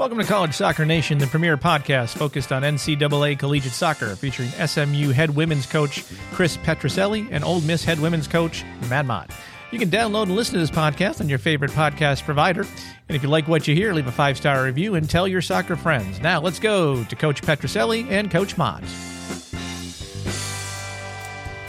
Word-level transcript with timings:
Welcome 0.00 0.16
to 0.16 0.24
College 0.24 0.54
Soccer 0.54 0.86
Nation, 0.86 1.18
the 1.18 1.26
premier 1.26 1.58
podcast 1.58 2.16
focused 2.16 2.52
on 2.52 2.62
NCAA 2.62 3.38
collegiate 3.38 3.72
soccer, 3.72 4.16
featuring 4.16 4.48
SMU 4.48 5.10
head 5.10 5.36
women's 5.36 5.66
coach 5.66 6.04
Chris 6.32 6.56
Petrucelli 6.56 7.28
and 7.30 7.44
Ole 7.44 7.60
Miss 7.60 7.84
head 7.84 8.00
women's 8.00 8.26
coach 8.26 8.64
Matt 8.88 9.04
Mott. 9.06 9.30
You 9.70 9.78
can 9.78 9.90
download 9.90 10.22
and 10.24 10.36
listen 10.36 10.54
to 10.54 10.60
this 10.60 10.70
podcast 10.70 11.20
on 11.20 11.28
your 11.28 11.38
favorite 11.38 11.70
podcast 11.70 12.24
provider. 12.24 12.62
And 12.62 13.16
if 13.16 13.22
you 13.22 13.28
like 13.28 13.46
what 13.46 13.68
you 13.68 13.74
hear, 13.74 13.92
leave 13.92 14.06
a 14.06 14.12
five 14.12 14.36
star 14.36 14.64
review 14.64 14.94
and 14.94 15.08
tell 15.08 15.28
your 15.28 15.42
soccer 15.42 15.76
friends. 15.76 16.18
Now 16.20 16.40
let's 16.40 16.58
go 16.58 17.04
to 17.04 17.16
Coach 17.16 17.42
Petrucelli 17.42 18.10
and 18.10 18.30
Coach 18.30 18.56
Mott. 18.56 18.82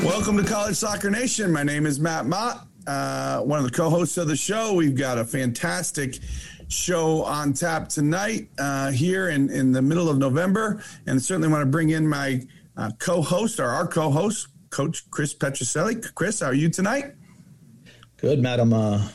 Welcome 0.04 0.36
to 0.38 0.44
College 0.44 0.76
Soccer 0.76 1.12
Nation. 1.12 1.52
My 1.52 1.62
name 1.62 1.86
is 1.86 2.00
Matt 2.00 2.26
Mott, 2.26 2.66
uh, 2.88 3.42
one 3.42 3.60
of 3.60 3.66
the 3.66 3.72
co 3.72 3.88
hosts 3.88 4.18
of 4.18 4.28
the 4.28 4.36
show. 4.36 4.74
We've 4.74 4.96
got 4.96 5.20
a 5.20 5.24
fantastic 5.24 6.18
show 6.70 7.24
on 7.24 7.54
tap 7.54 7.88
tonight 7.88 8.50
uh, 8.58 8.90
here 8.90 9.30
in, 9.30 9.52
in 9.52 9.72
the 9.72 9.82
middle 9.82 10.10
of 10.10 10.18
November. 10.18 10.84
And 11.06 11.22
certainly 11.22 11.50
want 11.50 11.62
to 11.62 11.68
bring 11.68 11.92
in 11.92 12.08
my 12.08 12.42
uh, 12.78 12.90
co 12.98 13.22
host 13.22 13.60
or 13.60 13.68
our 13.68 13.86
co 13.86 14.10
host, 14.10 14.48
Coach 14.72 15.08
Chris 15.12 15.36
Petrucelli. 15.36 16.16
Chris, 16.16 16.40
how 16.40 16.48
are 16.48 16.54
you 16.56 16.70
tonight? 16.70 17.14
Good, 18.18 18.42
Matt. 18.42 18.60
I'm, 18.60 18.74
uh, 18.74 19.08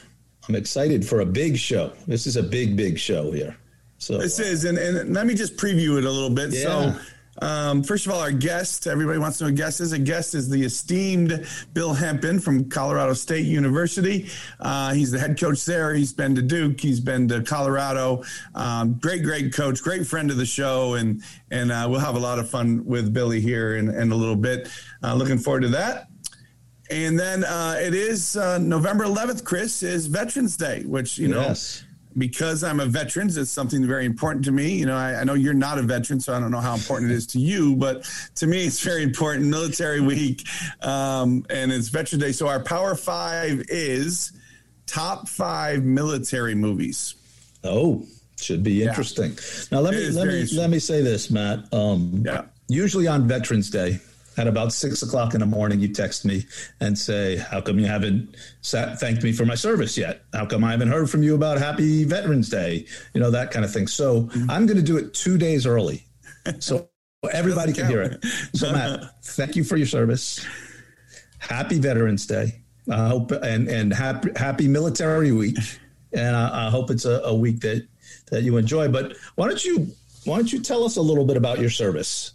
I'm 0.48 0.54
excited 0.54 1.04
for 1.04 1.18
a 1.18 1.26
big 1.26 1.58
show. 1.58 1.92
This 2.06 2.28
is 2.28 2.36
a 2.36 2.42
big, 2.44 2.76
big 2.76 2.96
show 2.96 3.32
here. 3.32 3.56
So 3.98 4.18
this 4.18 4.38
is, 4.38 4.64
and, 4.64 4.78
and 4.78 5.12
let 5.12 5.26
me 5.26 5.34
just 5.34 5.56
preview 5.56 5.98
it 5.98 6.04
a 6.04 6.10
little 6.10 6.30
bit. 6.30 6.52
Yeah. 6.52 6.62
So, 6.92 7.00
um, 7.42 7.82
first 7.82 8.06
of 8.06 8.12
all, 8.12 8.20
our 8.20 8.32
guest, 8.32 8.86
everybody 8.86 9.18
wants 9.18 9.38
to 9.38 9.44
know 9.44 9.48
a 9.48 9.52
guest 9.52 9.80
is. 9.80 9.92
A 9.92 9.98
guest 9.98 10.34
is 10.34 10.48
the 10.48 10.62
esteemed 10.64 11.46
Bill 11.74 11.92
Hempen 11.92 12.40
from 12.40 12.68
Colorado 12.68 13.12
State 13.12 13.46
University. 13.46 14.28
Uh, 14.60 14.92
he's 14.94 15.10
the 15.10 15.18
head 15.18 15.38
coach 15.38 15.64
there. 15.64 15.94
He's 15.94 16.12
been 16.12 16.34
to 16.34 16.42
Duke. 16.42 16.80
He's 16.80 17.00
been 17.00 17.28
to 17.28 17.42
Colorado. 17.42 18.22
Um, 18.54 18.94
great, 18.94 19.22
great 19.22 19.52
coach, 19.52 19.82
great 19.82 20.06
friend 20.06 20.30
of 20.30 20.36
the 20.36 20.46
show. 20.46 20.94
And, 20.94 21.22
and 21.50 21.70
uh, 21.70 21.86
we'll 21.90 22.00
have 22.00 22.16
a 22.16 22.20
lot 22.20 22.38
of 22.38 22.48
fun 22.48 22.84
with 22.86 23.12
Billy 23.12 23.40
here 23.40 23.76
in, 23.76 23.88
in 23.88 24.12
a 24.12 24.16
little 24.16 24.36
bit. 24.36 24.68
Uh, 25.02 25.14
looking 25.14 25.38
forward 25.38 25.60
to 25.62 25.68
that. 25.68 26.08
And 26.90 27.18
then 27.18 27.44
uh, 27.44 27.76
it 27.80 27.94
is 27.94 28.36
uh, 28.36 28.58
November 28.58 29.04
11th, 29.04 29.42
Chris, 29.44 29.82
is 29.82 30.06
Veterans 30.06 30.56
Day, 30.56 30.84
which, 30.84 31.18
you 31.18 31.28
know, 31.28 31.40
Yes. 31.40 31.82
Because 32.16 32.64
I'm 32.64 32.80
a 32.80 32.86
veteran, 32.86 33.28
it's 33.28 33.50
something 33.50 33.86
very 33.86 34.06
important 34.06 34.44
to 34.46 34.52
me. 34.52 34.74
You 34.74 34.86
know, 34.86 34.96
I, 34.96 35.20
I 35.20 35.24
know 35.24 35.34
you're 35.34 35.54
not 35.54 35.78
a 35.78 35.82
veteran, 35.82 36.20
so 36.20 36.34
I 36.34 36.40
don't 36.40 36.50
know 36.50 36.60
how 36.60 36.74
important 36.74 37.10
it 37.10 37.14
is 37.14 37.26
to 37.28 37.38
you, 37.38 37.76
but 37.76 38.04
to 38.36 38.46
me, 38.46 38.66
it's 38.66 38.80
very 38.80 39.02
important. 39.02 39.46
Military 39.46 40.00
Week, 40.00 40.46
um, 40.82 41.44
and 41.50 41.72
it's 41.72 41.88
Veterans 41.88 42.22
Day. 42.22 42.32
So 42.32 42.48
our 42.48 42.60
Power 42.60 42.94
Five 42.94 43.64
is 43.68 44.32
top 44.86 45.28
five 45.28 45.82
military 45.82 46.54
movies. 46.54 47.14
Oh, 47.64 48.04
should 48.40 48.62
be 48.62 48.82
interesting. 48.82 49.36
Now 49.70 49.80
let 49.80 49.94
me 49.94 50.10
let 50.10 50.26
me 50.26 50.46
let 50.54 50.70
me 50.70 50.78
say 50.78 51.02
this, 51.02 51.30
Matt. 51.30 51.72
Um, 51.72 52.22
Yeah. 52.24 52.44
Usually 52.68 53.06
on 53.06 53.28
Veterans 53.28 53.70
Day, 53.70 54.00
at 54.36 54.46
about 54.46 54.72
six 54.72 55.02
o'clock 55.02 55.34
in 55.34 55.40
the 55.40 55.46
morning, 55.46 55.80
you 55.80 55.88
text 55.88 56.24
me 56.24 56.44
and 56.80 56.98
say, 56.98 57.36
"How 57.36 57.60
come 57.60 57.78
you 57.78 57.86
haven't 57.86 58.34
sat, 58.60 59.00
thanked 59.00 59.22
me 59.22 59.32
for 59.32 59.46
my 59.46 59.54
service 59.54 59.96
yet? 59.96 60.22
How 60.32 60.46
come 60.46 60.62
I 60.64 60.72
haven't 60.72 60.88
heard 60.88 61.08
from 61.08 61.22
you 61.22 61.34
about 61.34 61.58
Happy 61.58 62.04
Veterans 62.04 62.48
Day? 62.48 62.86
You 63.14 63.20
know 63.20 63.30
that 63.30 63.50
kind 63.50 63.64
of 63.64 63.72
thing." 63.72 63.86
So 63.86 64.06
Mm-hmm. 64.26 64.50
I'm 64.50 64.66
going 64.66 64.76
to 64.76 64.82
do 64.82 64.96
it 64.96 65.14
two 65.14 65.38
days 65.38 65.66
early, 65.66 66.04
so 66.58 66.88
everybody 67.32 67.72
can 67.72 67.90
Doesn't 67.90 67.90
hear 67.90 68.02
it. 68.02 68.24
So 68.54 68.72
Matt, 68.72 69.00
thank 69.22 69.56
you 69.56 69.64
for 69.64 69.76
your 69.76 69.86
service. 69.86 70.44
Happy 71.38 71.78
Veterans 71.78 72.26
Day. 72.26 72.60
I 72.90 73.08
hope 73.08 73.32
and 73.32 73.68
and 73.68 73.92
happy 73.92 74.30
Happy 74.36 74.68
Military 74.68 75.32
Week, 75.32 75.56
and 76.12 76.36
I, 76.36 76.66
I 76.66 76.70
hope 76.70 76.90
it's 76.90 77.04
a, 77.04 77.20
a 77.24 77.34
week 77.34 77.60
that 77.60 77.86
that 78.30 78.42
you 78.42 78.56
enjoy. 78.56 78.88
But 78.88 79.16
why 79.34 79.48
don't 79.48 79.64
you 79.64 79.88
why 80.24 80.36
don't 80.36 80.52
you 80.52 80.60
tell 80.60 80.84
us 80.84 80.96
a 80.96 81.02
little 81.02 81.24
bit 81.24 81.36
about 81.36 81.58
your 81.58 81.70
service? 81.70 82.32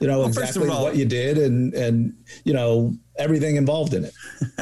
You 0.00 0.06
know 0.06 0.22
of 0.22 0.28
exactly 0.28 0.68
all- 0.68 0.82
what 0.82 0.96
you 0.96 1.04
did 1.04 1.38
and 1.38 1.74
and 1.74 2.14
you 2.44 2.52
know 2.54 2.94
everything 3.20 3.56
involved 3.56 3.92
in 3.92 4.04
it. 4.04 4.14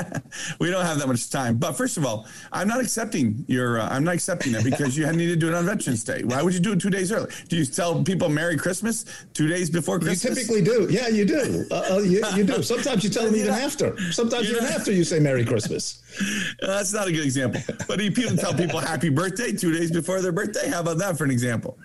we 0.59 0.69
don't 0.69 0.85
have 0.85 0.99
that 0.99 1.07
much 1.07 1.31
time. 1.31 1.57
But 1.59 1.73
first 1.75 1.97
of 1.97 2.05
all, 2.05 2.27
I'm 2.51 2.67
not 2.67 2.81
accepting 2.81 3.45
your. 3.47 3.81
Uh, 3.81 3.89
I'm 3.89 4.05
not 4.05 4.15
accepting 4.15 4.55
it 4.55 4.65
because 4.65 4.97
you 4.97 5.11
need 5.13 5.29
to 5.29 5.37
do 5.37 5.49
it 5.49 5.55
on 5.55 5.65
Veterans 5.65 6.03
Day. 6.03 6.23
Why 6.25 6.43
would 6.43 6.55
you 6.55 6.61
do 6.61 6.73
it 6.73 6.81
two 6.81 6.91
days 6.91 7.13
early? 7.13 7.31
Do 7.49 7.57
you 7.57 7.65
tell 7.65 8.03
people 8.03 8.29
Merry 8.29 8.57
Christmas 8.57 9.05
two 9.33 9.47
days 9.47 9.71
before 9.71 10.01
Christmas? 10.01 10.25
You 10.25 10.35
typically 10.35 10.63
do, 10.63 10.89
yeah, 10.91 11.09
you 11.09 11.25
do. 11.25 11.65
Uh, 11.71 11.85
uh, 11.93 11.99
you, 11.99 12.25
you 12.35 12.45
do. 12.45 12.63
Sometimes 12.63 13.05
you 13.05 13.11
tell 13.11 13.25
them 13.25 13.37
even 13.43 13.55
after. 13.55 13.97
Sometimes 14.11 14.51
even 14.51 14.65
after 14.65 14.93
you 14.93 15.05
say 15.05 15.21
Merry 15.21 15.45
Christmas. 15.45 16.03
That's 16.61 16.93
not 16.93 17.07
a 17.07 17.13
good 17.13 17.25
example. 17.25 17.61
But 17.87 18.01
you 18.03 18.11
people 18.11 18.37
tell 18.37 18.55
people 18.55 18.81
happy 18.81 19.09
birthday 19.09 19.53
two 19.53 19.73
days 19.73 19.93
before 19.93 20.21
their 20.21 20.33
birthday, 20.33 20.69
how 20.69 20.81
about 20.81 20.99
that 20.99 21.17
for 21.17 21.25
an 21.25 21.31
example? 21.31 21.79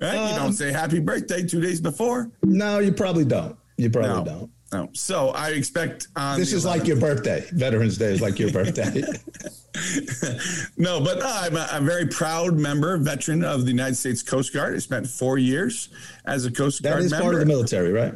Right? 0.00 0.14
you 0.14 0.20
Um, 0.20 0.36
don't 0.36 0.52
say 0.54 0.72
happy 0.72 0.98
birthday 1.00 1.42
two 1.46 1.60
days 1.60 1.80
before. 1.80 2.30
No, 2.42 2.78
you 2.78 2.92
probably 2.92 3.24
don't. 3.24 3.56
You 3.76 3.90
probably 3.90 4.10
No. 4.10 4.24
don't. 4.24 4.50
No. 4.72 4.88
So 4.92 5.30
I 5.30 5.48
expect 5.50 6.06
This 6.36 6.52
is 6.52 6.64
like 6.64 6.86
your 6.86 6.96
birthday. 6.96 7.44
Veterans 7.52 7.98
Day 7.98 8.12
is 8.14 8.20
like 8.20 8.38
your 8.38 8.50
birthday. 8.52 9.02
no, 10.76 11.00
but 11.00 11.18
no, 11.18 11.26
I'm 11.26 11.56
a, 11.56 11.68
a 11.72 11.80
very 11.80 12.06
proud 12.06 12.56
member, 12.56 12.96
veteran 12.98 13.44
of 13.44 13.62
the 13.64 13.70
United 13.70 13.94
States 13.96 14.22
Coast 14.22 14.52
Guard. 14.52 14.74
I 14.74 14.78
spent 14.78 15.06
four 15.06 15.38
years 15.38 15.88
as 16.24 16.44
a 16.44 16.50
Coast 16.50 16.82
Guard 16.82 16.98
That 16.98 17.04
is 17.04 17.10
member. 17.10 17.22
part 17.24 17.34
of 17.34 17.40
the 17.40 17.46
military, 17.46 17.92
right? 17.92 18.14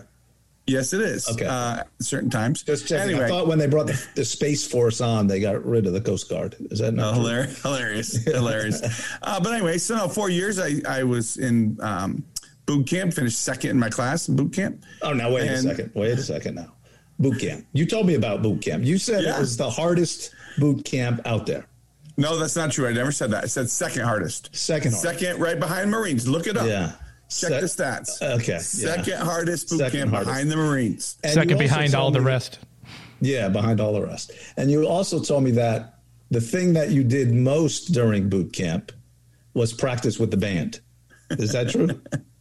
Yes, 0.66 0.94
it 0.94 1.02
is. 1.02 1.28
Okay. 1.28 1.44
Uh, 1.44 1.82
certain 2.00 2.30
times. 2.30 2.62
Just 2.62 2.88
checking. 2.88 3.10
Anyway, 3.10 3.26
I 3.26 3.28
thought 3.28 3.47
when 3.47 3.58
they 3.58 3.66
brought 3.66 3.86
the, 3.86 4.02
the 4.14 4.25
Space 4.25 4.66
Force 4.66 5.00
on, 5.02 5.26
they 5.26 5.38
got 5.38 5.62
rid 5.64 5.86
of 5.86 5.92
the 5.92 6.00
Coast 6.00 6.28
Guard. 6.30 6.56
Is 6.70 6.78
that 6.78 6.88
Oh, 6.94 6.97
not 6.97 7.14
true? 7.14 7.20
hilarious, 7.22 7.62
hilarious, 7.62 8.25
hilarious. 8.25 9.16
Uh, 9.22 9.38
but 9.41 9.53
anyway, 9.53 9.76
so 9.76 9.94
no, 9.97 10.08
four 10.08 10.30
years 10.30 10.58
I, 10.58 10.80
I 10.88 11.03
was 11.03 11.36
in 11.36 11.76
um, 11.82 12.24
boot 12.64 12.86
camp, 12.86 13.12
finished 13.12 13.41
second 13.41 13.70
in 13.72 13.78
my 13.78 13.91
class 13.91 14.28
in 14.28 14.36
boot 14.36 14.54
camp. 14.54 14.82
Oh, 15.03 15.12
now 15.12 15.30
wait 15.30 15.50
a 15.50 15.58
second. 15.58 15.91
Wait 15.94 16.12
a 16.19 16.22
second 16.22 16.54
now. 16.54 16.72
Boot 17.19 17.38
camp. 17.41 17.66
You 17.74 17.84
told 17.84 18.06
me 18.06 18.14
about 18.14 18.42
boot 18.42 18.62
camp. 18.62 18.84
You 18.84 18.97
said 18.97 19.22
Yeah. 19.24 19.36
it 19.36 19.41
was 19.41 19.58
the 19.58 19.69
hardest 19.69 20.34
boot 20.58 20.84
camp 20.86 21.20
out 21.26 21.44
there. 21.47 21.66
No, 22.16 22.38
that's 22.38 22.56
not 22.56 22.70
true. 22.72 22.86
I 22.88 22.92
never 22.92 23.12
said 23.12 23.30
that. 23.32 23.44
I 23.44 23.48
said 23.48 23.69
second 23.69 24.04
hardest. 24.04 24.48
Second 24.56 24.92
hardest. 24.94 25.20
Second, 25.20 25.41
right 25.41 25.58
behind 25.60 25.91
Marines. 25.91 26.26
Look 26.26 26.47
it 26.47 26.56
up. 26.56 26.66
Yeah. 26.66 26.92
Check 27.30 27.50
Se- 27.50 27.60
the 27.60 27.66
stats. 27.66 28.22
Okay, 28.22 28.52
yeah. 28.52 28.58
Second 28.58 29.18
hardest 29.18 29.68
boot 29.70 29.78
Second 29.78 29.98
camp 29.98 30.10
hardest. 30.10 30.28
behind 30.30 30.50
the 30.50 30.56
Marines. 30.56 31.16
And 31.24 31.32
Second 31.32 31.58
behind 31.58 31.94
all 31.94 32.02
told 32.04 32.14
the 32.14 32.20
me- 32.20 32.26
rest. 32.26 32.58
Yeah, 33.20 33.48
behind 33.48 33.80
all 33.80 33.92
the 33.92 34.02
rest. 34.02 34.32
And 34.56 34.70
you 34.70 34.86
also 34.86 35.20
told 35.20 35.44
me 35.44 35.52
that 35.52 35.98
the 36.30 36.40
thing 36.40 36.74
that 36.74 36.90
you 36.90 37.02
did 37.04 37.32
most 37.32 37.92
during 37.92 38.28
boot 38.28 38.52
camp 38.52 38.92
was 39.54 39.72
practice 39.72 40.18
with 40.18 40.30
the 40.30 40.36
band. 40.36 40.80
Is 41.30 41.52
that 41.52 41.70
true? 41.70 41.88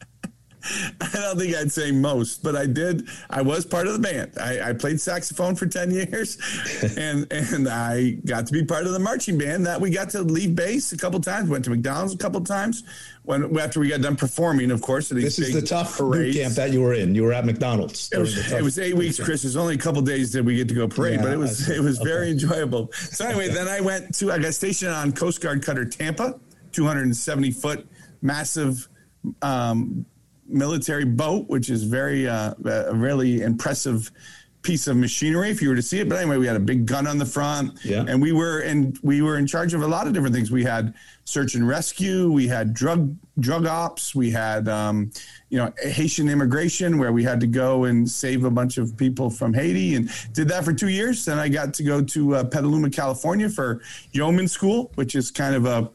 I 1.02 1.10
don't 1.14 1.38
think 1.38 1.56
I'd 1.56 1.72
say 1.72 1.92
most, 1.92 2.42
but 2.44 2.56
I 2.56 2.66
did. 2.66 3.08
I 3.30 3.42
was 3.42 3.66
part 3.66 3.88
of 3.88 3.94
the 3.94 4.00
band. 4.00 4.32
I, 4.40 4.70
I 4.70 4.74
played 4.74 5.00
saxophone 5.02 5.56
for 5.56 5.66
ten 5.66 5.92
years, 5.92 6.38
and 6.98 7.32
and 7.32 7.68
I 7.68 8.12
got 8.26 8.48
to 8.48 8.54
be 8.54 8.64
part 8.64 8.86
of 8.86 8.94
the 8.94 9.00
marching 9.00 9.38
band. 9.38 9.66
That 9.66 9.82
we 9.82 9.90
got 9.90 10.10
to 10.12 10.22
leave 10.22 10.56
base 10.56 10.92
a 10.94 10.98
couple 10.98 11.20
times. 11.20 11.50
Went 11.50 11.66
to 11.66 11.70
McDonald's 11.72 12.14
a 12.14 12.18
couple 12.18 12.42
times. 12.42 12.84
When 13.24 13.58
after 13.58 13.80
we 13.80 13.88
got 13.88 14.02
done 14.02 14.16
performing, 14.18 14.70
of 14.72 14.82
course, 14.82 15.08
This 15.10 15.40
is 15.40 15.54
the 15.54 15.62
tough 15.62 15.98
boot 15.98 16.12
parades. 16.12 16.38
camp 16.38 16.54
that 16.56 16.72
you 16.72 16.82
were 16.82 16.94
in. 16.94 17.16
You 17.16 17.24
were 17.24 17.32
at 17.34 17.46
McDonald's. 17.46 18.10
It 18.12 18.18
was, 18.20 18.34
during 18.34 18.44
the 18.44 18.50
tough 18.52 18.60
it 18.60 18.64
was 18.64 18.80
eight 18.80 18.96
weeks. 18.96 19.20
Chris. 19.20 19.44
There's 19.44 19.56
only 19.56 19.76
a 19.76 19.78
couple 19.78 20.02
days 20.02 20.32
that 20.34 20.44
we 20.44 20.56
get 20.58 20.68
to 20.70 20.74
go 20.76 20.88
parade, 20.88 21.16
Yeah, 21.16 21.24
but 21.24 21.32
it 21.34 21.38
was 21.38 21.70
it 21.70 21.82
was 21.82 22.00
Okay. 22.00 22.10
very 22.10 22.32
enjoyable. 22.32 22.92
So 22.94 23.26
anyway, 23.28 23.50
then 23.50 23.68
I 23.68 23.80
went 23.82 24.16
to 24.16 24.32
I 24.32 24.40
got 24.40 24.54
stationed 24.54 24.92
on 24.92 25.12
Coast 25.14 25.40
Guard 25.42 25.64
Cutter 25.64 25.86
Tampa, 25.86 26.40
270 26.74 27.52
foot, 27.52 27.88
massive 28.22 28.88
um, 29.42 30.06
military 30.48 31.06
boat, 31.06 31.48
which 31.48 31.70
is 31.70 31.84
very 31.84 32.28
uh, 32.28 32.54
a 32.66 32.94
really 32.96 33.42
impressive 33.42 34.12
piece 34.62 34.88
of 34.88 34.96
machinery 34.96 35.50
if 35.50 35.62
you 35.62 35.68
were 35.68 35.76
to 35.76 35.82
see 35.82 36.00
it. 36.00 36.08
But 36.08 36.20
anyway, 36.20 36.38
we 36.38 36.48
had 36.48 36.56
a 36.56 36.60
big 36.60 36.86
gun 36.86 37.06
on 37.06 37.18
the 37.18 37.26
front, 37.26 37.78
Yeah. 37.84 38.06
and 38.08 38.22
we 38.22 38.32
were 38.32 38.60
and 38.60 38.98
we 39.04 39.22
were 39.22 39.38
in 39.38 39.46
charge 39.46 39.74
of 39.74 39.82
a 39.82 39.88
lot 39.88 40.08
of 40.08 40.14
different 40.14 40.34
things. 40.34 40.52
We 40.52 40.64
had 40.64 40.94
search 41.26 41.56
and 41.56 41.68
rescue, 41.68 42.32
we 42.32 42.48
had 42.48 42.74
drug 42.74 43.14
drug 43.40 43.66
ops, 43.66 44.16
we 44.16 44.32
had 44.32 44.70
um, 44.70 45.12
you 45.50 45.58
know 45.58 45.74
Haitian 45.82 46.30
immigration, 46.30 46.98
where 46.98 47.12
we 47.12 47.24
had 47.26 47.42
to 47.42 47.48
go 47.48 47.84
and 47.86 48.10
save 48.10 48.46
a 48.46 48.52
bunch 48.52 48.78
of 48.78 48.96
people 48.96 49.30
from 49.30 49.54
Haiti, 49.54 49.96
and 49.96 50.10
did 50.32 50.48
that 50.48 50.64
for 50.64 50.72
two 50.72 50.90
years. 50.90 51.26
Then 51.26 51.40
I 51.40 51.50
got 51.50 51.74
to 51.74 51.84
go 51.84 52.02
to 52.02 52.36
uh, 52.36 52.44
Petaluma, 52.46 52.90
California, 52.90 53.50
for 53.50 53.82
yeoman 54.14 54.48
school, 54.48 54.92
which 54.96 55.14
is 55.16 55.30
kind 55.30 55.56
of 55.56 55.66
a 55.66 55.90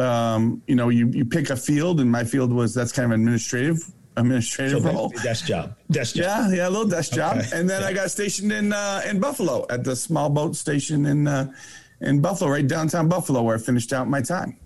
um, 0.00 0.62
you 0.66 0.74
know, 0.74 0.88
you, 0.88 1.08
you 1.08 1.24
pick 1.24 1.50
a 1.50 1.56
field, 1.56 2.00
and 2.00 2.10
my 2.10 2.24
field 2.24 2.52
was 2.52 2.74
that's 2.74 2.92
kind 2.92 3.12
of 3.12 3.18
administrative 3.18 3.78
administrative 4.16 4.82
So 4.82 4.90
role. 4.92 5.08
desk 5.22 5.46
job. 5.46 5.76
Desk 5.90 6.16
job. 6.16 6.24
Yeah, 6.50 6.56
yeah, 6.56 6.68
a 6.68 6.70
little 6.70 6.86
desk 6.88 7.12
job, 7.12 7.38
Okay. 7.38 7.48
and 7.56 7.70
then 7.70 7.82
I 7.84 7.92
got 7.92 8.10
stationed 8.10 8.52
in 8.52 8.72
uh, 8.72 9.02
in 9.08 9.20
Buffalo 9.20 9.66
at 9.70 9.84
the 9.84 9.94
small 9.94 10.28
boat 10.28 10.56
station 10.56 11.06
in 11.06 11.28
uh, 11.28 11.52
in 12.00 12.20
Buffalo, 12.20 12.50
right 12.50 12.66
downtown 12.66 13.08
Buffalo, 13.08 13.42
where 13.42 13.56
I 13.56 13.58
finished 13.58 13.92
out 13.92 14.08
my 14.08 14.20
time. 14.20 14.56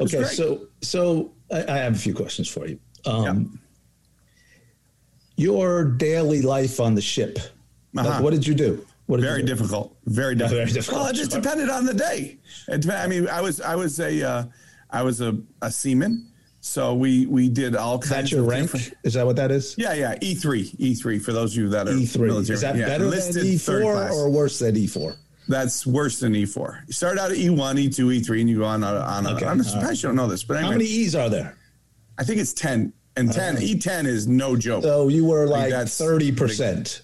Okay, 0.00 0.24
so 0.24 0.66
so 0.82 1.30
I, 1.52 1.64
I 1.68 1.76
have 1.78 1.94
a 1.94 1.98
few 1.98 2.14
questions 2.14 2.48
for 2.48 2.66
you. 2.66 2.78
Um, 3.06 3.60
Your 5.36 5.84
daily 5.84 6.42
life 6.42 6.80
on 6.80 6.94
the 6.94 7.00
ship. 7.00 7.38
Uh-huh. 7.96 8.22
what 8.22 8.30
did 8.32 8.46
you 8.46 8.54
do? 8.54 8.86
What 9.06 9.20
very 9.20 9.40
you 9.40 9.46
difficult. 9.46 9.96
Very 10.06 10.34
difficult. 10.36 10.56
very 10.58 10.70
difficult, 10.72 11.00
Well, 11.02 11.10
it 11.10 11.14
just 11.16 11.32
depended 11.32 11.68
on 11.68 11.84
the 11.84 11.94
day. 11.94 12.38
It, 12.68 12.88
I 12.88 13.06
mean, 13.08 13.26
I 13.28 13.40
was 13.40 13.60
I 13.60 13.74
was 13.74 13.98
a 13.98 14.22
uh, 14.22 14.44
I 14.92 15.02
was 15.02 15.20
a, 15.20 15.36
a 15.62 15.70
seaman, 15.70 16.26
so 16.60 16.94
we 16.94 17.26
we 17.26 17.48
did 17.48 17.76
all 17.76 17.98
Is 18.00 18.08
kinds 18.08 18.30
that 18.30 18.36
your 18.36 18.44
of 18.44 18.48
rank? 18.48 18.72
different- 18.72 18.94
Is 19.04 19.14
that 19.14 19.24
what 19.26 19.36
that 19.36 19.50
is? 19.50 19.74
Yeah, 19.78 19.94
yeah, 19.94 20.14
E 20.20 20.34
three, 20.34 20.70
E 20.78 20.94
three 20.94 21.18
for 21.18 21.32
those 21.32 21.52
of 21.56 21.62
you 21.62 21.68
that 21.70 21.88
are 21.88 21.92
E 21.92 22.06
three. 22.06 22.28
military. 22.28 22.54
Is 22.54 22.60
that 22.62 22.76
yeah, 22.76 22.86
better 22.86 23.04
enlisted 23.04 23.36
than 23.36 23.46
E 23.46 23.58
four 23.58 23.82
or 24.10 24.28
worse 24.30 24.58
than 24.58 24.76
E 24.76 24.86
four? 24.86 25.16
That's 25.48 25.86
worse 25.86 26.20
than 26.20 26.34
E 26.36 26.44
four. 26.46 26.82
You 26.86 26.92
start 26.92 27.18
out 27.18 27.30
at 27.32 27.36
E 27.36 27.50
one, 27.50 27.78
E 27.78 27.88
two, 27.88 28.10
E 28.12 28.20
three, 28.20 28.40
and 28.40 28.48
you 28.50 28.58
go 28.58 28.64
on 28.64 28.84
a, 28.84 28.94
on. 28.94 29.26
Okay, 29.26 29.46
I'm 29.46 29.62
surprised 29.62 30.02
you 30.02 30.08
don't 30.08 30.16
know 30.16 30.28
this, 30.28 30.44
but 30.44 30.60
How 30.62 30.70
many 30.70 30.84
E's 30.84 31.14
are 31.14 31.28
there? 31.28 31.56
I 32.18 32.24
think 32.24 32.38
it's 32.40 32.52
ten 32.52 32.92
and 33.16 33.32
ten. 33.32 33.60
E 33.62 33.78
ten 33.78 34.06
is 34.06 34.26
no 34.28 34.56
joke. 34.56 34.82
So 34.84 35.08
you 35.08 35.24
were 35.24 35.46
Like, 35.46 35.72
like 35.72 35.88
thirty 35.88 36.30
percent, 36.32 37.02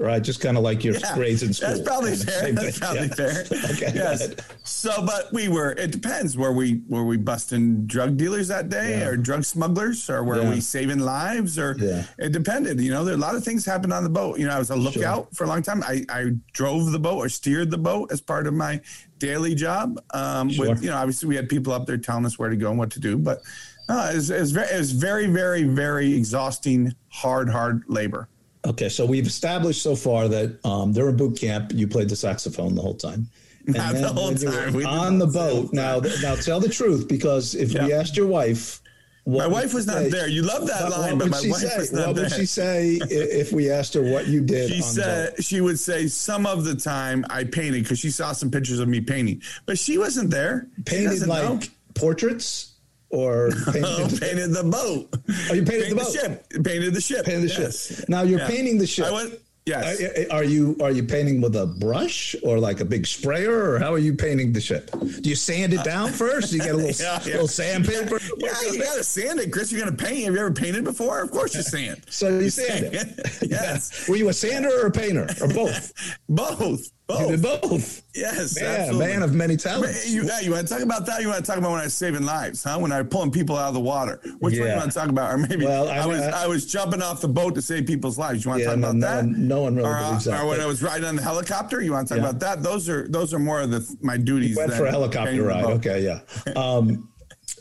right? 0.00 0.22
Just 0.22 0.40
kind 0.40 0.56
of 0.56 0.62
like 0.62 0.82
your 0.82 0.94
Yeah, 0.96 1.14
grades 1.14 1.42
in 1.42 1.52
school. 1.52 1.68
That's 1.68 1.80
probably 1.80 2.16
fair. 2.28 2.52
That's 2.52 2.78
probably 2.78 3.08
Yeah. 3.08 3.14
fair. 3.14 3.44
Okay, 3.72 3.92
Yes. 3.94 4.28
So, 4.64 5.04
but 5.04 5.32
we 5.32 5.48
were. 5.48 5.72
It 5.72 5.90
depends. 5.92 6.36
Were 6.36 6.52
we 6.52 6.82
were 6.88 7.04
we 7.04 7.16
busting 7.16 7.86
drug 7.86 8.16
dealers 8.16 8.48
that 8.48 8.68
day, 8.68 8.98
Yeah. 9.00 9.08
or 9.08 9.16
drug 9.16 9.44
smugglers, 9.44 10.08
or 10.10 10.24
were 10.24 10.42
we 10.48 10.60
saving 10.60 11.00
lives, 11.00 11.58
or 11.58 11.76
it 12.18 12.32
depended. 12.32 12.80
You 12.80 12.90
know, 12.90 13.04
there 13.04 13.14
a 13.14 13.18
lot 13.18 13.34
of 13.34 13.44
things 13.44 13.64
happened 13.64 13.92
on 13.92 14.02
the 14.04 14.10
boat. 14.10 14.38
You 14.38 14.46
know, 14.46 14.54
I 14.54 14.58
was 14.58 14.70
a 14.70 14.76
lookout 14.76 15.34
for 15.36 15.44
a 15.44 15.46
long 15.46 15.62
time. 15.62 15.82
I 15.84 16.04
I 16.08 16.30
drove 16.52 16.90
the 16.92 16.98
boat 16.98 17.18
or 17.18 17.28
steered 17.28 17.70
the 17.70 17.78
boat 17.78 18.10
as 18.12 18.20
part 18.20 18.46
of 18.46 18.54
my 18.54 18.80
daily 19.18 19.54
job. 19.54 20.00
Um, 20.14 20.48
Sure. 20.50 20.70
With 20.70 20.82
you 20.82 20.90
know, 20.90 20.96
obviously 20.96 21.28
we 21.28 21.36
had 21.36 21.48
people 21.48 21.72
up 21.72 21.86
there 21.86 21.98
telling 21.98 22.24
us 22.26 22.38
where 22.38 22.48
to 22.50 22.56
go 22.56 22.70
and 22.70 22.78
what 22.78 22.90
to 22.92 23.00
do, 23.00 23.16
but. 23.18 23.42
No, 23.88 24.08
it 24.08 24.14
was, 24.14 24.30
it, 24.30 24.46
very, 24.54 24.68
it 24.72 24.78
was 24.78 24.92
very, 24.92 25.26
very, 25.26 25.64
very 25.64 26.14
exhausting, 26.14 26.94
hard, 27.08 27.48
hard 27.50 27.82
labor. 27.88 28.28
Okay, 28.66 28.88
so 28.90 29.06
we've 29.06 29.26
established 29.26 29.82
so 29.82 29.96
far 29.96 30.28
that 30.28 30.58
um, 30.64 30.92
during 30.92 31.16
boot 31.16 31.38
camp 31.40 31.72
you 31.74 31.88
played 31.88 32.08
the 32.08 32.16
saxophone 32.16 32.74
the 32.74 32.82
whole 32.82 32.94
time. 32.94 33.26
And 33.66 33.76
Not 33.76 33.94
the 33.94 34.08
whole 34.08 34.28
when 34.28 34.38
you 34.40 34.46
were 34.48 34.52
time. 34.52 34.72
We 34.74 34.84
on 34.84 35.18
the 35.18 35.26
boat. 35.26 35.72
Now, 35.72 36.00
th- 36.00 36.22
now 36.22 36.34
tell 36.34 36.60
the 36.60 36.68
truth 36.68 37.08
because 37.08 37.54
if 37.54 37.72
we 37.72 37.92
asked 37.92 38.16
your 38.16 38.26
wife, 38.26 38.82
what 39.24 39.48
My 39.48 39.52
wife 39.62 39.74
was 39.74 39.86
not 39.86 39.96
say? 39.98 40.08
there. 40.10 40.28
You 40.28 40.42
love 40.42 40.66
that 40.66 40.82
What- 40.82 40.98
line, 40.98 41.12
what 41.12 41.18
but 41.18 41.30
my 41.30 41.38
she 41.40 41.50
wife 41.50 41.60
say? 41.60 41.78
was 41.78 41.92
not 41.92 42.06
What 42.08 42.16
would 42.16 42.32
she 42.32 42.46
say 42.46 42.98
if 43.10 43.52
we 43.52 43.70
asked 43.70 43.94
her 43.94 44.02
what 44.02 44.26
you 44.28 44.40
did? 44.42 44.70
She 44.70 44.82
said 44.82 45.42
she 45.44 45.60
would 45.60 45.78
say 45.78 46.06
some 46.08 46.46
of 46.46 46.64
the 46.64 46.74
time 46.74 47.24
I 47.30 47.44
painted 47.44 47.82
because 47.84 47.98
she 47.98 48.10
saw 48.10 48.32
some 48.32 48.50
pictures 48.50 48.78
of 48.78 48.88
me 48.88 49.00
painting, 49.00 49.42
but 49.66 49.78
she 49.78 49.98
wasn't 49.98 50.30
there. 50.30 50.68
Painted 50.84 51.26
like 51.26 51.44
know. 51.44 51.60
portraits 51.94 52.69
or 53.10 53.50
Oh, 53.66 53.72
painted, 53.72 54.20
painted 54.20 54.50
the 54.52 54.64
boat. 54.64 55.08
Oh, 55.50 55.54
you 55.54 55.62
painted 55.62 55.66
Painted 55.66 55.90
the 55.90 55.94
boat? 55.96 56.12
ship. 56.12 56.46
Painted 56.64 56.94
the 56.94 57.00
ship. 57.00 57.24
painted 57.26 57.50
the 57.50 57.62
Yes. 57.62 57.86
ship. 57.98 58.08
Now 58.08 58.22
you're 58.22 58.40
Yeah. 58.40 58.48
painting 58.48 58.78
the 58.78 58.86
ship. 58.86 59.06
I 59.06 59.10
went. 59.12 59.34
Yes. 59.66 60.00
Are, 60.00 60.04
eh, 60.16 60.24
are 60.30 60.42
you 60.42 60.74
are 60.82 60.90
you 60.90 61.02
painting 61.04 61.40
with 61.42 61.54
a 61.54 61.66
brush 61.66 62.34
or 62.42 62.58
like 62.58 62.80
a 62.80 62.84
big 62.84 63.06
sprayer 63.06 63.72
or 63.72 63.78
how 63.78 63.92
are 63.92 63.98
you 63.98 64.14
painting 64.14 64.52
the 64.54 64.60
ship? 64.60 64.90
Do 65.20 65.28
you 65.28 65.36
sand 65.36 65.74
it 65.74 65.80
uh, 65.80 65.82
down 65.84 66.12
first? 66.12 66.52
You 66.52 66.60
get 66.60 66.74
a 66.74 66.76
little, 66.78 66.90
Yeah, 67.04 67.20
yeah. 67.24 67.32
little 67.32 67.46
sandpaper? 67.46 68.18
yeah, 68.38 68.54
you 68.72 68.78
gotta 68.82 69.04
sand 69.04 69.38
it, 69.38 69.52
Chris. 69.52 69.70
You're 69.70 69.84
gonna 69.84 69.96
paint. 69.96 70.24
Have 70.24 70.34
you 70.34 70.40
ever 70.40 70.50
painted 70.50 70.82
before? 70.84 71.20
Of 71.20 71.30
course 71.30 71.54
you 71.54 71.62
sand. 71.62 72.00
So 72.08 72.38
you 72.38 72.48
sand 72.50 72.86
it. 72.94 73.38
yes. 73.50 74.08
Were 74.08 74.16
you 74.16 74.30
a 74.30 74.32
sander 74.32 74.70
or 74.70 74.86
a 74.86 74.90
painter 74.90 75.28
or 75.42 75.48
both? 75.48 75.92
Both. 76.28 76.90
You 77.18 77.28
did 77.28 77.42
Both. 77.42 77.62
both. 77.62 78.02
Yes. 78.14 78.60
Man, 78.60 78.80
absolutely. 78.80 79.06
man 79.06 79.22
of 79.22 79.32
many 79.34 79.56
talents. 79.56 80.08
You, 80.10 80.24
yeah, 80.24 80.40
you 80.40 80.50
want 80.52 80.68
to 80.68 80.74
talk 80.74 80.82
about 80.82 81.06
that? 81.06 81.22
You 81.22 81.28
want 81.28 81.40
to 81.44 81.46
talk 81.48 81.58
about 81.58 81.70
when 81.72 81.80
I 81.80 81.84
was 81.84 81.94
saving 81.94 82.24
lives, 82.24 82.62
huh? 82.64 82.78
When 82.78 82.92
I 82.92 83.00
was 83.02 83.08
pulling 83.10 83.30
people 83.30 83.56
out 83.56 83.68
of 83.68 83.74
the 83.74 83.80
water. 83.80 84.20
Which 84.40 84.58
one 84.58 84.68
you 84.68 84.74
want 84.76 84.92
to 84.92 84.98
talk 84.98 85.08
about? 85.08 85.32
Or 85.32 85.38
maybe 85.38 85.64
Well, 85.66 85.88
I- 85.88 85.98
I, 85.98 86.06
was 86.06 86.20
I- 86.20 86.44
I, 86.44 86.46
was 86.46 86.66
jumping 86.66 87.02
off 87.02 87.20
the 87.20 87.28
boat 87.28 87.54
to 87.56 87.62
save 87.62 87.86
people's 87.86 88.18
lives. 88.18 88.44
You 88.44 88.50
want 88.50 88.58
to 88.60 88.64
Yeah, 88.64 88.70
talk 88.70 88.78
about 88.78 88.94
no 88.96 89.00
that? 89.08 89.26
no 89.26 89.62
one 89.62 89.76
really 89.76 89.88
or, 89.88 89.96
uh, 89.96 90.06
believes 90.08 90.24
that, 90.26 90.40
Or 90.42 90.46
when 90.48 90.60
I 90.60 90.66
was 90.66 90.82
riding 90.82 91.04
on 91.08 91.16
the 91.16 91.22
helicopter. 91.22 91.80
You 91.80 91.92
want 91.92 92.08
to 92.08 92.14
talk 92.14 92.22
Yeah. 92.22 92.30
about 92.30 92.40
that? 92.40 92.62
Those 92.62 92.88
are 92.88 93.08
those 93.08 93.32
are 93.34 93.38
more 93.38 93.60
of 93.60 93.70
the 93.70 93.96
my 94.02 94.16
duties. 94.16 94.56
Went 94.56 94.70
than 94.70 94.78
for 94.78 94.86
a 94.86 94.90
helicopter 94.90 95.42
ride. 95.42 95.64
Okay, 95.64 96.02
yeah. 96.04 96.20
Um, 96.56 97.08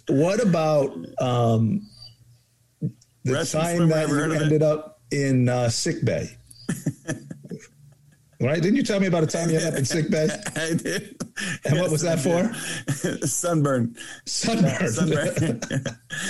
what 0.08 0.42
about 0.42 0.92
um, 1.22 1.88
the 3.24 3.34
Rescue 3.34 3.60
time 3.60 3.90
that 3.90 4.08
you 4.10 4.34
ended 4.34 4.64
up 4.64 5.00
in 5.12 5.48
uh, 5.50 5.70
sick 5.70 6.04
bay? 6.04 6.30
right? 8.42 8.62
Didn't 8.62 8.76
you 8.76 8.84
tell 8.84 9.00
me 9.00 9.08
about 9.08 9.24
a 9.24 9.28
time 9.28 9.50
you 9.50 9.58
ended 9.58 9.74
up 9.74 9.80
in 9.80 9.86
sick 9.86 10.10
bay? 10.10 10.28
I 10.56 10.74
did. 10.74 11.16
And 11.66 11.80
what 11.80 11.92
was 11.92 12.02
that 12.02 12.20
for? 12.20 12.54
Sunburn. 13.28 13.96
Sunburn. 14.26 14.88
Sunburn. 14.92 15.62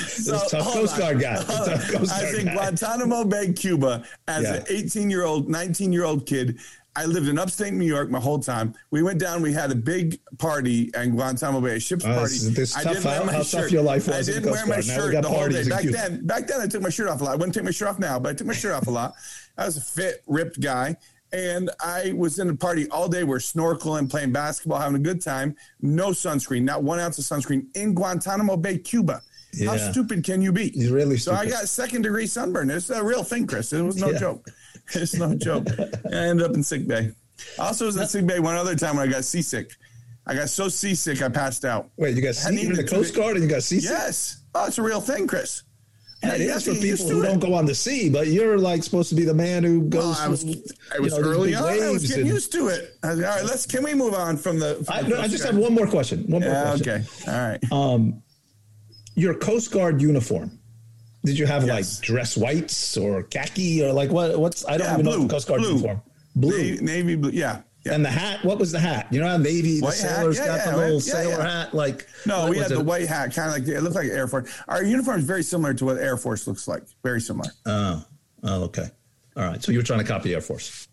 so, 0.08 0.40
tough 0.50 0.74
Coast 0.74 0.94
on. 0.96 1.00
Guard 1.00 1.20
guy. 1.22 1.36
Tough. 1.44 1.92
Coast 1.92 2.14
I 2.14 2.22
Guard 2.22 2.32
was 2.34 2.34
in 2.40 2.46
guy. 2.46 2.54
Guantanamo 2.54 3.24
Bay, 3.26 3.54
Cuba, 3.54 4.04
as 4.28 4.44
Yeah. 4.44 4.54
an 4.56 4.64
18 4.70 5.10
year 5.10 5.24
old, 5.24 5.50
19 5.50 5.92
year 5.94 6.06
old 6.06 6.26
kid. 6.26 6.60
I 6.96 7.06
lived 7.06 7.28
in 7.30 7.38
upstate 7.40 7.72
New 7.72 7.86
York 7.86 8.10
my 8.10 8.20
whole 8.20 8.40
time. 8.40 8.74
We 8.92 9.04
went 9.04 9.20
down. 9.20 9.42
We 9.42 9.54
had 9.54 9.72
a 9.72 9.76
big 9.76 10.20
party 10.38 10.92
in 10.96 11.12
Guantanamo 11.12 11.62
Bay, 11.62 11.76
a 11.76 11.80
ship's 11.80 12.04
Oh, 12.04 12.08
party. 12.10 12.24
this 12.34 12.44
is- 12.44 12.54
this 12.56 12.70
is 12.72 12.76
I 12.78 12.84
tough 12.84 12.94
didn't 12.94 13.06
wear 13.06 13.16
how- 13.20 13.24
my 13.26 13.32
how 13.32 13.38
tough 13.38 13.48
shirt. 13.48 13.72
your 13.72 13.84
life 13.84 14.08
was 14.08 14.28
I 14.30 14.34
didn't 14.34 14.52
wear 14.52 14.66
my 14.66 14.72
Guard. 14.82 14.86
Shirt 14.86 15.22
the 15.22 15.30
whole 15.30 15.48
day. 15.48 15.70
Back 15.70 15.84
then, 15.84 16.26
back 16.26 16.48
then, 16.48 16.60
I 16.60 16.68
took 16.68 16.82
my 16.82 16.90
shirt 16.90 17.08
off 17.08 17.22
a 17.22 17.24
lot. 17.24 17.34
I 17.34 17.36
wouldn't 17.36 17.54
take 17.54 17.64
my 17.64 17.72
shirt 17.72 17.88
off 17.90 18.00
now, 18.00 18.20
but 18.20 18.30
I 18.30 18.34
took 18.34 18.48
my 18.48 18.54
shirt 18.54 18.74
off 18.74 18.88
a 18.88 18.92
lot. 18.92 19.14
I 19.58 19.66
was 19.66 19.78
a 19.78 19.82
fit, 19.82 20.24
ripped 20.28 20.60
guy. 20.60 20.98
And 21.32 21.70
I 21.80 22.14
was 22.16 22.40
in 22.40 22.50
a 22.50 22.56
party 22.56 22.90
all 22.90 23.08
day. 23.08 23.24
We're 23.24 23.38
snorkeling, 23.38 24.10
playing 24.10 24.32
basketball, 24.32 24.80
having 24.80 24.96
a 24.96 25.00
good 25.04 25.22
time. 25.22 25.56
No 25.82 26.10
sunscreen, 26.10 26.64
not 26.64 26.84
one 26.84 27.00
ounce 27.00 27.20
of 27.20 27.26
sunscreen 27.26 27.66
in 27.76 27.94
Guantanamo 27.94 28.58
Bay, 28.58 28.78
Cuba. 28.80 29.22
How 29.66 29.78
stupid 29.78 30.24
can 30.24 30.42
you 30.42 30.52
be? 30.52 30.72
You're 30.76 30.94
really 30.94 31.18
So 31.18 31.34
I 31.34 31.48
got 31.48 31.68
second 31.68 32.04
degree 32.04 32.28
sunburn. 32.28 32.70
It's 32.70 32.90
a 32.92 33.04
real 33.04 33.24
thing, 33.24 33.48
Chris. 33.48 33.74
It 33.74 33.82
was 33.82 33.96
no 33.98 34.12
Yeah. 34.12 34.20
joke. 34.20 34.48
It's 34.96 35.14
no 35.16 35.36
joke. 35.36 35.68
I 36.12 36.16
ended 36.16 36.44
up 36.48 36.56
in 36.56 36.64
sick 36.64 36.88
bay. 36.88 37.12
I 37.60 37.68
also 37.68 37.86
was 37.86 37.96
in 37.98 38.08
sick 38.08 38.26
bay 38.26 38.40
one 38.40 38.56
other 38.56 38.76
time 38.76 38.96
when 38.98 39.08
I 39.08 39.12
got 39.12 39.24
seasick. 39.24 39.72
I 40.26 40.34
got 40.34 40.50
so 40.50 40.68
seasick 40.68 41.22
I 41.22 41.30
passed 41.30 41.64
out. 41.64 41.90
Wait, 41.98 42.16
you 42.16 42.22
got 42.24 42.30
I 42.30 42.32
sea 42.34 42.66
in 42.66 42.74
the 42.74 42.84
Coast 42.84 43.16
Guard 43.16 43.36
and 43.36 43.44
you 43.44 43.50
got 43.50 43.62
seasick? 43.64 43.90
Yes. 43.92 44.42
Oh, 44.56 44.66
it's 44.66 44.78
a 44.80 44.82
real 44.84 45.00
thing, 45.02 45.28
Chris. 45.28 45.62
You 46.22 46.30
is 46.32 46.64
for 46.66 46.74
to 46.74 46.80
get 46.80 46.84
used 46.86 47.04
people 47.08 47.16
who 47.18 47.24
don't 47.24 47.40
go 47.40 47.54
on 47.54 47.66
the 47.66 47.74
sea, 47.76 48.10
but 48.10 48.28
you're 48.28 48.58
like 48.58 48.84
supposed 48.84 49.10
to 49.10 49.16
be 49.16 49.24
the 49.24 49.34
man 49.34 49.64
who 49.64 49.84
goes. 49.84 50.04
Well, 50.04 50.18
I 50.20 50.28
was, 50.28 50.44
through, 50.44 50.54
I 50.94 51.00
was 51.00 51.14
you 51.16 51.22
know, 51.22 51.30
early 51.30 51.56
on. 51.56 51.64
I 51.64 51.90
was 51.90 52.06
getting 52.08 52.24
and- 52.26 52.34
used 52.34 52.52
to 52.54 52.68
it. 52.68 52.98
All 53.04 53.16
right, 53.16 53.44
let's. 53.46 53.66
Can 53.66 53.84
we 53.84 53.94
move 53.94 54.14
on 54.14 54.36
from 54.36 54.60
the? 54.60 54.76
From 54.84 54.96
I, 54.96 55.02
the 55.04 55.20
I 55.22 55.28
just 55.30 55.46
have 55.46 55.56
one 55.56 55.74
more 55.74 55.88
question. 55.88 56.26
One 56.28 56.42
more 56.42 56.50
Yeah. 56.52 56.64
question. 56.76 56.90
Okay. 56.92 57.32
All 57.32 57.50
right. 57.50 57.72
Um, 57.72 58.22
your 59.16 59.34
Coast 59.34 59.72
Guard 59.72 60.02
uniform. 60.02 60.52
Did 61.26 61.38
you 61.38 61.46
have 61.46 61.66
Yes. 61.66 61.98
like 62.00 62.06
dress 62.06 62.38
whites 62.38 62.96
or 62.98 63.24
khaki 63.24 63.84
or 63.84 63.92
like 63.94 64.12
what? 64.12 64.38
What's 64.40 64.66
I 64.66 64.78
don't 64.78 64.88
Yeah, 64.88 64.94
even 64.94 65.06
know 65.06 65.12
blue, 65.18 65.28
the 65.28 65.34
Coast 65.34 65.48
Guard 65.48 65.62
blue. 65.62 65.70
uniform. 65.70 66.02
Blue. 66.36 66.58
Navy, 66.58 66.84
navy 66.86 67.16
blue. 67.16 67.32
Yeah. 67.32 67.62
Yeah. 67.86 67.94
And 67.94 68.04
the 68.04 68.10
hat. 68.10 68.44
What 68.44 68.60
was 68.60 68.72
the 68.72 68.80
hat? 68.80 69.08
You 69.12 69.22
know 69.22 69.28
how 69.28 69.38
Navy 69.38 69.80
the 69.80 69.86
White 69.86 69.98
hat? 70.00 70.18
sailors 70.18 70.38
Yeah, 70.38 70.46
got 70.48 70.58
yeah, 70.58 70.72
the 70.72 70.78
little. 70.78 71.00
Sailor 71.00 71.42
hat. 71.44 71.74
Like 71.74 72.08
No, 72.26 72.50
we 72.50 72.58
had 72.58 72.70
the 72.70 72.80
it? 72.80 72.86
white 72.86 73.08
hat, 73.08 73.34
kind 73.34 73.50
of 73.50 73.54
like 73.68 73.68
it 73.68 73.82
looked 73.82 73.96
like 73.96 74.08
Air 74.08 74.28
Force. 74.28 74.50
Our 74.68 74.84
uniform 74.84 75.20
is 75.20 75.26
very 75.26 75.44
similar 75.44 75.74
to 75.74 75.86
what 75.86 75.98
Air 75.98 76.18
Force 76.18 76.46
looks 76.48 76.68
like. 76.68 76.84
Very 77.04 77.22
similar. 77.22 77.50
Oh, 77.66 78.04
oh, 78.44 78.64
okay. 78.66 78.88
All 79.38 79.44
right. 79.44 79.64
So 79.64 79.72
you 79.72 79.78
were 79.80 79.84
trying 79.84 80.00
to 80.00 80.06
copy 80.06 80.34
Air 80.34 80.42
Force. 80.42 80.88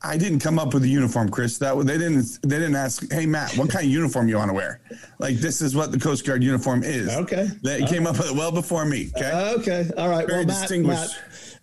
I 0.00 0.16
didn't 0.16 0.38
come 0.38 0.60
up 0.60 0.72
with 0.74 0.84
the 0.84 0.88
uniform, 0.88 1.28
Chris. 1.28 1.58
That 1.58 1.76
they 1.84 1.98
didn't. 1.98 2.38
They 2.42 2.58
didn't 2.60 2.76
ask. 2.76 3.10
Hey, 3.12 3.26
Matt, 3.26 3.56
what 3.58 3.68
kind 3.68 3.84
of 3.84 3.90
uniform 3.90 4.28
you 4.28 4.36
want 4.36 4.48
to 4.50 4.54
wear? 4.54 4.80
Like 5.18 5.38
this 5.38 5.60
is 5.60 5.74
what 5.74 5.90
the 5.90 5.98
Coast 5.98 6.24
Guard 6.24 6.42
uniform 6.44 6.84
is. 6.84 7.08
Okay. 7.08 7.48
They 7.64 7.82
came 7.84 8.06
up 8.06 8.16
with 8.16 8.30
it 8.30 8.36
well 8.36 8.52
before 8.52 8.84
me. 8.84 9.10
Okay. 9.16 9.54
Okay. 9.58 9.90
All 9.96 10.08
right. 10.08 10.24
Very 10.26 10.44
well, 10.44 10.46
Matt, 10.46 10.60
distinguished. 10.60 11.16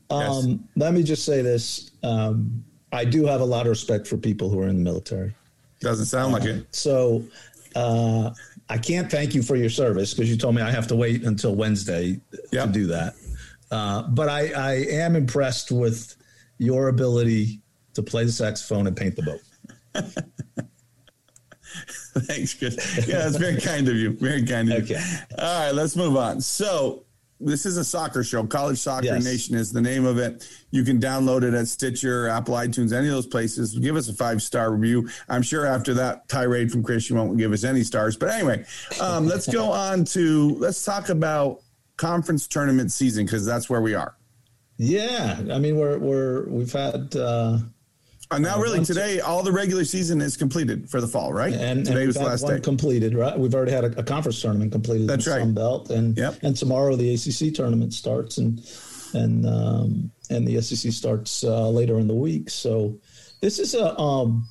Matt, 0.09 0.27
um, 0.29 0.67
let 0.75 0.93
me 0.93 1.01
just 1.01 1.23
say 1.23 1.41
this. 1.41 1.91
Um, 2.03 2.65
I 2.95 3.05
do 3.05 3.25
have 3.25 3.41
a 3.41 3.45
lot 3.45 3.65
of 3.65 3.69
respect 3.69 4.07
for 4.07 4.17
people 4.17 4.49
who 4.49 4.59
are 4.59 4.67
in 4.67 4.77
the 4.77 4.83
military. 4.83 5.33
Doesn't 5.81 6.05
sound 6.05 6.33
like 6.33 6.45
it. 6.45 6.65
So 6.73 7.23
uh, 7.75 8.31
I 8.69 8.77
can't 8.77 9.11
thank 9.11 9.35
you 9.35 9.41
for 9.43 9.55
your 9.55 9.69
service 9.69 10.13
because 10.13 10.29
you 10.29 10.37
told 10.37 10.55
me 10.55 10.61
I 10.61 10.71
have 10.71 10.87
to 10.87 10.95
wait 10.95 11.23
until 11.23 11.55
Wednesday 11.55 12.19
Yep. 12.51 12.67
to 12.67 12.71
do 12.71 12.87
that. 12.87 13.13
Uh, 13.71 14.03
but 14.03 14.29
I, 14.29 14.51
I 14.53 14.73
am 14.91 15.15
impressed 15.15 15.71
with 15.71 16.15
your 16.57 16.87
ability 16.87 17.59
to 17.93 18.01
play 18.03 18.25
the 18.25 18.31
saxophone 18.31 18.87
and 18.87 18.95
paint 18.95 19.15
the 19.15 19.23
boat. 19.23 19.41
Thanks, 22.17 22.53
Chris. 22.53 23.05
Yeah, 23.07 23.19
that's 23.19 23.37
very 23.37 23.59
kind 23.59 23.87
of 23.89 23.95
you. 23.95 24.11
Very 24.11 24.45
kind 24.45 24.71
of 24.71 24.89
you. 24.89 24.95
Okay. 24.95 25.03
All 25.37 25.65
right, 25.65 25.71
let's 25.75 25.95
move 25.95 26.15
on. 26.15 26.39
So, 26.39 27.04
this 27.39 27.65
is 27.65 27.77
a 27.77 27.83
soccer 27.83 28.23
show. 28.23 28.45
College 28.45 28.77
Soccer 28.77 29.05
Yes. 29.05 29.23
Nation 29.23 29.55
is 29.55 29.71
the 29.71 29.81
name 29.81 30.05
of 30.05 30.17
it. 30.17 30.47
You 30.71 30.83
can 30.83 30.99
download 30.99 31.43
it 31.43 31.53
at 31.53 31.67
Stitcher, 31.67 32.27
Apple 32.27 32.55
iTunes, 32.55 32.93
any 32.93 33.07
of 33.07 33.13
those 33.13 33.27
places. 33.27 33.77
Give 33.77 33.95
us 33.95 34.07
a 34.07 34.13
five 34.13 34.41
star 34.41 34.71
review. 34.71 35.09
I'm 35.27 35.41
sure 35.41 35.65
after 35.65 35.93
that 35.95 36.27
tirade 36.29 36.71
from 36.71 36.83
Chris, 36.83 37.09
you 37.09 37.15
won't 37.15 37.37
give 37.37 37.51
us 37.51 37.63
any 37.63 37.83
stars. 37.83 38.15
But 38.15 38.29
anyway, 38.29 38.65
um, 39.01 39.27
let's 39.27 39.47
go 39.47 39.71
on 39.71 40.05
to 40.05 40.49
let's 40.59 40.83
talk 40.83 41.09
about 41.09 41.61
conference 41.97 42.47
tournament 42.47 42.91
season 42.91 43.25
because 43.25 43.45
that's 43.45 43.69
where 43.69 43.81
we 43.81 43.93
are. 43.93 44.15
Yeah, 44.77 45.39
I 45.51 45.59
mean 45.59 45.77
we're 45.77 45.97
we're 45.97 46.49
we've 46.49 46.73
had 46.73 47.15
uh, 47.15 47.59
And 48.31 48.43
now, 48.43 48.59
really, 48.59 48.79
once- 48.79 48.87
today 48.87 49.19
all 49.19 49.43
the 49.43 49.51
regular 49.51 49.83
season 49.85 50.19
is 50.19 50.35
completed 50.35 50.89
for 50.89 50.99
the 50.99 51.07
fall, 51.07 51.31
right? 51.31 51.53
and, 51.53 51.85
today 51.85 51.99
and 51.99 52.07
was 52.07 52.15
the 52.15 52.23
last 52.23 52.43
one 52.43 52.55
day. 52.55 52.59
completed. 52.61 53.13
Right, 53.15 53.37
we've 53.37 53.53
already 53.53 53.71
had 53.71 53.83
a, 53.85 53.99
a 53.99 54.03
conference 54.03 54.41
tournament 54.41 54.71
completed. 54.71 55.07
That's 55.07 55.27
in 55.27 55.33
right. 55.33 55.39
Sun 55.41 55.53
Belt, 55.53 55.89
and 55.91 56.17
Yep. 56.17 56.39
and 56.41 56.55
tomorrow 56.55 56.95
the 56.95 57.13
ACC 57.13 57.53
tournament 57.53 57.93
starts, 57.93 58.37
and 58.39 58.61
and 59.13 59.45
um, 59.45 60.11
and 60.29 60.47
the 60.47 60.59
SEC 60.61 60.91
starts 60.91 61.43
uh, 61.43 61.69
later 61.69 61.99
in 61.99 62.07
the 62.07 62.15
week. 62.15 62.49
So 62.49 62.99
this 63.41 63.59
is 63.59 63.75
a 63.75 63.97
um, 63.99 64.47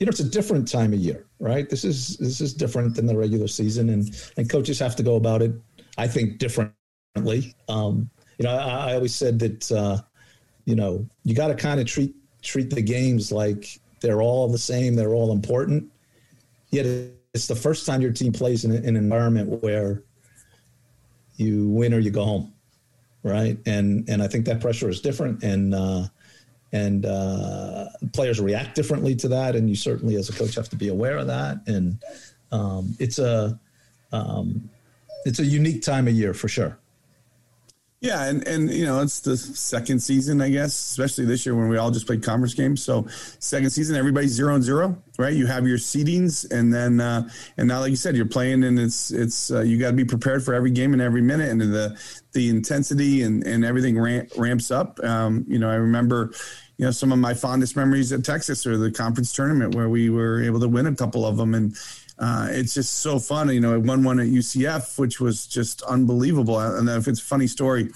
you 0.00 0.06
know 0.06 0.10
it's 0.10 0.20
a 0.20 0.28
different 0.28 0.66
time 0.66 0.92
of 0.92 0.98
year, 0.98 1.24
right? 1.38 1.70
This 1.70 1.84
is 1.84 2.16
this 2.16 2.40
is 2.40 2.52
different 2.52 2.96
than 2.96 3.06
the 3.06 3.16
regular 3.16 3.46
season, 3.46 3.90
and 3.90 4.10
and 4.36 4.50
coaches 4.50 4.78
have 4.80 4.96
to 4.96 5.04
go 5.04 5.14
about 5.14 5.40
it, 5.40 5.52
I 5.98 6.08
think, 6.08 6.38
differently. 6.38 7.54
Um, 7.68 8.10
you 8.38 8.44
know, 8.44 8.50
I, 8.56 8.90
I 8.90 8.94
always 8.94 9.14
said 9.14 9.38
that 9.38 9.70
uh, 9.70 9.98
you 10.64 10.74
know 10.74 11.06
you 11.22 11.34
got 11.36 11.48
to 11.48 11.54
kind 11.54 11.78
of 11.78 11.86
treat 11.86 12.12
treat 12.44 12.70
the 12.70 12.82
games 12.82 13.32
like 13.32 13.80
they're 14.00 14.22
all 14.22 14.48
the 14.48 14.58
same, 14.58 14.94
they're 14.94 15.14
all 15.14 15.32
important. 15.32 15.90
Yet 16.70 16.86
it's 17.32 17.48
the 17.48 17.56
first 17.56 17.86
time 17.86 18.00
your 18.00 18.12
team 18.12 18.32
plays 18.32 18.64
in 18.64 18.72
an 18.72 18.96
environment 18.96 19.62
where 19.62 20.02
you 21.36 21.68
win 21.70 21.92
or 21.92 21.98
you 21.98 22.10
go 22.10 22.24
home, 22.24 22.52
right? 23.22 23.58
And 23.66 24.08
and 24.08 24.22
I 24.22 24.28
think 24.28 24.44
that 24.46 24.60
pressure 24.60 24.88
is 24.88 25.00
different, 25.00 25.42
and 25.42 25.74
uh, 25.74 26.06
and 26.72 27.06
uh, 27.06 27.86
players 28.12 28.40
react 28.40 28.74
differently 28.74 29.16
to 29.16 29.28
that, 29.28 29.56
and 29.56 29.68
you 29.68 29.76
certainly 29.76 30.16
as 30.16 30.28
a 30.28 30.32
coach 30.32 30.54
have 30.54 30.68
to 30.68 30.76
be 30.76 30.88
aware 30.88 31.18
of 31.18 31.26
that. 31.26 31.58
And 31.66 31.98
um, 32.52 32.94
it's 33.00 33.18
a 33.18 33.58
um, 34.12 34.68
it's 35.24 35.40
a 35.40 35.44
unique 35.44 35.82
time 35.82 36.06
of 36.06 36.14
year 36.14 36.34
for 36.34 36.48
sure. 36.48 36.78
Yeah, 38.04 38.24
and 38.24 38.46
and 38.46 38.70
you 38.70 38.84
know 38.84 39.00
it's 39.00 39.20
the 39.20 39.34
second 39.34 39.98
season, 40.00 40.42
I 40.42 40.50
guess, 40.50 40.74
especially 40.74 41.24
this 41.24 41.46
year 41.46 41.54
when 41.54 41.70
we 41.70 41.78
all 41.78 41.90
just 41.90 42.06
played 42.06 42.22
conference 42.22 42.52
games. 42.52 42.82
So 42.82 43.06
second 43.38 43.70
season, 43.70 43.96
everybody's 43.96 44.32
zero 44.32 44.54
and 44.54 44.62
zero, 44.62 45.02
right? 45.18 45.32
You 45.32 45.46
have 45.46 45.66
your 45.66 45.78
seedings, 45.78 46.44
and 46.52 46.70
then 46.70 47.00
uh, 47.00 47.26
and 47.56 47.66
now, 47.66 47.80
like 47.80 47.88
you 47.88 47.96
said, 47.96 48.14
you're 48.14 48.26
playing, 48.26 48.62
and 48.62 48.78
it's 48.78 49.10
it's 49.10 49.50
uh, 49.50 49.62
you 49.62 49.78
got 49.78 49.86
to 49.86 49.96
be 49.96 50.04
prepared 50.04 50.44
for 50.44 50.52
every 50.52 50.70
game 50.70 50.92
and 50.92 51.00
every 51.00 51.22
minute, 51.22 51.48
and 51.48 51.62
the 51.62 51.98
the 52.32 52.50
intensity 52.50 53.22
and 53.22 53.42
and 53.46 53.64
everything 53.64 53.98
ramp, 53.98 54.28
ramps 54.36 54.70
up. 54.70 55.02
Um, 55.02 55.46
you 55.48 55.58
know, 55.58 55.70
I 55.70 55.76
remember. 55.76 56.30
You 56.76 56.86
know, 56.86 56.90
some 56.90 57.12
of 57.12 57.20
my 57.20 57.34
fondest 57.34 57.76
memories 57.76 58.10
at 58.10 58.24
Texas 58.24 58.66
or 58.66 58.76
the 58.76 58.90
conference 58.90 59.32
tournament 59.32 59.76
where 59.76 59.88
we 59.88 60.10
were 60.10 60.42
able 60.42 60.58
to 60.58 60.66
win 60.66 60.88
a 60.88 60.94
couple 60.96 61.24
of 61.24 61.36
them, 61.36 61.54
and 61.54 61.76
uh, 62.18 62.48
it's 62.50 62.74
just 62.74 62.98
so 62.98 63.18
fun. 63.18 63.48
You 63.48 63.60
know, 63.60 63.74
I 63.74 63.76
won 63.78 64.04
one 64.04 64.20
at 64.20 64.26
UCF, 64.26 64.98
which 64.98 65.20
was 65.20 65.46
just 65.46 65.82
unbelievable. 65.82 66.58
And 66.60 66.88
if 66.88 67.08
it's 67.08 67.20
a 67.20 67.24
funny 67.24 67.46
story, 67.46 67.90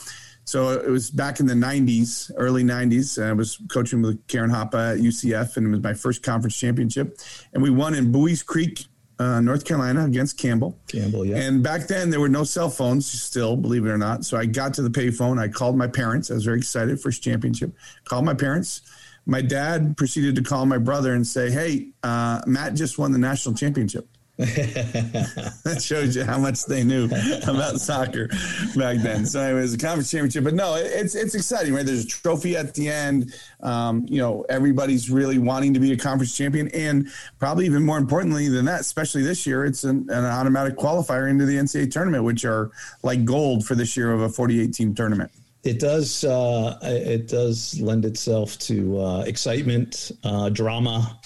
so 0.44 0.70
it 0.70 0.88
was 0.88 1.10
back 1.10 1.40
in 1.40 1.46
the 1.46 1.52
90s, 1.52 2.30
early 2.36 2.64
90s. 2.64 3.22
I 3.22 3.34
was 3.34 3.58
coaching 3.68 4.00
with 4.00 4.26
Karen 4.28 4.50
Hoppa 4.50 4.94
at 4.94 4.98
UCF, 4.98 5.58
and 5.58 5.66
it 5.66 5.70
was 5.70 5.82
my 5.82 5.92
first 5.92 6.22
conference 6.22 6.56
championship. 6.56 7.18
And 7.52 7.62
we 7.62 7.68
won 7.68 7.94
in 7.94 8.10
Buies 8.10 8.42
Creek, 8.42 8.86
uh, 9.18 9.40
North 9.40 9.66
Carolina 9.66 10.06
against 10.06 10.38
Campbell. 10.38 10.78
Campbell, 10.88 11.26
yeah. 11.26 11.36
And 11.36 11.62
back 11.62 11.86
then 11.86 12.08
there 12.08 12.18
were 12.18 12.30
no 12.30 12.44
cell 12.44 12.70
phones, 12.70 13.06
still, 13.06 13.58
believe 13.58 13.84
it 13.84 13.90
or 13.90 13.98
not. 13.98 14.24
So 14.24 14.38
I 14.38 14.46
got 14.46 14.72
to 14.74 14.82
the 14.82 14.88
payphone. 14.88 15.38
I 15.38 15.48
called 15.48 15.76
my 15.76 15.86
parents. 15.86 16.30
I 16.30 16.34
was 16.34 16.46
very 16.46 16.58
excited, 16.58 16.98
first 16.98 17.22
championship. 17.22 17.72
Called 18.04 18.24
my 18.24 18.34
parents 18.34 18.80
my 19.28 19.42
dad 19.42 19.96
proceeded 19.96 20.34
to 20.36 20.42
call 20.42 20.66
my 20.66 20.78
brother 20.78 21.14
and 21.14 21.24
say, 21.24 21.50
"Hey, 21.50 21.88
uh, 22.02 22.40
Matt 22.46 22.74
just 22.74 22.98
won 22.98 23.12
the 23.12 23.18
national 23.18 23.54
championship." 23.54 24.08
that 24.38 25.82
shows 25.82 26.14
you 26.14 26.22
how 26.22 26.38
much 26.38 26.64
they 26.66 26.84
knew 26.84 27.06
about 27.42 27.80
soccer 27.80 28.28
back 28.76 28.98
then. 28.98 29.26
So 29.26 29.40
it 29.40 29.60
was 29.60 29.74
a 29.74 29.78
conference 29.78 30.12
championship, 30.12 30.44
but 30.44 30.54
no, 30.54 30.76
it's 30.76 31.16
it's 31.16 31.34
exciting, 31.34 31.74
right? 31.74 31.84
There's 31.84 32.04
a 32.04 32.06
trophy 32.06 32.56
at 32.56 32.72
the 32.72 32.88
end. 32.88 33.34
Um, 33.60 34.06
you 34.08 34.18
know, 34.18 34.46
everybody's 34.48 35.10
really 35.10 35.38
wanting 35.38 35.74
to 35.74 35.80
be 35.80 35.90
a 35.92 35.96
conference 35.96 36.36
champion, 36.36 36.68
and 36.68 37.08
probably 37.40 37.66
even 37.66 37.84
more 37.84 37.98
importantly 37.98 38.48
than 38.48 38.64
that, 38.66 38.80
especially 38.80 39.22
this 39.24 39.44
year, 39.44 39.64
it's 39.64 39.82
an, 39.82 40.08
an 40.08 40.24
automatic 40.24 40.76
qualifier 40.76 41.28
into 41.28 41.44
the 41.44 41.56
NCAA 41.56 41.90
tournament, 41.90 42.22
which 42.22 42.44
are 42.44 42.70
like 43.02 43.24
gold 43.24 43.66
for 43.66 43.74
this 43.74 43.96
year 43.96 44.12
of 44.12 44.20
a 44.20 44.28
48 44.28 44.72
team 44.72 44.94
tournament 44.94 45.32
it 45.64 45.78
does 45.78 46.24
uh, 46.24 46.78
it 46.82 47.28
does 47.28 47.80
lend 47.80 48.04
itself 48.04 48.58
to 48.60 49.00
uh, 49.00 49.20
excitement, 49.22 50.12
uh, 50.24 50.48
drama. 50.50 51.18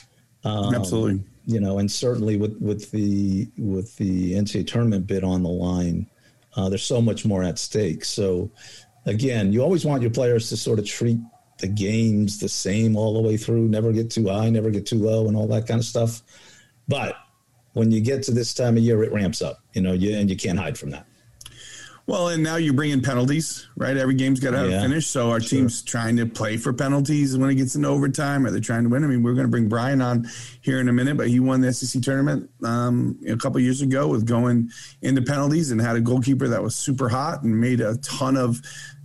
Um, 0.45 0.75
Absolutely. 0.75 1.25
You 1.47 1.61
know, 1.61 1.79
and 1.79 1.91
certainly 1.91 2.37
with 2.37 2.57
with 2.61 2.91
the 2.91 3.51
with 3.59 3.97
the 3.97 4.35
NCAA 4.35 4.67
tournament 4.67 5.07
bid 5.07 5.25
on 5.25 5.43
the 5.43 5.51
line, 5.51 6.07
uh, 6.57 6.69
there's 6.69 6.85
so 6.85 7.03
much 7.03 7.25
more 7.25 7.43
at 7.43 7.59
stake. 7.59 8.05
So, 8.05 8.51
again, 9.07 9.53
you 9.53 9.63
always 9.63 9.85
want 9.85 10.03
your 10.03 10.11
players 10.11 10.49
to 10.51 10.57
sort 10.57 10.79
of 10.79 10.87
treat 10.87 11.19
the 11.59 11.69
games 11.69 12.39
the 12.39 12.49
same 12.49 12.97
all 12.97 13.15
the 13.15 13.21
way 13.21 13.37
through. 13.37 13.69
Never 13.69 13.93
get 13.93 14.11
too 14.11 14.29
high, 14.29 14.51
never 14.51 14.71
get 14.71 14.87
too 14.87 14.99
low, 14.99 15.29
and 15.29 15.37
all 15.37 15.49
that 15.49 15.67
kind 15.67 15.79
of 15.79 15.85
stuff. 15.87 16.23
But 16.89 17.17
when 17.73 17.91
you 17.91 18.01
get 18.01 18.23
to 18.25 18.33
this 18.33 18.55
time 18.55 18.77
of 18.77 18.83
year, 18.83 19.03
it 19.03 19.13
ramps 19.13 19.43
up. 19.43 19.59
You 19.75 19.83
know, 19.83 19.93
you, 19.93 20.17
and 20.17 20.31
you 20.31 20.37
can't 20.37 20.59
hide 20.59 20.79
from 20.79 20.91
that. 20.91 21.07
Well, 22.07 22.29
and 22.29 22.43
now 22.43 22.57
you 22.57 22.73
bring 22.73 22.91
in 22.91 23.01
penalties, 23.01 23.69
right? 23.77 23.97
Every 23.97 24.15
game's 24.15 24.41
got 24.41 24.51
to 24.51 24.59
have 24.59 24.71
yeah, 24.71 24.79
a 24.79 24.83
finish. 24.83 25.07
So 25.07 25.31
our 25.31 25.41
sure. 25.41 25.61
team's 25.61 25.83
trying 25.83 26.17
to 26.17 26.27
play 26.27 26.57
for 26.57 26.73
penalties 26.73 27.39
when 27.39 27.49
it 27.49 27.55
gets 27.55 27.77
into 27.77 27.89
overtime. 27.89 28.45
Are 28.45 28.51
they 28.51 28.61
trying 28.61 28.83
to 28.83 28.89
win? 28.89 29.05
I 29.05 29.07
mean, 29.07 29.23
we're 29.23 29.35
going 29.35 29.47
to 29.47 29.51
bring 29.51 29.69
Brian 29.69 30.03
on 30.03 30.29
here 30.63 30.81
in 30.81 30.89
a 30.89 30.93
minute, 30.93 31.17
but 31.17 31.29
he 31.29 31.39
won 31.39 31.61
the 31.61 31.73
SEC 31.73 32.03
tournament 32.03 32.51
um, 32.65 33.19
a 33.29 33.37
couple 33.37 33.61
years 33.61 33.83
ago 33.83 34.09
with 34.09 34.27
going 34.27 34.71
into 35.01 35.23
penalties 35.23 35.71
and 35.71 35.81
had 35.81 35.95
a 35.95 36.01
goalkeeper 36.01 36.49
that 36.49 36.63
was 36.63 36.75
super 36.75 37.09
hot 37.09 37.45
and 37.45 37.61
made 37.61 37.81
a 37.81 37.97
ton 37.99 38.37
of 38.37 38.61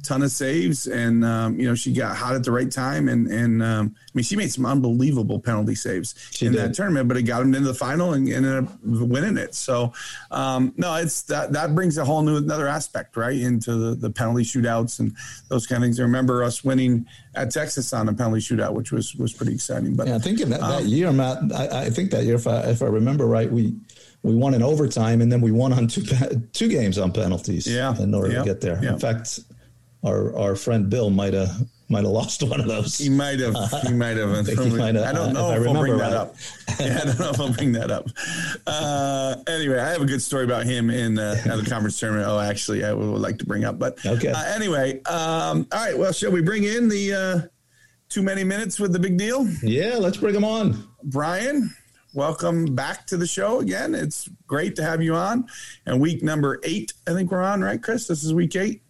ton 0.07 0.23
of 0.23 0.31
saves, 0.31 0.87
and 0.87 1.25
um, 1.25 1.59
you 1.59 1.67
know 1.67 1.75
she 1.75 1.91
got 1.91 2.15
hot 2.15 2.35
at 2.35 2.43
the 2.43 2.51
right 2.51 2.71
time, 2.71 3.09
and 3.09 3.27
and 3.27 3.61
um, 3.61 3.95
I 3.97 4.11
mean 4.13 4.23
she 4.23 4.35
made 4.35 4.51
some 4.51 4.65
unbelievable 4.65 5.39
penalty 5.39 5.75
saves 5.75 6.15
she 6.31 6.45
in 6.45 6.53
did. 6.53 6.61
that 6.61 6.73
tournament, 6.73 7.07
but 7.07 7.17
it 7.17 7.23
got 7.23 7.39
them 7.39 7.53
into 7.53 7.67
the 7.67 7.73
final 7.73 8.13
and, 8.13 8.27
and 8.27 8.45
ended 8.45 8.63
up 8.63 8.79
winning 8.83 9.37
it. 9.37 9.53
So 9.53 9.93
um, 10.31 10.73
no, 10.77 10.95
it's 10.95 11.23
that 11.23 11.51
that 11.53 11.75
brings 11.75 11.97
a 11.97 12.05
whole 12.05 12.21
new 12.21 12.37
another 12.37 12.67
aspect 12.67 13.17
right 13.17 13.37
into 13.37 13.75
the, 13.75 13.95
the 13.95 14.09
penalty 14.09 14.43
shootouts 14.43 14.99
and 14.99 15.15
those 15.49 15.67
kind 15.67 15.83
of 15.83 15.87
things. 15.87 15.99
I 15.99 16.03
remember 16.03 16.43
us 16.43 16.63
winning 16.63 17.05
at 17.35 17.51
Texas 17.51 17.91
on 17.93 18.07
a 18.07 18.13
penalty 18.13 18.41
shootout, 18.41 18.73
which 18.73 18.91
was 18.91 19.15
was 19.15 19.33
pretty 19.33 19.53
exciting. 19.53 19.95
But 19.95 20.07
yeah, 20.07 20.15
I 20.15 20.19
think 20.19 20.39
in 20.39 20.49
that, 20.51 20.61
that 20.61 20.81
um, 20.81 20.87
year, 20.87 21.11
Matt, 21.11 21.51
I, 21.53 21.83
I 21.83 21.89
think 21.89 22.11
that 22.11 22.23
year, 22.23 22.35
if 22.35 22.47
I 22.47 22.61
if 22.69 22.81
I 22.81 22.85
remember 22.85 23.25
right, 23.25 23.51
we 23.51 23.75
we 24.23 24.35
won 24.35 24.53
in 24.53 24.63
overtime, 24.63 25.21
and 25.21 25.31
then 25.31 25.41
we 25.41 25.51
won 25.51 25.73
on 25.73 25.87
two 25.87 26.03
two 26.53 26.67
games 26.67 26.97
on 26.97 27.11
penalties. 27.11 27.67
Yeah, 27.67 27.97
in 28.01 28.13
order 28.13 28.31
yeah, 28.31 28.39
to 28.39 28.45
get 28.45 28.61
there. 28.61 28.79
Yeah. 28.83 28.93
In 28.93 28.99
fact, 28.99 29.39
our 30.07 30.35
our 30.35 30.55
friend 30.55 30.89
Bill 30.89 31.09
might 31.09 31.33
have 31.33 31.67
might 31.89 32.03
have 32.03 32.11
lost 32.11 32.43
one 32.43 32.59
of 32.59 32.67
those. 32.67 32.97
He 32.97 33.09
might 33.09 33.39
have. 33.39 33.55
He 33.83 33.93
might 33.93 34.17
have. 34.17 34.29
I, 34.31 34.39
I 34.39 35.13
don't 35.13 35.33
know 35.33 35.51
if, 35.51 35.57
if 35.57 35.65
we'll 35.65 35.73
bring 35.73 35.93
right. 35.93 36.09
that 36.09 36.13
up. 36.13 36.35
Yeah, 36.79 36.99
I 37.01 37.05
don't 37.05 37.19
know 37.19 37.29
if 37.29 37.39
I'll 37.39 37.53
bring 37.53 37.71
that 37.73 37.91
up. 37.91 38.07
Uh, 38.65 39.35
anyway, 39.47 39.79
I 39.79 39.89
have 39.89 40.01
a 40.01 40.05
good 40.05 40.21
story 40.21 40.43
about 40.43 40.65
him 40.65 40.89
in 40.89 41.17
uh, 41.17 41.35
the 41.45 41.65
conference 41.67 41.99
tournament. 41.99 42.27
Oh, 42.27 42.39
actually, 42.39 42.83
I 42.83 42.93
would 42.93 43.21
like 43.21 43.39
to 43.39 43.45
bring 43.45 43.63
up. 43.63 43.79
But 43.79 44.05
okay. 44.05 44.31
Uh, 44.31 44.43
anyway, 44.45 45.01
um, 45.03 45.67
all 45.71 45.85
right. 45.85 45.97
Well, 45.97 46.11
shall 46.11 46.31
we 46.31 46.41
bring 46.41 46.65
in 46.65 46.89
the 46.89 47.13
uh, 47.13 47.47
too 48.09 48.21
many 48.21 48.43
minutes 48.43 48.79
with 48.79 48.93
the 48.93 48.99
big 48.99 49.17
deal? 49.17 49.47
Yeah, 49.63 49.95
let's 49.97 50.17
bring 50.17 50.35
him 50.35 50.43
on. 50.43 50.87
Brian, 51.03 51.73
welcome 52.13 52.75
back 52.75 53.07
to 53.07 53.17
the 53.17 53.27
show 53.27 53.59
again. 53.59 53.95
It's 53.95 54.27
great 54.45 54.75
to 54.75 54.83
have 54.83 55.01
you 55.01 55.15
on. 55.15 55.47
And 55.85 56.01
week 56.01 56.21
number 56.21 56.59
eight, 56.63 56.93
I 57.07 57.13
think 57.13 57.31
we're 57.31 57.43
on, 57.43 57.61
right, 57.61 57.81
Chris? 57.81 58.07
This 58.07 58.23
is 58.23 58.33
week 58.33 58.55
eight. 58.55 58.81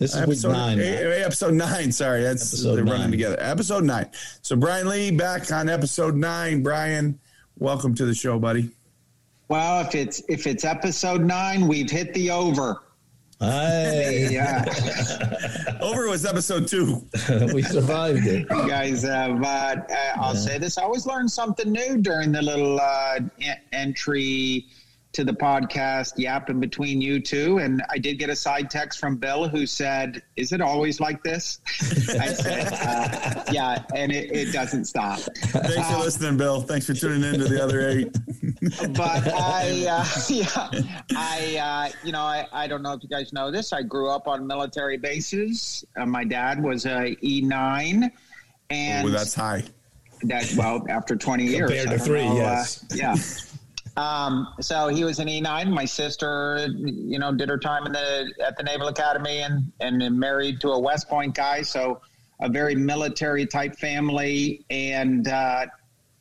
This 0.00 0.14
is 0.14 0.22
episode, 0.22 0.48
week 0.48 0.56
nine. 0.56 0.80
episode 0.80 1.52
nine. 1.52 1.92
Sorry, 1.92 2.22
that's 2.22 2.54
episode 2.54 2.76
they're 2.76 2.84
nine. 2.84 2.94
running 2.94 3.10
together. 3.10 3.36
Episode 3.38 3.84
nine. 3.84 4.08
So 4.40 4.56
Brian 4.56 4.88
Lee 4.88 5.10
back 5.10 5.52
on 5.52 5.68
episode 5.68 6.16
nine. 6.16 6.62
Brian, 6.62 7.20
welcome 7.58 7.94
to 7.96 8.06
the 8.06 8.14
show, 8.14 8.38
buddy. 8.38 8.70
Well, 9.48 9.82
if 9.86 9.94
it's 9.94 10.22
if 10.26 10.46
it's 10.46 10.64
episode 10.64 11.20
nine, 11.20 11.68
we've 11.68 11.90
hit 11.90 12.14
the 12.14 12.30
over. 12.30 12.80
Hey. 13.40 14.28
yeah. 14.32 14.64
over 15.82 16.08
was 16.08 16.24
episode 16.24 16.66
two. 16.66 17.06
we 17.52 17.62
survived 17.62 18.26
it. 18.26 18.46
You 18.50 18.68
guys 18.68 19.02
have, 19.02 19.42
uh, 19.42 19.46
uh, 19.46 19.94
I'll 20.16 20.32
yeah. 20.32 20.40
say 20.40 20.56
this, 20.56 20.78
I 20.78 20.82
always 20.82 21.04
learn 21.04 21.28
something 21.28 21.70
new 21.70 21.98
during 21.98 22.32
the 22.32 22.40
little 22.40 22.80
uh, 22.80 23.20
entry 23.72 24.66
to 25.12 25.24
the 25.24 25.32
podcast 25.32 26.12
yapping 26.16 26.60
between 26.60 27.00
you 27.00 27.20
two. 27.20 27.58
And 27.58 27.82
I 27.90 27.98
did 27.98 28.18
get 28.18 28.30
a 28.30 28.36
side 28.36 28.70
text 28.70 28.98
from 29.00 29.16
Bill 29.16 29.48
who 29.48 29.66
said, 29.66 30.22
Is 30.36 30.52
it 30.52 30.60
always 30.60 31.00
like 31.00 31.22
this? 31.22 31.60
I 31.80 32.32
said, 32.32 32.72
uh, 32.72 33.44
Yeah, 33.50 33.82
and 33.94 34.12
it, 34.12 34.30
it, 34.30 34.52
doesn't 34.52 34.84
stop. 34.84 35.18
Thanks 35.18 35.74
for 35.74 35.96
uh, 35.96 35.98
listening, 35.98 36.36
Bill. 36.36 36.60
Thanks 36.60 36.86
for 36.86 36.94
tuning 36.94 37.22
in 37.22 37.40
to 37.40 37.48
the 37.48 37.62
other 37.62 37.88
eight. 37.88 38.12
but 38.94 39.32
I, 39.32 39.86
uh, 39.88 40.06
yeah, 40.28 40.84
I, 41.16 41.90
uh, 41.92 41.98
you 42.04 42.12
know, 42.12 42.22
I, 42.22 42.46
I 42.52 42.66
don't 42.66 42.82
know 42.82 42.92
if 42.92 43.02
you 43.02 43.08
guys 43.08 43.32
know 43.32 43.50
this. 43.50 43.72
I 43.72 43.82
grew 43.82 44.10
up 44.10 44.28
on 44.28 44.46
military 44.46 44.96
bases. 44.96 45.84
Uh, 45.96 46.06
my 46.06 46.24
dad 46.24 46.62
was 46.62 46.86
a 46.86 47.16
E9. 47.16 48.10
And 48.70 49.08
oh, 49.08 49.10
that's 49.10 49.34
high. 49.34 49.64
That 50.22 50.52
well, 50.56 50.84
after 50.88 51.16
twenty 51.16 51.46
years, 51.46 51.70
compared 51.70 51.98
to 51.98 51.98
three, 51.98 52.28
know, 52.28 52.32
uh, 52.32 52.34
yes, 52.34 52.84
yeah. 52.94 53.16
Um, 53.96 54.54
so 54.60 54.88
he 54.88 55.04
was 55.04 55.18
an 55.18 55.28
E9. 55.28 55.70
My 55.70 55.84
sister, 55.84 56.68
you 56.76 57.18
know, 57.18 57.34
did 57.34 57.48
her 57.48 57.58
time 57.58 57.86
in 57.86 57.92
the 57.92 58.32
at 58.44 58.56
the 58.56 58.62
Naval 58.62 58.88
Academy 58.88 59.38
and 59.38 59.72
and 59.80 60.18
married 60.18 60.60
to 60.60 60.70
a 60.70 60.78
West 60.78 61.08
Point 61.08 61.34
guy. 61.34 61.62
So 61.62 62.00
a 62.40 62.48
very 62.48 62.74
military 62.74 63.46
type 63.46 63.76
family. 63.76 64.64
And 64.70 65.28
uh, 65.28 65.66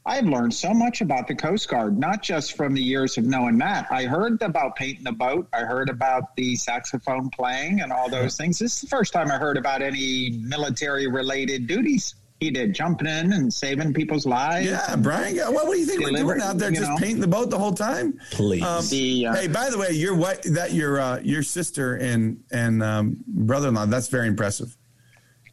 I've 0.06 0.26
learned 0.26 0.54
so 0.54 0.74
much 0.74 1.02
about 1.02 1.28
the 1.28 1.36
Coast 1.36 1.70
Guard, 1.70 1.98
not 1.98 2.22
just 2.22 2.56
from 2.58 2.74
the 2.74 2.82
years 2.82 3.18
of 3.18 3.26
knowing 3.26 3.58
Matt. 3.58 3.88
I 3.92 4.06
heard 4.06 4.42
about 4.42 4.76
painting 4.76 5.04
the 5.04 5.12
boat. 5.12 5.48
I 5.54 5.60
heard 5.60 5.90
about 5.90 6.36
the 6.36 6.56
saxophone 6.56 7.30
playing 7.30 7.82
and 7.82 7.92
all 7.92 8.10
those 8.10 8.36
things. 8.36 8.60
This 8.60 8.76
is 8.76 8.82
the 8.82 8.88
first 8.88 9.14
time 9.14 9.32
I 9.32 9.38
heard 9.38 9.58
about 9.58 9.82
any 9.82 10.32
military 10.42 11.08
related 11.08 11.68
duties. 11.68 12.16
He 12.40 12.50
did 12.50 12.74
jumping 12.74 13.08
in 13.08 13.34
and 13.34 13.54
saving 13.54 13.94
people's 13.94 14.26
lives. 14.26 14.66
Yeah, 14.68 14.96
Brian. 14.96 15.38
What, 15.38 15.68
what 15.68 15.74
do 15.74 15.80
you 15.80 15.86
think 15.86 16.02
we're 16.02 16.12
doing 16.12 16.42
out 16.42 16.58
there? 16.58 16.72
Just 16.72 16.90
know? 16.90 16.98
painting 16.98 17.20
the 17.20 17.28
boat 17.28 17.50
the 17.50 17.58
whole 17.58 17.74
time? 17.74 18.20
Please. 18.32 18.64
Um, 18.64 18.86
the, 18.90 19.28
uh, 19.28 19.36
hey, 19.36 19.48
by 19.48 19.70
the 19.70 19.78
way, 19.78 19.92
your 19.92 20.16
what 20.16 20.44
that 20.44 20.72
your 20.72 21.00
uh, 21.00 21.20
your 21.20 21.44
sister 21.44 21.96
and 21.96 22.42
and 22.52 22.82
um, 22.82 23.18
brother-in-law. 23.28 23.88
That's 23.88 24.08
very 24.08 24.28
impressive. 24.28 24.76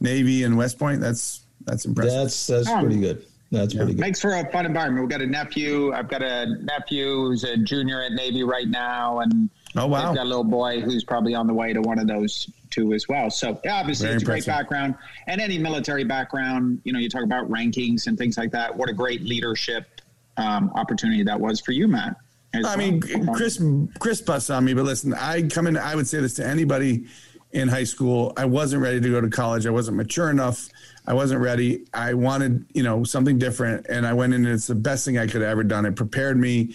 Navy 0.00 0.45
and 0.45 0.57
West 0.57 0.78
Point. 0.78 1.00
That's 1.00 1.43
that's 1.64 1.85
impressive. 1.87 2.14
That's 2.14 2.47
that's 2.47 2.69
um, 2.69 2.85
pretty 2.85 3.00
good. 3.00 3.25
That's 3.50 3.75
yeah. 3.75 3.81
pretty 3.81 3.95
good. 3.95 4.00
Makes 4.00 4.21
for 4.21 4.35
a 4.35 4.49
fun 4.52 4.66
environment. 4.66 5.02
We've 5.02 5.11
got 5.11 5.23
a 5.23 5.26
nephew. 5.26 5.93
I've 5.93 6.09
got 6.09 6.23
a 6.23 6.47
nephew 6.62 7.26
who's 7.26 7.43
a 7.43 7.57
junior 7.57 8.00
at 8.02 8.12
Navy 8.12 8.45
right 8.45 8.69
now, 8.69 9.21
and 9.21 9.50
oh 9.75 9.88
wow, 9.88 10.11
I've 10.11 10.16
got 10.16 10.25
a 10.25 10.28
little 10.28 10.45
boy 10.45 10.81
who's 10.81 11.02
probably 11.02 11.35
on 11.35 11.49
the 11.49 11.55
way 11.55 11.73
to 11.73 11.81
one 11.81 11.99
of 11.99 12.07
those 12.07 12.49
as 12.92 13.09
well. 13.09 13.30
So 13.30 13.61
yeah, 13.64 13.76
obviously 13.76 14.06
Very 14.06 14.16
it's 14.16 14.23
impressive. 14.23 14.49
a 14.49 14.50
great 14.50 14.59
background, 14.59 14.95
and 15.26 15.40
any 15.40 15.59
military 15.59 16.04
background. 16.04 16.80
You 16.85 16.92
know, 16.92 16.99
you 16.99 17.09
talk 17.09 17.23
about 17.23 17.50
rankings 17.50 18.06
and 18.06 18.16
things 18.16 18.37
like 18.37 18.52
that. 18.52 18.76
What 18.76 18.88
a 18.88 18.92
great 18.92 19.23
leadership 19.23 20.00
um, 20.37 20.71
opportunity 20.75 21.23
that 21.25 21.38
was 21.38 21.61
for 21.61 21.73
you, 21.73 21.88
Matt. 21.88 22.16
I 22.54 22.61
well. 22.62 22.78
mean, 22.78 23.00
Chris 23.35 23.62
Chris 23.99 24.21
busts 24.21 24.50
on 24.50 24.64
me, 24.64 24.75
but 24.75 24.85
listen, 24.85 25.14
I 25.14 25.42
come 25.42 25.66
in. 25.66 25.76
I 25.76 25.95
would 25.95 26.09
say 26.09 26.21
this 26.21 26.35
to 26.35 26.47
anybody 26.47 27.06
in 27.52 27.68
high 27.68 27.85
school. 27.85 28.33
I 28.37 28.45
wasn't 28.45 28.83
ready 28.83 29.00
to 29.00 29.11
go 29.11 29.21
to 29.21 29.28
college. 29.28 29.66
I 29.66 29.71
wasn't 29.71 29.97
mature 29.97 30.30
enough 30.30 30.68
I 31.06 31.14
wasn't 31.14 31.40
ready. 31.40 31.85
I 31.95 32.14
wanted, 32.14 32.66
you 32.75 32.83
know, 32.83 33.04
something 33.04 33.38
different. 33.38 33.87
And 33.88 34.06
I 34.06 34.12
went 34.12 34.35
in 34.35 34.45
and 34.45 34.54
it's 34.54 34.66
the 34.66 34.75
best 34.75 35.04
thing 35.04 35.18
I 35.18 35.26
could 35.26 35.40
have 35.40 35.50
ever 35.50 35.62
done. 35.62 35.87
It 35.87 35.95
prepared 35.95 36.37
me 36.37 36.75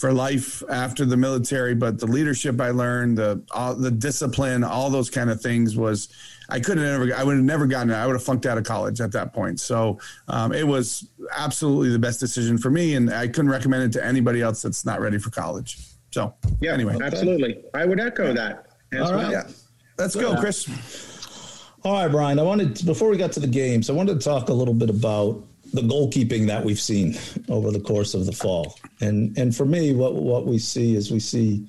for 0.00 0.14
life 0.14 0.62
after 0.70 1.04
the 1.04 1.16
military, 1.16 1.74
but 1.74 1.98
the 1.98 2.06
leadership 2.06 2.58
I 2.58 2.70
learned, 2.70 3.18
the 3.18 3.42
all, 3.50 3.74
the 3.74 3.90
discipline, 3.90 4.64
all 4.64 4.88
those 4.88 5.10
kind 5.10 5.28
of 5.28 5.42
things 5.42 5.76
was 5.76 6.08
I 6.48 6.58
couldn't 6.58 6.82
have 6.82 7.00
never 7.00 7.14
I 7.14 7.22
would 7.22 7.36
have 7.36 7.44
never 7.44 7.66
gotten 7.66 7.90
it. 7.90 7.94
I 7.94 8.06
would 8.06 8.14
have 8.14 8.24
funked 8.24 8.46
out 8.46 8.56
of 8.56 8.64
college 8.64 9.02
at 9.02 9.12
that 9.12 9.34
point. 9.34 9.60
So 9.60 9.98
um, 10.28 10.54
it 10.54 10.66
was 10.66 11.06
absolutely 11.36 11.90
the 11.90 11.98
best 11.98 12.18
decision 12.18 12.56
for 12.56 12.70
me, 12.70 12.94
and 12.94 13.12
I 13.12 13.28
couldn't 13.28 13.50
recommend 13.50 13.82
it 13.82 13.92
to 13.98 14.04
anybody 14.04 14.40
else 14.40 14.62
that's 14.62 14.86
not 14.86 15.02
ready 15.02 15.18
for 15.18 15.28
college. 15.28 15.78
So 16.12 16.34
yeah, 16.60 16.72
anyway, 16.72 16.96
absolutely, 17.02 17.62
I 17.74 17.84
would 17.84 18.00
echo 18.00 18.32
that. 18.32 18.68
As 18.92 19.02
all 19.02 19.12
right, 19.12 19.22
well. 19.24 19.32
yeah. 19.32 19.42
let's 19.98 20.16
go, 20.16 20.34
Chris. 20.40 20.66
All 21.84 21.92
right, 21.92 22.10
Brian. 22.10 22.38
I 22.38 22.42
wanted 22.42 22.74
to, 22.76 22.86
before 22.86 23.10
we 23.10 23.18
got 23.18 23.32
to 23.32 23.40
the 23.40 23.46
games, 23.46 23.90
I 23.90 23.92
wanted 23.92 24.18
to 24.18 24.24
talk 24.24 24.48
a 24.48 24.52
little 24.52 24.74
bit 24.74 24.90
about 24.90 25.44
the 25.72 25.82
goalkeeping 25.82 26.46
that 26.46 26.64
we've 26.64 26.80
seen 26.80 27.16
over 27.48 27.70
the 27.70 27.80
course 27.80 28.14
of 28.14 28.26
the 28.26 28.32
fall. 28.32 28.78
And 29.00 29.36
and 29.38 29.54
for 29.54 29.64
me, 29.64 29.92
what 29.94 30.14
what 30.14 30.46
we 30.46 30.58
see 30.58 30.96
is 30.96 31.10
we 31.10 31.20
see, 31.20 31.66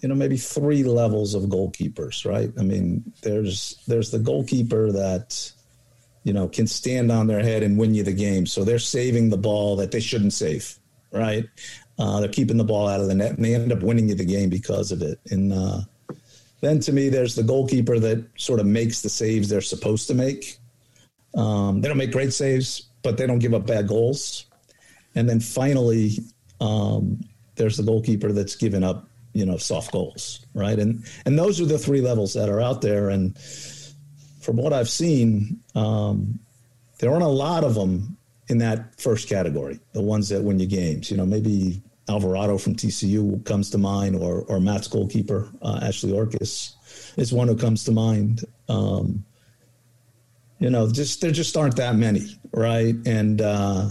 you 0.00 0.08
know, 0.08 0.14
maybe 0.14 0.36
three 0.36 0.82
levels 0.82 1.34
of 1.34 1.44
goalkeepers, 1.44 2.24
right? 2.24 2.50
I 2.58 2.62
mean, 2.62 3.12
there's 3.22 3.82
there's 3.86 4.10
the 4.10 4.18
goalkeeper 4.18 4.92
that, 4.92 5.52
you 6.24 6.32
know, 6.32 6.48
can 6.48 6.66
stand 6.66 7.12
on 7.12 7.26
their 7.26 7.42
head 7.42 7.62
and 7.62 7.78
win 7.78 7.94
you 7.94 8.02
the 8.02 8.12
game. 8.12 8.46
So 8.46 8.64
they're 8.64 8.78
saving 8.78 9.30
the 9.30 9.36
ball 9.36 9.76
that 9.76 9.90
they 9.92 10.00
shouldn't 10.00 10.32
save, 10.32 10.78
right? 11.12 11.44
Uh, 11.98 12.20
they're 12.20 12.28
keeping 12.28 12.58
the 12.58 12.64
ball 12.64 12.88
out 12.88 13.00
of 13.00 13.06
the 13.06 13.14
net, 13.14 13.36
and 13.36 13.44
they 13.44 13.54
end 13.54 13.72
up 13.72 13.82
winning 13.82 14.08
you 14.08 14.14
the 14.14 14.24
game 14.24 14.50
because 14.50 14.92
of 14.92 15.00
it. 15.00 15.18
And 15.30 15.52
uh, 15.52 15.80
then 16.60 16.80
to 16.80 16.92
me, 16.92 17.08
there's 17.08 17.34
the 17.34 17.42
goalkeeper 17.42 17.98
that 18.00 18.24
sort 18.36 18.60
of 18.60 18.66
makes 18.66 19.00
the 19.00 19.08
saves 19.08 19.48
they're 19.48 19.60
supposed 19.60 20.08
to 20.08 20.14
make. 20.14 20.58
Um, 21.34 21.80
they 21.80 21.88
don't 21.88 21.98
make 21.98 22.12
great 22.12 22.32
saves, 22.32 22.85
but 23.06 23.16
they 23.18 23.24
don't 23.24 23.38
give 23.38 23.54
up 23.54 23.64
bad 23.64 23.86
goals. 23.86 24.46
And 25.14 25.28
then 25.28 25.38
finally, 25.38 26.18
um, 26.60 27.20
there's 27.54 27.76
the 27.76 27.84
goalkeeper 27.84 28.32
that's 28.32 28.56
given 28.56 28.82
up, 28.82 29.08
you 29.32 29.46
know, 29.46 29.58
soft 29.58 29.92
goals, 29.92 30.44
right? 30.54 30.76
And 30.76 31.04
and 31.24 31.38
those 31.38 31.60
are 31.60 31.66
the 31.66 31.78
three 31.78 32.00
levels 32.00 32.34
that 32.34 32.48
are 32.48 32.60
out 32.60 32.82
there. 32.82 33.10
And 33.10 33.38
from 34.40 34.56
what 34.56 34.72
I've 34.72 34.88
seen, 34.88 35.60
um, 35.76 36.40
there 36.98 37.12
aren't 37.12 37.22
a 37.22 37.28
lot 37.28 37.62
of 37.62 37.76
them 37.76 38.16
in 38.48 38.58
that 38.58 39.00
first 39.00 39.28
category, 39.28 39.78
the 39.92 40.02
ones 40.02 40.28
that 40.30 40.42
win 40.42 40.58
you 40.58 40.66
games. 40.66 41.08
You 41.08 41.16
know, 41.16 41.26
maybe 41.26 41.80
Alvarado 42.08 42.58
from 42.58 42.74
TCU 42.74 43.44
comes 43.44 43.70
to 43.70 43.78
mind, 43.78 44.16
or 44.16 44.42
or 44.48 44.58
Matt's 44.58 44.88
goalkeeper 44.88 45.48
uh, 45.62 45.78
Ashley 45.80 46.10
Orkus 46.10 46.74
is 47.16 47.32
one 47.32 47.46
who 47.46 47.56
comes 47.56 47.84
to 47.84 47.92
mind. 47.92 48.44
Um, 48.68 49.24
you 50.58 50.70
know, 50.70 50.90
just 50.90 51.20
there 51.20 51.30
just 51.30 51.56
aren't 51.56 51.76
that 51.76 51.96
many, 51.96 52.38
right? 52.52 52.94
And 53.04 53.40
uh, 53.42 53.90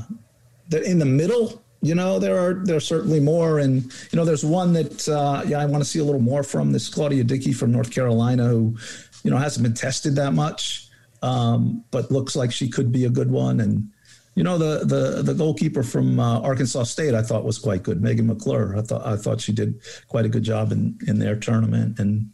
in 0.72 1.00
the 1.00 1.06
middle, 1.06 1.62
you 1.82 1.94
know, 1.94 2.18
there 2.20 2.38
are 2.40 2.56
there 2.66 2.78
are 2.78 2.82
certainly 2.82 3.20
more, 3.20 3.60
and 3.60 3.84
you 4.12 4.18
know, 4.18 4.26
there's 4.26 4.44
one 4.44 4.74
that 4.74 5.08
uh, 5.08 5.44
yeah, 5.48 5.60
I 5.60 5.66
want 5.66 5.84
to 5.84 5.90
see 5.90 6.00
a 6.00 6.04
little 6.04 6.22
more 6.22 6.44
from 6.44 6.72
this 6.72 6.90
Claudia 6.90 7.24
Dickey 7.24 7.54
from 7.54 7.72
North 7.72 7.92
Carolina, 7.92 8.46
who 8.48 8.76
you 9.24 9.32
know 9.32 9.38
hasn't 9.38 9.64
been 9.64 9.76
tested 9.76 10.16
that 10.16 10.34
much, 10.34 10.88
um, 11.22 11.84
but 11.92 12.12
looks 12.12 12.36
like 12.36 12.52
she 12.52 12.70
could 12.70 12.92
be 12.92 13.06
a 13.06 13.10
good 13.10 13.30
one, 13.30 13.60
and 13.60 13.90
you 14.36 14.44
know, 14.44 14.58
the 14.58 14.86
the 14.86 15.22
the 15.22 15.34
goalkeeper 15.34 15.82
from 15.82 16.20
uh, 16.20 16.42
Arkansas 16.42 16.84
State, 16.84 17.14
I 17.14 17.22
thought 17.22 17.46
was 17.46 17.58
quite 17.58 17.84
good. 17.84 18.02
Megan 18.02 18.28
McClure, 18.28 18.78
I 18.78 18.82
thought 18.82 19.06
I 19.06 19.16
thought 19.16 19.40
she 19.40 19.54
did 19.54 19.80
quite 20.08 20.26
a 20.26 20.30
good 20.30 20.44
job 20.44 20.74
in 20.74 20.98
in 21.08 21.20
their 21.20 21.38
tournament, 21.38 22.00
and 22.00 22.30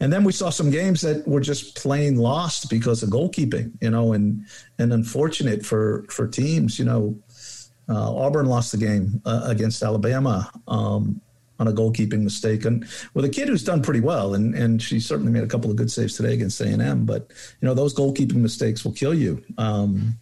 and 0.00 0.12
then 0.12 0.24
we 0.24 0.32
saw 0.32 0.50
some 0.50 0.70
games 0.70 1.00
that 1.02 1.26
were 1.26 1.40
just 1.40 1.76
plain 1.76 2.16
lost 2.16 2.70
because 2.70 3.02
of 3.02 3.10
goalkeeping. 3.10 3.72
You 3.80 3.90
know, 3.90 4.12
and 4.12 4.46
and 4.78 4.92
unfortunate 4.92 5.64
for 5.64 6.04
for 6.10 6.26
teams. 6.26 6.78
You 6.78 6.84
know, 6.84 7.18
uh, 7.88 8.14
Auburn 8.14 8.46
lost 8.46 8.72
the 8.72 8.78
game 8.78 9.20
uh, 9.24 9.42
against 9.44 9.82
Alabama. 9.82 10.50
Um, 10.68 11.20
on 11.58 11.68
a 11.68 11.72
goalkeeping 11.72 12.22
mistake, 12.22 12.64
and 12.64 12.88
with 13.12 13.24
a 13.26 13.28
kid 13.28 13.46
who's 13.46 13.62
done 13.62 13.82
pretty 13.82 14.00
well, 14.00 14.34
and 14.34 14.54
and 14.54 14.82
she 14.82 14.98
certainly 14.98 15.30
made 15.30 15.44
a 15.44 15.46
couple 15.46 15.70
of 15.70 15.76
good 15.76 15.90
saves 15.90 16.16
today 16.16 16.32
against 16.32 16.58
A 16.62 16.64
and 16.64 16.80
M. 16.80 17.04
But 17.04 17.30
you 17.60 17.68
know 17.68 17.74
those 17.74 17.94
goalkeeping 17.94 18.36
mistakes 18.36 18.82
will 18.82 18.92
kill 18.92 19.12
you. 19.12 19.44
Um, 19.58 20.18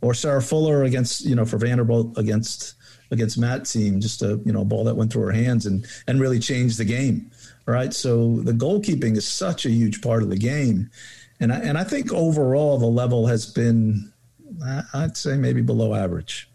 or 0.00 0.14
Sarah 0.14 0.42
Fuller 0.42 0.84
against 0.84 1.24
you 1.24 1.34
know 1.34 1.44
for 1.44 1.58
Vanderbilt 1.58 2.16
against 2.16 2.74
against 3.10 3.38
Matt 3.38 3.64
team, 3.64 4.00
just 4.00 4.22
a 4.22 4.40
you 4.44 4.52
know 4.52 4.64
ball 4.64 4.84
that 4.84 4.96
went 4.96 5.12
through 5.12 5.22
her 5.22 5.32
hands 5.32 5.66
and 5.66 5.86
and 6.06 6.20
really 6.20 6.38
changed 6.38 6.78
the 6.78 6.84
game. 6.84 7.30
Right, 7.66 7.92
so 7.92 8.36
the 8.36 8.52
goalkeeping 8.52 9.16
is 9.16 9.26
such 9.26 9.66
a 9.66 9.70
huge 9.70 10.00
part 10.00 10.22
of 10.22 10.30
the 10.30 10.36
game, 10.36 10.88
and 11.40 11.52
I, 11.52 11.56
and 11.56 11.76
I 11.76 11.82
think 11.82 12.12
overall 12.12 12.78
the 12.78 12.86
level 12.86 13.26
has 13.26 13.46
been, 13.46 14.12
I'd 14.94 15.16
say 15.16 15.36
maybe 15.36 15.62
below 15.62 15.92
average. 15.92 16.48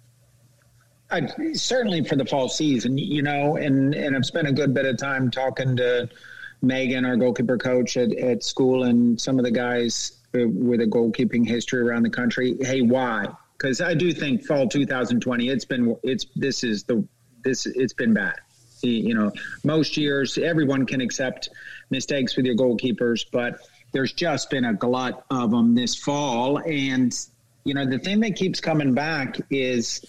I, 1.12 1.28
certainly 1.54 2.06
for 2.06 2.16
the 2.16 2.26
fall 2.26 2.48
season, 2.48 2.98
you 2.98 3.22
know, 3.22 3.58
and 3.58 3.94
and 3.94 4.16
I've 4.16 4.26
spent 4.26 4.48
a 4.48 4.54
good 4.54 4.74
bit 4.74 4.86
of 4.86 4.98
time 4.98 5.30
talking 5.30 5.76
to 5.76 6.10
Megan, 6.62 7.06
our 7.06 7.18
goalkeeper 7.18 7.58
coach 7.58 7.98
at, 7.98 8.18
at 8.18 8.44
school, 8.44 8.84
and 8.84 9.20
some 9.20 9.38
of 9.38 9.44
the 9.44 9.52
guys 9.52 10.14
with 10.34 10.80
a 10.80 10.86
goalkeeping 10.86 11.46
history 11.46 11.82
around 11.82 12.04
the 12.04 12.10
country. 12.10 12.56
Hey, 12.62 12.82
why? 12.82 13.28
Because 13.58 13.82
I 13.82 13.94
do 13.94 14.14
think 14.14 14.46
fall 14.46 14.68
2020, 14.68 15.50
it's 15.50 15.66
been 15.66 15.96
it's 16.04 16.26
this 16.36 16.64
is 16.64 16.84
the 16.84 17.06
this 17.44 17.66
it's 17.66 17.94
been 17.94 18.14
bad. 18.14 18.40
You 18.84 19.14
know, 19.14 19.32
most 19.64 19.98
years 19.98 20.38
everyone 20.38 20.86
can 20.86 21.02
accept 21.02 21.50
mistakes 21.90 22.36
with 22.36 22.46
your 22.46 22.56
goalkeepers, 22.56 23.26
but 23.32 23.60
there's 23.92 24.14
just 24.14 24.50
been 24.50 24.66
a 24.66 24.74
glut 24.74 25.26
of 25.30 25.52
them 25.52 25.76
this 25.76 25.96
fall. 25.96 26.58
And 26.60 27.14
you 27.64 27.74
know, 27.74 27.86
the 27.86 28.00
thing 28.00 28.20
that 28.22 28.36
keeps 28.36 28.60
coming 28.60 28.94
back 28.94 29.38
is 29.50 30.04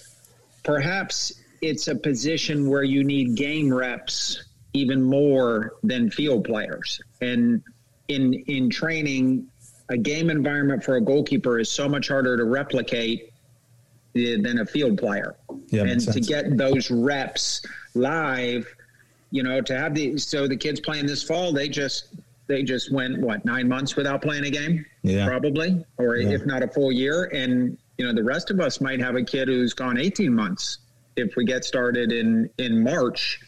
perhaps 0.62 1.32
it's 1.60 1.88
a 1.88 1.94
position 1.94 2.68
where 2.68 2.82
you 2.82 3.04
need 3.04 3.36
game 3.36 3.72
reps 3.72 4.44
even 4.72 5.02
more 5.02 5.74
than 5.82 6.10
field 6.10 6.44
players. 6.44 7.00
And 7.20 7.62
in 8.08 8.34
in 8.46 8.70
training, 8.70 9.48
a 9.88 9.96
game 9.96 10.30
environment 10.30 10.82
for 10.82 10.96
a 10.96 11.00
goalkeeper 11.00 11.58
is 11.58 11.70
so 11.70 11.88
much 11.88 12.08
harder 12.08 12.36
to 12.36 12.44
replicate 12.44 13.31
than 14.14 14.58
a 14.58 14.66
field 14.66 14.98
player. 14.98 15.36
Yeah, 15.68 15.84
and 15.84 16.00
to 16.12 16.20
get 16.20 16.56
those 16.56 16.90
reps 16.90 17.62
live, 17.94 18.66
you 19.30 19.42
know, 19.42 19.60
to 19.60 19.76
have 19.76 19.94
the 19.94 20.18
so 20.18 20.46
the 20.46 20.56
kids 20.56 20.80
playing 20.80 21.06
this 21.06 21.22
fall, 21.22 21.52
they 21.52 21.68
just 21.68 22.14
they 22.46 22.62
just 22.62 22.92
went 22.92 23.18
what 23.18 23.44
nine 23.44 23.68
months 23.68 23.96
without 23.96 24.22
playing 24.22 24.44
a 24.44 24.50
game, 24.50 24.84
yeah. 25.02 25.26
probably, 25.26 25.84
or 25.98 26.16
yeah. 26.16 26.30
if 26.30 26.44
not 26.44 26.62
a 26.62 26.68
full 26.68 26.92
year. 26.92 27.24
And 27.32 27.78
you 27.98 28.06
know, 28.06 28.12
the 28.12 28.24
rest 28.24 28.50
of 28.50 28.60
us 28.60 28.80
might 28.80 29.00
have 29.00 29.16
a 29.16 29.22
kid 29.22 29.48
who's 29.48 29.72
gone 29.74 29.98
eighteen 29.98 30.34
months 30.34 30.78
if 31.16 31.34
we 31.36 31.44
get 31.44 31.64
started 31.64 32.12
in 32.12 32.50
in 32.58 32.82
March 32.82 33.40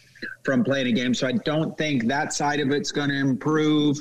from 0.44 0.64
playing 0.64 0.86
a 0.86 0.92
game. 0.92 1.14
So 1.14 1.26
I 1.26 1.32
don't 1.32 1.76
think 1.76 2.06
that 2.08 2.32
side 2.32 2.60
of 2.60 2.70
it's 2.70 2.92
going 2.92 3.10
to 3.10 3.16
improve. 3.16 3.98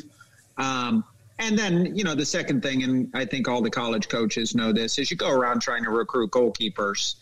Um, 0.58 1.04
and 1.40 1.58
then, 1.58 1.96
you 1.96 2.04
know, 2.04 2.16
the 2.16 2.26
second 2.26 2.62
thing, 2.62 2.84
and 2.84 3.10
I 3.14 3.26
think 3.26 3.48
all 3.48 3.62
the 3.62 3.70
college 3.70 4.08
coaches 4.08 4.56
know 4.56 4.72
this, 4.72 5.00
is 5.00 5.10
you 5.10 5.18
go 5.18 5.32
around 5.32 5.62
trying 5.62 5.84
to 5.84 5.90
recruit 5.90 6.32
goalkeepers. 6.32 7.16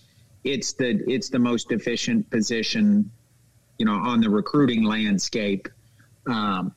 It's 0.43 0.73
the 0.73 1.03
it's 1.07 1.29
the 1.29 1.39
most 1.39 1.71
efficient 1.71 2.29
position, 2.29 3.11
you 3.77 3.85
know, 3.85 3.93
on 3.93 4.19
the 4.19 4.29
recruiting 4.29 4.83
landscape, 4.83 5.69
um, 6.27 6.73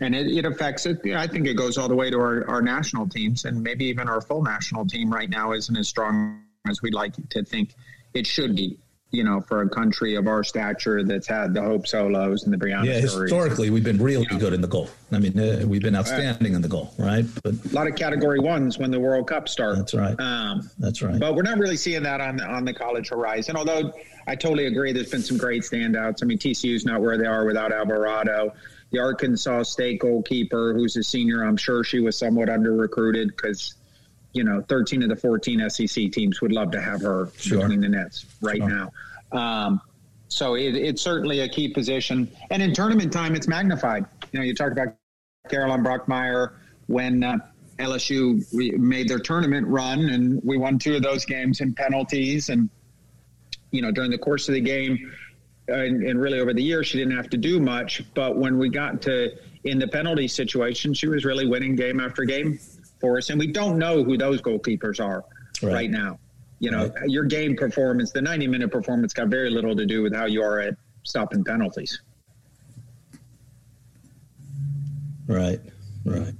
and 0.00 0.14
it, 0.14 0.26
it 0.28 0.44
affects 0.44 0.86
it. 0.86 1.00
I 1.14 1.26
think 1.26 1.46
it 1.46 1.54
goes 1.54 1.78
all 1.78 1.88
the 1.88 1.94
way 1.94 2.10
to 2.10 2.18
our, 2.18 2.48
our 2.48 2.62
national 2.62 3.08
teams, 3.08 3.44
and 3.44 3.62
maybe 3.62 3.84
even 3.86 4.08
our 4.08 4.20
full 4.20 4.42
national 4.42 4.86
team 4.86 5.12
right 5.12 5.30
now 5.30 5.52
isn't 5.52 5.76
as 5.76 5.88
strong 5.88 6.42
as 6.68 6.82
we'd 6.82 6.94
like 6.94 7.14
to 7.30 7.44
think 7.44 7.74
it 8.14 8.26
should 8.26 8.56
be. 8.56 8.78
You 9.12 9.24
know, 9.24 9.42
for 9.42 9.62
a 9.62 9.68
country 9.68 10.14
of 10.14 10.26
our 10.26 10.42
stature 10.42 11.04
that's 11.04 11.26
had 11.26 11.54
the 11.54 11.62
Hope 11.62 11.86
Solos 11.86 12.44
and 12.44 12.52
the 12.52 12.56
Brianna 12.56 12.86
yeah, 12.86 13.00
Scurrys. 13.00 13.22
historically 13.22 13.70
we've 13.70 13.84
been 13.84 14.02
really 14.02 14.24
good 14.24 14.54
in 14.54 14.60
the 14.62 14.66
goal. 14.66 14.88
I 15.12 15.18
mean, 15.18 15.38
uh, 15.38 15.64
we've 15.66 15.82
been 15.82 15.94
outstanding 15.94 16.54
in 16.54 16.62
the 16.62 16.68
goal, 16.68 16.94
right? 16.98 17.26
But 17.42 17.54
a 17.70 17.74
lot 17.74 17.86
of 17.86 17.94
Category 17.94 18.38
Ones 18.38 18.78
when 18.78 18.90
the 18.90 18.98
World 18.98 19.28
Cup 19.28 19.48
starts. 19.48 19.78
That's 19.78 19.94
right. 19.94 20.18
Um, 20.18 20.70
that's 20.78 21.02
right. 21.02 21.20
But 21.20 21.34
we're 21.34 21.42
not 21.42 21.58
really 21.58 21.76
seeing 21.76 22.02
that 22.04 22.20
on 22.20 22.40
on 22.40 22.64
the 22.64 22.72
college 22.72 23.10
horizon. 23.10 23.56
Although 23.56 23.92
I 24.26 24.34
totally 24.34 24.66
agree, 24.66 24.92
there's 24.92 25.10
been 25.10 25.22
some 25.22 25.36
great 25.36 25.62
standouts. 25.62 26.22
I 26.22 26.26
mean, 26.26 26.38
TCU's 26.38 26.84
not 26.84 27.00
where 27.00 27.18
they 27.18 27.26
are 27.26 27.44
without 27.44 27.72
Alvarado. 27.72 28.54
The 28.92 28.98
Arkansas 28.98 29.64
State 29.64 30.00
goalkeeper, 30.00 30.74
who's 30.74 30.96
a 30.96 31.02
senior, 31.02 31.44
I'm 31.44 31.56
sure 31.56 31.82
she 31.82 32.00
was 32.00 32.18
somewhat 32.18 32.48
under 32.48 32.74
recruited 32.74 33.28
because 33.28 33.74
you 34.32 34.44
know, 34.44 34.62
13 34.68 35.02
of 35.02 35.08
the 35.08 35.16
14 35.16 35.68
SEC 35.68 36.10
teams 36.10 36.40
would 36.40 36.52
love 36.52 36.70
to 36.72 36.80
have 36.80 37.02
her 37.02 37.30
sure. 37.36 37.60
between 37.60 37.80
the 37.80 37.88
nets 37.88 38.26
right 38.40 38.58
sure. 38.58 38.68
now. 38.68 38.92
Um, 39.32 39.80
so 40.28 40.54
it, 40.54 40.74
it's 40.74 41.02
certainly 41.02 41.40
a 41.40 41.48
key 41.48 41.68
position. 41.68 42.30
And 42.50 42.62
in 42.62 42.72
tournament 42.72 43.12
time, 43.12 43.34
it's 43.34 43.48
magnified. 43.48 44.06
You 44.32 44.38
know, 44.38 44.44
you 44.44 44.54
talk 44.54 44.72
about 44.72 44.96
Caroline 45.50 45.84
Brockmeyer 45.84 46.52
when 46.86 47.22
uh, 47.22 47.38
LSU 47.78 48.42
made 48.78 49.08
their 49.08 49.18
tournament 49.18 49.66
run, 49.68 50.08
and 50.08 50.40
we 50.42 50.56
won 50.56 50.78
two 50.78 50.96
of 50.96 51.02
those 51.02 51.24
games 51.24 51.60
in 51.60 51.74
penalties. 51.74 52.48
And, 52.48 52.70
you 53.70 53.82
know, 53.82 53.90
during 53.90 54.10
the 54.10 54.18
course 54.18 54.48
of 54.48 54.54
the 54.54 54.60
game, 54.60 55.12
uh, 55.68 55.74
and, 55.74 56.02
and 56.02 56.20
really 56.20 56.40
over 56.40 56.54
the 56.54 56.62
year, 56.62 56.82
she 56.82 56.98
didn't 56.98 57.16
have 57.16 57.28
to 57.30 57.36
do 57.36 57.60
much. 57.60 58.02
But 58.14 58.36
when 58.36 58.58
we 58.58 58.70
got 58.70 59.02
to 59.02 59.32
in 59.64 59.78
the 59.78 59.86
penalty 59.86 60.28
situation, 60.28 60.94
she 60.94 61.08
was 61.08 61.24
really 61.24 61.46
winning 61.46 61.76
game 61.76 62.00
after 62.00 62.24
game 62.24 62.58
for 63.02 63.18
us. 63.18 63.28
And 63.28 63.38
we 63.38 63.48
don't 63.48 63.76
know 63.76 64.02
who 64.02 64.16
those 64.16 64.40
goalkeepers 64.40 65.04
are 65.04 65.24
right, 65.62 65.74
right 65.74 65.90
now. 65.90 66.18
You 66.60 66.70
know, 66.70 66.86
right. 66.86 67.10
your 67.10 67.24
game 67.24 67.56
performance, 67.56 68.12
the 68.12 68.22
90 68.22 68.46
minute 68.46 68.70
performance 68.70 69.12
got 69.12 69.28
very 69.28 69.50
little 69.50 69.76
to 69.76 69.84
do 69.84 70.02
with 70.02 70.14
how 70.14 70.24
you 70.24 70.42
are 70.42 70.60
at 70.60 70.76
stopping 71.02 71.44
penalties. 71.44 72.00
Right. 75.26 75.60
Right. 76.04 76.32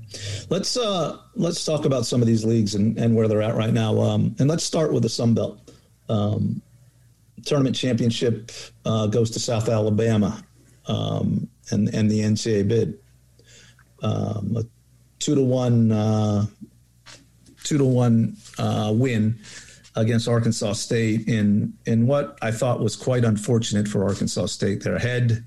Let's 0.50 0.76
uh 0.76 1.18
let's 1.36 1.64
talk 1.64 1.84
about 1.84 2.04
some 2.04 2.20
of 2.20 2.26
these 2.26 2.44
leagues 2.44 2.74
and, 2.74 2.98
and 2.98 3.14
where 3.14 3.28
they're 3.28 3.42
at 3.42 3.54
right 3.54 3.72
now. 3.72 4.00
Um, 4.00 4.34
and 4.38 4.48
let's 4.48 4.64
start 4.64 4.92
with 4.92 5.04
the 5.04 5.08
Sun 5.08 5.34
Belt. 5.34 5.70
Um, 6.08 6.60
tournament 7.44 7.76
championship 7.76 8.50
uh, 8.84 9.06
goes 9.06 9.30
to 9.32 9.40
South 9.40 9.68
Alabama 9.68 10.42
um, 10.86 11.48
and 11.70 11.94
and 11.94 12.10
the 12.10 12.20
NCAA 12.20 12.68
bid. 12.68 12.98
Um, 14.02 14.66
two 15.22 15.36
to 15.36 15.42
one 15.42 15.92
uh, 15.92 16.46
two 17.62 17.78
to 17.78 17.84
one 17.84 18.36
uh, 18.58 18.92
win 18.94 19.38
against 19.94 20.26
Arkansas 20.26 20.72
State 20.72 21.28
in 21.28 21.72
in 21.86 22.06
what 22.06 22.36
I 22.42 22.50
thought 22.50 22.80
was 22.80 22.96
quite 22.96 23.24
unfortunate 23.24 23.86
for 23.86 24.04
Arkansas 24.04 24.46
State. 24.46 24.82
Their 24.82 24.98
head 24.98 25.44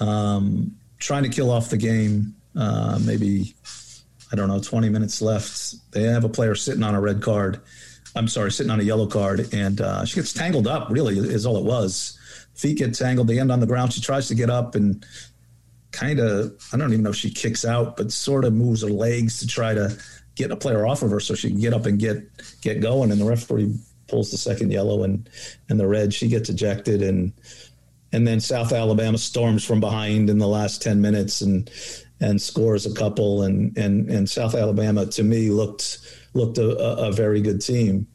um, 0.00 0.74
trying 0.98 1.22
to 1.22 1.28
kill 1.28 1.50
off 1.50 1.70
the 1.70 1.76
game. 1.76 2.34
Uh, 2.56 2.98
maybe 3.04 3.54
I 4.32 4.36
don't 4.36 4.48
know, 4.48 4.60
20 4.60 4.88
minutes 4.88 5.22
left. 5.22 5.92
They 5.92 6.02
have 6.02 6.24
a 6.24 6.28
player 6.28 6.56
sitting 6.56 6.82
on 6.82 6.94
a 6.96 7.00
red 7.00 7.22
card. 7.22 7.60
I'm 8.16 8.26
sorry, 8.26 8.50
sitting 8.50 8.70
on 8.70 8.80
a 8.80 8.82
yellow 8.82 9.06
card, 9.06 9.52
and 9.52 9.80
uh, 9.80 10.04
she 10.04 10.16
gets 10.16 10.32
tangled 10.32 10.66
up. 10.66 10.88
Really, 10.90 11.18
is 11.18 11.46
all 11.46 11.56
it 11.56 11.64
was. 11.64 12.18
Feet 12.54 12.78
get 12.78 12.94
tangled. 12.94 13.28
They 13.28 13.38
end 13.38 13.52
on 13.52 13.60
the 13.60 13.66
ground. 13.66 13.92
She 13.92 14.00
tries 14.00 14.28
to 14.28 14.34
get 14.34 14.50
up 14.50 14.74
and 14.74 15.04
kind 15.94 16.18
of 16.18 16.52
I 16.72 16.76
don't 16.76 16.92
even 16.92 17.04
know 17.04 17.10
if 17.10 17.16
she 17.16 17.30
kicks 17.30 17.64
out, 17.64 17.96
but 17.96 18.12
sort 18.12 18.44
of 18.44 18.52
moves 18.52 18.82
her 18.82 18.88
legs 18.88 19.38
to 19.38 19.46
try 19.46 19.74
to 19.74 19.96
get 20.34 20.50
a 20.50 20.56
player 20.56 20.86
off 20.86 21.02
of 21.02 21.10
her 21.10 21.20
so 21.20 21.34
she 21.34 21.48
can 21.48 21.60
get 21.60 21.72
up 21.72 21.86
and 21.86 21.98
get 21.98 22.22
get 22.60 22.80
going. 22.80 23.10
And 23.12 23.20
the 23.20 23.24
referee 23.24 23.74
pulls 24.08 24.30
the 24.30 24.36
second 24.36 24.72
yellow 24.72 25.04
and 25.04 25.28
and 25.68 25.78
the 25.78 25.86
red. 25.86 26.12
She 26.12 26.28
gets 26.28 26.48
ejected 26.48 27.02
and 27.02 27.32
and 28.12 28.26
then 28.26 28.40
South 28.40 28.72
Alabama 28.72 29.18
storms 29.18 29.64
from 29.64 29.80
behind 29.80 30.28
in 30.28 30.38
the 30.38 30.48
last 30.48 30.82
ten 30.82 31.00
minutes 31.00 31.40
and 31.40 31.70
and 32.20 32.40
scores 32.42 32.86
a 32.86 32.94
couple. 32.94 33.42
And 33.42 33.76
and 33.78 34.10
and 34.10 34.28
South 34.28 34.54
Alabama 34.54 35.06
to 35.06 35.22
me 35.22 35.50
looked 35.50 35.98
looked 36.34 36.58
a, 36.58 36.76
a 36.78 37.12
very 37.12 37.40
good 37.40 37.60
team. 37.60 38.08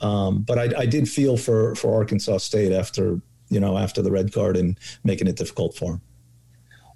Um, 0.00 0.42
but 0.42 0.58
I, 0.58 0.82
I 0.82 0.86
did 0.86 1.08
feel 1.08 1.36
for 1.36 1.74
for 1.74 1.94
Arkansas 1.94 2.38
State 2.38 2.72
after 2.72 3.20
you 3.48 3.60
know 3.60 3.76
after 3.76 4.02
the 4.02 4.10
red 4.10 4.32
card 4.32 4.56
and 4.56 4.78
making 5.02 5.26
it 5.26 5.36
difficult 5.36 5.76
for 5.76 5.92
them. 5.92 6.02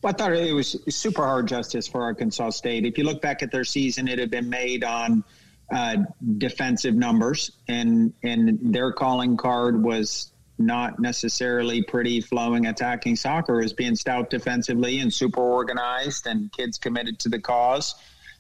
Well, 0.03 0.13
I 0.13 0.17
thought 0.17 0.33
it 0.33 0.53
was 0.53 0.77
super 0.89 1.25
hard 1.25 1.49
justice 1.49 1.89
for 1.89 2.03
Arkansas 2.03 2.51
State. 2.51 2.87
If 2.87 2.99
you 2.99 3.05
look 3.05 3.21
back 3.21 3.43
at 3.43 3.51
their 3.51 3.65
season, 3.65 4.07
it 4.07 4.19
had 4.19 4.31
been 4.31 4.49
made 4.49 4.85
on 4.85 5.25
uh, 5.73 5.97
defensive 6.39 6.95
numbers, 6.95 7.51
and 7.67 8.13
and 8.23 8.73
their 8.73 8.93
calling 8.93 9.37
card 9.37 9.83
was 9.83 10.31
not 10.57 10.99
necessarily 10.99 11.83
pretty 11.83 12.21
flowing 12.21 12.67
attacking 12.67 13.17
soccer 13.17 13.61
as 13.61 13.73
being 13.73 13.95
stout 13.95 14.29
defensively 14.31 14.99
and 14.99 15.13
super 15.13 15.41
organized 15.41 16.27
and 16.27 16.51
kids 16.53 16.79
committed 16.79 17.19
to 17.21 17.29
the 17.29 17.39
cause. 17.39 17.95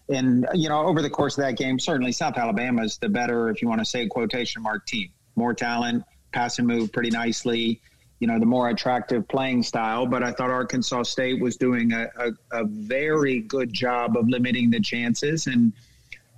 And 0.08 0.46
you 0.54 0.68
know, 0.68 0.86
over 0.86 1.02
the 1.02 1.10
course 1.10 1.36
of 1.38 1.44
that 1.44 1.56
game, 1.56 1.78
certainly 1.78 2.12
South 2.12 2.38
Alabama 2.38 2.82
is 2.82 2.98
the 2.98 3.08
better, 3.08 3.50
if 3.50 3.62
you 3.62 3.68
want 3.68 3.80
to 3.80 3.84
say 3.84 4.06
quotation 4.06 4.62
mark 4.62 4.86
team. 4.86 5.10
More 5.36 5.54
talent, 5.54 6.04
pass 6.32 6.58
and 6.58 6.66
move 6.66 6.92
pretty 6.92 7.10
nicely 7.10 7.80
you 8.20 8.26
know, 8.26 8.38
the 8.38 8.46
more 8.46 8.68
attractive 8.68 9.28
playing 9.28 9.62
style. 9.62 10.06
But 10.06 10.22
I 10.22 10.32
thought 10.32 10.50
Arkansas 10.50 11.04
State 11.04 11.40
was 11.40 11.56
doing 11.56 11.92
a, 11.92 12.08
a, 12.18 12.62
a, 12.62 12.64
very 12.64 13.40
good 13.40 13.72
job 13.72 14.16
of 14.16 14.28
limiting 14.28 14.70
the 14.70 14.80
chances. 14.80 15.46
And, 15.46 15.72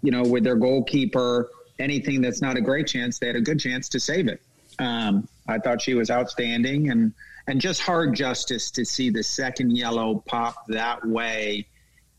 you 0.03 0.11
know, 0.11 0.23
with 0.23 0.45
their 0.45 0.57
goalkeeper, 0.57 1.49
anything 1.79 2.21
that's 2.21 2.43
not 2.43 2.57
a 2.57 2.61
great 2.61 2.87
chance, 2.87 3.19
they 3.19 3.29
had 3.29 3.37
a 3.37 3.40
good 3.40 3.61
chance 3.61 3.88
to 3.90 4.01
save 4.01 4.29
it. 4.29 4.43
Um, 4.79 5.27
I 5.49 5.59
thought 5.59 5.81
she 5.81 5.95
was 5.95 6.11
outstanding 6.11 6.90
and, 6.90 7.12
and 7.47 7.61
just 7.61 7.81
hard 7.81 8.14
justice 8.14 8.71
to 8.73 8.85
see 8.85 9.11
the 9.11 9.23
second 9.23 9.77
yellow 9.77 10.23
pop 10.27 10.66
that 10.69 11.07
way 11.07 11.66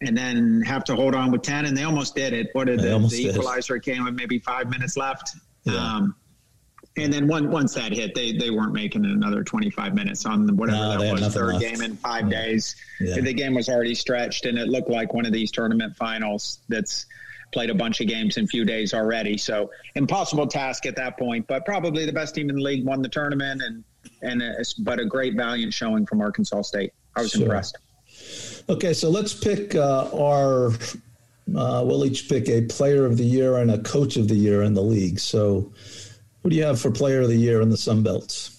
and 0.01 0.17
then 0.17 0.61
have 0.61 0.83
to 0.85 0.95
hold 0.95 1.13
on 1.13 1.31
with 1.31 1.43
10. 1.43 1.65
And 1.65 1.77
they 1.77 1.83
almost 1.83 2.15
did 2.15 2.33
it. 2.33 2.49
What 2.53 2.65
did 2.65 2.79
the, 2.79 2.97
the 2.97 3.29
equalizer 3.29 3.77
came 3.77 4.03
with 4.05 4.15
maybe 4.15 4.39
five 4.39 4.69
minutes 4.69 4.97
left? 4.97 5.35
Yeah. 5.63 5.75
Um, 5.75 6.15
and 6.97 7.11
then 7.11 7.27
one, 7.27 7.49
once 7.49 7.73
that 7.75 7.93
hit, 7.93 8.13
they, 8.13 8.33
they 8.33 8.49
weren't 8.49 8.73
making 8.73 9.05
another 9.05 9.43
25 9.43 9.93
minutes 9.93 10.25
on 10.25 10.45
whatever 10.57 10.77
no, 10.77 10.99
that 10.99 11.13
was, 11.13 11.33
third 11.33 11.53
left. 11.53 11.61
game 11.61 11.81
in 11.81 11.95
five 11.95 12.29
yeah. 12.29 12.41
days. 12.41 12.75
Yeah. 12.99 13.21
The 13.21 13.33
game 13.33 13.53
was 13.53 13.69
already 13.69 13.95
stretched, 13.95 14.45
and 14.45 14.57
it 14.57 14.67
looked 14.67 14.89
like 14.89 15.13
one 15.13 15.25
of 15.25 15.31
these 15.31 15.51
tournament 15.51 15.95
finals 15.95 16.59
that's 16.67 17.05
played 17.53 17.69
a 17.69 17.75
bunch 17.75 18.01
of 18.01 18.07
games 18.07 18.37
in 18.37 18.43
a 18.43 18.47
few 18.47 18.65
days 18.65 18.93
already. 18.93 19.37
So 19.37 19.71
impossible 19.95 20.47
task 20.47 20.85
at 20.85 20.95
that 20.97 21.17
point, 21.17 21.47
but 21.47 21.65
probably 21.65 22.05
the 22.05 22.13
best 22.13 22.35
team 22.35 22.49
in 22.49 22.55
the 22.55 22.61
league 22.61 22.85
won 22.85 23.01
the 23.01 23.09
tournament, 23.09 23.61
and 23.61 23.83
and 24.21 24.41
a, 24.41 24.63
but 24.79 24.99
a 24.99 25.05
great 25.05 25.35
valiant 25.35 25.73
showing 25.73 26.05
from 26.05 26.21
Arkansas 26.21 26.63
State. 26.63 26.91
I 27.15 27.21
was 27.21 27.31
sure. 27.31 27.43
impressed. 27.43 27.77
Okay, 28.69 28.93
so 28.93 29.09
let's 29.09 29.33
pick 29.33 29.75
uh, 29.75 30.09
our. 30.13 30.71
Uh, 31.53 31.83
we'll 31.85 32.05
each 32.05 32.29
pick 32.29 32.47
a 32.47 32.61
player 32.61 33.05
of 33.05 33.17
the 33.17 33.25
year 33.25 33.57
and 33.57 33.71
a 33.71 33.79
coach 33.79 34.15
of 34.15 34.27
the 34.27 34.35
year 34.35 34.61
in 34.63 34.73
the 34.73 34.81
league. 34.81 35.19
So 35.19 35.71
who 36.43 36.49
do 36.49 36.55
you 36.55 36.63
have 36.63 36.79
for 36.79 36.91
Player 36.91 37.21
of 37.21 37.27
the 37.27 37.35
Year 37.35 37.61
in 37.61 37.69
the 37.69 37.77
Sun 37.77 38.03
Belts? 38.03 38.57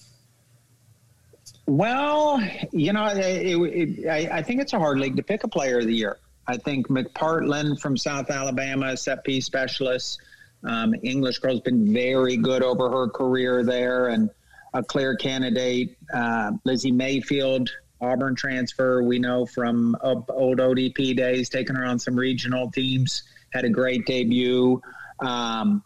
Well, 1.65 2.41
you 2.71 2.91
know, 2.91 3.05
it, 3.07 3.17
it, 3.17 4.07
I, 4.09 4.37
I, 4.39 4.43
think 4.43 4.61
it's 4.61 4.73
a 4.73 4.79
hard 4.79 4.99
league 4.99 5.15
to 5.15 5.23
pick 5.23 5.43
a 5.43 5.47
Player 5.47 5.79
of 5.79 5.85
the 5.85 5.95
Year. 5.95 6.17
I 6.45 6.57
think 6.57 6.89
McPartland 6.89 7.79
from 7.79 7.95
South 7.95 8.29
Alabama, 8.29 8.97
set 8.97 9.23
piece 9.23 9.45
specialist. 9.45 10.21
Um, 10.65 10.93
English 11.03 11.39
girl's 11.39 11.61
been 11.61 11.93
very 11.93 12.35
good 12.37 12.63
over 12.63 12.89
her 12.89 13.07
career 13.09 13.63
there, 13.63 14.09
and 14.09 14.29
a 14.73 14.83
clear 14.83 15.15
candidate. 15.15 15.97
Uh, 16.13 16.51
Lizzie 16.65 16.91
Mayfield, 16.91 17.69
Auburn 18.01 18.35
transfer. 18.35 19.03
We 19.03 19.19
know 19.19 19.45
from 19.45 19.95
old 20.01 20.57
ODP 20.57 21.15
days, 21.15 21.49
taking 21.49 21.75
her 21.75 21.85
on 21.85 21.99
some 21.99 22.15
regional 22.15 22.71
teams. 22.71 23.23
Had 23.53 23.65
a 23.65 23.69
great 23.69 24.05
debut. 24.05 24.81
Um, 25.19 25.83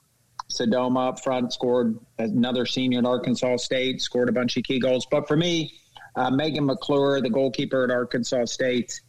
Sodoma 0.49 1.09
up 1.09 1.23
front 1.23 1.51
scored 1.53 1.99
another 2.19 2.65
senior 2.65 2.99
at 2.99 3.05
Arkansas 3.05 3.57
State, 3.57 4.01
scored 4.01 4.29
a 4.29 4.31
bunch 4.31 4.57
of 4.57 4.63
key 4.63 4.79
goals. 4.79 5.05
But 5.09 5.27
for 5.27 5.35
me, 5.35 5.73
uh, 6.15 6.31
Megan 6.31 6.65
McClure, 6.65 7.21
the 7.21 7.29
goalkeeper 7.29 7.83
at 7.83 7.91
Arkansas 7.91 8.45
State, 8.45 9.01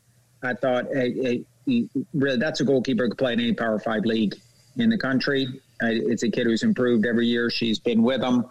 I 0.43 0.55
thought 0.55 0.87
hey, 0.93 1.45
hey, 1.67 1.89
really 2.15 2.39
that's 2.39 2.61
a 2.61 2.65
goalkeeper 2.65 3.05
who 3.05 3.11
could 3.11 3.19
play 3.19 3.33
in 3.33 3.41
any 3.41 3.55
Power 3.55 3.79
Five 3.79 4.05
league 4.05 4.35
in 4.77 4.91
the 4.91 4.99
country. 4.99 5.47
Uh, 5.83 5.89
it's 5.91 6.25
a 6.25 6.31
kid 6.31 6.47
who's 6.47 6.63
improved 6.63 7.07
every 7.07 7.27
year. 7.27 7.51
She's 7.51 7.79
been 7.79 8.03
with 8.03 8.21
them. 8.21 8.47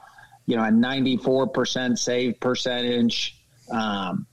You 0.46 0.56
know, 0.56 0.64
a 0.64 0.70
94% 0.70 1.98
save 1.98 2.40
percentage, 2.40 3.36
um, 3.70 4.26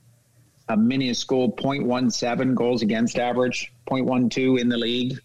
a 0.68 0.76
minuscule 0.76 1.50
0.17 1.52 2.54
goals 2.54 2.82
against 2.82 3.18
average, 3.18 3.72
0.12 3.90 4.60
in 4.60 4.68
the 4.68 4.76
league 4.76 5.18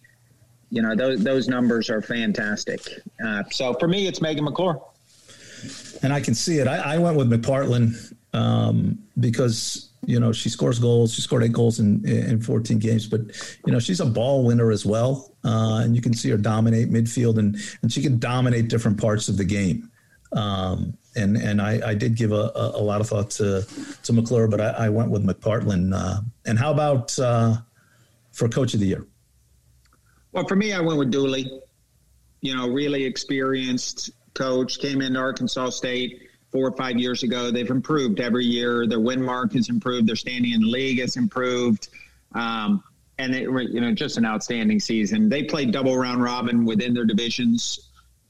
you 0.71 0.81
know 0.81 0.95
those 0.95 1.23
those 1.23 1.47
numbers 1.47 1.89
are 1.89 2.01
fantastic. 2.01 2.81
Uh, 3.23 3.43
so 3.51 3.73
for 3.73 3.87
me, 3.87 4.07
it's 4.07 4.21
Megan 4.21 4.43
McClure. 4.43 4.81
And 6.01 6.13
I 6.13 6.21
can 6.21 6.33
see 6.33 6.59
it. 6.59 6.67
I, 6.67 6.95
I 6.95 6.97
went 6.97 7.17
with 7.17 7.29
McPartland 7.29 8.13
um, 8.33 8.97
because 9.19 9.89
you 10.05 10.19
know 10.19 10.31
she 10.31 10.49
scores 10.49 10.79
goals. 10.79 11.13
She 11.13 11.21
scored 11.21 11.43
eight 11.43 11.51
goals 11.51 11.79
in 11.79 12.07
in 12.07 12.41
14 12.41 12.79
games, 12.79 13.07
but 13.07 13.21
you 13.65 13.73
know 13.73 13.79
she's 13.79 13.99
a 13.99 14.05
ball 14.05 14.45
winner 14.45 14.71
as 14.71 14.85
well, 14.85 15.31
uh, 15.43 15.81
and 15.83 15.95
you 15.95 16.01
can 16.01 16.13
see 16.13 16.29
her 16.29 16.37
dominate 16.37 16.89
midfield 16.89 17.37
and 17.37 17.57
and 17.81 17.91
she 17.91 18.01
can 18.01 18.19
dominate 18.19 18.69
different 18.69 18.99
parts 18.99 19.27
of 19.27 19.37
the 19.37 19.45
game. 19.45 19.91
Um, 20.31 20.95
and 21.15 21.35
and 21.37 21.59
I, 21.59 21.81
I, 21.89 21.93
did 21.95 22.15
give 22.15 22.31
a, 22.31 22.51
a, 22.55 22.71
a, 22.75 22.83
lot 22.83 23.01
of 23.01 23.09
thought 23.09 23.31
to 23.31 23.65
to 24.03 24.13
McClure, 24.13 24.47
but 24.47 24.61
I, 24.61 24.85
I 24.85 24.89
went 24.89 25.09
with 25.09 25.25
McPartland. 25.25 25.91
Uh, 25.91 26.21
and 26.45 26.59
how 26.59 26.71
about 26.71 27.17
uh, 27.17 27.57
for 28.31 28.47
Coach 28.47 28.75
of 28.75 28.79
the 28.79 28.85
Year? 28.85 29.07
Well, 30.31 30.47
for 30.47 30.55
me, 30.55 30.73
I 30.73 30.79
went 30.79 30.99
with 30.99 31.11
Dooley. 31.11 31.61
You 32.41 32.55
know, 32.55 32.69
really 32.69 33.03
experienced 33.03 34.11
coach, 34.33 34.79
came 34.79 35.01
into 35.01 35.19
Arkansas 35.19 35.71
State 35.71 36.29
four 36.51 36.67
or 36.67 36.77
five 36.77 36.97
years 36.97 37.23
ago. 37.23 37.51
They've 37.51 37.69
improved 37.69 38.19
every 38.19 38.45
year. 38.45 38.87
Their 38.87 38.99
win 38.99 39.21
mark 39.21 39.53
has 39.53 39.69
improved. 39.69 40.07
Their 40.07 40.15
standing 40.15 40.53
in 40.53 40.61
the 40.61 40.67
league 40.67 40.99
has 40.99 41.17
improved. 41.17 41.89
Um, 42.33 42.83
and 43.17 43.33
were, 43.49 43.61
you 43.61 43.81
know, 43.81 43.93
just 43.93 44.17
an 44.17 44.25
outstanding 44.25 44.79
season. 44.79 45.27
They 45.29 45.43
played 45.43 45.71
double 45.71 45.97
round 45.97 46.23
robin 46.23 46.63
within 46.63 46.93
their 46.93 47.03
divisions, 47.03 47.89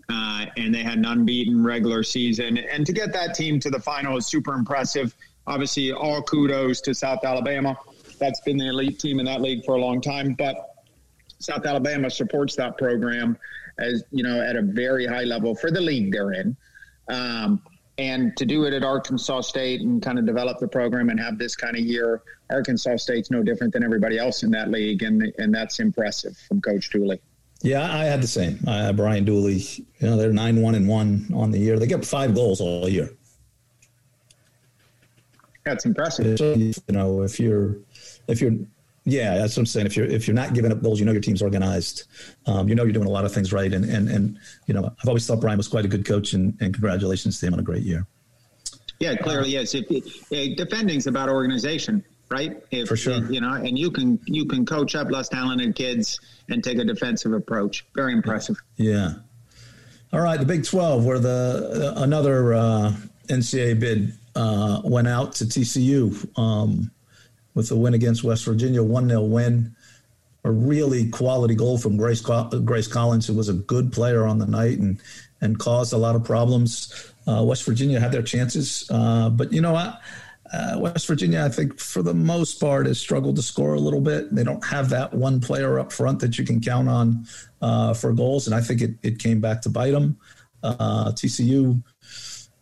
uh, 0.09 0.47
and 0.57 0.73
they 0.73 0.81
had 0.81 0.97
an 0.97 1.05
unbeaten 1.05 1.63
regular 1.63 2.01
season. 2.01 2.57
And 2.57 2.85
to 2.87 2.91
get 2.91 3.13
that 3.13 3.35
team 3.35 3.59
to 3.59 3.69
the 3.69 3.79
final 3.79 4.17
is 4.17 4.25
super 4.25 4.55
impressive. 4.55 5.13
Obviously, 5.45 5.91
all 5.91 6.23
kudos 6.23 6.81
to 6.81 6.95
South 6.95 7.23
Alabama. 7.23 7.77
That's 8.17 8.41
been 8.41 8.57
the 8.57 8.67
elite 8.67 8.99
team 8.99 9.19
in 9.19 9.25
that 9.27 9.41
league 9.41 9.63
for 9.63 9.75
a 9.75 9.79
long 9.79 10.01
time. 10.01 10.33
But 10.33 10.68
South 11.39 11.65
Alabama 11.65 12.09
supports 12.09 12.55
that 12.55 12.77
program 12.77 13.37
as 13.79 14.03
you 14.11 14.23
know 14.23 14.41
at 14.41 14.55
a 14.55 14.61
very 14.61 15.05
high 15.05 15.23
level 15.23 15.55
for 15.55 15.71
the 15.71 15.81
league 15.81 16.11
they're 16.11 16.33
in. 16.33 16.55
Um, 17.07 17.61
and 17.97 18.35
to 18.37 18.45
do 18.45 18.63
it 18.63 18.73
at 18.73 18.83
Arkansas 18.83 19.41
State 19.41 19.81
and 19.81 20.01
kind 20.01 20.17
of 20.17 20.25
develop 20.25 20.59
the 20.59 20.67
program 20.67 21.09
and 21.09 21.19
have 21.19 21.37
this 21.37 21.55
kind 21.55 21.75
of 21.75 21.81
year, 21.81 22.21
Arkansas 22.49 22.95
State's 22.97 23.29
no 23.29 23.43
different 23.43 23.73
than 23.73 23.83
everybody 23.83 24.17
else 24.17 24.43
in 24.43 24.51
that 24.51 24.69
league, 24.69 25.03
and 25.03 25.33
and 25.37 25.53
that's 25.53 25.79
impressive 25.79 26.37
from 26.47 26.61
Coach 26.61 26.89
Dooley. 26.89 27.21
Yeah, 27.61 27.93
I 27.93 28.05
had 28.05 28.21
the 28.21 28.27
same. 28.27 28.59
I 28.67 28.83
had 28.83 28.95
Brian 28.95 29.25
Dooley. 29.25 29.55
You 29.55 29.85
know, 30.01 30.17
they're 30.17 30.31
nine 30.31 30.61
one 30.61 30.75
and 30.75 30.87
one 30.87 31.29
on 31.33 31.51
the 31.51 31.59
year. 31.59 31.77
They 31.77 31.87
get 31.87 32.05
five 32.05 32.33
goals 32.33 32.61
all 32.61 32.87
year. 32.87 33.09
That's 35.65 35.85
impressive. 35.85 36.39
You 36.39 36.73
know, 36.89 37.21
if 37.21 37.39
you're 37.39 37.77
if 38.27 38.41
you're 38.41 38.55
yeah, 39.11 39.37
that's 39.37 39.55
what 39.55 39.61
I'm 39.61 39.65
saying. 39.65 39.85
If 39.85 39.97
you're 39.97 40.05
if 40.05 40.27
you're 40.27 40.35
not 40.35 40.53
giving 40.53 40.71
up 40.71 40.81
goals, 40.81 40.99
you 40.99 41.05
know 41.05 41.11
your 41.11 41.21
team's 41.21 41.41
organized. 41.41 42.03
Um, 42.45 42.67
you 42.67 42.75
know 42.75 42.83
you're 42.83 42.93
doing 42.93 43.07
a 43.07 43.11
lot 43.11 43.25
of 43.25 43.33
things 43.33 43.53
right, 43.53 43.71
and 43.71 43.85
and 43.85 44.09
and 44.09 44.37
you 44.67 44.73
know 44.73 44.85
I've 44.85 45.07
always 45.07 45.25
thought 45.25 45.39
Brian 45.41 45.57
was 45.57 45.67
quite 45.67 45.85
a 45.85 45.87
good 45.87 46.05
coach, 46.05 46.33
and, 46.33 46.57
and 46.61 46.73
congratulations 46.73 47.39
to 47.39 47.47
him 47.47 47.53
on 47.53 47.59
a 47.59 47.63
great 47.63 47.83
year. 47.83 48.05
Yeah, 48.99 49.15
clearly 49.15 49.51
yes. 49.51 49.75
If, 49.75 49.85
if 49.89 50.57
defending's 50.57 51.07
about 51.07 51.29
organization, 51.29 52.03
right? 52.29 52.61
If, 52.71 52.87
For 52.87 52.97
sure. 52.97 53.31
You 53.31 53.41
know, 53.41 53.53
and 53.53 53.77
you 53.77 53.91
can 53.91 54.19
you 54.25 54.45
can 54.45 54.65
coach 54.65 54.95
up 54.95 55.09
less 55.09 55.29
talented 55.29 55.75
kids 55.75 56.19
and 56.49 56.63
take 56.63 56.77
a 56.77 56.83
defensive 56.83 57.33
approach. 57.33 57.85
Very 57.95 58.13
impressive. 58.13 58.57
Yeah. 58.77 59.13
All 60.11 60.21
right, 60.21 60.39
the 60.39 60.45
Big 60.45 60.65
Twelve, 60.65 61.05
where 61.05 61.19
the 61.19 61.93
uh, 61.95 62.01
another 62.01 62.53
uh, 62.53 62.93
NCAA 63.27 63.79
bid 63.79 64.13
uh, 64.35 64.81
went 64.83 65.07
out 65.07 65.33
to 65.33 65.45
TCU. 65.45 66.37
Um, 66.37 66.91
with 67.53 67.69
the 67.69 67.75
win 67.75 67.93
against 67.93 68.23
West 68.23 68.45
Virginia, 68.45 68.83
1 68.83 69.09
0 69.09 69.21
win. 69.23 69.75
A 70.45 70.51
really 70.51 71.09
quality 71.09 71.53
goal 71.53 71.77
from 71.77 71.97
Grace, 71.97 72.21
Grace 72.21 72.87
Collins, 72.87 73.27
who 73.27 73.33
was 73.33 73.49
a 73.49 73.53
good 73.53 73.91
player 73.91 74.25
on 74.25 74.39
the 74.39 74.45
night 74.45 74.79
and, 74.79 75.01
and 75.41 75.59
caused 75.59 75.91
a 75.91 75.97
lot 75.97 76.15
of 76.15 76.23
problems. 76.23 77.11
Uh, 77.27 77.43
West 77.43 77.65
Virginia 77.65 77.99
had 77.99 78.13
their 78.13 78.23
chances, 78.23 78.89
uh, 78.89 79.29
but 79.29 79.51
you 79.51 79.61
know 79.61 79.73
what? 79.73 79.99
Uh, 80.51 80.77
West 80.79 81.05
Virginia, 81.07 81.43
I 81.43 81.49
think, 81.49 81.79
for 81.79 82.01
the 82.01 82.13
most 82.13 82.59
part, 82.59 82.87
has 82.87 82.99
struggled 82.99 83.35
to 83.35 83.41
score 83.41 83.75
a 83.75 83.79
little 83.79 84.01
bit. 84.01 84.33
They 84.33 84.43
don't 84.43 84.65
have 84.65 84.89
that 84.89 85.13
one 85.13 85.39
player 85.39 85.77
up 85.77 85.91
front 85.91 86.19
that 86.21 86.39
you 86.39 86.45
can 86.45 86.59
count 86.59 86.89
on 86.89 87.27
uh, 87.61 87.93
for 87.93 88.13
goals, 88.13 88.47
and 88.47 88.55
I 88.55 88.61
think 88.61 88.81
it, 88.81 88.91
it 89.03 89.19
came 89.19 89.41
back 89.41 89.61
to 89.63 89.69
bite 89.69 89.91
them. 89.91 90.17
Uh, 90.63 91.11
TCU 91.11 91.83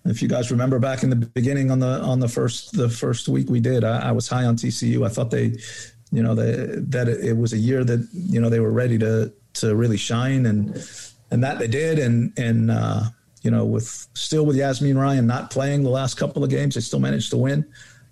if 0.09 0.21
you 0.21 0.27
guys 0.27 0.51
remember 0.51 0.79
back 0.79 1.03
in 1.03 1.09
the 1.09 1.15
beginning 1.15 1.71
on 1.71 1.79
the 1.79 2.01
on 2.01 2.19
the 2.19 2.27
first 2.27 2.73
the 2.73 2.89
first 2.89 3.27
week 3.27 3.49
we 3.49 3.59
did, 3.59 3.83
I, 3.83 4.09
I 4.09 4.11
was 4.11 4.27
high 4.27 4.45
on 4.45 4.55
TCU. 4.55 5.05
I 5.05 5.09
thought 5.09 5.31
they, 5.31 5.57
you 6.11 6.23
know, 6.23 6.35
that 6.35 7.07
it 7.07 7.37
was 7.37 7.53
a 7.53 7.57
year 7.57 7.83
that 7.83 8.07
you 8.13 8.39
know 8.39 8.49
they 8.49 8.59
were 8.59 8.71
ready 8.71 8.97
to 8.99 9.33
to 9.55 9.75
really 9.75 9.97
shine, 9.97 10.45
and 10.45 10.75
and 11.31 11.43
that 11.43 11.59
they 11.59 11.67
did, 11.67 11.99
and 11.99 12.31
and 12.37 12.71
uh, 12.71 13.03
you 13.41 13.51
know 13.51 13.65
with 13.65 14.07
still 14.13 14.45
with 14.45 14.55
Yazmeen 14.55 14.97
Ryan 14.97 15.27
not 15.27 15.51
playing 15.51 15.83
the 15.83 15.89
last 15.89 16.15
couple 16.15 16.43
of 16.43 16.49
games, 16.49 16.75
they 16.75 16.81
still 16.81 16.99
managed 16.99 17.31
to 17.31 17.37
win. 17.37 17.65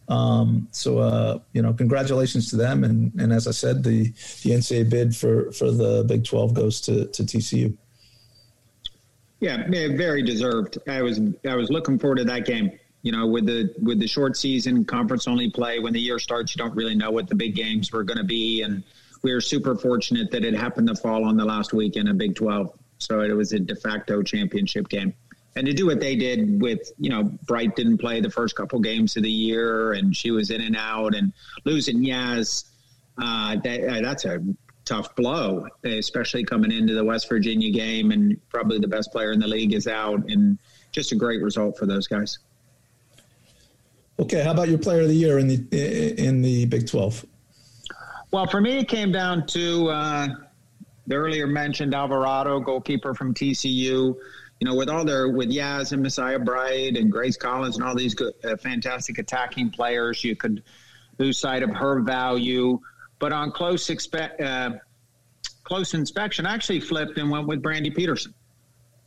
Um, 0.08 0.68
so 0.72 1.00
uh, 1.00 1.40
you 1.54 1.62
know, 1.62 1.74
congratulations 1.74 2.50
to 2.50 2.58
them, 2.58 2.84
and 2.84 3.12
and 3.20 3.34
as 3.34 3.48
I 3.48 3.52
said, 3.52 3.84
the 3.84 4.04
the 4.44 4.52
NCAA 4.52 4.90
bid 4.90 5.16
for 5.16 5.52
for 5.52 5.72
the 5.72 6.04
Big 6.08 6.26
Twelve 6.26 6.54
goes 6.54 6.82
to 6.82 7.06
to 7.08 7.24
TCU. 7.24 7.76
Yeah, 9.46 9.68
very 9.68 10.24
deserved. 10.24 10.80
I 10.88 11.04
was 11.04 11.22
I 11.48 11.56
was 11.56 11.70
looking 11.70 12.00
forward 12.00 12.18
to 12.18 12.24
that 12.26 12.46
game. 12.46 12.72
You 13.04 13.12
know, 13.12 13.28
with 13.28 13.46
the 13.46 13.72
with 13.80 14.00
the 14.00 14.08
short 14.08 14.36
season, 14.36 14.86
conference 14.86 15.28
only 15.28 15.52
play. 15.52 15.78
When 15.78 15.94
the 15.94 16.00
year 16.00 16.18
starts, 16.18 16.56
you 16.56 16.64
don't 16.64 16.76
really 16.76 16.96
know 16.96 17.12
what 17.12 17.28
the 17.28 17.36
big 17.36 17.54
games 17.54 17.92
were 17.92 18.04
going 18.04 18.18
to 18.18 18.24
be, 18.24 18.64
and 18.64 18.84
we 19.22 19.32
were 19.32 19.42
super 19.42 19.76
fortunate 19.76 20.32
that 20.32 20.44
it 20.44 20.56
happened 20.56 20.88
to 20.88 20.96
fall 20.96 21.24
on 21.26 21.38
the 21.38 21.46
last 21.46 21.74
weekend 21.74 22.10
of 22.10 22.18
Big 22.18 22.36
Twelve. 22.36 22.72
So 22.98 23.22
it 23.22 23.34
was 23.34 23.54
a 23.54 23.60
de 23.60 23.76
facto 23.76 24.24
championship 24.24 24.90
game. 24.90 25.14
And 25.56 25.68
to 25.68 25.74
do 25.74 25.86
what 25.86 26.00
they 26.00 26.16
did 26.16 26.60
with, 26.60 26.92
you 26.98 27.12
know, 27.12 27.24
Bright 27.46 27.76
didn't 27.76 28.00
play 28.00 28.20
the 28.22 28.32
first 28.32 28.56
couple 28.56 28.80
games 28.80 29.16
of 29.16 29.22
the 29.22 29.32
year, 29.32 29.94
and 29.94 30.16
she 30.16 30.32
was 30.32 30.50
in 30.50 30.62
and 30.62 30.76
out, 30.76 31.14
and 31.14 31.32
losing 31.66 32.04
Yaz, 32.04 32.66
uh, 33.22 33.56
that, 33.64 33.84
uh, 33.88 34.02
that's 34.02 34.26
a 34.26 34.44
tough 34.86 35.16
blow, 35.16 35.68
especially 35.84 36.44
coming 36.44 36.72
into 36.72 36.94
the 36.94 37.04
West 37.04 37.28
Virginia 37.28 37.72
game, 37.72 38.12
and 38.12 38.40
probably 38.50 38.80
the 38.80 38.88
best 38.88 39.12
player 39.12 39.32
in 39.32 39.40
the 39.40 39.48
league 39.48 39.74
is 39.74 39.88
out, 39.88 40.30
and 40.30 40.58
just 40.92 41.12
a 41.12 41.16
great 41.16 41.42
result 41.42 41.78
for 41.78 41.86
those 41.86 42.08
guys. 42.08 42.40
Okay, 44.18 44.44
how 44.44 44.52
about 44.52 44.70
your 44.70 44.78
player 44.78 45.02
of 45.02 45.10
the 45.10 45.16
year 45.16 45.40
in 45.40 45.48
the 45.48 46.16
in 46.18 46.42
the 46.42 46.66
Big 46.66 46.88
Twelve? 46.88 47.26
Well, 48.32 48.48
for 48.48 48.62
me, 48.62 48.78
it 48.78 48.88
came 48.88 49.12
down 49.12 49.46
to 49.48 49.90
uh, 49.90 50.28
the 51.08 51.16
earlier 51.16 51.48
mentioned 51.48 51.94
Alvarado, 51.94 52.60
goalkeeper 52.60 53.14
from 53.14 53.34
TCU. 53.34 54.16
You 54.60 54.68
know, 54.70 54.76
with 54.76 54.90
all 54.90 55.04
their 55.04 55.30
with 55.30 55.50
Yaz 55.50 55.92
and 55.92 56.02
Messiah 56.02 56.40
Bright 56.40 56.96
and 56.96 57.12
Grace 57.12 57.36
Collins 57.36 57.76
and 57.76 57.86
all 57.86 57.96
these 57.96 58.16
good, 58.16 58.34
uh, 58.46 58.56
fantastic 58.56 59.18
attacking 59.18 59.72
players, 59.72 60.24
you 60.24 60.36
could 60.36 60.64
lose 61.18 61.38
sight 61.38 61.62
of 61.62 61.70
her 61.72 62.00
value. 62.00 62.80
But 63.20 63.32
on 63.34 63.52
close 63.52 63.88
expe- 63.88 64.42
uh, 64.42 64.78
close 65.64 65.94
inspection, 65.94 66.46
I 66.46 66.54
actually 66.54 66.80
flipped 66.80 67.18
and 67.18 67.30
went 67.30 67.48
with 67.48 67.62
Brandi 67.62 67.96
Peterson. 67.96 68.34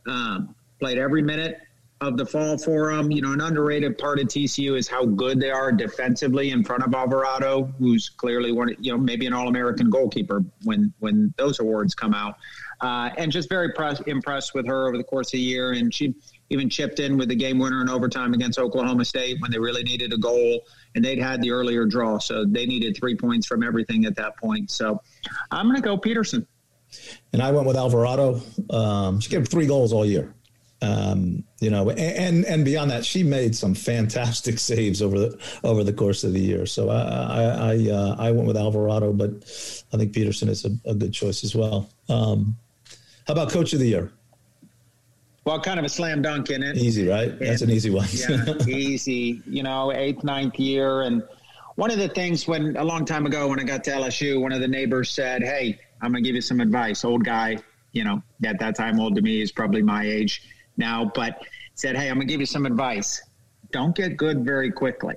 Um, 0.07 0.55
played 0.79 0.97
every 0.97 1.21
minute 1.21 1.59
of 2.01 2.17
the 2.17 2.25
fall 2.25 2.57
for 2.57 2.93
them. 2.93 3.11
You 3.11 3.21
know, 3.21 3.33
an 3.33 3.41
underrated 3.41 3.97
part 3.97 4.19
of 4.19 4.27
TCU 4.27 4.77
is 4.77 4.87
how 4.87 5.05
good 5.05 5.39
they 5.39 5.51
are 5.51 5.71
defensively 5.71 6.51
in 6.51 6.63
front 6.63 6.83
of 6.83 6.93
Alvarado, 6.93 7.73
who's 7.77 8.09
clearly 8.09 8.51
one, 8.51 8.75
you 8.79 8.91
know, 8.91 8.97
maybe 8.97 9.25
an 9.25 9.33
All-American 9.33 9.89
goalkeeper 9.89 10.43
when 10.63 10.93
when 10.99 11.33
those 11.37 11.59
awards 11.59 11.93
come 11.93 12.13
out. 12.13 12.37
Uh, 12.81 13.09
and 13.17 13.29
just 13.29 13.49
very 13.49 13.73
press, 13.73 13.99
impressed 14.07 14.53
with 14.53 14.65
her 14.65 14.87
over 14.87 14.97
the 14.97 15.03
course 15.03 15.27
of 15.27 15.31
the 15.33 15.41
year. 15.41 15.73
And 15.73 15.93
she 15.93 16.15
even 16.49 16.69
chipped 16.69 16.99
in 16.99 17.17
with 17.17 17.27
the 17.27 17.35
game 17.35 17.59
winner 17.59 17.81
in 17.81 17.89
overtime 17.89 18.33
against 18.33 18.57
Oklahoma 18.57 19.03
State 19.03 19.41
when 19.41 19.51
they 19.51 19.59
really 19.59 19.83
needed 19.83 20.13
a 20.13 20.17
goal 20.17 20.61
and 20.95 21.05
they'd 21.05 21.19
had 21.19 21.41
the 21.41 21.51
earlier 21.51 21.85
draw, 21.85 22.17
so 22.17 22.45
they 22.45 22.65
needed 22.65 22.97
three 22.97 23.15
points 23.15 23.47
from 23.47 23.63
everything 23.63 24.05
at 24.05 24.15
that 24.15 24.37
point. 24.37 24.71
So 24.71 25.01
I'm 25.51 25.67
going 25.67 25.75
to 25.75 25.81
go 25.81 25.97
Peterson. 25.97 26.45
And 27.33 27.41
I 27.41 27.51
went 27.51 27.67
with 27.67 27.77
Alvarado. 27.77 28.41
Um, 28.71 29.19
she 29.19 29.29
gave 29.29 29.47
three 29.47 29.67
goals 29.67 29.93
all 29.93 30.05
year. 30.05 30.33
Um, 30.81 31.43
you 31.59 31.69
know, 31.69 31.89
and 31.89 32.45
and 32.45 32.63
beyond 32.63 32.89
that, 32.91 33.03
she 33.03 33.21
made 33.21 33.53
some 33.55 33.75
fantastic 33.75 34.59
saves 34.69 35.01
over 35.01 35.19
the 35.19 35.39
over 35.63 35.83
the 35.83 35.93
course 35.93 36.23
of 36.23 36.33
the 36.33 36.39
year. 36.39 36.65
So 36.65 36.89
I 36.89 37.01
I 37.01 37.43
I, 37.43 37.89
uh, 37.91 38.15
I 38.17 38.31
went 38.31 38.47
with 38.47 38.57
Alvarado, 38.57 39.11
but 39.11 39.31
I 39.93 39.97
think 39.97 40.13
Peterson 40.13 40.47
is 40.47 40.65
a, 40.65 40.71
a 40.89 40.95
good 40.95 41.13
choice 41.13 41.43
as 41.43 41.53
well. 41.53 41.89
Um, 42.07 42.55
how 43.27 43.33
about 43.33 43.51
Coach 43.51 43.73
of 43.73 43.79
the 43.79 43.87
Year? 43.87 44.11
Well, 45.45 45.59
kind 45.59 45.79
of 45.79 45.85
a 45.85 45.89
slam 45.89 46.21
dunk 46.21 46.49
in 46.49 46.61
it. 46.63 46.77
Easy, 46.77 47.07
right? 47.07 47.29
And, 47.29 47.41
That's 47.41 47.61
an 47.61 47.71
easy 47.71 47.89
one. 47.89 48.07
yeah, 48.11 48.53
easy. 48.67 49.41
You 49.47 49.63
know, 49.63 49.91
eighth, 49.93 50.23
ninth 50.23 50.59
year. 50.59 51.01
And 51.01 51.23
one 51.75 51.91
of 51.91 51.97
the 51.97 52.09
things 52.09 52.47
when 52.47 52.75
a 52.77 52.83
long 52.83 53.05
time 53.05 53.25
ago 53.25 53.47
when 53.47 53.59
I 53.59 53.63
got 53.63 53.83
to 53.85 53.91
LSU, 53.91 54.41
one 54.41 54.51
of 54.51 54.59
the 54.59 54.67
neighbors 54.67 55.09
said, 55.09 55.41
Hey, 55.41 55.79
I'm 56.01 56.11
going 56.11 56.23
to 56.23 56.27
give 56.27 56.35
you 56.35 56.41
some 56.41 56.59
advice. 56.59 57.03
Old 57.05 57.23
guy, 57.23 57.57
you 57.93 58.03
know, 58.03 58.21
at 58.45 58.59
that 58.59 58.75
time, 58.75 58.99
old 58.99 59.15
to 59.15 59.21
me 59.21 59.41
is 59.41 59.51
probably 59.51 59.81
my 59.81 60.03
age 60.03 60.43
now, 60.77 61.11
but 61.15 61.41
said, 61.75 61.95
Hey, 61.95 62.09
I'm 62.09 62.15
going 62.15 62.27
to 62.27 62.31
give 62.31 62.41
you 62.41 62.45
some 62.45 62.65
advice. 62.65 63.21
Don't 63.71 63.95
get 63.95 64.17
good 64.17 64.43
very 64.43 64.71
quickly. 64.71 65.15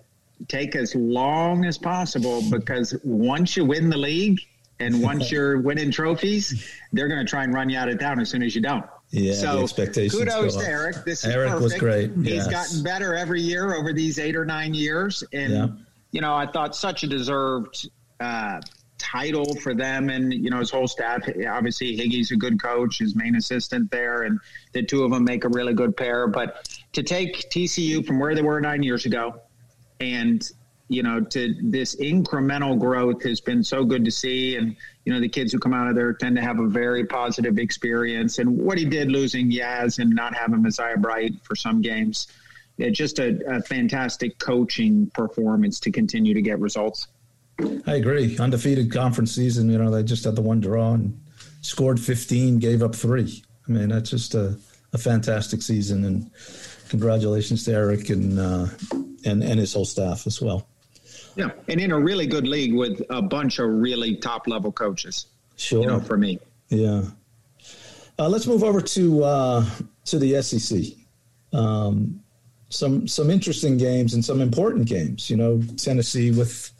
Take 0.48 0.76
as 0.76 0.94
long 0.94 1.64
as 1.64 1.78
possible 1.78 2.42
because 2.50 2.96
once 3.04 3.56
you 3.56 3.64
win 3.64 3.90
the 3.90 3.96
league 3.98 4.40
and 4.78 5.02
once 5.02 5.30
you're 5.32 5.60
winning 5.60 5.90
trophies, 5.90 6.68
they're 6.92 7.08
going 7.08 7.24
to 7.24 7.28
try 7.28 7.44
and 7.44 7.52
run 7.52 7.68
you 7.68 7.78
out 7.78 7.88
of 7.88 7.98
town 7.98 8.20
as 8.20 8.30
soon 8.30 8.42
as 8.42 8.54
you 8.54 8.60
don't. 8.60 8.84
Yeah, 9.12 9.34
so 9.34 9.62
expectations. 9.62 10.14
Kudos 10.14 10.56
to 10.56 10.66
Eric. 10.66 11.04
This 11.04 11.22
is 11.22 11.30
Eric 11.30 11.50
perfect. 11.50 11.62
was 11.62 11.74
great. 11.74 12.10
He's 12.24 12.48
gotten 12.48 12.82
better 12.82 13.14
every 13.14 13.42
year 13.42 13.74
over 13.74 13.92
these 13.92 14.18
eight 14.18 14.34
or 14.34 14.46
nine 14.46 14.72
years, 14.72 15.22
and 15.34 15.52
yeah. 15.52 15.66
you 16.12 16.22
know 16.22 16.34
I 16.34 16.46
thought 16.46 16.74
such 16.74 17.02
a 17.02 17.06
deserved 17.06 17.90
uh, 18.20 18.60
title 18.96 19.54
for 19.56 19.74
them 19.74 20.08
and 20.08 20.32
you 20.32 20.48
know 20.48 20.60
his 20.60 20.70
whole 20.70 20.88
staff. 20.88 21.28
Obviously, 21.46 21.94
Higgy's 21.94 22.30
a 22.30 22.36
good 22.36 22.60
coach, 22.60 23.00
his 23.00 23.14
main 23.14 23.36
assistant 23.36 23.90
there, 23.90 24.22
and 24.22 24.40
the 24.72 24.82
two 24.82 25.04
of 25.04 25.10
them 25.10 25.24
make 25.24 25.44
a 25.44 25.48
really 25.50 25.74
good 25.74 25.94
pair. 25.94 26.26
But 26.26 26.66
to 26.94 27.02
take 27.02 27.50
TCU 27.50 28.06
from 28.06 28.18
where 28.18 28.34
they 28.34 28.42
were 28.42 28.62
nine 28.62 28.82
years 28.82 29.04
ago, 29.04 29.42
and 30.00 30.50
you 30.88 31.02
know, 31.02 31.20
to 31.20 31.54
this 31.62 31.96
incremental 31.96 32.78
growth 32.78 33.22
has 33.24 33.40
been 33.40 33.62
so 33.62 33.84
good 33.84 34.04
to 34.04 34.10
see. 34.10 34.56
And, 34.56 34.76
you 35.04 35.12
know, 35.12 35.20
the 35.20 35.28
kids 35.28 35.52
who 35.52 35.58
come 35.58 35.74
out 35.74 35.88
of 35.88 35.94
there 35.94 36.12
tend 36.12 36.36
to 36.36 36.42
have 36.42 36.60
a 36.60 36.66
very 36.66 37.04
positive 37.04 37.58
experience. 37.58 38.38
And 38.38 38.56
what 38.56 38.78
he 38.78 38.84
did 38.84 39.10
losing 39.10 39.50
Yaz 39.50 39.98
and 39.98 40.10
not 40.10 40.34
having 40.34 40.62
Messiah 40.62 40.96
Bright 40.96 41.32
for 41.42 41.56
some 41.56 41.80
games, 41.80 42.28
yeah, 42.76 42.90
just 42.90 43.18
a, 43.18 43.40
a 43.48 43.62
fantastic 43.62 44.38
coaching 44.38 45.10
performance 45.10 45.80
to 45.80 45.90
continue 45.90 46.34
to 46.34 46.42
get 46.42 46.60
results. 46.60 47.08
I 47.86 47.96
agree. 47.96 48.38
Undefeated 48.38 48.92
conference 48.92 49.32
season, 49.32 49.70
you 49.70 49.78
know, 49.78 49.90
they 49.90 50.02
just 50.02 50.24
had 50.24 50.36
the 50.36 50.42
one 50.42 50.60
draw 50.60 50.94
and 50.94 51.20
scored 51.60 52.00
15, 52.00 52.58
gave 52.58 52.82
up 52.82 52.94
three. 52.94 53.42
I 53.68 53.72
mean, 53.72 53.88
that's 53.88 54.10
just 54.10 54.34
a, 54.34 54.58
a 54.92 54.98
fantastic 54.98 55.62
season. 55.62 56.04
And 56.04 56.30
congratulations 56.88 57.64
to 57.64 57.72
Eric 57.72 58.08
and, 58.10 58.38
uh, 58.38 58.66
and, 59.24 59.42
and 59.42 59.58
his 59.58 59.74
whole 59.74 59.84
staff 59.84 60.26
as 60.26 60.40
well. 60.40 60.66
Yeah, 61.34 61.50
and 61.68 61.80
in 61.80 61.92
a 61.92 61.98
really 61.98 62.26
good 62.26 62.46
league 62.46 62.74
with 62.74 63.02
a 63.10 63.22
bunch 63.22 63.58
of 63.58 63.68
really 63.68 64.16
top 64.16 64.46
level 64.46 64.72
coaches. 64.72 65.26
Sure, 65.56 65.82
you 65.82 65.86
know, 65.86 66.00
for 66.00 66.16
me. 66.16 66.38
Yeah. 66.68 67.02
Uh, 68.18 68.28
let's 68.28 68.46
move 68.46 68.62
over 68.62 68.80
to 68.80 69.24
uh, 69.24 69.64
to 70.04 70.18
the 70.18 70.42
SEC. 70.42 70.94
Um, 71.52 72.22
some 72.68 73.06
some 73.06 73.30
interesting 73.30 73.76
games 73.76 74.14
and 74.14 74.24
some 74.24 74.40
important 74.40 74.86
games. 74.86 75.30
You 75.30 75.36
know, 75.36 75.62
Tennessee 75.76 76.30
with 76.30 76.70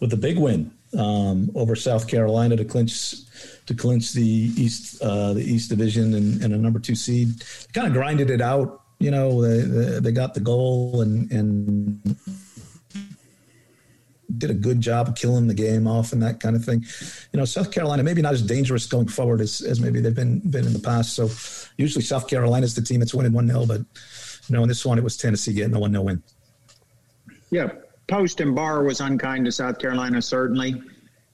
with 0.00 0.12
a 0.12 0.16
big 0.16 0.38
win 0.38 0.70
um, 0.96 1.50
over 1.54 1.74
South 1.76 2.08
Carolina 2.08 2.56
to 2.56 2.64
clinch 2.64 3.14
to 3.66 3.74
clinch 3.74 4.12
the 4.12 4.22
East 4.22 5.02
uh, 5.02 5.34
the 5.34 5.42
East 5.42 5.70
Division 5.70 6.14
and, 6.14 6.42
and 6.42 6.54
a 6.54 6.58
number 6.58 6.78
two 6.78 6.94
seed. 6.94 7.42
Kind 7.72 7.86
of 7.86 7.92
grinded 7.92 8.30
it 8.30 8.40
out. 8.40 8.82
You 8.98 9.10
know, 9.10 9.42
they, 9.42 9.60
they, 9.60 10.00
they 10.00 10.12
got 10.12 10.34
the 10.34 10.40
goal 10.40 11.02
and 11.02 11.30
and 11.30 12.16
did 14.36 14.50
a 14.50 14.54
good 14.54 14.80
job 14.80 15.08
of 15.08 15.14
killing 15.14 15.46
the 15.46 15.54
game 15.54 15.86
off 15.86 16.12
and 16.12 16.22
that 16.22 16.40
kind 16.40 16.54
of 16.54 16.64
thing. 16.64 16.84
You 17.32 17.38
know, 17.38 17.44
South 17.44 17.70
Carolina 17.70 18.02
maybe 18.02 18.20
not 18.20 18.34
as 18.34 18.42
dangerous 18.42 18.86
going 18.86 19.08
forward 19.08 19.40
as, 19.40 19.62
as 19.62 19.80
maybe 19.80 20.00
they've 20.00 20.14
been 20.14 20.40
been 20.40 20.66
in 20.66 20.72
the 20.72 20.78
past. 20.78 21.14
So 21.14 21.30
usually 21.76 22.04
South 22.04 22.28
Carolina 22.28 22.64
is 22.64 22.74
the 22.74 22.82
team 22.82 23.00
that's 23.00 23.14
winning 23.14 23.32
one 23.32 23.46
0 23.46 23.66
but 23.66 23.78
you 23.78 23.86
know 24.50 24.62
in 24.62 24.68
this 24.68 24.84
one 24.84 24.98
it 24.98 25.04
was 25.04 25.16
Tennessee 25.16 25.54
getting 25.54 25.72
the 25.72 25.78
one 25.78 25.92
0 25.92 26.02
win. 26.02 26.22
Yeah, 27.50 27.70
Post 28.06 28.40
and 28.40 28.54
Barr 28.54 28.84
was 28.84 29.00
unkind 29.00 29.46
to 29.46 29.52
South 29.52 29.78
Carolina 29.78 30.20
certainly 30.20 30.82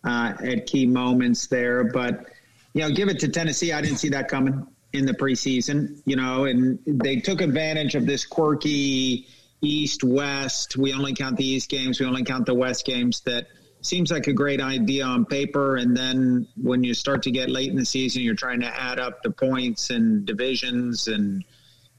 uh, 0.04 0.34
at 0.42 0.66
key 0.66 0.86
moments 0.86 1.46
there, 1.46 1.84
but 1.84 2.26
you 2.74 2.82
know, 2.82 2.90
give 2.90 3.08
it 3.08 3.18
to 3.20 3.28
Tennessee. 3.28 3.72
I 3.72 3.80
didn't 3.80 3.98
see 3.98 4.08
that 4.10 4.28
coming 4.28 4.66
in 4.92 5.06
the 5.06 5.14
preseason. 5.14 6.00
You 6.04 6.16
know, 6.16 6.44
and 6.44 6.78
they 6.86 7.16
took 7.16 7.40
advantage 7.40 7.94
of 7.94 8.06
this 8.06 8.26
quirky 8.26 9.26
East 9.68 10.04
West. 10.04 10.76
We 10.76 10.92
only 10.92 11.14
count 11.14 11.36
the 11.36 11.46
East 11.46 11.68
games. 11.68 12.00
We 12.00 12.06
only 12.06 12.24
count 12.24 12.46
the 12.46 12.54
West 12.54 12.84
games. 12.84 13.20
That 13.20 13.46
seems 13.80 14.10
like 14.10 14.26
a 14.26 14.32
great 14.32 14.60
idea 14.60 15.04
on 15.04 15.26
paper, 15.26 15.76
and 15.76 15.96
then 15.96 16.48
when 16.56 16.82
you 16.82 16.94
start 16.94 17.22
to 17.24 17.30
get 17.30 17.50
late 17.50 17.70
in 17.70 17.76
the 17.76 17.84
season, 17.84 18.22
you're 18.22 18.34
trying 18.34 18.60
to 18.60 18.66
add 18.66 18.98
up 18.98 19.22
the 19.22 19.30
points 19.30 19.90
and 19.90 20.24
divisions 20.24 21.06
and 21.08 21.44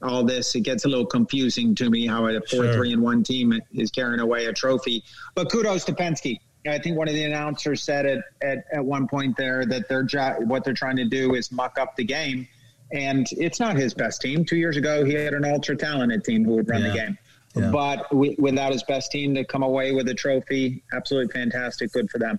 all 0.02 0.24
this. 0.24 0.54
It 0.54 0.62
gets 0.62 0.84
a 0.84 0.88
little 0.88 1.06
confusing 1.06 1.74
to 1.76 1.88
me 1.88 2.06
how 2.06 2.26
a 2.26 2.32
four, 2.40 2.64
sure. 2.64 2.72
three, 2.74 2.92
and 2.92 3.02
one 3.02 3.22
team 3.22 3.52
is 3.72 3.90
carrying 3.90 4.20
away 4.20 4.46
a 4.46 4.52
trophy. 4.52 5.04
But 5.34 5.50
kudos 5.50 5.84
to 5.84 5.92
Pensky. 5.92 6.40
I 6.68 6.78
think 6.80 6.96
one 6.96 7.08
of 7.08 7.14
the 7.14 7.22
announcers 7.22 7.82
said 7.82 8.06
it 8.06 8.20
at, 8.42 8.64
at 8.72 8.84
one 8.84 9.06
point 9.06 9.36
there 9.36 9.64
that 9.66 9.88
their 9.88 10.02
job, 10.02 10.48
what 10.48 10.64
they're 10.64 10.74
trying 10.74 10.96
to 10.96 11.04
do 11.04 11.34
is 11.34 11.52
muck 11.52 11.78
up 11.78 11.94
the 11.94 12.04
game. 12.04 12.48
And 12.92 13.26
it's 13.32 13.60
not 13.60 13.76
his 13.76 13.94
best 13.94 14.20
team. 14.20 14.44
Two 14.44 14.56
years 14.56 14.76
ago, 14.76 15.04
he 15.04 15.14
had 15.14 15.34
an 15.34 15.44
ultra 15.44 15.76
talented 15.76 16.24
team 16.24 16.44
who 16.44 16.56
would 16.56 16.68
run 16.68 16.82
yeah. 16.82 16.88
the 16.88 16.94
game. 16.94 17.18
Yeah. 17.56 17.70
But 17.70 18.14
we, 18.14 18.36
without 18.38 18.72
his 18.72 18.82
best 18.82 19.10
team 19.10 19.34
to 19.34 19.44
come 19.44 19.62
away 19.62 19.92
with 19.92 20.08
a 20.08 20.14
trophy, 20.14 20.84
absolutely 20.92 21.32
fantastic. 21.32 21.90
Good 21.92 22.10
for 22.10 22.18
them. 22.18 22.38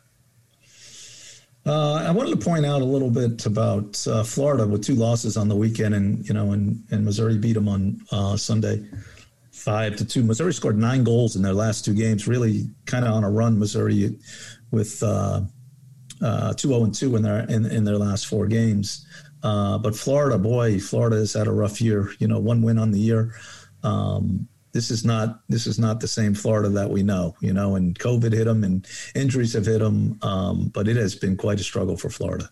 Uh, 1.66 1.96
I 1.96 2.12
wanted 2.12 2.40
to 2.40 2.46
point 2.46 2.66
out 2.66 2.82
a 2.82 2.86
little 2.86 3.10
bit 3.10 3.46
about 3.46 4.08
uh, 4.08 4.24
Florida 4.24 4.66
with 4.66 4.86
two 4.86 4.96
losses 4.96 5.36
on 5.36 5.50
the 5.50 5.56
weekend, 5.56 5.96
and 5.96 6.26
you 6.26 6.34
know, 6.34 6.54
and, 6.54 6.82
and 6.92 7.04
Missouri 7.04 7.38
beat 7.38 7.54
them 7.54 7.68
on 7.68 8.00
uh, 8.12 8.38
Sunday, 8.38 8.88
five 9.52 9.98
to 9.98 10.06
two. 10.06 10.24
Missouri 10.24 10.54
scored 10.54 10.78
nine 10.78 11.04
goals 11.04 11.36
in 11.36 11.42
their 11.42 11.54
last 11.54 11.84
two 11.84 11.94
games. 11.94 12.26
Really, 12.26 12.70
kind 12.86 13.04
of 13.04 13.12
on 13.12 13.26
a 13.26 13.30
run. 13.30 13.60
Missouri 13.60 14.18
with 14.72 15.04
uh, 15.04 15.42
uh, 16.22 16.54
two 16.54 16.70
zero 16.70 16.82
oh 16.82 16.84
and 16.86 16.96
two 16.96 17.16
in 17.18 17.24
their 17.24 17.40
in, 17.50 17.66
in 17.66 17.84
their 17.84 17.98
last 17.98 18.28
four 18.28 18.48
games. 18.48 19.06
Uh, 19.44 19.78
but 19.78 19.94
Florida, 19.94 20.38
boy, 20.38 20.80
Florida 20.80 21.18
has 21.18 21.34
had 21.34 21.48
a 21.48 21.52
rough 21.52 21.82
year. 21.82 22.12
You 22.20 22.30
know, 22.30 22.40
one 22.40 22.62
win 22.62 22.78
on 22.78 22.92
the 22.92 23.00
year. 23.00 23.34
Um, 23.84 24.48
this 24.78 24.92
is 24.92 25.04
not 25.04 25.40
this 25.50 25.66
is 25.66 25.80
not 25.80 26.00
the 26.02 26.08
same 26.08 26.36
Florida 26.36 26.70
that 26.70 26.92
we 26.92 27.02
know, 27.02 27.36
you 27.42 27.52
know. 27.52 27.74
And 27.74 27.98
COVID 27.98 28.32
hit 28.32 28.46
them, 28.46 28.64
and 28.64 28.86
injuries 29.16 29.54
have 29.54 29.66
hit 29.66 29.80
them. 29.80 30.20
Um, 30.22 30.68
but 30.72 30.88
it 30.88 30.96
has 30.98 31.16
been 31.16 31.36
quite 31.36 31.60
a 31.60 31.64
struggle 31.64 31.98
for 31.98 32.12
Florida. 32.12 32.48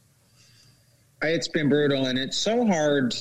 It's 1.22 1.48
been 1.48 1.70
brutal, 1.70 2.08
and 2.08 2.18
it's 2.18 2.36
so 2.36 2.66
hard 2.66 3.14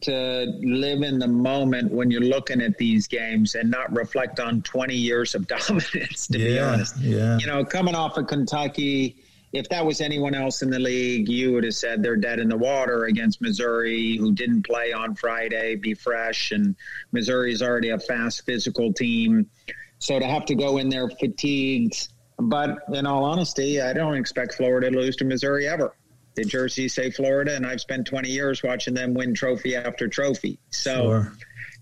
to 0.00 0.52
live 0.62 1.02
in 1.02 1.20
the 1.20 1.28
moment 1.28 1.92
when 1.92 2.10
you're 2.10 2.22
looking 2.22 2.60
at 2.60 2.76
these 2.76 3.06
games 3.06 3.54
and 3.54 3.70
not 3.70 3.92
reflect 3.92 4.40
on 4.40 4.62
20 4.62 4.96
years 4.96 5.36
of 5.36 5.46
dominance. 5.68 6.26
To 6.26 6.38
yeah, 6.38 6.46
be 6.46 6.58
honest, 6.58 6.98
yeah. 6.98 7.38
You 7.38 7.46
know, 7.46 7.64
coming 7.64 7.94
off 7.94 8.16
of 8.16 8.26
Kentucky 8.26 9.14
if 9.52 9.68
that 9.70 9.84
was 9.84 10.00
anyone 10.00 10.34
else 10.34 10.62
in 10.62 10.70
the 10.70 10.78
league, 10.78 11.28
you 11.28 11.52
would 11.52 11.64
have 11.64 11.74
said 11.74 12.02
they're 12.02 12.16
dead 12.16 12.38
in 12.38 12.48
the 12.48 12.56
water 12.56 13.06
against 13.06 13.40
Missouri, 13.40 14.16
who 14.16 14.32
didn't 14.32 14.64
play 14.64 14.92
on 14.92 15.16
Friday, 15.16 15.74
be 15.74 15.94
fresh. 15.94 16.52
And 16.52 16.76
Missouri 17.10 17.52
is 17.52 17.60
already 17.60 17.90
a 17.90 17.98
fast, 17.98 18.46
physical 18.46 18.92
team. 18.92 19.50
So 19.98 20.18
to 20.18 20.24
have 20.24 20.44
to 20.46 20.54
go 20.54 20.78
in 20.78 20.88
there 20.88 21.08
fatigued, 21.08 22.08
but 22.38 22.78
in 22.92 23.06
all 23.06 23.24
honesty, 23.24 23.80
I 23.80 23.92
don't 23.92 24.14
expect 24.14 24.54
Florida 24.54 24.90
to 24.90 24.96
lose 24.96 25.16
to 25.16 25.24
Missouri 25.24 25.66
ever. 25.66 25.94
The 26.36 26.44
jerseys 26.44 26.94
say 26.94 27.10
Florida, 27.10 27.54
and 27.56 27.66
I've 27.66 27.80
spent 27.80 28.06
20 28.06 28.30
years 28.30 28.62
watching 28.62 28.94
them 28.94 29.14
win 29.14 29.34
trophy 29.34 29.74
after 29.74 30.06
trophy. 30.06 30.60
So, 30.70 30.92
sure. 30.92 31.32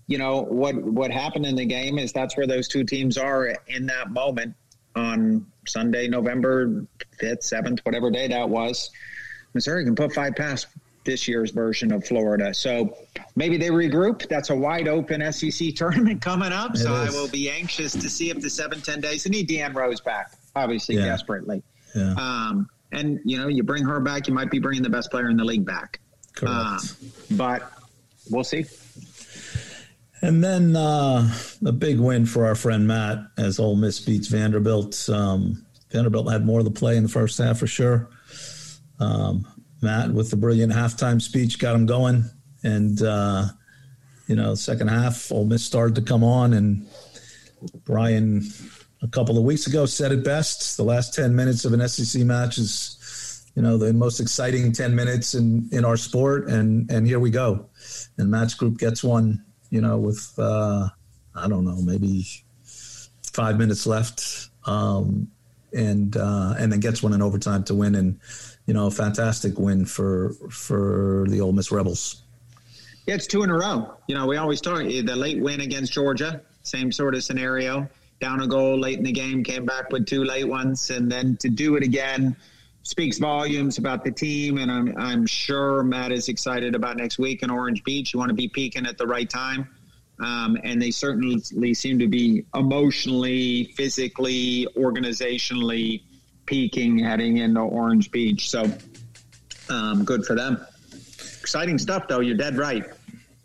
you 0.07 0.17
know 0.17 0.41
what 0.41 0.75
what 0.75 1.11
happened 1.11 1.45
in 1.45 1.55
the 1.55 1.65
game 1.65 1.99
is 1.99 2.11
that's 2.11 2.35
where 2.35 2.47
those 2.47 2.67
two 2.67 2.83
teams 2.83 3.15
are 3.17 3.55
in 3.67 3.85
that 3.85 4.09
moment 4.09 4.55
on 4.95 5.45
Sunday, 5.67 6.07
November 6.07 6.85
5th, 7.21 7.43
7th, 7.43 7.79
whatever 7.81 8.09
day 8.09 8.27
that 8.27 8.49
was. 8.49 8.89
Missouri 9.53 9.83
can 9.83 9.95
put 9.95 10.13
five 10.13 10.35
past 10.35 10.67
this 11.05 11.27
year's 11.27 11.51
version 11.51 11.91
of 11.91 12.05
Florida. 12.05 12.53
So 12.53 12.97
maybe 13.35 13.57
they 13.57 13.69
regroup. 13.69 14.27
That's 14.27 14.49
a 14.49 14.55
wide 14.55 14.87
open 14.87 15.31
SEC 15.31 15.73
tournament 15.75 16.21
coming 16.21 16.51
up. 16.51 16.75
It 16.75 16.79
so 16.79 16.93
is. 16.95 17.15
I 17.15 17.19
will 17.19 17.29
be 17.29 17.49
anxious 17.49 17.93
to 17.93 18.09
see 18.09 18.29
if 18.29 18.41
the 18.41 18.49
7 18.49 18.81
10 18.81 19.01
days, 19.01 19.23
they 19.23 19.29
need 19.29 19.49
Deanne 19.49 19.73
Rose 19.73 20.01
back, 20.01 20.33
obviously, 20.55 20.95
yeah. 20.95 21.05
desperately. 21.05 21.63
Yeah. 21.95 22.13
Um, 22.13 22.69
and, 22.91 23.19
you 23.23 23.37
know, 23.37 23.47
you 23.47 23.63
bring 23.63 23.85
her 23.85 23.99
back, 23.99 24.27
you 24.27 24.33
might 24.33 24.51
be 24.51 24.59
bringing 24.59 24.83
the 24.83 24.89
best 24.89 25.11
player 25.11 25.29
in 25.29 25.37
the 25.37 25.45
league 25.45 25.65
back. 25.65 25.99
Correct. 26.35 26.55
Uh, 26.55 26.79
but 27.31 27.71
we'll 28.29 28.43
see. 28.43 28.65
And 30.21 30.43
then 30.43 30.75
uh, 30.75 31.33
a 31.65 31.71
big 31.71 31.99
win 31.99 32.25
for 32.25 32.45
our 32.45 32.55
friend 32.55 32.87
Matt 32.87 33.19
as 33.37 33.59
Ole 33.59 33.75
Miss 33.75 33.99
beats 33.99 34.27
Vanderbilt. 34.27 35.07
Um, 35.09 35.65
Vanderbilt 35.91 36.31
had 36.31 36.45
more 36.45 36.59
of 36.59 36.65
the 36.65 36.71
play 36.71 36.97
in 36.97 37.03
the 37.03 37.09
first 37.09 37.37
half 37.37 37.59
for 37.59 37.67
sure. 37.67 38.09
Um, 38.99 39.47
Matt 39.81 40.11
with 40.11 40.29
the 40.29 40.35
brilliant 40.35 40.73
halftime 40.73 41.21
speech 41.21 41.57
got 41.57 41.75
him 41.75 41.85
going, 41.85 42.25
and 42.63 43.01
uh, 43.01 43.45
you 44.27 44.35
know, 44.35 44.55
second 44.55 44.89
half 44.89 45.31
Ole 45.31 45.45
Miss 45.45 45.63
started 45.63 45.95
to 45.95 46.01
come 46.01 46.23
on, 46.23 46.53
and 46.53 46.85
Brian 47.85 48.43
a 49.01 49.07
couple 49.07 49.37
of 49.37 49.45
weeks 49.45 49.67
ago 49.67 49.85
said 49.85 50.11
it 50.11 50.25
best: 50.25 50.75
the 50.75 50.83
last 50.83 51.13
ten 51.13 51.33
minutes 51.33 51.63
of 51.63 51.71
an 51.71 51.87
SEC 51.87 52.23
match 52.23 52.57
is, 52.57 53.49
you 53.55 53.61
know, 53.61 53.77
the 53.77 53.93
most 53.93 54.19
exciting 54.19 54.73
ten 54.73 54.93
minutes 54.93 55.33
in 55.33 55.69
in 55.71 55.85
our 55.85 55.95
sport, 55.95 56.49
and 56.49 56.91
and 56.91 57.07
here 57.07 57.19
we 57.19 57.29
go, 57.29 57.69
and 58.17 58.29
Matt's 58.29 58.53
group 58.53 58.77
gets 58.77 59.01
one 59.01 59.45
you 59.69 59.81
know, 59.81 59.97
with 59.97 60.33
uh, 60.37 60.89
I 61.35 61.47
don't 61.47 61.65
know, 61.65 61.81
maybe 61.81 62.25
five 63.33 63.57
minutes 63.57 63.85
left, 63.85 64.49
um, 64.65 65.29
and 65.73 66.15
uh, 66.17 66.55
and 66.57 66.71
then 66.71 66.79
gets 66.79 67.03
one 67.03 67.13
in 67.13 67.21
overtime 67.21 67.63
to 67.65 67.75
win, 67.75 67.95
and 67.95 68.19
you 68.65 68.73
know, 68.73 68.87
a 68.87 68.91
fantastic 68.91 69.57
win 69.57 69.85
for 69.85 70.33
for 70.49 71.25
the 71.29 71.41
Ole 71.41 71.53
Miss 71.53 71.71
Rebels. 71.71 72.23
Yeah, 73.05 73.15
it's 73.15 73.27
two 73.27 73.43
in 73.43 73.49
a 73.49 73.57
row. 73.57 73.95
You 74.07 74.15
know, 74.15 74.27
we 74.27 74.37
always 74.37 74.61
talk 74.61 74.79
the 74.79 75.15
late 75.15 75.41
win 75.41 75.61
against 75.61 75.93
Georgia, 75.93 76.41
same 76.63 76.91
sort 76.91 77.15
of 77.15 77.23
scenario. 77.23 77.89
Down 78.19 78.41
a 78.41 78.47
goal 78.47 78.77
late 78.77 78.97
in 78.97 79.05
the 79.05 79.13
game, 79.13 79.45
came 79.45 79.65
back 79.65 79.91
with 79.91 80.05
two 80.05 80.25
late 80.25 80.47
ones, 80.47 80.89
and 80.89 81.09
then 81.09 81.37
to 81.37 81.49
do 81.49 81.77
it 81.77 81.83
again 81.83 82.35
speaks 82.89 83.19
volumes 83.19 83.77
about 83.77 84.03
the 84.03 84.11
team, 84.11 84.57
and 84.57 84.71
I'm 84.71 84.97
I'm 84.97 85.25
sure 85.25 85.83
Matt 85.83 86.11
is 86.11 86.27
excited 86.27 86.73
about 86.73 86.97
next 86.97 87.19
week 87.19 87.43
in 87.43 87.51
Orange 87.51 87.83
Beach. 87.83 88.13
You 88.13 88.19
want 88.19 88.29
to 88.29 88.35
be 88.35 88.47
peaking 88.47 88.87
at 88.87 88.97
the 88.97 89.05
right 89.05 89.29
time, 89.29 89.69
um, 90.19 90.57
and 90.63 90.81
they 90.81 90.89
certainly 90.89 91.73
seem 91.73 91.99
to 91.99 92.07
be 92.07 92.45
emotionally, 92.55 93.65
physically, 93.75 94.67
organizationally 94.75 96.01
peaking 96.47 96.97
heading 96.97 97.37
into 97.37 97.59
Orange 97.61 98.09
Beach. 98.09 98.49
So 98.49 98.65
um, 99.69 100.03
good 100.03 100.25
for 100.25 100.35
them. 100.35 100.65
Exciting 101.39 101.77
stuff, 101.77 102.07
though. 102.07 102.21
You're 102.21 102.37
dead 102.37 102.57
right. 102.57 102.85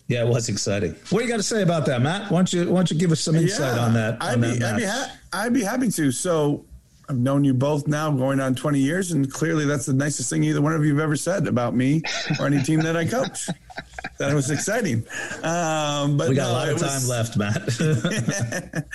Yeah, 0.08 0.24
it 0.24 0.28
was 0.28 0.48
exciting. 0.48 0.92
What 1.10 1.20
do 1.20 1.24
you 1.24 1.30
got 1.30 1.36
to 1.38 1.42
say 1.42 1.62
about 1.62 1.86
that, 1.86 2.00
Matt? 2.02 2.30
Why 2.30 2.38
don't 2.38 2.52
you 2.52 2.70
Why 2.70 2.76
don't 2.76 2.90
you 2.90 2.98
give 2.98 3.12
us 3.12 3.20
some 3.20 3.36
insight 3.36 3.76
Yeah, 3.76 3.84
on 3.84 3.94
that? 3.94 4.22
I'd 4.22 4.34
on 4.34 4.40
be, 4.40 4.64
I'd, 4.64 4.76
be 4.76 4.84
ha- 4.84 5.12
I'd 5.32 5.52
be 5.52 5.62
happy 5.62 5.90
to. 5.90 6.10
So 6.12 6.64
I've 7.08 7.18
known 7.18 7.44
you 7.44 7.52
both 7.52 7.86
now 7.86 8.10
going 8.10 8.40
on 8.40 8.54
20 8.54 8.78
years, 8.78 9.12
and 9.12 9.30
clearly 9.30 9.66
that's 9.66 9.86
the 9.86 9.92
nicest 9.92 10.30
thing 10.30 10.42
either 10.44 10.62
one 10.62 10.72
of 10.72 10.84
you 10.84 10.94
have 10.94 11.02
ever 11.02 11.16
said 11.16 11.46
about 11.46 11.74
me 11.74 12.02
or 12.40 12.46
any 12.46 12.62
team 12.62 12.80
that 12.80 12.96
I 12.96 13.04
coach. 13.04 13.48
that 14.18 14.32
was 14.34 14.50
exciting. 14.50 15.04
Um, 15.42 16.16
but 16.16 16.30
we 16.30 16.34
got 16.34 16.48
no, 16.48 16.50
a 16.50 16.52
lot 16.52 16.68
of 16.70 16.78
time 16.78 16.94
was- 16.94 17.08
left, 17.08 17.36
Matt. 17.36 18.86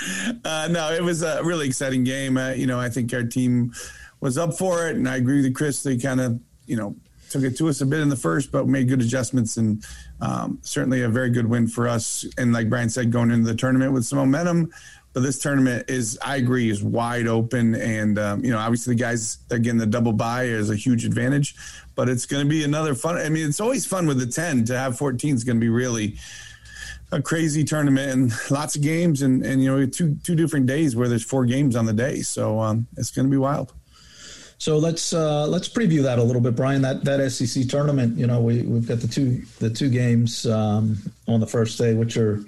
uh, 0.46 0.68
no, 0.72 0.92
it 0.92 1.04
was 1.04 1.22
a 1.22 1.44
really 1.44 1.68
exciting 1.68 2.04
game. 2.04 2.38
Uh, 2.38 2.50
you 2.52 2.66
know, 2.66 2.80
I 2.80 2.90
think 2.90 3.14
our 3.14 3.24
team 3.24 3.74
was 4.22 4.38
up 4.38 4.58
for 4.58 4.88
it, 4.88 4.96
and 4.96 5.08
I 5.08 5.18
agree 5.18 5.42
with 5.44 5.54
Chris. 5.54 5.84
They 5.84 5.98
kind 5.98 6.20
of, 6.20 6.40
you 6.66 6.78
know, 6.78 6.96
took 7.30 7.44
it 7.44 7.58
to 7.58 7.70
us 7.70 7.82
a 7.82 7.86
bit 7.86 8.00
in 8.00 8.10
the 8.10 8.16
first, 8.16 8.52
but 8.52 8.68
made 8.68 8.88
good 8.88 9.02
adjustments, 9.02 9.58
and 9.58 9.86
um, 10.20 10.58
certainly 10.64 11.04
a 11.04 11.10
very 11.10 11.30
good 11.30 11.46
win 11.46 11.68
for 11.68 11.88
us. 11.88 12.26
And 12.38 12.54
like 12.54 12.70
Brian 12.70 12.90
said, 12.90 13.12
going 13.12 13.30
into 13.32 13.48
the 13.48 13.56
tournament 13.56 13.94
with 13.94 14.06
some 14.06 14.18
momentum. 14.18 14.72
But 15.14 15.24
this 15.24 15.40
tournament 15.40 15.90
is, 15.90 16.20
I 16.24 16.36
agree, 16.36 16.70
is 16.70 16.84
wide 16.84 17.28
open, 17.28 17.76
and 17.76 18.20
um, 18.20 18.46
you 18.46 18.52
know, 18.52 18.60
obviously 18.60 18.94
the 18.94 19.00
guys 19.00 19.40
again, 19.50 19.78
the 19.78 19.88
double 19.88 20.14
bye 20.14 20.44
is 20.44 20.70
a 20.70 20.76
huge 20.76 21.04
advantage. 21.04 21.56
But 21.96 22.10
it's 22.10 22.26
going 22.26 22.44
to 22.44 22.50
be 22.50 22.64
another 22.64 22.96
fun. 22.96 23.18
I 23.18 23.30
mean, 23.30 23.48
it's 23.48 23.60
always 23.60 23.86
fun 23.86 24.06
with 24.08 24.20
the 24.20 24.28
ten 24.28 24.66
to 24.66 24.78
have 24.78 24.98
fourteen 24.98 25.36
is 25.36 25.44
going 25.44 25.58
to 25.58 25.62
be 25.62 25.70
really 25.70 26.18
a 27.12 27.22
crazy 27.22 27.64
tournament 27.64 28.12
and 28.12 28.52
lots 28.52 28.76
of 28.76 28.84
games 28.84 29.24
and, 29.24 29.44
and 29.44 29.64
you 29.64 29.76
know 29.76 29.86
two 29.86 30.16
two 30.24 30.36
different 30.36 30.68
days 30.68 30.96
where 30.96 31.08
there's 31.08 31.24
four 31.24 31.44
games 31.44 31.76
on 31.76 31.88
the 31.88 31.94
day 31.94 32.22
so 32.22 32.60
um, 32.60 32.86
it's 32.98 33.10
going 33.10 33.26
to 33.26 33.32
be 33.32 33.38
wild 33.38 33.74
So 34.60 34.78
let's 34.78 35.14
uh, 35.14 35.48
let's 35.48 35.70
preview 35.70 36.04
that 36.04 36.20
a 36.20 36.24
little 36.24 36.42
bit, 36.42 36.54
Brian. 36.56 36.82
That 36.82 37.06
that 37.06 37.32
SEC 37.32 37.68
tournament, 37.68 38.18
you 38.18 38.28
know, 38.28 38.42
we 38.42 38.62
we've 38.64 38.86
got 38.86 39.00
the 39.00 39.08
two 39.08 39.42
the 39.60 39.70
two 39.70 39.90
games 39.90 40.46
um, 40.46 40.98
on 41.28 41.40
the 41.40 41.48
first 41.48 41.78
day, 41.78 41.94
which 41.94 42.18
are 42.18 42.44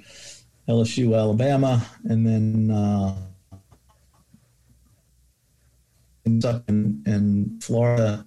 LSU, 0.68 1.18
Alabama, 1.18 1.86
and 2.06 2.26
then 2.26 2.72
uh, 2.72 3.16
and, 6.26 7.08
and 7.08 7.64
Florida, 7.64 8.26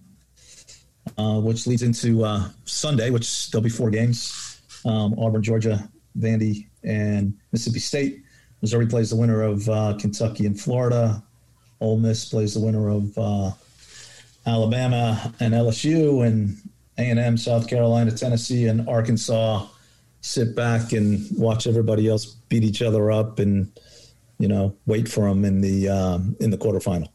uh, 1.16 1.40
which 1.40 1.66
leads 1.66 1.82
into 1.82 2.24
uh, 2.24 2.48
Sunday, 2.64 3.10
which 3.10 3.50
there'll 3.50 3.62
be 3.62 3.70
four 3.70 3.90
games: 3.90 4.60
um, 4.84 5.14
Auburn, 5.18 5.42
Georgia, 5.42 5.88
Vandy, 6.18 6.66
and 6.82 7.34
Mississippi 7.52 7.80
State. 7.80 8.22
Missouri 8.62 8.86
plays 8.86 9.10
the 9.10 9.16
winner 9.16 9.42
of 9.42 9.68
uh, 9.68 9.94
Kentucky 9.98 10.46
and 10.46 10.58
Florida. 10.58 11.22
Ole 11.80 11.98
Miss 11.98 12.24
plays 12.24 12.54
the 12.54 12.60
winner 12.60 12.88
of 12.88 13.16
uh, 13.18 13.50
Alabama 14.46 15.32
and 15.40 15.54
LSU, 15.54 16.26
and 16.26 16.56
A 16.98 17.10
and 17.10 17.18
M, 17.18 17.36
South 17.36 17.68
Carolina, 17.68 18.10
Tennessee, 18.10 18.66
and 18.66 18.88
Arkansas 18.88 19.66
sit 20.24 20.56
back 20.56 20.92
and 20.92 21.20
watch 21.36 21.66
everybody 21.66 22.08
else 22.08 22.24
beat 22.24 22.64
each 22.64 22.80
other 22.80 23.12
up, 23.12 23.38
and 23.38 23.70
you 24.38 24.48
know 24.48 24.74
wait 24.86 25.08
for 25.08 25.28
them 25.28 25.44
in 25.44 25.60
the 25.60 25.88
um, 25.88 26.36
in 26.40 26.50
the 26.50 26.58
quarterfinal. 26.58 27.08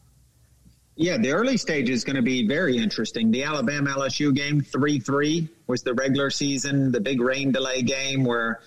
Yeah, 0.96 1.16
the 1.16 1.32
early 1.32 1.56
stage 1.56 1.88
is 1.88 2.04
going 2.04 2.16
to 2.16 2.22
be 2.22 2.46
very 2.46 2.76
interesting. 2.76 3.30
The 3.30 3.42
Alabama 3.42 3.90
LSU 3.90 4.34
game, 4.34 4.60
3 4.60 5.00
3, 5.00 5.48
was 5.66 5.82
the 5.82 5.94
regular 5.94 6.28
season, 6.30 6.92
the 6.92 7.00
big 7.00 7.20
rain 7.20 7.52
delay 7.52 7.80
game 7.82 8.22
where 8.22 8.60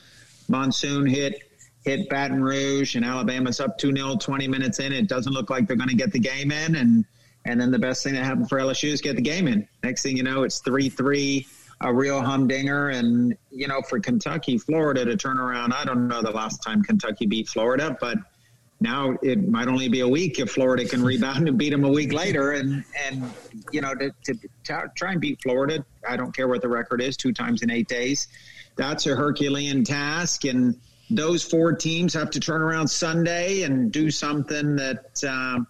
monsoon 0.49 1.05
hit 1.05 1.43
hit 1.85 2.09
Baton 2.09 2.41
Rouge 2.41 2.95
and 2.95 3.05
Alabama's 3.05 3.59
up 3.59 3.77
2 3.77 3.95
0 3.95 4.15
20 4.17 4.47
minutes 4.47 4.79
in. 4.79 4.91
It 4.91 5.07
doesn't 5.07 5.33
look 5.33 5.49
like 5.49 5.67
they're 5.67 5.77
going 5.77 5.89
to 5.89 5.95
get 5.95 6.11
the 6.11 6.19
game 6.19 6.51
in. 6.51 6.75
And, 6.75 7.05
and 7.45 7.59
then 7.59 7.71
the 7.71 7.79
best 7.79 8.03
thing 8.03 8.13
that 8.13 8.23
happened 8.23 8.49
for 8.49 8.57
LSU 8.57 8.89
is 8.91 9.01
get 9.01 9.15
the 9.15 9.21
game 9.21 9.47
in. 9.47 9.67
Next 9.83 10.01
thing 10.01 10.17
you 10.17 10.23
know, 10.23 10.43
it's 10.43 10.59
3 10.59 10.89
3, 10.89 11.45
a 11.81 11.93
real 11.93 12.21
humdinger. 12.21 12.89
And, 12.89 13.35
you 13.51 13.67
know, 13.67 13.81
for 13.81 13.99
Kentucky, 13.99 14.57
Florida 14.57 15.05
to 15.05 15.17
turn 15.17 15.37
around, 15.37 15.73
I 15.73 15.83
don't 15.83 16.07
know 16.07 16.21
the 16.21 16.31
last 16.31 16.63
time 16.63 16.83
Kentucky 16.83 17.25
beat 17.25 17.49
Florida, 17.49 17.97
but 17.99 18.17
now 18.79 19.15
it 19.21 19.47
might 19.47 19.67
only 19.67 19.87
be 19.87 20.01
a 20.01 20.07
week 20.07 20.39
if 20.39 20.51
Florida 20.51 20.85
can 20.85 21.01
rebound 21.03 21.47
and 21.47 21.57
beat 21.57 21.69
them 21.69 21.85
a 21.85 21.89
week 21.89 22.11
later. 22.11 22.51
And, 22.51 22.83
and 23.05 23.31
you 23.71 23.81
know, 23.81 23.95
to, 23.95 24.11
to, 24.25 24.33
to 24.65 24.91
try 24.95 25.13
and 25.13 25.21
beat 25.21 25.41
Florida, 25.41 25.85
I 26.07 26.17
don't 26.17 26.35
care 26.35 26.47
what 26.47 26.61
the 26.61 26.67
record 26.67 27.01
is, 27.01 27.15
two 27.15 27.31
times 27.31 27.61
in 27.61 27.71
eight 27.71 27.87
days. 27.87 28.27
That's 28.75 29.05
a 29.07 29.15
Herculean 29.15 29.83
task. 29.83 30.45
And 30.45 30.79
those 31.09 31.43
four 31.43 31.73
teams 31.73 32.13
have 32.13 32.31
to 32.31 32.39
turn 32.39 32.61
around 32.61 32.87
Sunday 32.87 33.61
and 33.61 33.91
do 33.91 34.11
something 34.11 34.75
that, 34.75 35.23
um, 35.23 35.67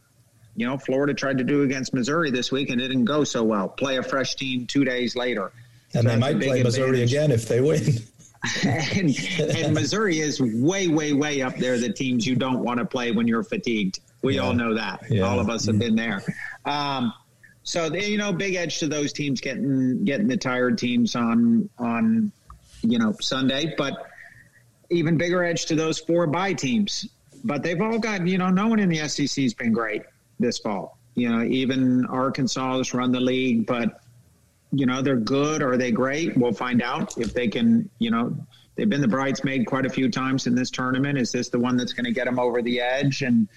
you 0.56 0.66
know, 0.66 0.78
Florida 0.78 1.14
tried 1.14 1.40
to 1.40 1.44
do 1.44 1.64
against 1.64 1.94
Missouri 1.94 2.32
this 2.32 2.52
week 2.52 2.70
and 2.70 2.80
it 2.80 2.88
didn't 2.88 3.06
go 3.06 3.24
so 3.24 3.44
well. 3.44 3.68
Play 3.68 3.98
a 3.98 4.04
fresh 4.04 4.36
team 4.36 4.66
two 4.66 4.86
days 4.86 5.16
later. 5.16 5.52
And 5.94 6.04
So 6.04 6.10
they 6.10 6.18
might 6.18 6.40
play 6.40 6.64
Missouri 6.64 7.02
advantage. 7.04 7.12
again 7.14 7.32
if 7.32 7.48
they 7.48 7.62
win. 7.62 7.82
and, 8.66 9.16
and 9.56 9.74
Missouri 9.74 10.20
is 10.20 10.42
way, 10.42 10.88
way, 10.88 11.14
way 11.14 11.42
up 11.42 11.56
there. 11.58 11.78
The 11.78 11.92
teams 11.94 12.26
you 12.28 12.36
don't 12.36 12.62
want 12.64 12.80
to 12.80 12.86
play 12.86 13.12
when 13.12 13.28
you're 13.28 13.44
fatigued. 13.44 14.00
We 14.22 14.36
Yeah. 14.36 14.42
all 14.42 14.54
know 14.54 14.74
that. 14.74 15.04
Yeah. 15.10 15.24
All 15.24 15.40
of 15.40 15.50
us 15.50 15.66
have 15.68 15.80
been 15.80 15.96
there. 15.96 16.24
Um, 16.66 17.14
so 17.64 17.90
they, 17.90 18.08
you 18.08 18.18
know, 18.18 18.34
big 18.34 18.56
edge 18.56 18.80
to 18.80 18.88
those 18.88 19.14
teams 19.14 19.40
getting 19.40 20.04
getting 20.04 20.28
the 20.28 20.36
tired 20.38 20.78
teams 20.78 21.16
on 21.16 21.70
on 21.80 22.32
you 22.82 23.00
know 23.00 23.16
Sunday, 23.22 23.74
but 23.78 24.08
even 24.90 25.18
bigger 25.18 25.44
edge 25.44 25.66
to 25.68 25.76
those 25.76 26.00
four 26.00 26.28
bye 26.28 26.52
teams. 26.54 27.08
But 27.46 27.64
they've 27.64 27.80
all 27.82 28.00
got 28.00 28.28
you 28.28 28.38
know 28.38 28.50
no 28.50 28.68
one 28.68 28.80
in 28.80 28.90
the 28.90 29.08
SEC 29.08 29.42
has 29.44 29.54
been 29.54 29.72
great 29.72 30.02
this 30.40 30.58
fall. 30.58 30.98
You 31.16 31.30
know, 31.30 31.44
even 31.44 32.06
Arkansas 32.08 32.78
has 32.80 32.94
run 32.94 33.12
the 33.14 33.20
league, 33.22 33.66
but 33.66 34.02
you 34.74 34.86
know 34.86 35.02
they're 35.02 35.16
good 35.16 35.62
or 35.62 35.74
are 35.74 35.78
they 35.78 35.92
great? 35.92 36.36
We'll 36.38 36.54
find 36.54 36.82
out 36.82 37.18
if 37.18 37.34
they 37.34 37.48
can 37.48 37.90
you 38.00 38.12
know 38.12 38.36
they've 38.76 38.90
been 38.90 39.02
the 39.02 39.08
bridesmaid 39.08 39.66
quite 39.66 39.86
a 39.86 39.90
few 39.90 40.10
times 40.10 40.48
in 40.48 40.56
this 40.56 40.70
tournament. 40.70 41.18
Is 41.18 41.32
this 41.32 41.50
the 41.50 41.60
one 41.60 41.78
that's 41.78 41.94
going 41.94 42.06
to 42.06 42.12
get 42.12 42.26
them 42.26 42.40
over 42.40 42.62
the 42.62 42.82
edge? 42.82 43.22
And 43.22 43.48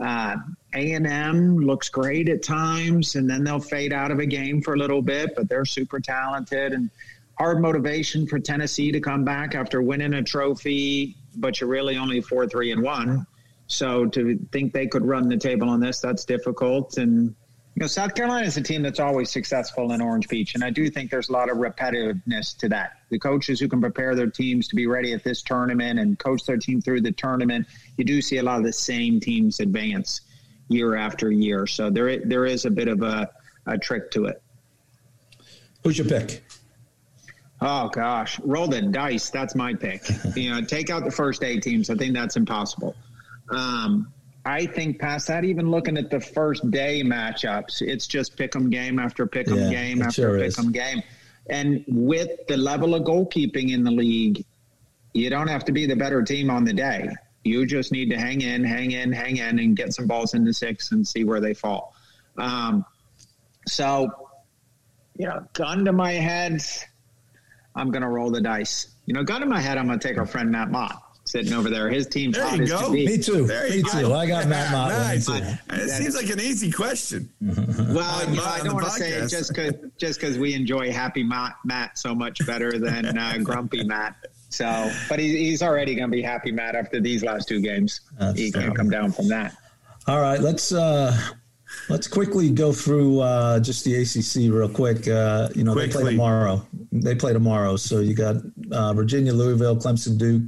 uh, 0.00 0.36
a&m 0.74 1.56
looks 1.58 1.88
great 1.88 2.28
at 2.28 2.42
times 2.44 3.16
and 3.16 3.28
then 3.28 3.42
they'll 3.42 3.58
fade 3.58 3.92
out 3.92 4.12
of 4.12 4.20
a 4.20 4.26
game 4.26 4.62
for 4.62 4.74
a 4.74 4.76
little 4.76 5.02
bit 5.02 5.34
but 5.34 5.48
they're 5.48 5.64
super 5.64 5.98
talented 5.98 6.72
and 6.72 6.88
hard 7.40 7.60
motivation 7.60 8.24
for 8.24 8.38
tennessee 8.38 8.92
to 8.92 9.00
come 9.00 9.24
back 9.24 9.56
after 9.56 9.82
winning 9.82 10.14
a 10.14 10.22
trophy 10.22 11.16
but 11.36 11.60
you're 11.60 11.70
really 11.70 11.96
only 11.96 12.20
four 12.20 12.46
three 12.46 12.72
and 12.72 12.82
one. 12.82 13.26
So 13.66 14.06
to 14.06 14.38
think 14.50 14.72
they 14.72 14.86
could 14.86 15.06
run 15.06 15.28
the 15.28 15.36
table 15.36 15.68
on 15.68 15.80
this 15.80 16.00
that's 16.00 16.24
difficult. 16.24 16.98
And 16.98 17.34
you 17.74 17.80
know, 17.80 17.86
South 17.86 18.14
Carolina 18.14 18.46
is 18.46 18.56
a 18.56 18.62
team 18.62 18.82
that's 18.82 18.98
always 18.98 19.30
successful 19.30 19.92
in 19.92 20.00
Orange 20.00 20.28
Beach, 20.28 20.54
and 20.54 20.64
I 20.64 20.70
do 20.70 20.90
think 20.90 21.10
there's 21.10 21.28
a 21.28 21.32
lot 21.32 21.48
of 21.48 21.58
repetitiveness 21.58 22.56
to 22.58 22.68
that. 22.68 22.98
The 23.10 23.18
coaches 23.18 23.60
who 23.60 23.68
can 23.68 23.80
prepare 23.80 24.14
their 24.14 24.28
teams 24.28 24.66
to 24.68 24.76
be 24.76 24.86
ready 24.86 25.12
at 25.12 25.22
this 25.22 25.42
tournament 25.42 25.98
and 25.98 26.18
coach 26.18 26.44
their 26.44 26.56
team 26.56 26.82
through 26.82 27.02
the 27.02 27.12
tournament, 27.12 27.66
you 27.96 28.04
do 28.04 28.20
see 28.20 28.38
a 28.38 28.42
lot 28.42 28.58
of 28.58 28.64
the 28.64 28.72
same 28.72 29.20
teams 29.20 29.60
advance 29.60 30.22
year 30.68 30.96
after 30.96 31.30
year. 31.30 31.66
So 31.66 31.90
there, 31.90 32.18
there 32.18 32.44
is 32.44 32.64
a 32.64 32.70
bit 32.70 32.88
of 32.88 33.02
a, 33.02 33.30
a 33.66 33.78
trick 33.78 34.10
to 34.12 34.26
it. 34.26 34.42
Who's 35.84 35.96
your 35.96 36.08
pick? 36.08 36.42
Oh 37.62 37.88
gosh, 37.88 38.40
roll 38.40 38.68
the 38.68 38.82
dice. 38.82 39.30
That's 39.30 39.54
my 39.54 39.74
pick. 39.74 40.02
you 40.36 40.50
know, 40.50 40.60
take 40.62 40.90
out 40.90 41.04
the 41.04 41.10
first 41.10 41.44
eight 41.44 41.62
teams. 41.62 41.90
I 41.90 41.94
think 41.94 42.14
that's 42.14 42.36
impossible. 42.36 42.96
Um, 43.50 44.12
I 44.44 44.66
think 44.66 44.98
past 44.98 45.28
that, 45.28 45.44
even 45.44 45.70
looking 45.70 45.98
at 45.98 46.10
the 46.10 46.20
first 46.20 46.70
day 46.70 47.02
matchups, 47.02 47.82
it's 47.82 48.06
just 48.06 48.36
pick 48.36 48.56
'em 48.56 48.70
game 48.70 48.98
after 48.98 49.26
pick 49.26 49.48
'em 49.48 49.58
Yeah, 49.58 49.70
game 49.70 50.02
after 50.02 50.12
sure 50.12 50.38
pick. 50.38 50.58
'em 50.58 50.72
game. 50.72 51.02
And 51.48 51.84
with 51.88 52.46
the 52.46 52.56
level 52.56 52.94
of 52.94 53.02
goalkeeping 53.02 53.70
in 53.72 53.84
the 53.84 53.90
league, 53.90 54.44
you 55.12 55.28
don't 55.30 55.48
have 55.48 55.64
to 55.66 55.72
be 55.72 55.86
the 55.86 55.96
better 55.96 56.22
team 56.22 56.50
on 56.50 56.64
the 56.64 56.72
day. 56.72 57.08
You 57.44 57.66
just 57.66 57.92
need 57.92 58.10
to 58.10 58.18
hang 58.18 58.40
in, 58.40 58.64
hang 58.64 58.92
in, 58.92 59.12
hang 59.12 59.38
in, 59.38 59.58
and 59.58 59.76
get 59.76 59.92
some 59.92 60.06
balls 60.06 60.34
in 60.34 60.44
the 60.44 60.54
six 60.54 60.92
and 60.92 61.06
see 61.06 61.24
where 61.24 61.40
they 61.40 61.54
fall. 61.54 61.94
Um, 62.38 62.84
so, 63.66 64.28
you 65.16 65.26
know, 65.26 65.44
gun 65.52 65.84
to 65.86 65.92
my 65.92 66.12
head, 66.12 66.62
I'm 67.74 67.90
going 67.90 68.02
to 68.02 68.08
roll 68.08 68.30
the 68.30 68.40
dice. 68.40 68.88
You 69.06 69.14
know, 69.14 69.24
gun 69.24 69.40
to 69.40 69.46
my 69.46 69.60
head, 69.60 69.78
I'm 69.78 69.86
going 69.86 69.98
to 69.98 70.08
take 70.08 70.18
our 70.18 70.26
friend 70.26 70.50
Matt 70.50 70.70
Mott 70.70 71.02
sitting 71.30 71.52
over 71.52 71.70
there. 71.70 71.88
His 71.88 72.06
team's 72.06 72.36
There 72.36 72.56
you 72.56 72.66
go. 72.66 72.90
Me 72.90 73.18
too. 73.18 73.46
there 73.46 73.68
Me 73.70 73.82
too. 73.82 74.02
go. 74.02 74.14
I 74.14 74.26
got 74.26 74.46
Matt 74.48 74.72
Mott. 74.72 74.90
nice. 74.90 75.26
too. 75.26 75.32
It 75.70 75.88
seems 75.90 76.14
like 76.16 76.30
an 76.30 76.40
easy 76.40 76.70
question 76.70 77.30
Well, 77.40 78.26
On 78.26 78.30
you 78.30 78.36
know, 78.36 78.44
I 78.44 78.60
don't 78.62 78.74
want 78.74 78.86
to 78.86 78.92
say 78.92 79.12
it 79.12 79.28
just 79.28 79.54
because 79.54 79.74
just 79.98 80.20
because 80.20 80.38
we 80.38 80.54
enjoy 80.54 80.92
Happy 80.92 81.22
Matt, 81.22 81.56
Matt 81.64 81.98
so 81.98 82.14
much 82.14 82.44
better 82.46 82.78
than 82.78 83.16
uh, 83.16 83.38
Grumpy 83.42 83.84
Matt. 83.84 84.16
So, 84.50 84.90
but 85.08 85.18
he, 85.20 85.36
he's 85.36 85.62
already 85.62 85.94
going 85.94 86.10
to 86.10 86.16
be 86.16 86.22
Happy 86.22 86.50
Matt 86.50 86.74
after 86.74 87.00
these 87.00 87.22
last 87.22 87.46
two 87.48 87.60
games. 87.60 88.00
That's 88.18 88.38
he 88.38 88.50
fair. 88.50 88.62
can't 88.62 88.76
come 88.76 88.90
down 88.90 89.12
from 89.12 89.28
that. 89.28 89.56
All 90.08 90.20
right, 90.20 90.40
let's 90.40 90.72
uh, 90.72 91.16
let's 91.88 92.08
quickly 92.08 92.50
go 92.50 92.72
through 92.72 93.20
uh, 93.20 93.60
just 93.60 93.84
the 93.84 93.94
ACC 93.94 94.52
real 94.52 94.68
quick. 94.68 95.06
Uh, 95.06 95.48
you 95.54 95.62
know, 95.62 95.74
they 95.74 95.88
play 95.88 96.10
tomorrow. 96.10 96.66
They 96.90 97.14
play 97.14 97.32
tomorrow, 97.32 97.76
so 97.76 98.00
you 98.00 98.14
got 98.14 98.36
uh, 98.72 98.92
Virginia, 98.92 99.32
Louisville, 99.32 99.76
Clemson, 99.76 100.18
Duke, 100.18 100.42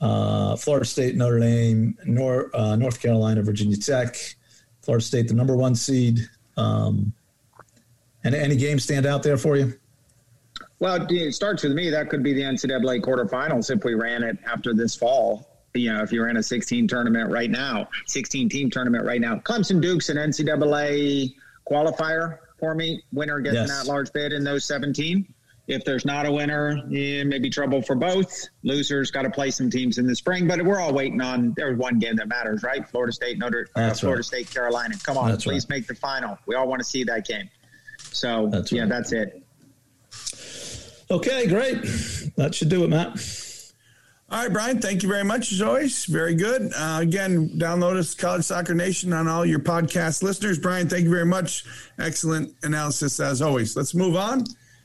uh, 0.00 0.56
Florida 0.56 0.86
State, 0.86 1.16
Notre 1.16 1.40
Dame, 1.40 1.96
Nor- 2.04 2.50
uh, 2.54 2.76
North 2.76 3.00
Carolina, 3.00 3.42
Virginia 3.42 3.76
Tech, 3.76 4.16
Florida 4.82 5.04
State, 5.04 5.28
the 5.28 5.34
number 5.34 5.56
one 5.56 5.74
seed. 5.74 6.20
Um, 6.56 7.12
and 8.24 8.34
any 8.34 8.56
games 8.56 8.84
stand 8.84 9.06
out 9.06 9.22
there 9.22 9.36
for 9.36 9.56
you? 9.56 9.74
Well, 10.78 11.06
it 11.10 11.34
starts 11.34 11.62
with 11.62 11.72
me. 11.72 11.90
That 11.90 12.08
could 12.08 12.22
be 12.22 12.32
the 12.32 12.42
NCAA 12.42 13.02
quarterfinals 13.02 13.74
if 13.74 13.84
we 13.84 13.94
ran 13.94 14.22
it 14.22 14.38
after 14.46 14.74
this 14.74 14.96
fall. 14.96 15.46
You 15.74 15.92
know, 15.92 16.02
if 16.02 16.10
you 16.10 16.24
ran 16.24 16.36
a 16.36 16.42
16 16.42 16.88
tournament 16.88 17.30
right 17.30 17.50
now, 17.50 17.88
16 18.06 18.48
team 18.48 18.70
tournament 18.70 19.04
right 19.04 19.20
now, 19.20 19.36
Clemson 19.36 19.80
Duke's 19.80 20.08
an 20.08 20.16
NCAA 20.16 21.34
qualifier 21.70 22.38
for 22.58 22.74
me. 22.74 23.02
Winner 23.12 23.40
gets 23.40 23.54
yes. 23.54 23.70
an 23.70 23.76
at-large 23.80 24.12
bid 24.12 24.32
in 24.32 24.42
those 24.42 24.64
17. 24.64 25.32
If 25.70 25.84
there's 25.84 26.04
not 26.04 26.26
a 26.26 26.32
winner, 26.32 26.82
yeah, 26.88 27.22
maybe 27.22 27.48
trouble 27.48 27.80
for 27.80 27.94
both. 27.94 28.48
Losers 28.64 29.12
got 29.12 29.22
to 29.22 29.30
play 29.30 29.52
some 29.52 29.70
teams 29.70 29.98
in 29.98 30.06
the 30.06 30.16
spring, 30.16 30.48
but 30.48 30.60
we're 30.64 30.80
all 30.80 30.92
waiting 30.92 31.20
on. 31.20 31.54
There's 31.56 31.78
one 31.78 32.00
game 32.00 32.16
that 32.16 32.26
matters, 32.26 32.64
right? 32.64 32.86
Florida 32.88 33.12
State, 33.12 33.38
Notre, 33.38 33.68
uh, 33.76 33.94
Florida 33.94 34.18
right. 34.18 34.24
State, 34.24 34.50
Carolina. 34.50 34.96
Come 35.04 35.16
on, 35.16 35.30
that's 35.30 35.44
please 35.44 35.64
right. 35.70 35.78
make 35.78 35.86
the 35.86 35.94
final. 35.94 36.36
We 36.46 36.56
all 36.56 36.66
want 36.66 36.80
to 36.80 36.84
see 36.84 37.04
that 37.04 37.24
game. 37.24 37.48
So 37.98 38.48
that's 38.50 38.72
yeah, 38.72 38.82
right. 38.82 38.88
that's 38.88 39.12
it. 39.12 39.44
Okay, 41.08 41.46
great. 41.46 41.82
That 42.36 42.52
should 42.52 42.68
do 42.68 42.82
it, 42.82 42.88
Matt. 42.88 43.16
All 44.28 44.42
right, 44.42 44.52
Brian, 44.52 44.80
thank 44.80 45.02
you 45.02 45.08
very 45.08 45.24
much 45.24 45.50
as 45.52 45.62
always. 45.62 46.04
Very 46.04 46.34
good. 46.34 46.72
Uh, 46.76 46.98
again, 47.00 47.48
download 47.50 47.96
us, 47.96 48.14
College 48.14 48.44
Soccer 48.44 48.74
Nation, 48.74 49.12
on 49.12 49.26
all 49.28 49.46
your 49.46 49.58
podcast 49.58 50.22
listeners. 50.22 50.58
Brian, 50.58 50.88
thank 50.88 51.04
you 51.04 51.10
very 51.10 51.26
much. 51.26 51.64
Excellent 51.98 52.54
analysis 52.64 53.18
as 53.20 53.40
always. 53.40 53.76
Let's 53.76 53.94
move 53.94 54.16
on. 54.16 54.44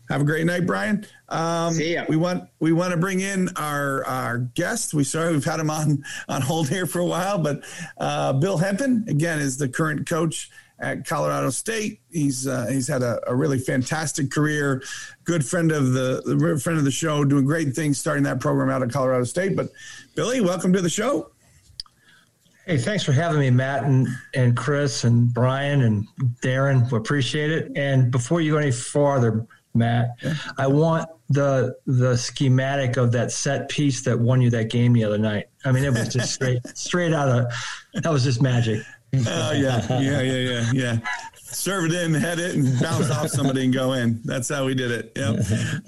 Have 0.09 0.21
a 0.21 0.23
great 0.23 0.45
night, 0.45 0.67
Brian. 0.67 1.05
Um, 1.29 1.73
See 1.73 1.93
ya. 1.93 2.05
We 2.07 2.15
want 2.15 2.47
we 2.59 2.71
want 2.73 2.91
to 2.91 2.97
bring 2.97 3.21
in 3.21 3.49
our 3.55 4.05
our 4.05 4.37
guest. 4.37 4.93
We 4.93 5.03
sorry 5.03 5.31
we've 5.31 5.43
had 5.43 5.59
him 5.59 5.69
on 5.69 6.03
on 6.29 6.41
hold 6.41 6.69
here 6.69 6.85
for 6.85 6.99
a 6.99 7.05
while, 7.05 7.39
but 7.39 7.63
uh, 7.97 8.33
Bill 8.33 8.57
Hempen 8.57 9.05
again 9.07 9.39
is 9.39 9.57
the 9.57 9.67
current 9.67 10.07
coach 10.07 10.51
at 10.79 11.05
Colorado 11.05 11.49
State. 11.49 12.01
He's 12.11 12.47
uh, 12.47 12.67
he's 12.69 12.87
had 12.87 13.01
a, 13.01 13.19
a, 13.27 13.35
really 13.35 13.59
fantastic 13.59 14.29
career. 14.29 14.83
Good 15.23 15.45
friend 15.45 15.71
of 15.71 15.93
the, 15.93 16.21
the 16.25 16.59
friend 16.59 16.77
of 16.77 16.85
the 16.85 16.91
show, 16.91 17.23
doing 17.23 17.45
great 17.45 17.73
things, 17.73 17.97
starting 17.97 18.23
that 18.23 18.39
program 18.39 18.69
out 18.69 18.83
at 18.83 18.91
Colorado 18.91 19.23
State. 19.23 19.55
But 19.55 19.69
Billy, 20.15 20.41
welcome 20.41 20.73
to 20.73 20.81
the 20.81 20.89
show. 20.89 21.31
Hey, 22.65 22.77
thanks 22.77 23.03
for 23.03 23.11
having 23.11 23.39
me, 23.39 23.51
Matt 23.51 23.83
and, 23.83 24.07
and 24.33 24.57
Chris 24.57 25.03
and 25.03 25.31
Brian 25.31 25.83
and 25.83 26.07
Darren. 26.41 26.91
We 26.91 26.97
appreciate 26.97 27.51
it. 27.51 27.71
And 27.75 28.09
before 28.09 28.41
you 28.41 28.53
go 28.53 28.57
any 28.57 28.71
farther, 28.71 29.45
Matt. 29.75 30.17
I 30.57 30.67
want 30.67 31.09
the 31.29 31.75
the 31.85 32.15
schematic 32.17 32.97
of 32.97 33.11
that 33.13 33.31
set 33.31 33.69
piece 33.69 34.03
that 34.03 34.19
won 34.19 34.41
you 34.41 34.49
that 34.51 34.69
game 34.69 34.93
the 34.93 35.03
other 35.03 35.17
night. 35.17 35.47
I 35.63 35.71
mean, 35.71 35.83
it 35.83 35.91
was 35.91 36.13
just 36.13 36.33
straight 36.33 36.65
straight 36.75 37.13
out 37.13 37.27
of 37.27 37.53
that 38.01 38.11
was 38.11 38.23
just 38.23 38.41
magic. 38.41 38.83
Oh 39.13 39.51
yeah, 39.51 39.85
yeah, 40.01 40.21
yeah, 40.21 40.21
yeah, 40.21 40.71
yeah. 40.73 40.97
Serve 41.35 41.85
it 41.85 41.93
in, 41.93 42.13
head 42.13 42.37
it, 42.39 42.55
and 42.55 42.79
bounce 42.79 43.09
off 43.09 43.29
somebody 43.29 43.63
and 43.63 43.73
go 43.73 43.93
in. 43.93 44.19
That's 44.25 44.49
how 44.49 44.65
we 44.65 44.75
did 44.75 44.91
it. 44.91 45.11
Yep. 45.15 45.39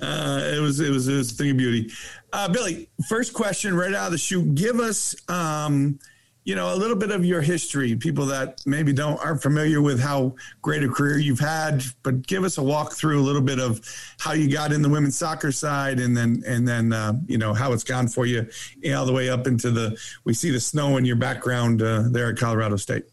Uh, 0.02 0.42
it 0.44 0.62
was 0.62 0.80
it 0.80 0.90
was 0.90 1.08
it 1.08 1.16
was 1.16 1.32
a 1.32 1.36
thing 1.36 1.52
of 1.52 1.58
beauty. 1.58 1.92
Uh, 2.32 2.48
Billy, 2.48 2.90
first 3.10 3.34
question 3.34 3.76
right 3.76 3.94
out 3.94 4.08
of 4.08 4.12
the 4.12 4.18
chute. 4.18 4.56
Give 4.56 4.80
us. 4.80 5.16
Um, 5.30 6.00
you 6.48 6.56
know, 6.56 6.74
a 6.74 6.78
little 6.78 6.96
bit 6.96 7.12
of 7.12 7.26
your 7.26 7.42
history, 7.42 7.94
people 7.98 8.26
that 8.28 8.62
maybe 8.66 8.94
don't 8.94 9.20
aren't 9.20 9.42
familiar 9.42 9.82
with 9.82 10.00
how 10.00 10.34
great 10.62 10.82
a 10.82 10.88
career 10.88 11.18
you've 11.18 11.42
had, 11.42 11.84
but 12.04 12.26
give 12.26 12.46
us 12.46 12.58
a 12.58 12.64
walk 12.64 12.94
through 12.94 13.20
a 13.20 13.26
little 13.26 13.42
bit 13.42 13.60
of 13.60 13.82
how 14.18 14.32
you 14.32 14.50
got 14.50 14.72
in 14.72 14.82
the 14.82 14.88
women's 14.88 15.18
soccer 15.18 15.52
side, 15.52 16.00
and 16.00 16.16
then 16.16 16.42
and 16.48 16.66
then 16.66 16.94
uh, 16.94 17.12
you 17.28 17.38
know 17.38 17.54
how 17.54 17.74
it's 17.74 17.84
gone 17.84 18.08
for 18.08 18.26
you, 18.26 18.48
all 18.96 19.06
the 19.06 19.12
way 19.12 19.30
up 19.30 19.46
into 19.46 19.72
the. 19.72 20.00
We 20.24 20.34
see 20.34 20.50
the 20.50 20.62
snow 20.62 20.96
in 20.96 21.04
your 21.04 21.18
background 21.18 21.82
uh, 21.82 22.04
there 22.10 22.30
at 22.30 22.38
Colorado 22.38 22.78
State. 22.78 23.04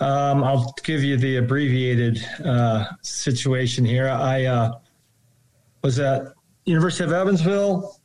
Um, 0.00 0.42
I'll 0.42 0.74
give 0.84 1.04
you 1.04 1.18
the 1.18 1.36
abbreviated 1.36 2.24
uh, 2.46 2.86
situation 3.02 3.84
here. 3.84 4.08
I 4.08 4.46
uh, 4.46 4.78
was 5.82 5.98
at 5.98 6.32
University 6.64 7.04
of 7.04 7.12
Evansville 7.12 8.00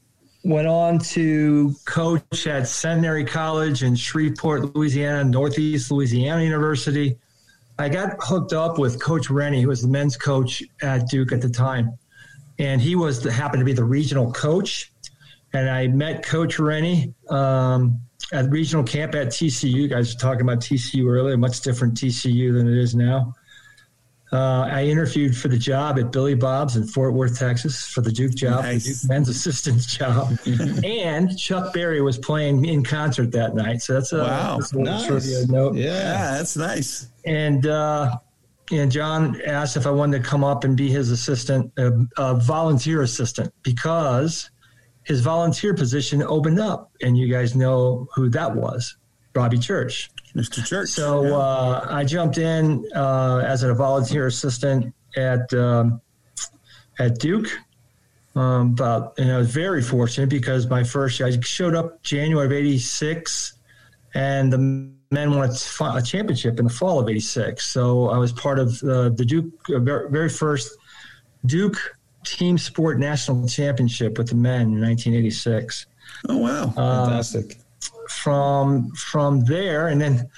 went 0.47 0.67
on 0.67 0.97
to 0.97 1.75
coach 1.83 2.47
at 2.47 2.67
Centenary 2.67 3.25
College 3.25 3.83
in 3.83 3.95
Shreveport, 3.95 4.73
Louisiana, 4.75 5.25
Northeast 5.25 5.91
Louisiana 5.91 6.41
University. 6.41 7.17
I 7.77 7.89
got 7.89 8.15
hooked 8.21 8.53
up 8.53 8.79
with 8.79 9.01
Coach 9.01 9.29
Rennie, 9.29 9.61
who 9.61 9.67
was 9.67 9.81
the 9.81 9.89
men's 9.89 10.15
coach 10.15 10.63
at 10.81 11.09
Duke 11.09 11.33
at 11.33 11.41
the 11.41 11.49
time, 11.49 11.97
and 12.59 12.81
he 12.81 12.95
was 12.95 13.21
the, 13.21 13.31
happened 13.31 13.59
to 13.59 13.65
be 13.65 13.73
the 13.73 13.83
regional 13.83 14.31
coach. 14.31 14.91
And 15.51 15.69
I 15.69 15.87
met 15.87 16.25
Coach 16.25 16.59
Rennie 16.59 17.13
um, 17.29 17.99
at 18.31 18.49
regional 18.49 18.83
camp 18.83 19.15
at 19.15 19.27
TCU. 19.27 19.69
You 19.69 19.87
guys 19.89 20.13
were 20.13 20.19
talking 20.19 20.41
about 20.41 20.59
TCU 20.59 21.07
earlier, 21.09 21.37
much 21.37 21.59
different 21.59 21.95
TCU 21.95 22.53
than 22.53 22.67
it 22.67 22.77
is 22.77 22.95
now. 22.95 23.33
Uh, 24.31 24.67
I 24.69 24.83
interviewed 24.83 25.37
for 25.37 25.47
the 25.47 25.57
job 25.57 25.97
at 25.97 26.11
Billy 26.11 26.35
Bob's 26.35 26.75
in 26.75 26.85
Fort 26.85 27.13
Worth, 27.13 27.39
Texas, 27.39 27.87
for 27.87 28.01
the 28.01 28.11
Duke 28.11 28.35
job, 28.35 28.63
nice. 28.63 28.83
the 28.83 28.91
Duke 28.91 29.09
men's 29.09 29.29
assistant's 29.29 29.85
job, 29.97 30.37
and 30.83 31.37
Chuck 31.37 31.73
Berry 31.73 32.01
was 32.01 32.17
playing 32.17 32.65
in 32.65 32.83
concert 32.83 33.31
that 33.31 33.55
night. 33.55 33.81
So 33.81 33.93
that's 33.93 34.11
a, 34.11 34.19
wow, 34.19 34.57
that's 34.57 34.73
a 34.73 34.79
nice. 34.79 35.07
trivia 35.07 35.47
note. 35.47 35.75
Yeah. 35.75 36.37
that's 36.37 36.57
nice. 36.57 37.07
And 37.25 37.65
uh, 37.67 38.17
and 38.71 38.91
John 38.91 39.39
asked 39.45 39.77
if 39.77 39.87
I 39.87 39.91
wanted 39.91 40.21
to 40.21 40.29
come 40.29 40.43
up 40.43 40.65
and 40.65 40.75
be 40.75 40.89
his 40.89 41.09
assistant, 41.09 41.71
uh, 41.77 41.91
a 42.17 42.35
volunteer 42.35 43.01
assistant, 43.03 43.53
because 43.63 44.49
his 45.03 45.21
volunteer 45.21 45.73
position 45.73 46.21
opened 46.21 46.59
up, 46.59 46.91
and 47.01 47.17
you 47.17 47.29
guys 47.29 47.55
know 47.55 48.09
who 48.13 48.29
that 48.31 48.53
was, 48.53 48.97
Robbie 49.37 49.59
Church. 49.59 50.09
Mr. 50.35 50.65
Church. 50.65 50.89
So 50.89 51.23
yeah. 51.23 51.35
uh, 51.35 51.87
I 51.89 52.03
jumped 52.03 52.37
in 52.37 52.85
uh, 52.95 53.37
as 53.45 53.63
a 53.63 53.73
volunteer 53.73 54.27
assistant 54.27 54.93
at 55.15 55.51
um, 55.53 56.01
at 56.99 57.19
Duke. 57.19 57.47
Um, 58.35 58.75
but 58.75 59.13
and 59.17 59.31
I 59.31 59.37
was 59.37 59.49
very 59.51 59.81
fortunate 59.81 60.29
because 60.29 60.67
my 60.67 60.83
first 60.83 61.19
year 61.19 61.27
I 61.27 61.39
showed 61.41 61.75
up 61.75 62.03
January 62.03 62.45
of 62.45 62.51
'86, 62.51 63.53
and 64.13 64.53
the 64.53 64.57
men 64.57 65.31
won 65.31 65.49
a 65.49 66.01
championship 66.01 66.59
in 66.59 66.65
the 66.65 66.73
fall 66.73 66.99
of 66.99 67.09
'86. 67.09 67.65
So 67.65 68.09
I 68.09 68.17
was 68.17 68.31
part 68.31 68.59
of 68.59 68.81
uh, 68.83 69.09
the 69.09 69.25
Duke 69.25 69.51
uh, 69.69 69.79
very 69.79 70.29
first 70.29 70.77
Duke 71.47 71.77
team 72.25 72.57
sport 72.57 72.99
national 72.99 73.47
championship 73.47 74.17
with 74.17 74.29
the 74.29 74.35
men 74.35 74.61
in 74.73 74.81
1986. 74.81 75.87
Oh 76.29 76.37
wow, 76.37 76.73
uh, 76.77 77.05
fantastic! 77.05 77.57
From 78.27 78.91
from 78.91 79.45
there, 79.45 79.87
and 79.87 80.01
then 80.01 80.29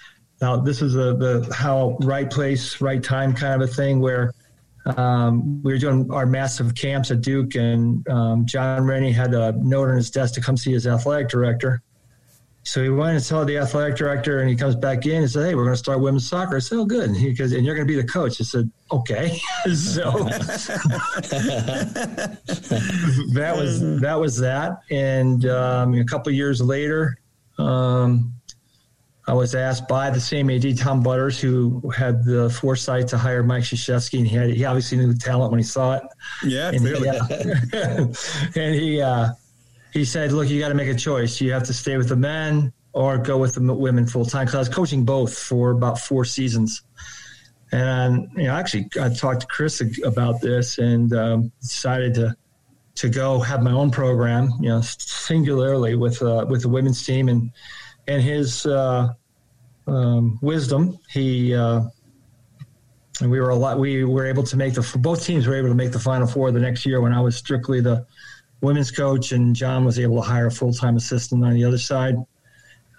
now 0.42 0.56
this 0.58 0.84
is 0.84 0.94
a, 0.96 1.16
the 1.16 1.52
how 1.52 1.98
right 2.02 2.30
place, 2.30 2.80
right 2.82 3.02
time 3.02 3.34
kind 3.34 3.60
of 3.60 3.68
a 3.68 3.74
thing 3.74 4.00
where 4.00 4.32
um, 4.96 5.60
we 5.64 5.74
were 5.74 5.80
doing 5.80 6.12
our 6.12 6.28
massive 6.28 6.76
camps 6.76 7.10
at 7.10 7.22
Duke, 7.22 7.56
and 7.56 8.08
um, 8.08 8.46
John 8.46 8.84
Rennie 8.84 9.12
had 9.12 9.34
a 9.34 9.54
note 9.54 9.90
on 9.90 9.96
his 9.96 10.12
desk 10.12 10.36
to 10.36 10.42
come 10.42 10.56
see 10.56 10.72
his 10.72 10.86
athletic 10.86 11.30
director. 11.30 11.82
So 12.62 12.84
he 12.84 12.90
went 12.90 13.16
and 13.16 13.24
saw 13.24 13.44
the 13.44 13.58
athletic 13.58 13.96
director, 13.96 14.42
and 14.42 14.48
he 14.48 14.56
comes 14.56 14.76
back 14.76 15.08
in 15.08 15.24
and 15.24 15.32
said, 15.32 15.48
"Hey, 15.48 15.56
we're 15.56 15.64
going 15.64 15.74
to 15.74 15.78
start 15.78 16.00
women's 16.00 16.30
soccer." 16.30 16.58
I 16.58 16.60
said, 16.60 16.78
"Oh, 16.78 16.86
good." 16.86 17.10
And 17.10 17.18
he 17.18 17.34
goes, 17.34 17.54
"And 17.54 17.66
you're 17.66 17.74
going 17.74 17.88
to 17.88 17.92
be 17.92 18.00
the 18.00 18.08
coach." 18.08 18.40
I 18.40 18.44
said, 18.44 18.70
"Okay." 18.92 19.42
so 19.74 20.12
that 23.34 23.56
was 23.58 24.00
that 24.00 24.20
was 24.20 24.38
that, 24.38 24.78
and 24.92 25.48
um, 25.48 25.96
a 25.96 26.06
couple 26.06 26.32
years 26.32 26.62
later, 26.62 27.18
um, 27.60 28.34
I 29.28 29.34
was 29.34 29.54
asked 29.54 29.88
by 29.88 30.10
the 30.10 30.20
same 30.20 30.50
AD, 30.50 30.76
Tom 30.76 31.04
Butters, 31.04 31.40
who 31.40 31.88
had 31.92 32.26
the 32.26 32.50
foresight 32.50 33.08
to 33.10 33.18
hire 33.18 33.44
Mike 33.44 33.64
Krzyzewski, 33.64 34.18
and 34.18 34.28
he, 34.28 34.36
had, 34.36 34.50
he 34.50 34.66
obviously 34.66 34.98
knew 34.98 35.14
the 35.14 35.20
talent 35.20 35.52
when 35.52 35.60
he 35.60 35.64
saw 35.64 35.98
it. 35.98 36.04
Yeah, 36.44 36.70
and 36.70 36.80
clearly. 36.80 37.10
He, 37.10 37.78
uh, 37.78 38.08
and 38.56 38.76
he 38.76 39.02
uh, 39.02 39.30
he 39.94 40.04
said, 40.04 40.32
"Look, 40.32 40.50
you 40.50 40.60
got 40.60 40.70
to 40.70 40.74
make 40.74 40.88
a 40.88 40.96
choice. 40.96 41.40
You 41.40 41.52
have 41.52 41.64
to 41.64 41.74
stay 41.74 41.98
with 41.98 42.10
the 42.10 42.16
men 42.16 42.74
or 42.94 43.20
go 43.20 43.38
with 43.38 43.54
the 43.54 43.62
women 43.62 44.08
full 44.08 44.26
time." 44.26 44.46
Because 44.46 44.56
I 44.56 44.60
was 44.60 44.70
coaching 44.70 45.06
both 45.06 45.38
for 45.38 45.72
about 45.72 46.00
four 46.00 46.26
seasons, 46.26 46.82
and 47.72 48.30
you 48.36 48.46
know, 48.46 48.56
actually, 48.56 48.90
I 49.00 49.10
talked 49.10 49.42
to 49.42 49.48
Chris 49.48 49.84
about 50.04 50.42
this 50.42 50.80
and 50.80 51.14
um, 51.14 51.52
decided 51.62 52.16
to 52.16 52.36
to 53.00 53.08
go 53.08 53.40
have 53.40 53.62
my 53.64 53.72
own 53.72 53.90
program, 53.90 54.52
you 54.60 54.68
know, 54.68 54.82
singularly 54.82 55.96
with 55.96 56.22
uh, 56.22 56.46
with 56.50 56.62
the 56.62 56.70
women's 56.70 57.06
team 57.06 57.30
and 57.30 57.50
and 58.10 58.22
his 58.22 58.66
uh, 58.66 59.08
um, 59.88 60.38
wisdom. 60.42 61.00
He 61.10 61.56
uh, 61.56 61.84
and 63.22 63.32
we 63.32 63.40
were 63.40 63.52
a 63.52 63.56
lot. 63.56 63.80
We 63.80 64.04
were 64.04 64.26
able 64.26 64.44
to 64.44 64.58
make 64.58 64.74
the 64.74 64.98
both 65.00 65.24
teams 65.24 65.48
were 65.48 65.56
able 65.56 65.70
to 65.70 65.76
make 65.76 65.94
the 65.94 66.00
final 66.00 66.28
four 66.28 66.52
the 66.52 66.60
next 66.60 66.86
year 66.86 67.00
when 67.00 67.14
I 67.14 67.22
was 67.22 67.38
strictly 67.38 67.80
the 67.80 68.06
women's 68.60 68.92
coach 68.92 69.32
and 69.32 69.56
John 69.56 69.86
was 69.86 69.98
able 69.98 70.18
to 70.18 70.22
hire 70.22 70.48
a 70.48 70.52
full 70.52 70.74
time 70.74 70.98
assistant 70.98 71.46
on 71.46 71.54
the 71.54 71.64
other 71.64 71.78
side. 71.78 72.16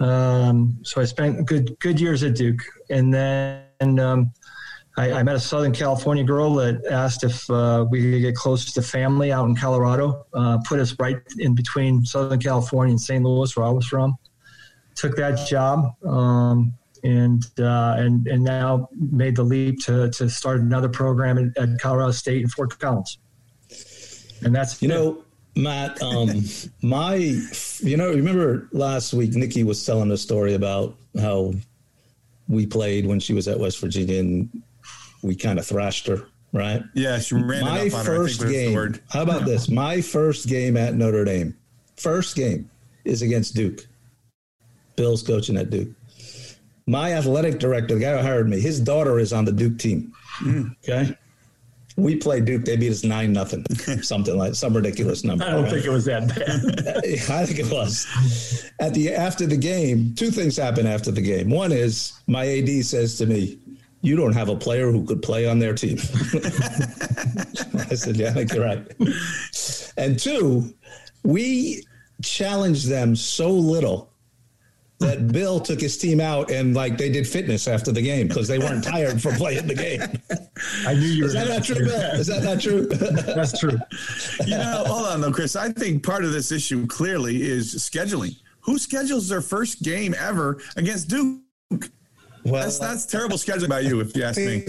Um, 0.01 0.79
so 0.83 1.03
I 1.03 1.05
spent 1.05 1.45
good 1.45 1.79
good 1.79 2.01
years 2.01 2.23
at 2.23 2.35
Duke, 2.37 2.63
and 2.89 3.13
then 3.13 3.99
um, 3.99 4.33
I, 5.01 5.21
I, 5.21 5.23
met 5.23 5.35
a 5.35 5.41
Southern 5.41 5.73
California 5.73 6.25
girl 6.25 6.55
that 6.57 6.85
asked 6.91 7.25
if 7.25 7.49
uh, 7.49 7.87
we 7.89 8.03
could 8.03 8.21
get 8.21 8.35
close 8.35 8.71
to 8.71 8.83
family 8.83 9.33
out 9.33 9.49
in 9.49 9.57
Colorado. 9.57 10.27
Uh, 10.35 10.59
put 10.67 10.79
us 10.79 10.95
right 10.99 11.17
in 11.39 11.55
between 11.55 12.05
Southern 12.05 12.39
California 12.39 12.93
and 12.93 13.01
St. 13.01 13.25
Louis, 13.25 13.57
where 13.57 13.67
I 13.67 13.71
was 13.71 13.87
from. 13.87 14.19
Took 14.97 15.17
that 15.17 15.49
job, 15.49 15.95
um, 16.05 16.75
and 17.03 17.43
uh, 17.59 17.95
and 17.97 18.27
and 18.27 18.45
now 18.45 18.91
made 18.93 19.37
the 19.37 19.43
leap 19.43 19.81
to 19.87 20.11
to 20.11 20.29
start 20.29 20.61
another 20.61 20.91
program 20.91 21.39
at, 21.39 21.63
at 21.71 21.79
Colorado 21.81 22.11
State 22.11 22.43
in 22.43 22.49
Fort 22.49 22.79
Collins. 22.79 23.19
And 24.43 24.55
that's 24.55 24.83
you 24.83 24.89
know, 24.89 25.25
Matt. 25.57 26.03
Um, 26.03 26.45
my, 26.83 27.15
you 27.15 27.97
know, 27.97 28.11
remember 28.11 28.69
last 28.73 29.15
week 29.15 29.35
Nikki 29.35 29.65
was 29.65 29.83
telling 29.87 30.11
a 30.11 30.19
story 30.19 30.53
about 30.53 30.95
how 31.19 31.55
we 32.49 32.67
played 32.67 33.07
when 33.07 33.21
she 33.21 33.33
was 33.33 33.49
at 33.49 33.59
West 33.59 33.81
Virginia 33.81 34.21
and 34.21 34.63
we 35.23 35.35
kind 35.35 35.59
of 35.59 35.67
thrashed 35.67 36.07
her, 36.07 36.27
right? 36.53 36.83
Yeah, 36.95 37.19
she 37.19 37.35
ran 37.35 37.63
my 37.63 37.81
it 37.81 37.93
up 37.93 38.01
on 38.01 38.05
first 38.05 38.43
her. 38.43 38.51
game. 38.51 38.95
How 39.11 39.23
about 39.23 39.45
this? 39.45 39.69
My 39.81 40.01
first 40.01 40.49
game 40.49 40.77
at 40.77 40.95
Notre 40.95 41.25
Dame, 41.25 41.57
first 41.97 42.37
game 42.37 42.71
is 43.05 43.23
against 43.23 43.55
Duke. 43.55 43.87
Bill's 44.97 45.23
coaching 45.23 45.57
at 45.57 45.71
Duke. 45.71 45.89
My 46.87 47.13
athletic 47.13 47.59
director, 47.59 47.95
the 47.95 48.01
guy 48.01 48.17
who 48.17 48.23
hired 48.23 48.49
me, 48.49 48.61
his 48.61 48.81
daughter 48.81 49.19
is 49.19 49.33
on 49.33 49.45
the 49.45 49.53
Duke 49.53 49.79
team. 49.79 50.13
Mm. 50.41 50.77
Okay. 50.83 51.17
We 51.97 52.17
played 52.17 52.47
Duke. 52.47 52.65
They 52.65 52.77
beat 52.77 52.91
us 52.91 53.05
nine 53.05 53.33
nothing, 53.33 53.65
something 54.03 54.37
like 54.37 54.55
some 54.55 54.75
ridiculous 54.75 55.23
number. 55.23 55.45
I 55.45 55.51
don't 55.51 55.65
right? 55.65 55.73
think 55.73 55.87
it 55.87 55.91
was 55.91 56.05
that 56.07 56.29
bad. 56.29 56.41
I 57.31 57.47
think 57.47 57.59
it 57.59 57.71
was. 57.71 58.71
At 58.81 58.95
the 58.95 59.15
after 59.15 59.47
the 59.47 59.57
game, 59.57 60.15
two 60.15 60.31
things 60.31 60.57
happen 60.57 60.87
after 60.87 61.11
the 61.11 61.21
game. 61.21 61.51
One 61.51 61.73
is 61.73 62.13
my 62.27 62.47
AD 62.47 62.69
says 62.85 63.19
to 63.19 63.27
me, 63.27 63.59
"You 64.03 64.17
don't 64.17 64.33
have 64.33 64.49
a 64.49 64.57
player 64.57 64.91
who 64.91 65.05
could 65.05 65.23
play 65.23 65.47
on 65.47 65.59
their 65.59 65.75
team." 65.75 65.99
I 67.91 67.95
said, 67.95 68.17
"Yeah, 68.17 68.29
I 68.29 68.33
think 68.33 68.53
you're 68.53 68.65
right." 68.65 68.87
And 69.97 70.19
two, 70.19 70.75
we 71.23 71.85
challenged 72.23 72.89
them 72.89 73.17
so 73.17 73.51
little 73.51 74.11
that 75.01 75.33
Bill 75.33 75.59
took 75.59 75.81
his 75.81 75.97
team 75.97 76.21
out 76.21 76.51
and 76.51 76.75
like 76.75 76.99
they 76.99 77.11
did 77.11 77.27
fitness 77.27 77.67
after 77.67 77.91
the 77.91 78.03
game 78.03 78.29
because 78.29 78.47
they 78.47 78.59
weren't 78.59 78.85
tired 78.85 79.21
from 79.21 79.35
playing 79.35 79.67
the 79.67 79.75
game. 79.75 80.03
I 80.87 80.95
knew 80.95 81.01
you 81.01 81.25
were. 81.25 81.29
Is 81.29 81.35
that 81.35 81.49
not 81.49 81.65
true, 81.65 81.85
Bill? 81.87 82.11
Is 82.13 82.27
that 82.27 82.43
not 82.45 82.61
true? 82.61 82.87
That's 82.87 83.59
true. 83.59 83.79
You 84.47 84.59
know, 84.59 84.85
hold 84.87 85.07
on 85.07 85.23
though, 85.23 85.33
Chris. 85.33 85.57
I 85.57 85.73
think 85.73 86.05
part 86.05 86.25
of 86.25 86.33
this 86.33 86.53
issue 86.53 86.87
clearly 86.87 87.43
is 87.43 87.75
scheduling. 87.77 88.37
Who 88.61 88.79
schedules 88.79 89.29
their 89.29 89.41
first 89.41 89.83
game 89.83 90.15
ever 90.19 90.61
against 90.77 91.09
Duke? 91.09 91.41
Well, 92.45 92.63
that's 92.63 92.79
that's 92.79 93.07
terrible 93.07 93.37
scheduling 93.37 93.69
by 93.69 93.81
you, 93.81 94.01
if 94.01 94.17
you 94.17 94.25
ask 94.25 94.39
me. 94.39 94.65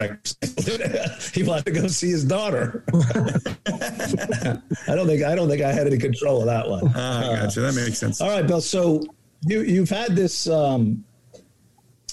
he 1.34 1.42
wanted 1.42 1.64
to 1.64 1.72
go 1.72 1.88
see 1.88 2.10
his 2.10 2.24
daughter. 2.24 2.84
I 2.94 4.94
don't 4.94 5.06
think 5.06 5.24
I 5.24 5.34
don't 5.34 5.48
think 5.48 5.62
I 5.62 5.72
had 5.72 5.86
any 5.86 5.98
control 5.98 6.40
of 6.40 6.46
that 6.46 6.68
one. 6.68 6.92
Ah, 6.94 7.34
gotcha. 7.34 7.60
That 7.60 7.74
makes 7.74 7.98
sense. 7.98 8.20
All 8.20 8.28
right, 8.28 8.46
Bill. 8.46 8.60
So 8.60 9.02
you 9.42 9.62
you've 9.62 9.90
had 9.90 10.14
this. 10.14 10.48
Um, 10.48 11.04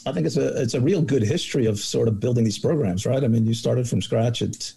I 0.08 0.12
think 0.12 0.26
it's 0.26 0.38
a 0.38 0.62
it's 0.62 0.74
a 0.74 0.82
real 0.82 1.01
good 1.01 1.24
history 1.24 1.66
of 1.66 1.80
sort 1.80 2.08
of 2.08 2.20
building 2.20 2.43
these 2.43 2.60
programs, 2.60 3.06
right? 3.06 3.24
I 3.24 3.28
mean, 3.28 3.45
you 3.45 3.53
started 3.53 3.88
from 3.88 4.01
scratch 4.01 4.41
at 4.41 4.74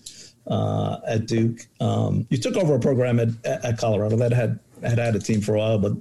uh, 0.46 0.98
at 1.06 1.26
Duke. 1.26 1.66
Um, 1.80 2.26
you 2.30 2.38
took 2.38 2.56
over 2.56 2.74
a 2.74 2.80
program 2.80 3.20
at, 3.20 3.28
at 3.44 3.78
Colorado 3.78 4.16
that 4.16 4.32
had 4.32 4.58
had 4.82 4.98
had 4.98 5.16
a 5.16 5.18
team 5.18 5.40
for 5.40 5.54
a 5.54 5.58
while, 5.58 5.78
but 5.78 5.92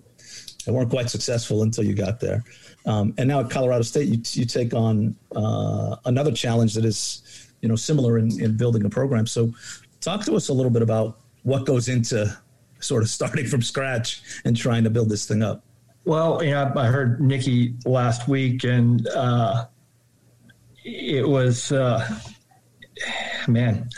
they 0.68 0.74
weren't 0.74 0.89
quite 0.89 1.09
successful 1.09 1.63
until 1.63 1.86
you 1.86 1.93
got 1.93 2.20
there. 2.20 2.43
Um, 2.86 3.13
and 3.18 3.30
now 3.30 3.39
at 3.39 3.49
Colorado 3.49 3.84
State, 3.84 4.09
you, 4.09 4.22
you 4.34 4.45
take 4.45 4.74
on 4.74 5.15
uh, 5.34 5.95
another 6.03 6.32
challenge 6.32 6.74
that 6.74 6.84
is, 6.84 7.47
you 7.61 7.70
know, 7.70 7.78
similar 7.78 8.18
in, 8.18 8.39
in 8.41 8.57
building 8.57 8.84
a 8.84 8.89
program. 8.89 9.26
So, 9.28 9.53
talk 10.01 10.26
to 10.26 10.36
us 10.36 10.49
a 10.49 10.53
little 10.53 10.70
bit 10.70 10.82
about 10.82 11.20
what 11.43 11.65
goes 11.65 11.88
into 11.88 12.38
sort 12.80 13.01
of 13.01 13.09
starting 13.18 13.45
from 13.45 13.61
scratch 13.61 14.22
and 14.43 14.57
trying 14.57 14.84
to 14.84 14.89
build 14.89 15.09
this 15.09 15.26
thing 15.26 15.41
up. 15.41 15.63
Well, 16.03 16.43
you 16.43 16.51
know, 16.51 16.74
I 16.76 16.88
heard 16.88 17.22
Nikki 17.22 17.76
last 17.86 18.28
week, 18.28 18.65
and 18.65 19.07
uh, 19.07 19.68
it 20.84 21.28
was, 21.28 21.72
uh, 21.72 22.20
man, 23.47 23.89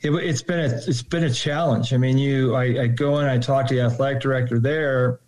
it, 0.00 0.12
has 0.12 0.42
been 0.42 0.60
a 0.60 0.74
it's 0.86 1.02
been 1.02 1.24
a 1.24 1.32
challenge. 1.32 1.92
I 1.92 1.98
mean, 1.98 2.16
you, 2.16 2.54
I, 2.54 2.82
I 2.82 2.86
go 2.86 3.18
in, 3.18 3.26
I 3.26 3.36
talk 3.36 3.66
to 3.68 3.74
the 3.74 3.82
athletic 3.82 4.22
director 4.22 4.58
there, 4.58 5.20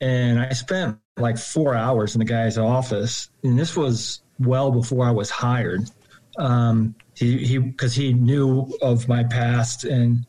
and 0.00 0.40
I 0.40 0.50
spent 0.50 0.98
like 1.16 1.38
four 1.38 1.74
hours 1.74 2.14
in 2.14 2.20
the 2.20 2.24
guy's 2.24 2.58
office, 2.58 3.30
and 3.42 3.58
this 3.58 3.76
was 3.76 4.22
well 4.38 4.70
before 4.70 5.06
I 5.06 5.10
was 5.10 5.30
hired. 5.30 5.90
Um, 6.38 6.94
he 7.14 7.38
he 7.38 7.58
because 7.58 7.94
he 7.94 8.12
knew 8.12 8.72
of 8.80 9.08
my 9.08 9.24
past 9.24 9.84
and 9.84 10.24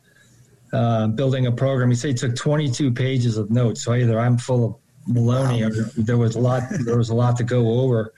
uh, 0.74 1.08
building 1.08 1.46
a 1.48 1.52
program. 1.52 1.90
He 1.90 1.96
said 1.96 2.10
he 2.10 2.14
took 2.16 2.36
22 2.36 2.92
pages 2.92 3.38
of 3.38 3.52
notes. 3.52 3.84
So 3.84 3.94
either 3.94 4.20
I'm 4.20 4.38
full 4.38 4.66
of 4.66 4.76
baloney, 5.14 5.62
wow. 5.62 5.68
or 5.68 6.04
there 6.04 6.18
was 6.18 6.36
a 6.36 6.40
lot. 6.40 6.64
There 6.86 6.98
was 6.98 7.10
a 7.10 7.16
lot 7.16 7.38
to 7.38 7.44
go 7.44 7.82
over. 7.82 8.14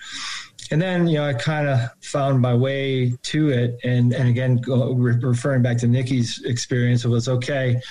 And 0.70 0.82
then 0.82 1.08
you 1.08 1.18
know 1.18 1.26
I 1.26 1.34
kind 1.34 1.68
of 1.68 1.80
found 2.02 2.40
my 2.40 2.54
way 2.54 3.12
to 3.24 3.50
it, 3.50 3.78
and 3.84 4.14
and 4.14 4.30
again 4.30 4.62
referring 4.68 5.62
back 5.62 5.78
to 5.80 5.88
Nikki's 5.88 6.42
experience, 6.46 7.04
it 7.04 7.10
was 7.10 7.28
okay. 7.28 7.82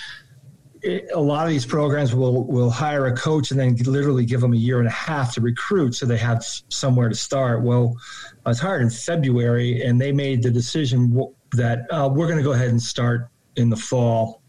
It, 0.83 1.09
a 1.13 1.19
lot 1.19 1.45
of 1.45 1.51
these 1.51 1.65
programs 1.65 2.15
will 2.15 2.45
will 2.45 2.71
hire 2.71 3.05
a 3.05 3.15
coach 3.15 3.51
and 3.51 3.59
then 3.59 3.75
literally 3.85 4.25
give 4.25 4.41
them 4.41 4.53
a 4.53 4.57
year 4.57 4.79
and 4.79 4.87
a 4.87 4.91
half 4.91 5.33
to 5.35 5.41
recruit, 5.41 5.95
so 5.95 6.05
they 6.05 6.17
have 6.17 6.43
somewhere 6.69 7.09
to 7.09 7.15
start. 7.15 7.61
Well, 7.61 7.95
I 8.45 8.49
was 8.49 8.59
hired 8.59 8.81
in 8.81 8.89
February, 8.89 9.83
and 9.83 10.01
they 10.01 10.11
made 10.11 10.41
the 10.41 10.51
decision 10.51 11.15
that 11.53 11.85
uh, 11.91 12.09
we're 12.11 12.25
going 12.25 12.37
to 12.37 12.43
go 12.43 12.53
ahead 12.53 12.69
and 12.69 12.81
start 12.81 13.29
in 13.55 13.69
the 13.69 13.75
fall 13.75 14.41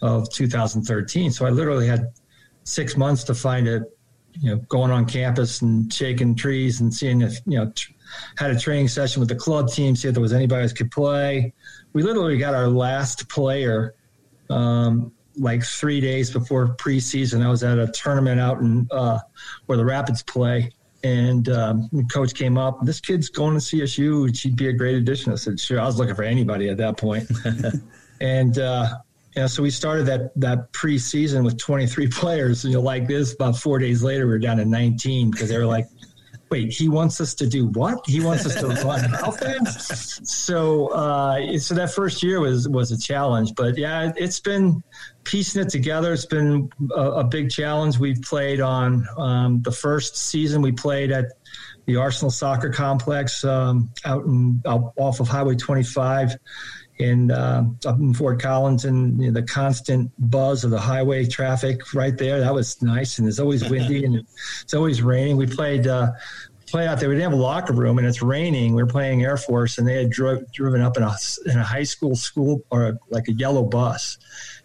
of 0.00 0.30
2013. 0.30 1.30
So 1.30 1.46
I 1.46 1.50
literally 1.50 1.86
had 1.86 2.12
six 2.64 2.96
months 2.96 3.24
to 3.24 3.34
find 3.34 3.66
it, 3.66 3.82
you 4.32 4.50
know, 4.50 4.56
going 4.68 4.90
on 4.90 5.06
campus 5.06 5.62
and 5.62 5.92
shaking 5.92 6.34
trees 6.34 6.80
and 6.80 6.92
seeing 6.92 7.22
if, 7.22 7.38
you 7.46 7.58
know, 7.58 7.70
tr- 7.74 7.92
had 8.36 8.50
a 8.50 8.58
training 8.58 8.88
session 8.88 9.20
with 9.20 9.28
the 9.28 9.34
club 9.34 9.70
team, 9.70 9.96
see 9.96 10.08
if 10.08 10.14
there 10.14 10.22
was 10.22 10.32
anybody 10.32 10.68
who 10.68 10.74
could 10.74 10.90
play. 10.90 11.52
We 11.92 12.02
literally 12.02 12.38
got 12.38 12.54
our 12.54 12.68
last 12.68 13.28
player 13.28 13.94
um, 14.50 15.12
like 15.36 15.62
three 15.62 16.00
days 16.00 16.30
before 16.30 16.68
preseason. 16.76 17.44
I 17.44 17.48
was 17.48 17.62
at 17.62 17.78
a 17.78 17.88
tournament 17.88 18.40
out 18.40 18.60
in 18.60 18.88
uh, 18.90 19.18
where 19.66 19.78
the 19.78 19.84
Rapids 19.84 20.22
play. 20.22 20.72
And 21.04 21.48
um, 21.50 21.88
the 21.92 22.02
coach 22.04 22.34
came 22.34 22.58
up. 22.58 22.84
This 22.84 23.00
kid's 23.00 23.28
going 23.28 23.54
to 23.54 23.60
CSU. 23.60 24.36
She'd 24.36 24.56
be 24.56 24.68
a 24.68 24.72
great 24.72 24.96
addition. 24.96 25.32
I 25.32 25.36
said, 25.36 25.60
"Sure." 25.60 25.78
I 25.78 25.84
was 25.84 25.98
looking 25.98 26.16
for 26.16 26.24
anybody 26.24 26.68
at 26.68 26.78
that 26.78 26.96
and 28.20 28.58
uh, 28.58 28.88
yeah, 29.36 29.46
so 29.46 29.62
we 29.62 29.70
started 29.70 30.06
that 30.06 30.32
that 30.40 30.72
preseason 30.72 31.44
with 31.44 31.58
23 31.58 32.08
players. 32.10 32.64
And 32.64 32.72
You 32.72 32.78
know, 32.78 32.84
like 32.84 33.06
this. 33.06 33.34
About 33.34 33.56
four 33.56 33.78
days 33.78 34.02
later, 34.02 34.26
we 34.26 34.32
were 34.32 34.38
down 34.38 34.56
to 34.56 34.64
19 34.64 35.30
because 35.30 35.50
they 35.50 35.58
were 35.58 35.66
like, 35.66 35.86
"Wait, 36.50 36.72
he 36.72 36.88
wants 36.88 37.20
us 37.20 37.34
to 37.34 37.46
do 37.46 37.66
what? 37.68 38.04
He 38.06 38.20
wants 38.20 38.46
us 38.46 38.54
to 38.56 38.68
run 38.68 39.14
offense." 39.24 40.20
So, 40.24 40.88
uh, 40.88 41.58
so 41.58 41.74
that 41.74 41.92
first 41.92 42.22
year 42.22 42.40
was 42.40 42.68
was 42.68 42.92
a 42.92 42.98
challenge. 42.98 43.54
But 43.56 43.76
yeah, 43.76 44.12
it's 44.16 44.40
been 44.40 44.82
piecing 45.24 45.62
it 45.62 45.68
together. 45.68 46.12
It's 46.12 46.26
been 46.26 46.70
a, 46.94 47.02
a 47.02 47.24
big 47.24 47.50
challenge. 47.50 47.98
We've 47.98 48.20
played 48.22 48.60
on 48.60 49.06
um, 49.16 49.62
the 49.62 49.72
first 49.72 50.16
season. 50.16 50.62
We 50.62 50.72
played 50.72 51.10
at 51.10 51.26
the 51.86 51.96
Arsenal 51.96 52.30
Soccer 52.30 52.70
Complex 52.70 53.44
um, 53.44 53.90
out 54.04 54.24
in 54.24 54.60
out 54.66 54.92
off 54.96 55.20
of 55.20 55.28
Highway 55.28 55.54
25 55.54 56.36
in 56.98 57.30
uh, 57.30 57.64
up 57.84 57.98
in 57.98 58.14
Fort 58.14 58.40
Collins 58.40 58.84
and 58.84 59.20
you 59.20 59.30
know, 59.30 59.40
the 59.40 59.46
constant 59.46 60.10
buzz 60.18 60.64
of 60.64 60.70
the 60.70 60.80
highway 60.80 61.26
traffic 61.26 61.94
right 61.94 62.16
there. 62.16 62.40
That 62.40 62.54
was 62.54 62.80
nice. 62.82 63.18
And 63.18 63.28
it's 63.28 63.38
always 63.38 63.68
windy 63.68 64.04
and 64.04 64.24
it's 64.62 64.74
always 64.74 65.02
raining. 65.02 65.36
We 65.36 65.46
played 65.46 65.86
uh, 65.86 66.12
out 66.74 67.00
there. 67.00 67.08
We 67.08 67.14
didn't 67.14 67.30
have 67.30 67.38
a 67.38 67.42
locker 67.42 67.72
room 67.72 67.98
and 67.98 68.06
it's 68.06 68.22
raining. 68.22 68.74
We 68.74 68.82
were 68.82 68.88
playing 68.88 69.22
Air 69.22 69.36
Force 69.36 69.78
and 69.78 69.86
they 69.86 69.94
had 69.94 70.10
driven 70.10 70.80
up 70.80 70.96
in 70.96 71.02
a 71.02 71.14
in 71.46 71.58
a 71.58 71.64
high 71.64 71.84
school 71.84 72.16
school 72.16 72.62
or 72.70 72.98
like 73.08 73.28
a 73.28 73.32
yellow 73.32 73.62
bus 73.62 74.18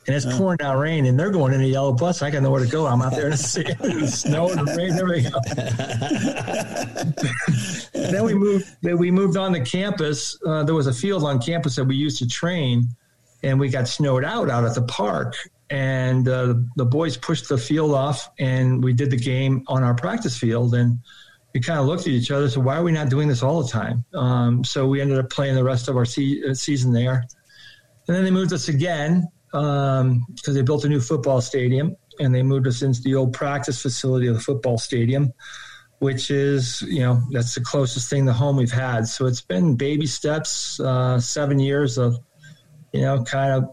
and 0.07 0.15
it's 0.15 0.25
pouring 0.37 0.57
down 0.57 0.79
rain, 0.79 1.05
and 1.05 1.19
they're 1.19 1.29
going 1.29 1.53
in 1.53 1.61
a 1.61 1.65
yellow 1.65 1.93
bus. 1.93 2.23
I 2.23 2.31
got 2.31 2.41
nowhere 2.41 2.65
to 2.65 2.71
go. 2.71 2.87
I'm 2.87 3.03
out 3.03 3.11
there 3.11 3.25
in 3.25 3.31
the, 3.31 4.07
snow 4.11 4.49
and 4.49 4.67
the 4.67 4.75
rain. 4.75 4.95
There 4.95 5.05
we 5.05 5.21
go. 8.01 8.09
then 8.11 8.23
we 8.23 8.33
moved. 8.33 8.65
Then 8.81 8.97
we 8.97 9.11
moved 9.11 9.37
on 9.37 9.53
to 9.53 9.59
campus. 9.59 10.39
Uh, 10.43 10.63
there 10.63 10.73
was 10.73 10.87
a 10.87 10.93
field 10.93 11.23
on 11.23 11.39
campus 11.39 11.75
that 11.75 11.85
we 11.85 11.95
used 11.95 12.17
to 12.17 12.27
train, 12.27 12.87
and 13.43 13.59
we 13.59 13.69
got 13.69 13.87
snowed 13.87 14.25
out 14.25 14.49
out 14.49 14.65
at 14.65 14.73
the 14.73 14.81
park. 14.83 15.35
And 15.69 16.27
uh, 16.27 16.55
the 16.75 16.85
boys 16.85 17.15
pushed 17.15 17.47
the 17.47 17.57
field 17.57 17.93
off, 17.93 18.31
and 18.39 18.83
we 18.83 18.93
did 18.93 19.11
the 19.11 19.17
game 19.17 19.63
on 19.67 19.83
our 19.83 19.93
practice 19.93 20.35
field. 20.35 20.73
And 20.73 20.97
we 21.53 21.59
kind 21.59 21.79
of 21.79 21.85
looked 21.85 22.01
at 22.01 22.07
each 22.07 22.31
other. 22.31 22.49
So 22.49 22.59
why 22.59 22.77
are 22.77 22.83
we 22.83 22.91
not 22.91 23.09
doing 23.09 23.27
this 23.27 23.43
all 23.43 23.61
the 23.61 23.69
time? 23.69 24.03
Um, 24.15 24.63
so 24.63 24.87
we 24.87 24.99
ended 24.99 25.19
up 25.19 25.29
playing 25.29 25.53
the 25.53 25.63
rest 25.63 25.87
of 25.87 25.95
our 25.95 26.05
se- 26.05 26.41
uh, 26.49 26.53
season 26.55 26.91
there. 26.91 27.23
And 28.07 28.17
then 28.17 28.23
they 28.23 28.31
moved 28.31 28.51
us 28.51 28.67
again 28.67 29.29
because 29.51 30.01
um, 30.01 30.53
they 30.53 30.61
built 30.61 30.85
a 30.85 30.89
new 30.89 31.01
football 31.01 31.41
stadium 31.41 31.95
and 32.19 32.33
they 32.33 32.43
moved 32.43 32.67
us 32.67 32.81
into 32.81 33.01
the 33.01 33.15
old 33.15 33.33
practice 33.33 33.81
facility 33.81 34.27
of 34.27 34.35
the 34.35 34.39
football 34.39 34.77
stadium, 34.77 35.33
which 35.99 36.31
is, 36.31 36.81
you 36.83 36.99
know, 36.99 37.21
that's 37.31 37.55
the 37.55 37.61
closest 37.61 38.09
thing 38.09 38.25
to 38.25 38.33
home 38.33 38.55
we've 38.55 38.71
had. 38.71 39.07
So 39.07 39.25
it's 39.25 39.41
been 39.41 39.75
baby 39.75 40.07
steps, 40.07 40.79
uh, 40.79 41.19
seven 41.19 41.59
years 41.59 41.97
of, 41.97 42.17
you 42.93 43.01
know, 43.01 43.23
kind 43.23 43.51
of, 43.51 43.63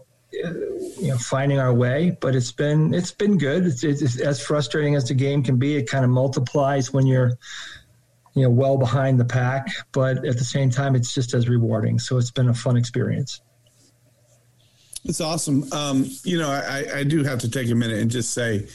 uh, 0.45 0.53
you 0.99 1.09
know, 1.09 1.17
finding 1.17 1.59
our 1.59 1.73
way. 1.73 2.17
But 2.19 2.35
it's 2.35 2.51
been 2.51 2.93
it's 2.93 3.11
been 3.11 3.37
good. 3.37 3.65
It's, 3.65 3.83
it's 3.83 4.19
as 4.19 4.41
frustrating 4.41 4.95
as 4.95 5.07
the 5.07 5.13
game 5.13 5.43
can 5.43 5.57
be. 5.57 5.75
It 5.75 5.89
kind 5.89 6.03
of 6.03 6.11
multiplies 6.11 6.93
when 6.93 7.07
you're 7.07 7.37
you 8.35 8.43
know, 8.43 8.49
well 8.49 8.77
behind 8.77 9.19
the 9.19 9.25
pack, 9.25 9.67
but 9.91 10.25
at 10.25 10.37
the 10.37 10.43
same 10.43 10.69
time, 10.69 10.95
it's 10.95 11.13
just 11.13 11.33
as 11.33 11.49
rewarding. 11.49 11.99
So 11.99 12.17
it's 12.17 12.31
been 12.31 12.47
a 12.47 12.53
fun 12.53 12.77
experience. 12.77 13.41
It's 15.05 15.21
awesome. 15.21 15.71
Um, 15.71 16.05
you 16.23 16.37
know, 16.37 16.49
I, 16.49 16.99
I 16.99 17.03
do 17.03 17.23
have 17.23 17.39
to 17.39 17.49
take 17.49 17.69
a 17.69 17.75
minute 17.75 17.99
and 17.99 18.11
just 18.11 18.33
say 18.33 18.67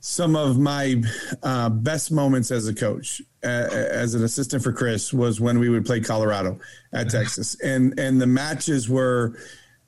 some 0.00 0.36
of 0.36 0.58
my 0.58 1.02
uh, 1.42 1.68
best 1.68 2.12
moments 2.12 2.50
as 2.50 2.68
a 2.68 2.74
coach, 2.74 3.22
uh, 3.42 3.46
as 3.46 4.14
an 4.14 4.22
assistant 4.22 4.62
for 4.62 4.72
Chris, 4.72 5.12
was 5.12 5.40
when 5.40 5.58
we 5.58 5.68
would 5.68 5.84
play 5.84 6.00
Colorado 6.00 6.58
at 6.92 7.10
Texas, 7.10 7.60
and 7.60 7.98
and 7.98 8.20
the 8.20 8.26
matches 8.26 8.88
were 8.88 9.36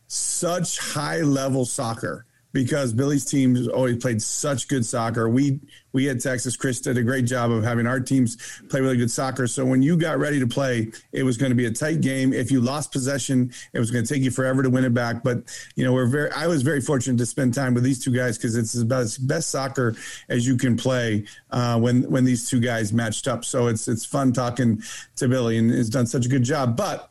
such 0.06 0.78
high 0.78 1.20
level 1.20 1.64
soccer 1.64 2.24
because 2.58 2.92
Billy's 2.92 3.24
team 3.24 3.56
always 3.72 3.98
played 3.98 4.20
such 4.20 4.66
good 4.66 4.84
soccer. 4.84 5.28
We 5.28 5.60
we 5.92 6.08
at 6.08 6.20
Texas, 6.20 6.56
Chris 6.56 6.80
did 6.80 6.98
a 6.98 7.04
great 7.04 7.24
job 7.24 7.52
of 7.52 7.62
having 7.62 7.86
our 7.86 8.00
teams 8.00 8.36
play 8.68 8.80
really 8.80 8.96
good 8.96 9.12
soccer. 9.12 9.46
So 9.46 9.64
when 9.64 9.80
you 9.80 9.96
got 9.96 10.18
ready 10.18 10.40
to 10.40 10.46
play, 10.48 10.90
it 11.12 11.22
was 11.22 11.36
going 11.36 11.50
to 11.50 11.54
be 11.54 11.66
a 11.66 11.70
tight 11.70 12.00
game. 12.00 12.32
If 12.32 12.50
you 12.50 12.60
lost 12.60 12.90
possession, 12.90 13.52
it 13.72 13.78
was 13.78 13.92
going 13.92 14.04
to 14.04 14.12
take 14.12 14.24
you 14.24 14.32
forever 14.32 14.64
to 14.64 14.70
win 14.70 14.84
it 14.84 14.92
back. 14.92 15.22
But 15.22 15.44
you 15.76 15.84
know, 15.84 15.92
we're 15.92 16.08
very. 16.08 16.32
I 16.32 16.48
was 16.48 16.62
very 16.62 16.80
fortunate 16.80 17.18
to 17.18 17.26
spend 17.26 17.54
time 17.54 17.74
with 17.74 17.84
these 17.84 18.02
two 18.02 18.10
guys 18.10 18.36
because 18.36 18.56
it's 18.56 18.74
about 18.74 19.02
as 19.02 19.18
best 19.18 19.50
soccer 19.50 19.94
as 20.28 20.44
you 20.44 20.56
can 20.56 20.76
play 20.76 21.26
uh, 21.52 21.78
when 21.78 22.10
when 22.10 22.24
these 22.24 22.50
two 22.50 22.58
guys 22.58 22.92
matched 22.92 23.28
up. 23.28 23.44
So 23.44 23.68
it's 23.68 23.86
it's 23.86 24.04
fun 24.04 24.32
talking 24.32 24.82
to 25.14 25.28
Billy 25.28 25.58
and 25.58 25.70
has 25.70 25.88
done 25.88 26.08
such 26.08 26.26
a 26.26 26.28
good 26.28 26.42
job. 26.42 26.76
But 26.76 27.08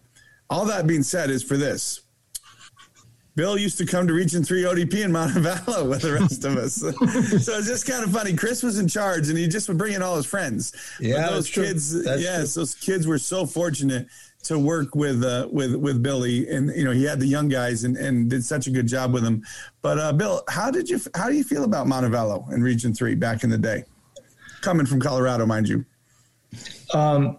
all 0.50 0.66
that 0.66 0.88
being 0.88 1.04
said, 1.04 1.30
is 1.30 1.42
for 1.42 1.56
this 1.56 2.02
Bill 3.38 3.56
used 3.56 3.78
to 3.78 3.86
come 3.86 4.08
to 4.08 4.14
Region 4.14 4.44
3 4.44 4.64
ODP 4.64 5.06
in 5.06 5.12
Montevallo 5.12 5.88
with 5.88 6.02
the 6.02 6.14
rest 6.14 6.44
of 6.44 6.58
us. 6.58 6.74
so 7.46 7.54
it's 7.54 7.68
just 7.68 7.86
kind 7.86 8.04
of 8.04 8.12
funny. 8.12 8.36
Chris 8.36 8.64
was 8.64 8.80
in 8.80 8.88
charge 8.88 9.30
and 9.30 9.38
he 9.38 9.48
just 9.48 9.68
would 9.68 9.78
bring 9.78 9.94
in 9.94 10.02
all 10.02 10.16
his 10.16 10.26
friends. 10.26 10.74
Yeah, 11.00 11.22
but 11.22 11.30
those 11.36 11.50
kids, 11.52 12.04
that's 12.04 12.20
yes, 12.20 12.54
true. 12.54 12.62
those 12.62 12.74
kids 12.74 13.06
were 13.06 13.20
so 13.20 13.46
fortunate 13.46 14.08
to 14.46 14.58
work 14.58 14.96
with 14.96 15.24
uh, 15.24 15.48
with 15.52 15.76
with 15.76 16.02
Billy, 16.02 16.50
and 16.50 16.76
you 16.76 16.84
know 16.84 16.90
he 16.90 17.04
had 17.04 17.20
the 17.20 17.28
young 17.28 17.48
guys 17.48 17.84
and, 17.84 17.96
and 17.96 18.28
did 18.28 18.44
such 18.44 18.66
a 18.66 18.72
good 18.72 18.88
job 18.88 19.14
with 19.14 19.24
them. 19.24 19.44
But 19.84 20.00
uh, 20.00 20.14
Bill, 20.14 20.42
how 20.50 20.72
did 20.72 20.90
you 20.90 21.00
how 21.14 21.30
do 21.30 21.36
you 21.36 21.44
feel 21.44 21.64
about 21.64 21.86
Montevallo 21.86 22.52
in 22.52 22.64
Region 22.64 22.92
Three 22.92 23.14
back 23.14 23.44
in 23.44 23.52
the 23.52 23.58
day, 23.60 23.84
coming 24.62 24.88
from 24.88 25.00
Colorado, 25.00 25.46
mind 25.46 25.70
you? 25.70 25.86
Um, 26.92 27.38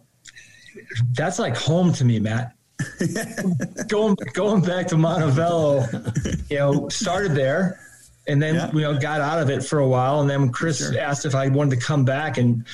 that's 1.14 1.40
like 1.40 1.56
home 1.56 1.92
to 1.94 2.04
me, 2.04 2.20
Matt. 2.20 2.54
going 3.88 4.16
going 4.32 4.62
back 4.62 4.86
to 4.88 4.94
Montevallo, 4.94 6.50
you 6.50 6.58
know, 6.58 6.88
started 6.88 7.34
there, 7.34 7.80
and 8.26 8.40
then 8.40 8.54
yeah. 8.54 8.70
you 8.72 8.80
know 8.80 8.98
got 8.98 9.20
out 9.20 9.40
of 9.40 9.50
it 9.50 9.64
for 9.64 9.80
a 9.80 9.88
while, 9.88 10.20
and 10.20 10.30
then 10.30 10.50
Chris 10.50 10.78
sure. 10.78 10.98
asked 10.98 11.24
if 11.24 11.34
I 11.34 11.48
wanted 11.48 11.78
to 11.78 11.84
come 11.84 12.04
back, 12.04 12.38
and 12.38 12.64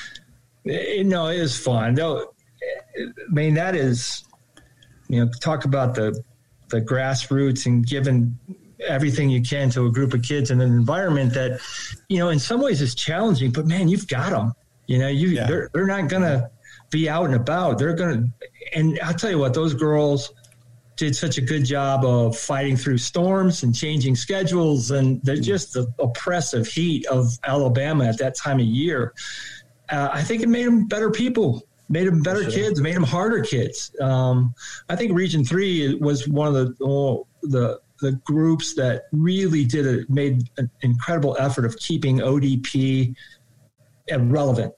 eh, 0.69 0.95
you 0.97 1.05
know 1.05 1.29
it 1.29 1.41
was 1.41 1.59
fun. 1.59 1.95
Though, 1.95 2.35
I 2.99 3.07
mean 3.31 3.55
that 3.55 3.75
is, 3.75 4.25
you 5.09 5.25
know, 5.25 5.31
talk 5.41 5.65
about 5.65 5.95
the 5.95 6.23
the 6.69 6.81
grassroots 6.81 7.67
and 7.67 7.87
giving 7.87 8.39
everything 8.87 9.31
you 9.31 9.43
can 9.43 9.71
to 9.71 9.87
a 9.87 9.91
group 9.91 10.15
of 10.15 10.23
kids 10.23 10.51
in 10.51 10.61
an 10.61 10.73
environment 10.73 11.33
that, 11.35 11.61
you 12.09 12.19
know, 12.19 12.29
in 12.29 12.39
some 12.39 12.61
ways 12.61 12.83
is 12.83 12.95
challenging, 12.95 13.51
but 13.51 13.67
man, 13.67 13.89
you've 13.89 14.09
got 14.09 14.31
them. 14.31 14.53
You 14.87 14.99
know, 14.99 15.09
you 15.09 15.29
yeah. 15.29 15.47
they're 15.47 15.71
they're 15.73 15.87
not 15.87 16.09
gonna 16.09 16.51
be 16.91 17.09
out 17.09 17.25
and 17.25 17.35
about. 17.35 17.79
They're 17.79 17.95
gonna 17.95 18.29
and 18.75 18.99
I'll 19.03 19.15
tell 19.15 19.31
you 19.31 19.39
what, 19.39 19.55
those 19.55 19.75
girls 19.75 20.33
did 20.97 21.17
such 21.17 21.39
a 21.39 21.41
good 21.41 21.65
job 21.65 22.05
of 22.05 22.37
fighting 22.37 22.77
through 22.77 22.99
storms 22.99 23.63
and 23.63 23.75
changing 23.75 24.15
schedules, 24.15 24.91
and 24.91 25.21
they're 25.23 25.37
just 25.37 25.73
the 25.73 25.93
oppressive 25.99 26.67
heat 26.67 27.05
of 27.07 27.37
Alabama 27.45 28.05
at 28.05 28.19
that 28.19 28.37
time 28.37 28.61
of 28.61 28.67
year. 28.67 29.13
Uh, 29.91 30.09
I 30.13 30.23
think 30.23 30.43
it 30.43 30.49
made 30.49 30.67
them 30.67 30.87
better 30.87 31.11
people, 31.11 31.67
made 31.89 32.07
them 32.07 32.23
better 32.23 32.43
sure. 32.45 32.53
kids, 32.53 32.81
made 32.81 32.95
them 32.95 33.03
harder 33.03 33.43
kids. 33.43 33.95
Um, 34.01 34.55
I 34.89 34.97
think 34.97 35.13
Region 35.13 35.45
Three 35.45 35.95
was 35.97 36.29
one 36.29 36.49
of 36.49 36.55
the 36.55 36.85
oh, 36.85 37.27
the 37.43 37.81
the 38.01 38.13
groups 38.25 38.75
that 38.75 39.05
really 39.13 39.65
did 39.65 39.87
it, 39.87 40.11
made 40.11 40.49
an 40.59 40.71
incredible 40.83 41.37
effort 41.39 41.65
of 41.65 41.77
keeping 41.79 42.19
ODP 42.19 43.15
relevant 44.19 44.75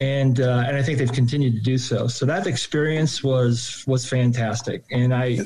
and 0.00 0.40
uh, 0.40 0.64
and 0.66 0.76
I 0.76 0.82
think 0.82 0.98
they've 0.98 1.12
continued 1.12 1.54
to 1.54 1.60
do 1.60 1.78
so. 1.78 2.06
So 2.06 2.26
that 2.26 2.46
experience 2.46 3.22
was 3.22 3.84
was 3.86 4.08
fantastic, 4.08 4.84
and 4.90 5.14
I 5.14 5.40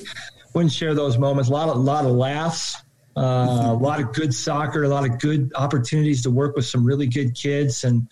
wouldn't 0.54 0.72
share 0.72 0.94
those 0.94 1.18
moments. 1.18 1.48
A 1.48 1.52
lot 1.52 1.68
of 1.68 1.76
lot 1.78 2.04
of 2.04 2.12
laughs, 2.12 2.76
uh, 3.16 3.20
a 3.20 3.74
lot 3.74 4.00
of 4.00 4.12
good 4.12 4.34
soccer, 4.34 4.84
a 4.84 4.88
lot 4.88 5.04
of 5.04 5.18
good 5.18 5.52
opportunities 5.54 6.22
to 6.22 6.30
work 6.30 6.56
with 6.56 6.66
some 6.66 6.84
really 6.84 7.06
good 7.06 7.34
kids, 7.34 7.84
and 7.84 8.08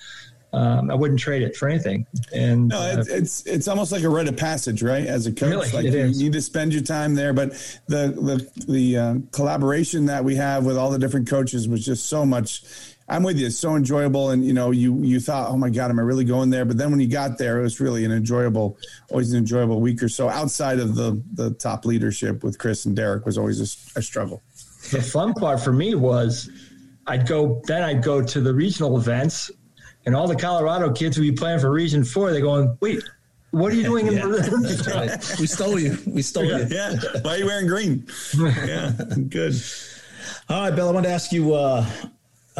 um, 0.52 0.90
I 0.90 0.94
wouldn't 0.94 1.20
trade 1.20 1.42
it 1.42 1.56
for 1.56 1.68
anything. 1.68 2.06
And 2.34 2.68
no, 2.68 2.82
it's, 2.82 3.10
uh, 3.10 3.14
it's, 3.14 3.46
it's 3.46 3.68
almost 3.68 3.92
like 3.92 4.02
a 4.02 4.08
rite 4.08 4.28
of 4.28 4.36
passage, 4.36 4.82
right? 4.82 5.06
As 5.06 5.26
a 5.26 5.32
coach, 5.32 5.50
really, 5.50 5.70
like 5.70 5.84
you 5.84 5.98
is. 5.98 6.20
need 6.20 6.32
to 6.32 6.42
spend 6.42 6.72
your 6.72 6.82
time 6.82 7.14
there. 7.14 7.32
But 7.32 7.52
the 7.86 8.08
the 8.56 8.64
the 8.72 8.96
uh, 8.96 9.14
collaboration 9.32 10.06
that 10.06 10.24
we 10.24 10.36
have 10.36 10.64
with 10.64 10.76
all 10.76 10.90
the 10.90 10.98
different 10.98 11.28
coaches 11.28 11.68
was 11.68 11.84
just 11.84 12.06
so 12.06 12.26
much 12.26 12.62
I'm 13.10 13.24
with 13.24 13.38
you. 13.38 13.46
It's 13.46 13.58
so 13.58 13.74
enjoyable, 13.74 14.30
and 14.30 14.44
you 14.44 14.52
know, 14.52 14.70
you 14.70 15.02
you 15.02 15.18
thought, 15.18 15.50
oh 15.50 15.56
my 15.56 15.68
god, 15.68 15.90
am 15.90 15.98
I 15.98 16.02
really 16.02 16.24
going 16.24 16.48
there? 16.48 16.64
But 16.64 16.78
then 16.78 16.92
when 16.92 17.00
you 17.00 17.08
got 17.08 17.38
there, 17.38 17.58
it 17.58 17.62
was 17.62 17.80
really 17.80 18.04
an 18.04 18.12
enjoyable, 18.12 18.78
always 19.10 19.32
an 19.32 19.38
enjoyable 19.38 19.80
week 19.80 20.00
or 20.00 20.08
so. 20.08 20.28
Outside 20.28 20.78
of 20.78 20.94
the 20.94 21.20
the 21.34 21.50
top 21.54 21.84
leadership 21.84 22.44
with 22.44 22.56
Chris 22.58 22.86
and 22.86 22.94
Derek 22.94 23.26
was 23.26 23.36
always 23.36 23.60
a, 23.60 23.98
a 23.98 24.02
struggle. 24.02 24.42
The 24.92 25.02
fun 25.02 25.34
part 25.34 25.60
for 25.60 25.72
me 25.72 25.96
was, 25.96 26.50
I'd 27.08 27.26
go 27.26 27.60
then 27.64 27.82
I'd 27.82 28.02
go 28.02 28.22
to 28.22 28.40
the 28.40 28.54
regional 28.54 28.96
events, 28.96 29.50
and 30.06 30.14
all 30.14 30.28
the 30.28 30.36
Colorado 30.36 30.92
kids 30.92 31.18
would 31.18 31.24
be 31.24 31.32
playing 31.32 31.58
for 31.58 31.72
Region 31.72 32.04
Four. 32.04 32.30
They're 32.30 32.40
going, 32.40 32.78
wait, 32.80 33.02
what 33.50 33.72
are 33.72 33.76
you 33.76 33.82
doing 33.82 34.06
yeah. 34.06 34.12
in 34.12 34.30
the 34.30 34.38
room? 34.52 35.40
We 35.40 35.48
stole 35.48 35.80
you. 35.80 35.98
We 36.06 36.22
stole 36.22 36.44
yeah, 36.44 36.58
you. 36.58 36.66
Yeah. 36.70 36.96
Why 37.22 37.32
are 37.32 37.38
you 37.38 37.46
wearing 37.46 37.66
green? 37.66 38.06
yeah. 38.38 38.92
Good. 39.28 39.60
All 40.48 40.62
right, 40.62 40.76
Bill. 40.76 40.88
I 40.88 40.92
want 40.92 41.06
to 41.06 41.10
ask 41.10 41.32
you. 41.32 41.54
Uh, 41.54 41.84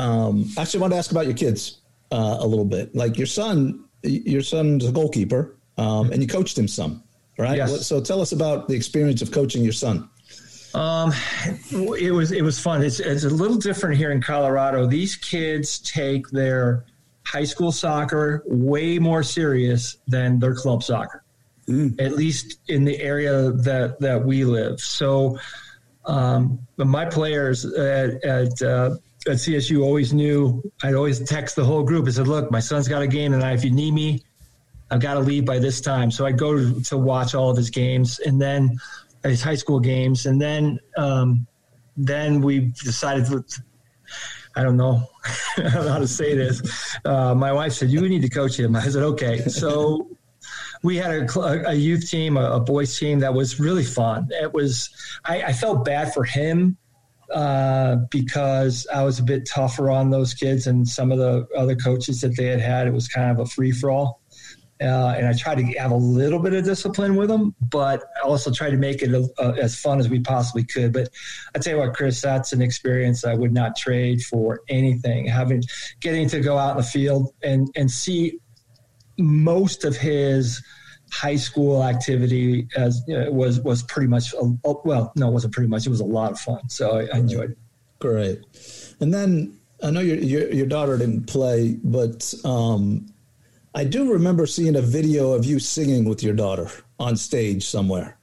um, 0.00 0.48
actually, 0.56 0.78
I 0.78 0.82
want 0.82 0.92
to 0.94 0.98
ask 0.98 1.10
about 1.10 1.26
your 1.26 1.36
kids 1.36 1.78
uh, 2.10 2.38
a 2.40 2.46
little 2.46 2.64
bit. 2.64 2.94
Like 2.94 3.18
your 3.18 3.26
son, 3.26 3.84
your 4.02 4.42
son's 4.42 4.86
a 4.86 4.92
goalkeeper, 4.92 5.56
um, 5.76 6.10
and 6.10 6.22
you 6.22 6.28
coached 6.28 6.58
him 6.58 6.68
some, 6.68 7.02
right? 7.38 7.58
Yes. 7.58 7.86
So 7.86 8.00
tell 8.00 8.20
us 8.20 8.32
about 8.32 8.68
the 8.68 8.74
experience 8.74 9.20
of 9.20 9.30
coaching 9.30 9.62
your 9.62 9.74
son. 9.74 10.08
Um, 10.72 11.12
it 11.98 12.12
was 12.12 12.32
it 12.32 12.42
was 12.42 12.58
fun. 12.58 12.82
It's 12.82 13.00
it's 13.00 13.24
a 13.24 13.28
little 13.30 13.56
different 13.56 13.96
here 13.96 14.12
in 14.12 14.22
Colorado. 14.22 14.86
These 14.86 15.16
kids 15.16 15.78
take 15.80 16.28
their 16.28 16.86
high 17.24 17.44
school 17.44 17.72
soccer 17.72 18.42
way 18.46 18.98
more 18.98 19.22
serious 19.22 19.98
than 20.06 20.38
their 20.38 20.54
club 20.54 20.82
soccer. 20.82 21.24
Mm. 21.68 22.00
At 22.00 22.12
least 22.12 22.60
in 22.68 22.84
the 22.84 23.00
area 23.00 23.50
that 23.50 24.00
that 24.00 24.24
we 24.24 24.44
live. 24.44 24.80
So, 24.80 25.38
um, 26.06 26.58
my 26.76 27.04
players 27.04 27.64
at, 27.66 28.24
at 28.24 28.62
uh, 28.62 28.96
at 29.26 29.34
CSU 29.34 29.82
always 29.82 30.12
knew 30.12 30.62
I'd 30.82 30.94
always 30.94 31.20
text 31.20 31.56
the 31.56 31.64
whole 31.64 31.82
group 31.82 32.06
and 32.06 32.14
said, 32.14 32.26
"Look, 32.26 32.50
my 32.50 32.60
son's 32.60 32.88
got 32.88 33.02
a 33.02 33.06
game 33.06 33.32
tonight. 33.32 33.52
If 33.52 33.64
you 33.64 33.70
need 33.70 33.92
me, 33.92 34.22
I've 34.90 35.00
got 35.00 35.14
to 35.14 35.20
leave 35.20 35.44
by 35.44 35.58
this 35.58 35.80
time." 35.80 36.10
So 36.10 36.24
I'd 36.24 36.38
go 36.38 36.72
to, 36.80 36.98
watch 36.98 37.34
all 37.34 37.50
of 37.50 37.56
his 37.56 37.70
games, 37.70 38.18
and 38.20 38.40
then 38.40 38.78
his 39.22 39.42
high 39.42 39.56
school 39.56 39.80
games, 39.80 40.26
and 40.26 40.40
then 40.40 40.78
um, 40.96 41.46
then 41.96 42.40
we 42.40 42.72
decided. 42.82 43.26
To, 43.26 43.62
I 44.56 44.62
don't 44.62 44.76
know. 44.76 45.06
I 45.58 45.62
don't 45.62 45.84
know 45.84 45.92
how 45.92 45.98
to 45.98 46.08
say 46.08 46.34
this. 46.34 46.96
Uh, 47.04 47.34
my 47.34 47.52
wife 47.52 47.74
said, 47.74 47.90
"You 47.90 48.00
need 48.08 48.22
to 48.22 48.30
coach 48.30 48.58
him." 48.58 48.74
I 48.74 48.82
said, 48.88 49.02
"Okay." 49.02 49.40
So 49.40 50.08
we 50.82 50.96
had 50.96 51.10
a, 51.10 51.68
a 51.68 51.74
youth 51.74 52.10
team, 52.10 52.38
a, 52.38 52.52
a, 52.52 52.60
boys 52.60 52.98
team 52.98 53.18
that 53.20 53.34
was 53.34 53.60
really 53.60 53.84
fun. 53.84 54.28
It 54.30 54.52
was. 54.54 54.88
I, 55.26 55.42
I 55.42 55.52
felt 55.52 55.84
bad 55.84 56.14
for 56.14 56.24
him 56.24 56.78
uh, 57.32 57.96
because 58.10 58.86
I 58.92 59.02
was 59.04 59.18
a 59.18 59.22
bit 59.22 59.46
tougher 59.46 59.90
on 59.90 60.10
those 60.10 60.34
kids 60.34 60.66
and 60.66 60.88
some 60.88 61.12
of 61.12 61.18
the 61.18 61.46
other 61.56 61.76
coaches 61.76 62.20
that 62.20 62.36
they 62.36 62.46
had 62.46 62.60
had. 62.60 62.86
It 62.86 62.92
was 62.92 63.08
kind 63.08 63.30
of 63.30 63.38
a 63.38 63.46
free 63.46 63.72
for 63.72 63.90
all. 63.90 64.20
Uh, 64.80 65.14
and 65.14 65.26
I 65.26 65.34
tried 65.34 65.58
to 65.58 65.64
have 65.78 65.90
a 65.90 65.96
little 65.96 66.38
bit 66.38 66.54
of 66.54 66.64
discipline 66.64 67.14
with 67.14 67.28
them, 67.28 67.54
but 67.60 68.02
I 68.16 68.26
also 68.26 68.50
tried 68.50 68.70
to 68.70 68.78
make 68.78 69.02
it 69.02 69.12
a, 69.12 69.28
a, 69.38 69.62
as 69.62 69.78
fun 69.78 70.00
as 70.00 70.08
we 70.08 70.20
possibly 70.20 70.64
could. 70.64 70.94
But 70.94 71.10
I 71.54 71.58
tell 71.58 71.74
you 71.74 71.80
what, 71.80 71.94
Chris, 71.94 72.22
that's 72.22 72.54
an 72.54 72.62
experience 72.62 73.22
I 73.22 73.34
would 73.34 73.52
not 73.52 73.76
trade 73.76 74.22
for 74.22 74.62
anything. 74.70 75.26
Having 75.26 75.64
getting 76.00 76.28
to 76.30 76.40
go 76.40 76.56
out 76.56 76.72
in 76.72 76.76
the 76.78 76.82
field 76.82 77.34
and 77.42 77.68
and 77.76 77.90
see 77.90 78.38
most 79.18 79.84
of 79.84 79.98
his 79.98 80.62
high 81.12 81.36
school 81.36 81.84
activity 81.84 82.68
as 82.76 83.02
uh, 83.08 83.30
was 83.30 83.60
was 83.60 83.82
pretty 83.82 84.08
much 84.08 84.32
a, 84.34 84.72
well 84.84 85.12
no 85.16 85.28
it 85.28 85.32
wasn't 85.32 85.52
pretty 85.52 85.68
much 85.68 85.86
it 85.86 85.90
was 85.90 86.00
a 86.00 86.04
lot 86.04 86.32
of 86.32 86.38
fun 86.38 86.68
so 86.68 86.98
I, 86.98 87.08
I 87.14 87.18
enjoyed 87.18 87.50
it. 87.50 87.58
Great. 87.98 88.42
And 89.00 89.12
then 89.12 89.58
I 89.82 89.90
know 89.90 90.00
your, 90.00 90.16
your, 90.16 90.52
your 90.52 90.66
daughter 90.66 90.96
didn't 90.96 91.26
play 91.26 91.76
but 91.82 92.32
um, 92.44 93.06
I 93.74 93.84
do 93.84 94.12
remember 94.12 94.46
seeing 94.46 94.76
a 94.76 94.82
video 94.82 95.32
of 95.32 95.44
you 95.44 95.58
singing 95.58 96.04
with 96.04 96.22
your 96.22 96.34
daughter 96.34 96.70
on 96.98 97.16
stage 97.16 97.66
somewhere. 97.66 98.18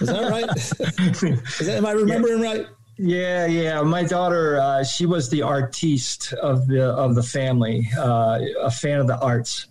Is 0.00 0.08
that 0.08 0.30
right? 0.30 0.48
Is 1.60 1.66
that, 1.66 1.78
am 1.78 1.86
I 1.86 1.92
remembering 1.92 2.42
yeah. 2.42 2.52
right? 2.52 2.66
Yeah, 2.96 3.46
yeah. 3.46 3.82
My 3.82 4.04
daughter, 4.04 4.58
uh, 4.60 4.84
she 4.84 5.04
was 5.04 5.28
the 5.28 5.42
artiste 5.42 6.32
of 6.34 6.68
the 6.68 6.84
of 6.84 7.16
the 7.16 7.24
family, 7.24 7.88
uh, 7.98 8.38
a 8.60 8.70
fan 8.70 9.00
of 9.00 9.08
the 9.08 9.18
arts 9.18 9.66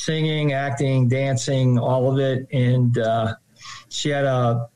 singing, 0.00 0.52
acting, 0.54 1.08
dancing, 1.08 1.78
all 1.78 2.10
of 2.10 2.18
it. 2.18 2.48
And 2.52 2.96
uh, 2.98 3.34
she 3.90 4.08
had 4.08 4.24
a, 4.24 4.69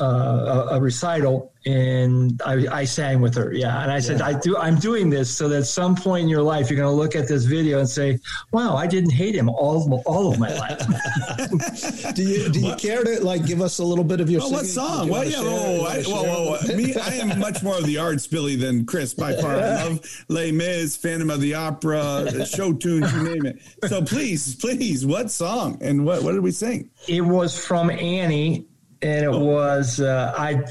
Uh, 0.00 0.66
a, 0.70 0.76
a 0.76 0.80
recital 0.80 1.52
and 1.66 2.40
I, 2.46 2.66
I, 2.70 2.84
sang 2.84 3.20
with 3.20 3.34
her. 3.34 3.52
Yeah. 3.52 3.82
And 3.82 3.90
I 3.90 3.98
said, 3.98 4.20
yeah. 4.20 4.26
I 4.26 4.32
do, 4.34 4.56
I'm 4.56 4.78
doing 4.78 5.10
this 5.10 5.34
so 5.34 5.48
that 5.48 5.58
at 5.58 5.66
some 5.66 5.96
point 5.96 6.22
in 6.22 6.28
your 6.28 6.42
life, 6.42 6.70
you're 6.70 6.76
going 6.76 6.88
to 6.88 6.94
look 6.94 7.16
at 7.16 7.26
this 7.26 7.44
video 7.44 7.80
and 7.80 7.88
say, 7.88 8.20
wow, 8.52 8.76
I 8.76 8.86
didn't 8.86 9.10
hate 9.10 9.34
him 9.34 9.48
all, 9.48 10.02
all 10.06 10.32
of 10.32 10.38
my 10.38 10.54
life. 10.54 10.78
do 12.14 12.22
you, 12.22 12.48
do 12.50 12.60
you 12.60 12.76
care 12.76 13.02
to 13.02 13.24
like 13.24 13.44
give 13.46 13.60
us 13.60 13.78
a 13.78 13.84
little 13.84 14.04
bit 14.04 14.20
of 14.20 14.30
your 14.30 14.42
oh, 14.44 14.50
what 14.50 14.64
song? 14.64 15.08
Well, 15.08 15.24
yeah. 15.24 15.38
Oh, 15.38 15.84
I, 15.84 16.02
whoa, 16.04 16.22
whoa, 16.22 16.56
whoa. 16.56 16.76
Me, 16.76 16.94
I 16.94 17.14
am 17.14 17.40
much 17.40 17.64
more 17.64 17.76
of 17.76 17.84
the 17.84 17.98
arts 17.98 18.28
Billy 18.28 18.54
than 18.54 18.86
Chris 18.86 19.12
by 19.12 19.34
far. 19.34 19.56
I 19.56 19.58
love 19.84 20.24
Les 20.28 20.52
Mis, 20.52 20.96
Phantom 20.96 21.30
of 21.30 21.40
the 21.40 21.54
Opera, 21.54 22.46
show 22.46 22.74
tunes, 22.74 23.12
you 23.12 23.22
name 23.24 23.46
it. 23.46 23.60
So 23.88 24.02
please, 24.02 24.54
please, 24.54 25.04
what 25.04 25.32
song 25.32 25.78
and 25.80 26.06
what, 26.06 26.22
what 26.22 26.32
did 26.32 26.42
we 26.42 26.52
sing? 26.52 26.90
It 27.08 27.22
was 27.22 27.58
from 27.58 27.90
Annie 27.90 28.66
and 29.06 29.24
it 29.24 29.28
oh. 29.28 29.38
was, 29.38 30.00
uh, 30.00 30.34
I, 30.36 30.64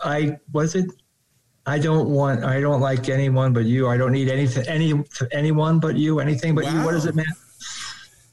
I 0.00 0.38
was 0.52 0.74
it. 0.74 0.90
I 1.64 1.78
don't 1.78 2.08
want. 2.08 2.44
I 2.44 2.60
don't 2.60 2.80
like 2.80 3.08
anyone 3.08 3.52
but 3.52 3.64
you. 3.64 3.88
I 3.88 3.96
don't 3.96 4.10
need 4.10 4.28
anything. 4.28 4.66
Any 4.66 4.94
anyone 5.30 5.78
but 5.78 5.96
you. 5.96 6.18
Anything 6.18 6.56
but 6.56 6.64
wow. 6.64 6.74
you. 6.74 6.84
What 6.84 6.94
is 6.94 7.06
it, 7.06 7.14
man? 7.14 7.24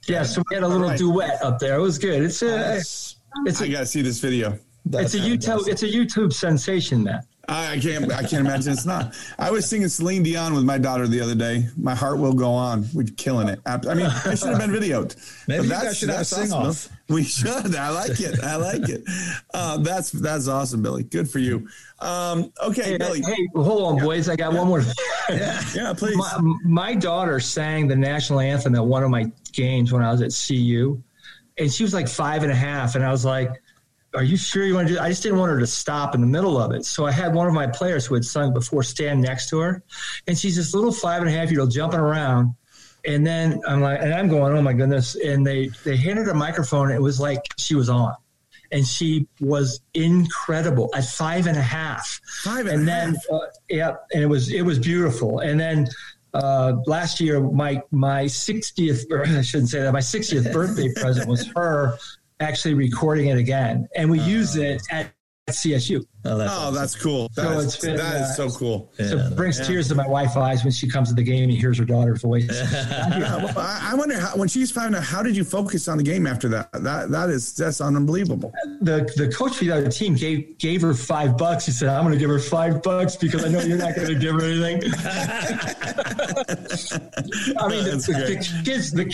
Yeah. 0.07 0.24
So 0.24 0.41
we 0.49 0.55
had 0.55 0.64
a 0.64 0.68
little 0.68 0.88
right. 0.88 0.97
duet 0.97 1.43
up 1.43 1.60
there. 1.60 1.76
It 1.76 1.82
was 1.82 1.99
good. 1.99 2.24
It's 2.24 2.41
a. 2.41 2.78
It's. 2.78 3.18
a, 3.62 3.66
I 3.66 3.68
gotta 3.68 3.86
see 3.86 4.01
this 4.01 4.20
video. 4.20 4.57
That's 4.86 5.14
it's 5.14 5.24
a 5.24 5.28
YouTube. 5.28 5.68
It's 5.68 5.84
a 5.84 5.88
YouTube 5.88 6.34
sensation, 6.34 7.03
man. 7.03 7.22
I 7.50 7.80
can't. 7.80 8.12
I 8.12 8.22
can't 8.22 8.45
imagine 8.45 8.74
it's 8.74 8.86
not. 8.86 9.16
I 9.39 9.50
was 9.50 9.68
singing 9.68 9.88
Celine 9.88 10.22
Dion 10.22 10.54
with 10.54 10.64
my 10.64 10.78
daughter 10.78 11.08
the 11.08 11.20
other 11.20 11.34
day. 11.34 11.68
My 11.78 11.95
heart 11.95 12.20
will 12.20 12.34
go 12.34 12.52
on. 12.52 12.86
We're 12.93 13.06
killing 13.18 13.50
it. 13.50 13.60
I 13.66 13.78
mean, 13.95 14.06
it 14.26 14.38
should 14.38 14.50
have 14.50 14.60
been 14.60 14.70
videoed. 14.70 15.16
Maybe 15.47 15.64
you 15.64 15.70
guys 15.70 15.97
should 15.97 16.10
have 16.10 16.22
a 16.22 16.26
sing 16.26 16.54
awesome. 16.54 16.93
off. 16.93 17.00
We 17.10 17.24
should. 17.24 17.76
I 17.76 17.89
like 17.89 18.20
it. 18.20 18.43
I 18.43 18.56
like 18.56 18.88
it. 18.88 19.04
Uh, 19.52 19.78
that's 19.78 20.12
that's 20.12 20.47
awesome, 20.47 20.84
Billy. 20.84 21.04
Good 21.04 21.30
for 21.30 21.39
you. 21.39 21.68
Um, 22.00 22.54
okay, 22.64 22.84
hey, 22.84 22.97
Billy. 22.97 23.22
Hey, 23.22 23.50
hold 23.56 23.82
on, 23.82 23.97
yeah. 23.97 24.04
boys. 24.04 24.30
I 24.30 24.36
got 24.36 24.54
yeah. 24.54 24.60
one 24.60 24.68
more. 24.68 24.84
yeah, 25.30 25.62
yeah, 25.76 25.93
please. 25.93 26.16
My, 26.16 26.39
my 26.64 26.95
daughter 26.95 27.39
sang 27.39 27.88
the 27.88 27.95
national 27.95 28.41
anthem 28.41 28.76
at 28.76 28.86
one 28.86 29.04
of 29.04 29.10
my 29.10 29.32
games 29.52 29.91
when 29.91 30.04
I 30.04 30.12
was 30.12 30.22
at 30.22 30.32
CU, 30.47 31.02
and 31.58 31.72
she 31.72 31.82
was 31.82 31.95
like 31.95 32.08
five 32.08 32.43
and 32.43 32.52
a 32.52 32.56
half, 32.56 32.93
and 32.93 33.04
I 33.04 33.12
was 33.12 33.26
like 33.26 33.60
are 34.16 34.24
you 34.24 34.38
sure 34.38 34.66
you 34.66 34.74
want 34.74 34.88
to 34.88 34.95
do 34.95 34.99
I 34.99 35.10
just 35.10 35.24
didn't 35.24 35.38
want 35.38 35.51
her 35.51 35.60
to 35.60 35.68
stop 35.68 36.16
in 36.16 36.22
the 36.22 36.28
middle 36.28 36.57
of 36.57 36.72
it. 36.72 36.86
So 36.86 37.05
I 37.05 37.12
had 37.12 37.34
one 37.34 37.47
of 37.47 37.53
my 37.53 37.68
players 37.68 38.05
who 38.05 38.16
had 38.16 38.26
sung 38.26 38.53
before 38.53 38.84
stand 38.84 39.22
next 39.22 39.49
to 39.49 39.60
her. 39.60 39.84
And 40.28 40.38
she's 40.38 40.55
this 40.55 40.74
little 40.74 40.91
five 40.91 41.22
and 41.22 41.30
a 41.30 41.32
half 41.32 41.51
year 41.51 41.62
old 41.62 41.72
jumping 41.72 41.99
around. 41.99 42.55
And 43.05 43.26
then 43.26 43.62
I'm 43.68 43.82
like, 43.82 44.01
and 44.01 44.14
I'm 44.14 44.28
going, 44.28 44.57
oh 44.57 44.62
my 44.62 44.74
goodness. 44.74 45.16
And 45.16 45.45
they, 45.45 45.70
they 45.84 45.95
handed 45.95 46.26
her 46.26 46.32
a 46.32 46.36
microphone. 46.36 46.88
And 46.88 46.95
it 46.95 47.01
was 47.01 47.20
like 47.20 47.41
she 47.57 47.76
was 47.76 47.89
on. 47.89 48.14
And 48.72 48.86
she 48.86 49.28
was 49.39 49.82
incredible 49.93 50.89
at 50.95 51.05
five 51.05 51.47
and 51.47 51.57
a 51.57 51.62
half. 51.62 52.20
Five 52.43 52.68
and, 52.68 52.80
and 52.80 52.88
then, 52.88 53.16
half. 53.16 53.24
Uh, 53.32 53.39
yeah, 53.70 53.95
and 54.14 54.22
it 54.22 54.28
was 54.28 54.53
it 54.53 54.62
was 54.62 54.78
beautiful. 54.78 55.39
And 55.39 55.60
then 55.60 55.88
uh, 56.36 56.74
last 56.86 57.20
year, 57.20 57.39
my 57.39 57.82
my 57.89 58.26
60th, 58.26 59.12
I 59.38 59.41
shouldn't 59.41 59.70
say 59.70 59.82
that, 59.82 59.91
my 59.91 59.99
60th 59.99 60.53
birthday 60.53 60.93
present 60.93 61.28
was 61.28 61.47
her 61.55 61.97
actually 62.40 62.74
recording 62.74 63.28
it 63.28 63.38
again, 63.38 63.88
and 63.96 64.10
we 64.10 64.20
uh, 64.20 64.26
use 64.26 64.56
it 64.56 64.82
at 64.92 65.12
CSU. 65.52 66.06
Oh, 66.26 66.38
that's, 66.38 66.52
oh, 66.52 66.56
awesome. 66.56 66.76
that's 66.76 66.96
cool. 66.96 67.30
That, 67.36 67.44
so 67.44 67.60
is, 67.60 67.78
been, 67.78 67.96
that 67.96 68.16
uh, 68.16 68.26
is 68.26 68.36
so 68.36 68.50
cool. 68.50 68.92
So 68.98 69.18
it 69.18 69.36
brings 69.36 69.60
yeah. 69.60 69.66
tears 69.66 69.88
to 69.88 69.96
my 69.96 70.08
wife's 70.08 70.36
eyes 70.36 70.64
when 70.64 70.74
she 70.74 70.88
comes 70.88 71.10
to 71.10 71.16
the 71.16 71.24
game 71.24 71.50
and 71.50 71.58
hears 71.58 71.78
her 71.78 71.86
daughter's 71.86 72.22
voice. 72.22 72.48
well, 72.50 73.58
I 73.58 73.94
wonder 73.96 74.20
how, 74.20 74.36
when 74.36 74.48
she's 74.48 74.72
found 74.72 74.96
out, 74.96 75.04
how 75.04 75.24
did 75.24 75.36
you 75.36 75.44
focus 75.44 75.88
on 75.88 75.98
the 75.98 76.04
game 76.04 76.28
after 76.28 76.50
that? 76.50 76.72
That 76.74 77.10
that 77.12 77.30
is 77.30 77.56
that's 77.56 77.82
unbelievable. 77.82 78.52
The 78.82 79.12
the 79.16 79.30
coach 79.30 79.56
for 79.56 79.66
the 79.66 79.72
other 79.72 79.90
team 79.90 80.16
gave 80.16 80.58
gave 80.58 80.82
her 80.82 80.94
five 80.94 81.38
bucks. 81.38 81.66
He 81.66 81.72
said, 81.72 81.90
"I'm 81.90 82.04
going 82.04 82.14
to 82.14 82.20
give 82.20 82.30
her 82.30 82.40
five 82.40 82.84
bucks 82.84 83.16
because 83.16 83.46
I 83.46 83.50
know 83.50 83.62
you're 83.62 83.78
not 83.78 83.96
going 83.96 84.08
to 84.08 84.16
give 84.16 84.36
her 84.36 84.44
anything." 84.44 84.94
I 87.58 87.68
mean, 87.68 87.84
the, 87.86 88.26
the, 88.28 88.36
kids 88.64 88.92
the 88.92 89.06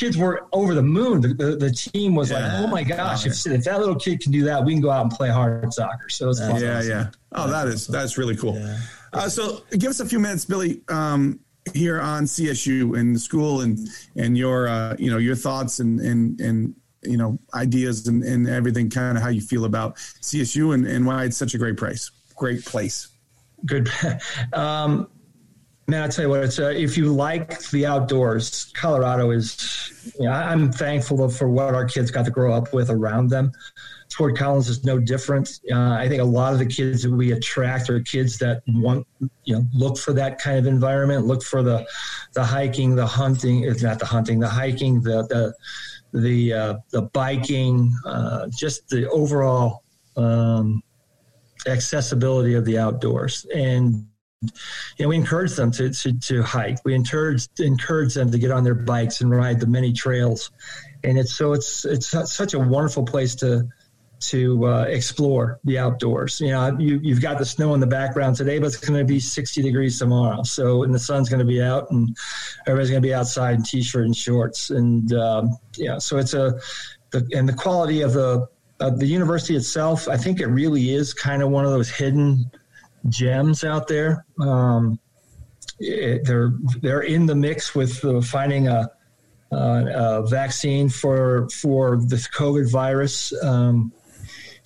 kids 0.00 0.16
were 0.16 0.46
over 0.52 0.74
the 0.74 0.82
moon. 0.82 1.20
The, 1.20 1.34
the, 1.34 1.56
the 1.56 1.70
team 1.70 2.14
was 2.14 2.30
yeah. 2.30 2.38
like, 2.38 2.52
"Oh 2.54 2.66
my 2.66 2.82
gosh! 2.82 3.26
If, 3.26 3.46
if 3.46 3.64
that 3.64 3.78
little 3.78 3.94
kid 3.94 4.20
can 4.20 4.32
do 4.32 4.42
that, 4.44 4.64
we 4.64 4.72
can 4.72 4.80
go 4.80 4.90
out 4.90 5.02
and 5.02 5.10
play 5.10 5.28
hard 5.28 5.72
soccer." 5.72 6.08
So 6.08 6.30
it's 6.30 6.40
fun. 6.40 6.60
Yeah, 6.60 6.82
yeah. 6.82 7.10
Oh, 7.32 7.48
that 7.48 7.68
is 7.68 7.86
that's 7.86 8.16
really 8.16 8.36
cool. 8.36 8.58
Yeah. 8.58 8.78
Uh, 9.12 9.28
so, 9.28 9.62
give 9.72 9.90
us 9.90 10.00
a 10.00 10.06
few 10.06 10.18
minutes, 10.18 10.44
Billy, 10.44 10.80
um, 10.88 11.40
here 11.74 12.00
on 12.00 12.24
CSU 12.24 12.98
and 12.98 13.14
the 13.14 13.20
school, 13.20 13.60
and 13.60 13.78
and 14.16 14.38
your 14.38 14.68
uh, 14.68 14.96
you 14.98 15.10
know 15.10 15.18
your 15.18 15.36
thoughts 15.36 15.80
and 15.80 16.00
and 16.00 16.40
and 16.40 16.74
you 17.02 17.18
know 17.18 17.38
ideas 17.54 18.06
and, 18.08 18.24
and 18.24 18.48
everything, 18.48 18.88
kind 18.88 19.18
of 19.18 19.22
how 19.22 19.28
you 19.28 19.42
feel 19.42 19.66
about 19.66 19.96
CSU 19.96 20.74
and, 20.74 20.86
and 20.86 21.06
why 21.06 21.24
it's 21.24 21.36
such 21.36 21.54
a 21.54 21.58
great 21.58 21.76
place, 21.76 22.10
great 22.36 22.64
place. 22.64 23.08
Good. 23.66 23.90
Um, 24.54 25.08
Man, 25.90 26.04
I 26.04 26.06
tell 26.06 26.26
you 26.26 26.28
what, 26.30 26.44
it's 26.44 26.60
uh, 26.60 26.68
if 26.68 26.96
you 26.96 27.12
like 27.12 27.68
the 27.70 27.84
outdoors, 27.84 28.70
Colorado 28.76 29.32
is. 29.32 30.12
You 30.20 30.26
know, 30.26 30.32
I'm 30.32 30.70
thankful 30.70 31.28
for 31.28 31.48
what 31.48 31.74
our 31.74 31.84
kids 31.84 32.12
got 32.12 32.24
to 32.26 32.30
grow 32.30 32.54
up 32.54 32.72
with 32.72 32.90
around 32.90 33.28
them. 33.28 33.50
Fort 34.16 34.36
Collins 34.38 34.68
is 34.68 34.84
no 34.84 35.00
different. 35.00 35.58
Uh, 35.70 35.94
I 35.94 36.08
think 36.08 36.22
a 36.22 36.24
lot 36.24 36.52
of 36.52 36.60
the 36.60 36.66
kids 36.66 37.02
that 37.02 37.10
we 37.10 37.32
attract 37.32 37.90
are 37.90 37.98
kids 38.00 38.38
that 38.38 38.62
want, 38.68 39.04
you 39.42 39.56
know, 39.56 39.64
look 39.74 39.98
for 39.98 40.12
that 40.12 40.38
kind 40.38 40.58
of 40.58 40.66
environment, 40.66 41.26
look 41.26 41.42
for 41.42 41.64
the, 41.64 41.84
the 42.34 42.44
hiking, 42.44 42.94
the 42.94 43.06
hunting, 43.06 43.64
It's 43.64 43.82
not 43.82 43.98
the 43.98 44.06
hunting, 44.06 44.38
the 44.38 44.48
hiking, 44.48 45.02
the 45.02 45.26
the 45.26 46.20
the 46.20 46.52
uh, 46.52 46.74
the 46.90 47.02
biking, 47.02 47.92
uh, 48.06 48.46
just 48.56 48.88
the 48.90 49.10
overall 49.10 49.82
um, 50.16 50.84
accessibility 51.66 52.54
of 52.54 52.64
the 52.64 52.78
outdoors 52.78 53.44
and 53.52 54.06
you 54.42 54.50
know, 55.00 55.08
we 55.08 55.16
encourage 55.16 55.52
them 55.52 55.70
to, 55.72 55.90
to, 55.90 56.18
to 56.18 56.42
hike. 56.42 56.78
We 56.84 56.94
encourage 56.94 57.48
encourage 57.58 58.14
them 58.14 58.30
to 58.30 58.38
get 58.38 58.50
on 58.50 58.64
their 58.64 58.74
bikes 58.74 59.20
and 59.20 59.30
ride 59.30 59.60
the 59.60 59.66
many 59.66 59.92
trails, 59.92 60.50
and 61.04 61.18
it's 61.18 61.34
so 61.34 61.52
it's 61.52 61.84
it's 61.84 62.08
such 62.08 62.54
a 62.54 62.58
wonderful 62.58 63.04
place 63.04 63.34
to 63.36 63.68
to 64.20 64.66
uh, 64.66 64.82
explore 64.82 65.60
the 65.64 65.78
outdoors. 65.78 66.40
You 66.40 66.52
know, 66.52 66.76
you, 66.78 67.00
you've 67.02 67.22
got 67.22 67.38
the 67.38 67.44
snow 67.44 67.72
in 67.72 67.80
the 67.80 67.86
background 67.86 68.36
today, 68.36 68.58
but 68.58 68.66
it's 68.66 68.76
going 68.76 68.98
to 68.98 69.04
be 69.04 69.18
60 69.18 69.62
degrees 69.62 69.98
tomorrow. 69.98 70.42
So, 70.42 70.82
and 70.82 70.94
the 70.94 70.98
sun's 70.98 71.30
going 71.30 71.38
to 71.38 71.46
be 71.46 71.62
out, 71.62 71.90
and 71.90 72.14
everybody's 72.66 72.90
going 72.90 73.02
to 73.02 73.06
be 73.06 73.14
outside 73.14 73.54
in 73.54 73.62
t-shirt 73.62 74.04
and 74.04 74.14
shorts. 74.14 74.68
And 74.70 75.10
um, 75.14 75.56
yeah, 75.76 75.98
so 75.98 76.18
it's 76.18 76.34
a 76.34 76.60
the, 77.10 77.26
and 77.34 77.48
the 77.48 77.54
quality 77.54 78.02
of 78.02 78.12
the 78.12 78.46
of 78.78 78.98
the 78.98 79.06
university 79.06 79.56
itself. 79.56 80.08
I 80.08 80.16
think 80.16 80.40
it 80.40 80.46
really 80.46 80.94
is 80.94 81.12
kind 81.12 81.42
of 81.42 81.50
one 81.50 81.64
of 81.64 81.70
those 81.70 81.90
hidden 81.90 82.50
gems 83.08 83.64
out 83.64 83.88
there. 83.88 84.24
Um, 84.40 84.98
it, 85.78 86.24
they're 86.24 86.52
they're 86.80 87.02
in 87.02 87.26
the 87.26 87.34
mix 87.34 87.74
with 87.74 88.04
uh, 88.04 88.20
finding 88.20 88.68
a, 88.68 88.90
a, 89.50 90.26
vaccine 90.26 90.88
for 90.88 91.48
for 91.50 91.96
the 91.96 92.16
COVID 92.16 92.70
virus. 92.70 93.32
Um, 93.42 93.92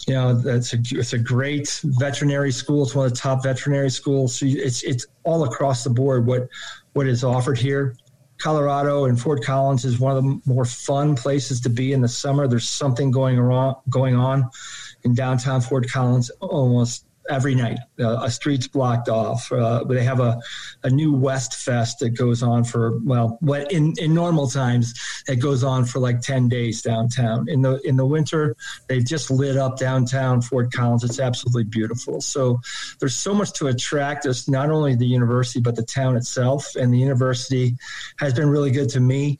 you 0.06 0.14
know, 0.14 0.34
that's 0.34 0.74
a 0.74 0.78
it's 0.90 1.12
a 1.12 1.18
great 1.18 1.80
veterinary 1.84 2.52
school. 2.52 2.82
It's 2.82 2.94
one 2.94 3.06
of 3.06 3.12
the 3.12 3.18
top 3.18 3.42
veterinary 3.42 3.90
schools. 3.90 4.36
So 4.36 4.46
it's 4.46 4.82
it's 4.82 5.06
all 5.22 5.44
across 5.44 5.84
the 5.84 5.90
board 5.90 6.26
what 6.26 6.48
what 6.92 7.06
is 7.06 7.24
offered 7.24 7.58
here. 7.58 7.96
Colorado 8.38 9.04
and 9.04 9.18
Fort 9.18 9.44
Collins 9.44 9.84
is 9.84 10.00
one 10.00 10.16
of 10.16 10.22
the 10.22 10.40
more 10.44 10.64
fun 10.64 11.14
places 11.14 11.60
to 11.62 11.70
be 11.70 11.92
in 11.92 12.00
the 12.00 12.08
summer. 12.08 12.48
There's 12.48 12.68
something 12.68 13.10
going 13.10 13.38
around 13.38 13.76
going 13.88 14.16
on 14.16 14.50
in 15.04 15.14
downtown 15.14 15.60
Fort 15.60 15.88
Collins 15.88 16.30
almost 16.40 17.06
every 17.30 17.54
night. 17.54 17.78
Uh, 17.98 18.20
a 18.22 18.30
street's 18.30 18.68
blocked 18.68 19.08
off. 19.08 19.50
Uh, 19.50 19.84
they 19.84 20.04
have 20.04 20.20
a, 20.20 20.38
a 20.82 20.90
new 20.90 21.12
West 21.12 21.54
Fest 21.54 21.98
that 22.00 22.10
goes 22.10 22.42
on 22.42 22.64
for 22.64 22.98
well, 23.04 23.38
what 23.40 23.70
in, 23.72 23.94
in 23.98 24.14
normal 24.14 24.48
times 24.48 24.94
it 25.28 25.36
goes 25.36 25.64
on 25.64 25.84
for 25.84 25.98
like 25.98 26.20
ten 26.20 26.48
days 26.48 26.82
downtown. 26.82 27.48
In 27.48 27.62
the 27.62 27.80
in 27.82 27.96
the 27.96 28.06
winter, 28.06 28.56
they've 28.88 29.04
just 29.04 29.30
lit 29.30 29.56
up 29.56 29.78
downtown 29.78 30.42
Fort 30.42 30.72
Collins. 30.72 31.04
It's 31.04 31.20
absolutely 31.20 31.64
beautiful. 31.64 32.20
So 32.20 32.60
there's 33.00 33.16
so 33.16 33.34
much 33.34 33.52
to 33.54 33.68
attract 33.68 34.26
us, 34.26 34.48
not 34.48 34.70
only 34.70 34.94
the 34.94 35.06
university 35.06 35.60
but 35.60 35.76
the 35.76 35.82
town 35.82 36.16
itself. 36.16 36.74
And 36.76 36.92
the 36.92 36.98
university 36.98 37.76
has 38.18 38.34
been 38.34 38.48
really 38.48 38.70
good 38.70 38.88
to 38.90 39.00
me. 39.00 39.38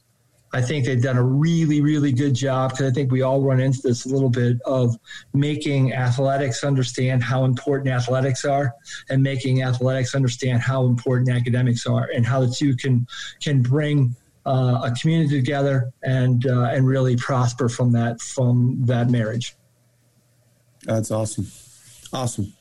I 0.54 0.62
think 0.62 0.86
they've 0.86 1.02
done 1.02 1.16
a 1.16 1.22
really, 1.22 1.80
really 1.80 2.12
good 2.12 2.32
job 2.32 2.70
because 2.70 2.86
I 2.86 2.94
think 2.94 3.10
we 3.10 3.22
all 3.22 3.42
run 3.42 3.58
into 3.58 3.82
this 3.82 4.06
a 4.06 4.08
little 4.08 4.30
bit 4.30 4.58
of 4.64 4.96
making 5.32 5.92
athletics 5.92 6.62
understand 6.62 7.24
how 7.24 7.44
important 7.44 7.88
athletics 7.88 8.44
are 8.44 8.72
and 9.10 9.20
making 9.20 9.64
athletics 9.64 10.14
understand 10.14 10.62
how 10.62 10.84
important 10.84 11.28
academics 11.28 11.86
are 11.86 12.08
and 12.14 12.24
how 12.24 12.38
the 12.38 12.46
two 12.46 12.76
can 12.76 13.04
can 13.42 13.62
bring 13.62 14.14
uh, 14.46 14.82
a 14.84 14.92
community 14.92 15.40
together 15.40 15.92
and 16.04 16.46
uh, 16.46 16.70
and 16.70 16.86
really 16.86 17.16
prosper 17.16 17.68
from 17.68 17.90
that 17.90 18.20
from 18.20 18.76
that 18.84 19.10
marriage. 19.10 19.56
That's 20.84 21.10
awesome, 21.10 21.48
awesome. 22.12 22.52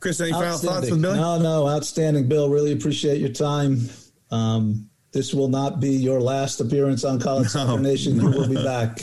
Chris, 0.00 0.18
any 0.22 0.32
final 0.32 0.56
thoughts 0.56 0.90
with 0.90 1.02
Billy? 1.02 1.18
No, 1.18 1.38
no, 1.38 1.68
outstanding, 1.68 2.26
Bill. 2.26 2.48
Really 2.48 2.72
appreciate 2.72 3.20
your 3.20 3.28
time. 3.28 3.90
Um, 4.30 4.87
this 5.12 5.32
will 5.34 5.48
not 5.48 5.80
be 5.80 5.90
your 5.90 6.20
last 6.20 6.60
appearance 6.60 7.04
on 7.04 7.18
College 7.20 7.48
Soccer 7.48 7.80
Nation. 7.80 8.16
You 8.20 8.28
will 8.30 8.48
be 8.48 8.54
back. 8.64 9.00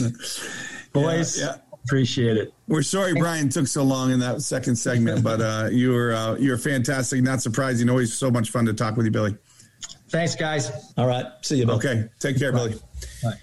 Boys, 0.94 1.40
Yeah, 1.40 1.46
yeah. 1.46 1.56
appreciate 1.84 2.38
it. 2.38 2.54
We're 2.68 2.82
sorry 2.84 3.14
Brian 3.14 3.50
took 3.50 3.68
so 3.68 3.84
long 3.84 4.12
in 4.12 4.20
that 4.20 4.42
second 4.42 4.76
segment, 4.76 5.24
but 5.24 5.42
uh, 5.42 5.70
you 5.72 5.92
were 5.92 6.14
uh, 6.14 6.36
you're 6.36 6.58
fantastic. 6.58 7.22
Not 7.22 7.42
surprising. 7.42 7.90
Always 7.90 8.14
so 8.14 8.30
much 8.32 8.50
fun 8.52 8.66
to 8.66 8.74
talk 8.74 8.96
with 8.98 9.06
you, 9.06 9.12
Billy. 9.12 9.36
Thanks, 10.10 10.36
guys. 10.36 10.72
All 10.98 11.08
right. 11.08 11.26
See 11.42 11.58
you, 11.58 11.66
Bill. 11.66 11.76
Okay, 11.76 12.08
take 12.20 12.38
care, 12.38 12.52
Billy. 12.52 12.76
Bye. 13.24 13.34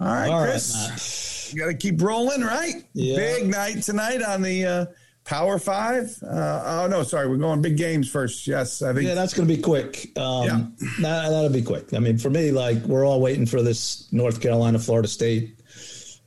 All 0.00 0.06
right, 0.06 0.28
All 0.30 0.40
right, 0.40 0.50
Chris. 0.50 1.50
Matt. 1.50 1.52
you 1.54 1.60
got 1.60 1.66
to 1.70 1.76
keep 1.76 2.00
rolling, 2.00 2.40
right? 2.42 2.84
Yeah. 2.94 3.16
Big 3.16 3.48
night 3.48 3.82
tonight 3.82 4.22
on 4.22 4.40
the 4.42 4.64
uh, 4.64 4.86
Power 5.30 5.60
Five. 5.60 6.10
Uh, 6.28 6.82
oh 6.82 6.88
no, 6.90 7.04
sorry, 7.04 7.28
we're 7.28 7.36
going 7.36 7.62
big 7.62 7.76
games 7.76 8.10
first. 8.10 8.48
Yes, 8.48 8.82
I 8.82 8.92
think. 8.92 9.06
Yeah, 9.06 9.14
that's 9.14 9.32
going 9.32 9.46
to 9.46 9.54
be 9.54 9.62
quick. 9.62 10.10
Um, 10.18 10.44
Yeah. 10.44 10.64
that, 11.02 11.30
that'll 11.30 11.48
be 11.50 11.62
quick. 11.62 11.94
I 11.94 12.00
mean, 12.00 12.18
for 12.18 12.30
me, 12.30 12.50
like 12.50 12.78
we're 12.82 13.06
all 13.06 13.20
waiting 13.20 13.46
for 13.46 13.62
this 13.62 14.12
North 14.12 14.40
Carolina 14.40 14.80
Florida 14.80 15.06
State 15.06 15.60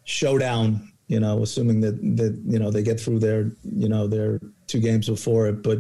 showdown. 0.06 0.90
You 1.08 1.20
know, 1.20 1.44
assuming 1.44 1.82
that 1.82 1.98
that 2.16 2.42
you 2.46 2.58
know 2.60 2.72
they 2.72 2.82
get 2.82 2.98
through 2.98 3.20
their 3.20 3.52
you 3.64 3.90
know 3.90 4.08
their 4.08 4.40
two 4.68 4.80
games 4.80 5.10
before 5.10 5.48
it. 5.48 5.64
But 5.64 5.80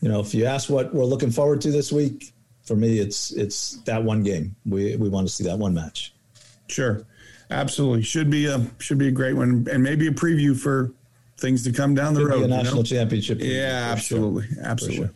you 0.00 0.08
know, 0.08 0.18
if 0.18 0.34
you 0.34 0.44
ask 0.44 0.68
what 0.68 0.92
we're 0.92 1.04
looking 1.04 1.30
forward 1.30 1.60
to 1.60 1.70
this 1.70 1.92
week, 1.92 2.32
for 2.64 2.74
me, 2.74 2.98
it's 2.98 3.30
it's 3.30 3.76
that 3.84 4.02
one 4.02 4.24
game. 4.24 4.56
We 4.66 4.96
we 4.96 5.08
want 5.08 5.28
to 5.28 5.32
see 5.32 5.44
that 5.44 5.60
one 5.60 5.74
match. 5.74 6.12
Sure, 6.66 7.06
absolutely. 7.52 8.02
Should 8.02 8.30
be 8.30 8.46
a 8.46 8.66
should 8.80 8.98
be 8.98 9.06
a 9.06 9.12
great 9.12 9.34
one, 9.34 9.68
and 9.70 9.80
maybe 9.84 10.08
a 10.08 10.10
preview 10.10 10.58
for 10.58 10.92
things 11.42 11.64
to 11.64 11.72
come 11.72 11.94
down 11.94 12.14
the 12.14 12.24
road. 12.24 12.38
a 12.38 12.40
you 12.42 12.48
know? 12.48 12.62
national 12.62 12.84
championship. 12.84 13.38
Yeah, 13.40 13.94
for 13.94 14.00
sure. 14.00 14.18
absolutely, 14.18 14.46
absolutely. 14.62 15.10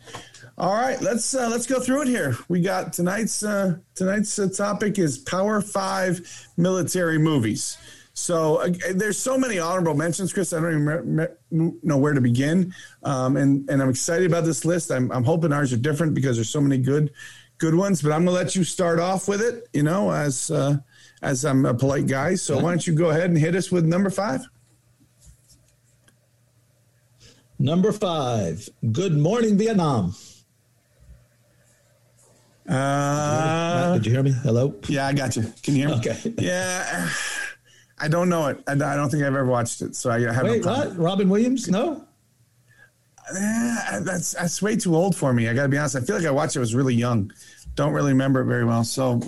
All 0.59 0.73
right, 0.73 1.01
let's 1.01 1.33
uh, 1.33 1.49
let's 1.49 1.65
go 1.65 1.79
through 1.79 2.03
it 2.03 2.07
here. 2.07 2.37
We 2.49 2.61
got 2.61 2.93
tonight's 2.93 3.43
uh, 3.43 3.77
tonight's 3.95 4.37
uh, 4.37 4.49
topic 4.49 4.99
is 4.99 5.17
Power 5.17 5.61
Five 5.61 6.47
military 6.57 7.17
movies. 7.17 7.77
So 8.13 8.55
uh, 8.55 8.69
there's 8.95 9.19
so 9.19 9.37
many 9.37 9.59
honorable 9.59 9.93
mentions, 9.93 10.33
Chris. 10.33 10.53
I 10.53 10.59
don't 10.59 10.71
even 10.71 10.85
re- 10.85 11.27
re- 11.51 11.73
know 11.83 11.97
where 11.97 12.13
to 12.13 12.21
begin, 12.21 12.73
um, 13.03 13.37
and 13.37 13.69
and 13.69 13.81
I'm 13.81 13.89
excited 13.89 14.25
about 14.25 14.45
this 14.45 14.65
list. 14.65 14.91
I'm 14.91 15.11
I'm 15.11 15.23
hoping 15.23 15.53
ours 15.53 15.71
are 15.73 15.77
different 15.77 16.15
because 16.15 16.37
there's 16.37 16.49
so 16.49 16.61
many 16.61 16.79
good 16.79 17.11
good 17.59 17.75
ones. 17.75 18.01
But 18.01 18.11
I'm 18.13 18.25
gonna 18.25 18.35
let 18.35 18.55
you 18.55 18.63
start 18.63 18.99
off 18.99 19.27
with 19.27 19.41
it. 19.41 19.67
You 19.73 19.83
know, 19.83 20.11
as 20.11 20.49
uh, 20.49 20.77
as 21.21 21.45
I'm 21.45 21.65
a 21.67 21.73
polite 21.75 22.07
guy. 22.07 22.33
So 22.33 22.55
why 22.55 22.71
don't 22.71 22.85
you 22.85 22.93
go 22.93 23.11
ahead 23.11 23.29
and 23.29 23.37
hit 23.37 23.55
us 23.55 23.71
with 23.71 23.85
number 23.85 24.09
five? 24.09 24.41
Number 27.59 27.91
five. 27.91 28.69
Good 28.91 29.17
morning, 29.17 29.57
Vietnam. 29.57 30.13
Uh, 32.67 33.93
did 33.95 34.05
you 34.05 34.11
hear 34.11 34.23
me? 34.23 34.31
Hello. 34.31 34.75
Yeah, 34.87 35.07
I 35.07 35.13
got 35.13 35.35
you. 35.35 35.43
Can 35.63 35.75
you 35.75 35.87
hear 35.87 35.89
me? 35.89 35.95
Okay. 35.95 36.35
Yeah, 36.37 37.09
I 37.97 38.07
don't 38.07 38.29
know 38.29 38.47
it. 38.47 38.61
I, 38.67 38.75
don't 38.75 39.09
think 39.09 39.23
I've 39.23 39.27
ever 39.27 39.45
watched 39.45 39.81
it, 39.81 39.95
so 39.95 40.11
I 40.11 40.19
have 40.19 40.43
Wait, 40.43 40.63
no 40.63 40.71
what? 40.71 40.97
Robin 40.97 41.29
Williams? 41.29 41.67
No. 41.69 42.05
Eh, 43.35 43.99
that's 44.01 44.33
that's 44.33 44.61
way 44.61 44.75
too 44.75 44.95
old 44.95 45.15
for 45.15 45.33
me. 45.33 45.49
I 45.49 45.53
got 45.53 45.63
to 45.63 45.69
be 45.69 45.77
honest. 45.77 45.95
I 45.95 46.01
feel 46.01 46.17
like 46.17 46.25
I 46.25 46.31
watched 46.31 46.55
it. 46.55 46.59
I 46.59 46.61
was 46.61 46.75
really 46.75 46.93
young. 46.93 47.31
Don't 47.75 47.93
really 47.93 48.11
remember 48.11 48.41
it 48.41 48.45
very 48.45 48.65
well. 48.65 48.83
So 48.83 49.21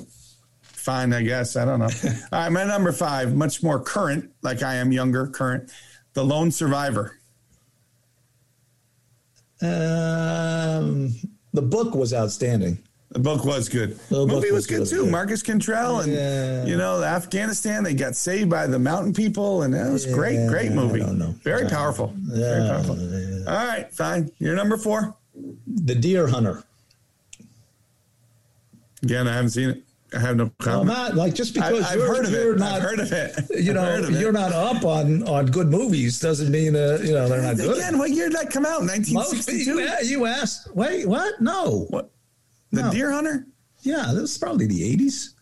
fine, 0.61 1.13
I 1.13 1.21
guess. 1.23 1.55
I 1.55 1.65
don't 1.65 1.79
know. 1.79 1.89
All 2.31 2.39
right, 2.39 2.51
my 2.51 2.63
number 2.65 2.91
five, 2.91 3.35
much 3.35 3.63
more 3.63 3.79
current, 3.79 4.29
like 4.41 4.63
I 4.63 4.75
am 4.75 4.91
younger, 4.91 5.27
current. 5.27 5.71
The 6.13 6.23
Lone 6.23 6.51
Survivor. 6.51 7.18
Um, 9.61 11.13
the 11.53 11.61
book 11.61 11.95
was 11.95 12.13
outstanding. 12.13 12.77
The 13.11 13.19
book 13.19 13.43
was 13.43 13.69
good. 13.69 13.99
The 14.09 14.25
movie 14.25 14.51
was 14.51 14.51
was 14.51 14.67
good 14.67 14.77
good, 14.79 14.89
too. 14.89 15.05
yeah. 15.05 15.09
Marcus 15.11 15.47
Luttrell 15.47 16.01
and 16.01 16.11
Yeah. 16.13 16.65
you 16.65 16.77
know 16.77 17.01
Afghanistan. 17.03 17.83
They 17.83 17.95
got 17.95 18.15
saved 18.15 18.49
by 18.51 18.67
the 18.67 18.77
mountain 18.77 19.13
people, 19.13 19.63
and 19.63 19.73
it 19.73 19.91
was 19.91 20.05
great. 20.05 20.35
Yeah, 20.35 20.47
Great 20.47 20.71
I 20.71 20.75
movie. 20.75 21.01
Very 21.43 21.63
Yeah. 21.63 21.69
powerful. 21.69 22.13
Very 22.15 22.67
powerful. 22.69 22.99
All 23.47 23.65
right, 23.67 23.91
fine. 23.91 24.29
You're 24.37 24.55
number 24.55 24.77
four. 24.77 25.15
The 25.67 25.95
Deer 25.95 26.27
Hunter. 26.27 26.63
Again, 29.01 29.27
I 29.27 29.33
haven't 29.33 29.51
seen 29.51 29.69
it. 29.69 29.83
I 30.15 30.19
have 30.19 30.35
no 30.37 30.45
Well, 30.45 30.53
comment. 30.59 30.87
Matt, 30.87 31.15
like 31.15 31.35
just 31.35 31.53
because 31.53 31.83
I've 31.85 31.97
you're, 31.97 32.07
heard 32.07 32.25
of 32.25 32.33
it. 32.33 32.57
not, 32.59 32.73
I've 32.73 32.81
heard 32.81 32.99
of 32.99 33.11
it. 33.11 33.35
you 33.63 33.73
know, 33.73 33.97
you're 34.09 34.31
not 34.31 34.51
up 34.51 34.83
on 34.83 35.21
on 35.27 35.45
good 35.47 35.67
movies 35.67 36.19
doesn't 36.19 36.51
mean 36.51 36.75
uh, 36.75 36.97
you 37.03 37.13
know 37.13 37.27
they're 37.29 37.41
not 37.41 37.57
good. 37.57 37.77
Again, 37.77 37.97
what 37.99 38.09
year 38.09 38.29
did 38.29 38.37
that 38.39 38.49
come 38.51 38.65
out? 38.65 38.81
Most- 38.81 39.11
1962. 39.11 39.79
yeah, 39.79 40.01
you 40.01 40.25
asked. 40.25 40.73
Wait, 40.75 41.07
what? 41.07 41.39
No. 41.41 41.85
What? 41.89 42.09
The 42.71 42.81
No. 42.83 42.91
Deer 42.91 43.11
Hunter? 43.11 43.45
Yeah, 43.81 44.11
this 44.13 44.31
is 44.31 44.37
probably 44.37 44.65
the 44.65 44.95
'80s. 44.97 45.33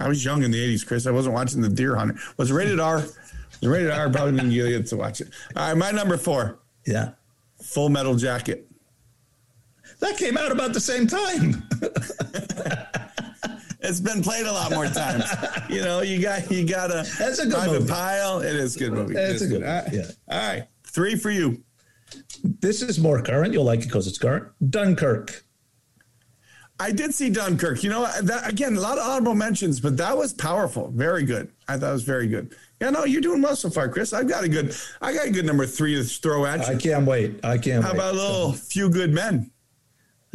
I 0.00 0.08
was 0.08 0.24
young 0.24 0.42
in 0.42 0.50
the 0.50 0.58
80s, 0.74 0.84
Chris. 0.84 1.06
I 1.06 1.12
wasn't 1.12 1.34
watching 1.36 1.60
The 1.60 1.68
Deer 1.68 1.94
Hunter. 1.94 2.16
Was 2.36 2.50
it 2.50 2.54
rated 2.54 2.80
R? 2.80 3.04
The 3.60 3.68
rated 3.70 3.92
R 3.92 4.10
probably 4.10 4.32
didn't 4.32 4.50
get 4.50 4.86
to 4.88 4.96
watch 4.96 5.20
it. 5.20 5.28
All 5.54 5.68
right, 5.68 5.76
my 5.76 5.92
number 5.92 6.16
four, 6.16 6.58
Yeah, 6.84 7.10
Full 7.62 7.88
Metal 7.90 8.16
Jacket. 8.16 8.66
that 10.00 10.16
came 10.18 10.36
out 10.36 10.50
about 10.50 10.72
the 10.72 10.80
same 10.80 11.06
time. 11.06 11.62
It's 13.84 14.00
been 14.00 14.22
played 14.22 14.46
a 14.46 14.52
lot 14.52 14.70
more 14.72 14.86
times. 14.86 15.24
you 15.68 15.82
know, 15.82 16.00
you 16.00 16.20
got 16.20 16.50
you 16.50 16.66
got 16.66 16.90
a 16.90 17.04
That's 17.18 17.38
a 17.38 17.46
good 17.46 17.70
movie. 17.70 17.88
Pyle. 17.88 18.40
It 18.40 18.56
is 18.56 18.76
a 18.76 18.78
good 18.78 18.92
movie. 18.92 19.14
Is 19.14 19.42
a 19.42 19.46
good 19.46 19.62
All 19.62 19.68
right. 19.74 19.84
movie, 19.84 19.96
yeah. 19.98 20.10
All 20.36 20.48
right, 20.48 20.66
three 20.84 21.16
for 21.16 21.30
you. 21.30 21.62
this 22.42 22.82
is 22.82 22.98
more 22.98 23.20
current. 23.22 23.52
You'll 23.52 23.64
like 23.64 23.80
it 23.80 23.86
because 23.86 24.06
it's 24.06 24.18
current. 24.18 24.46
Dunkirk. 24.70 25.44
I 26.80 26.90
did 26.90 27.14
see 27.14 27.30
Dunkirk. 27.30 27.84
You 27.84 27.90
know, 27.90 28.08
that 28.22 28.48
again, 28.50 28.74
a 28.76 28.80
lot 28.80 28.98
of 28.98 29.06
honorable 29.06 29.34
mentions, 29.36 29.78
but 29.78 29.96
that 29.98 30.16
was 30.16 30.32
powerful. 30.32 30.90
Very 30.90 31.22
good. 31.24 31.52
I 31.68 31.78
thought 31.78 31.90
it 31.90 31.92
was 31.92 32.02
very 32.02 32.26
good. 32.26 32.54
Yeah, 32.80 32.90
no, 32.90 33.04
you're 33.04 33.20
doing 33.22 33.40
well 33.40 33.54
so 33.54 33.70
far, 33.70 33.88
Chris. 33.88 34.12
I've 34.12 34.28
got 34.28 34.42
a 34.44 34.48
good, 34.48 34.74
I 35.00 35.14
got 35.14 35.26
a 35.26 35.30
good 35.30 35.46
number 35.46 35.66
three 35.66 35.94
to 35.94 36.02
throw 36.04 36.44
at 36.44 36.66
you. 36.66 36.74
I 36.74 36.76
can't 36.76 37.06
wait. 37.06 37.44
I 37.44 37.58
can't 37.58 37.84
How 37.84 37.92
wait. 37.92 37.98
about 37.98 38.14
a 38.14 38.16
little 38.18 38.52
few 38.52 38.90
good 38.90 39.12
men? 39.12 39.50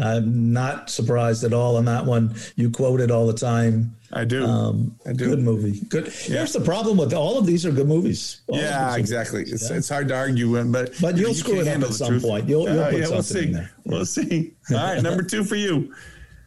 I'm 0.01 0.53
not 0.53 0.89
surprised 0.89 1.43
at 1.43 1.53
all 1.53 1.75
on 1.77 1.85
that 1.85 2.05
one. 2.05 2.33
You 2.55 2.69
quote 2.71 3.01
it 3.01 3.11
all 3.11 3.27
the 3.27 3.33
time. 3.33 3.95
I 4.11 4.23
do. 4.25 4.43
Um, 4.45 4.95
I 5.05 5.13
do. 5.13 5.25
Good 5.29 5.39
movie. 5.39 5.81
Good. 5.89 6.07
Here's 6.07 6.53
the 6.53 6.61
problem 6.61 6.97
with 6.97 7.13
all 7.13 7.37
of 7.37 7.45
these 7.45 7.65
are 7.65 7.71
good 7.71 7.87
movies. 7.87 8.41
All 8.47 8.57
Yeah, 8.57 8.95
exactly. 8.95 9.43
It's, 9.43 9.69
it's 9.69 9.89
hard 9.89 10.07
to 10.07 10.15
argue, 10.15 10.49
with, 10.49 10.71
but 10.71 10.93
But 11.01 11.15
you'll 11.17 11.29
you 11.29 11.35
screw 11.35 11.59
it 11.59 11.67
up 11.67 11.83
at 11.83 11.93
some 11.93 12.07
truth. 12.07 12.23
point. 12.23 12.49
You'll- 12.49 12.67
you'll 12.69 12.79
Uh, 12.79 12.89
put 12.89 12.99
yeah, 13.01 13.07
we'll 13.09 13.21
something 13.23 13.41
see. 13.43 13.47
in 13.49 13.53
there. 13.53 13.71
We'll 13.85 14.05
see. 14.05 14.53
All 14.71 14.77
right, 14.77 15.03
number 15.03 15.21
two 15.21 15.43
for 15.43 15.55
you. 15.57 15.93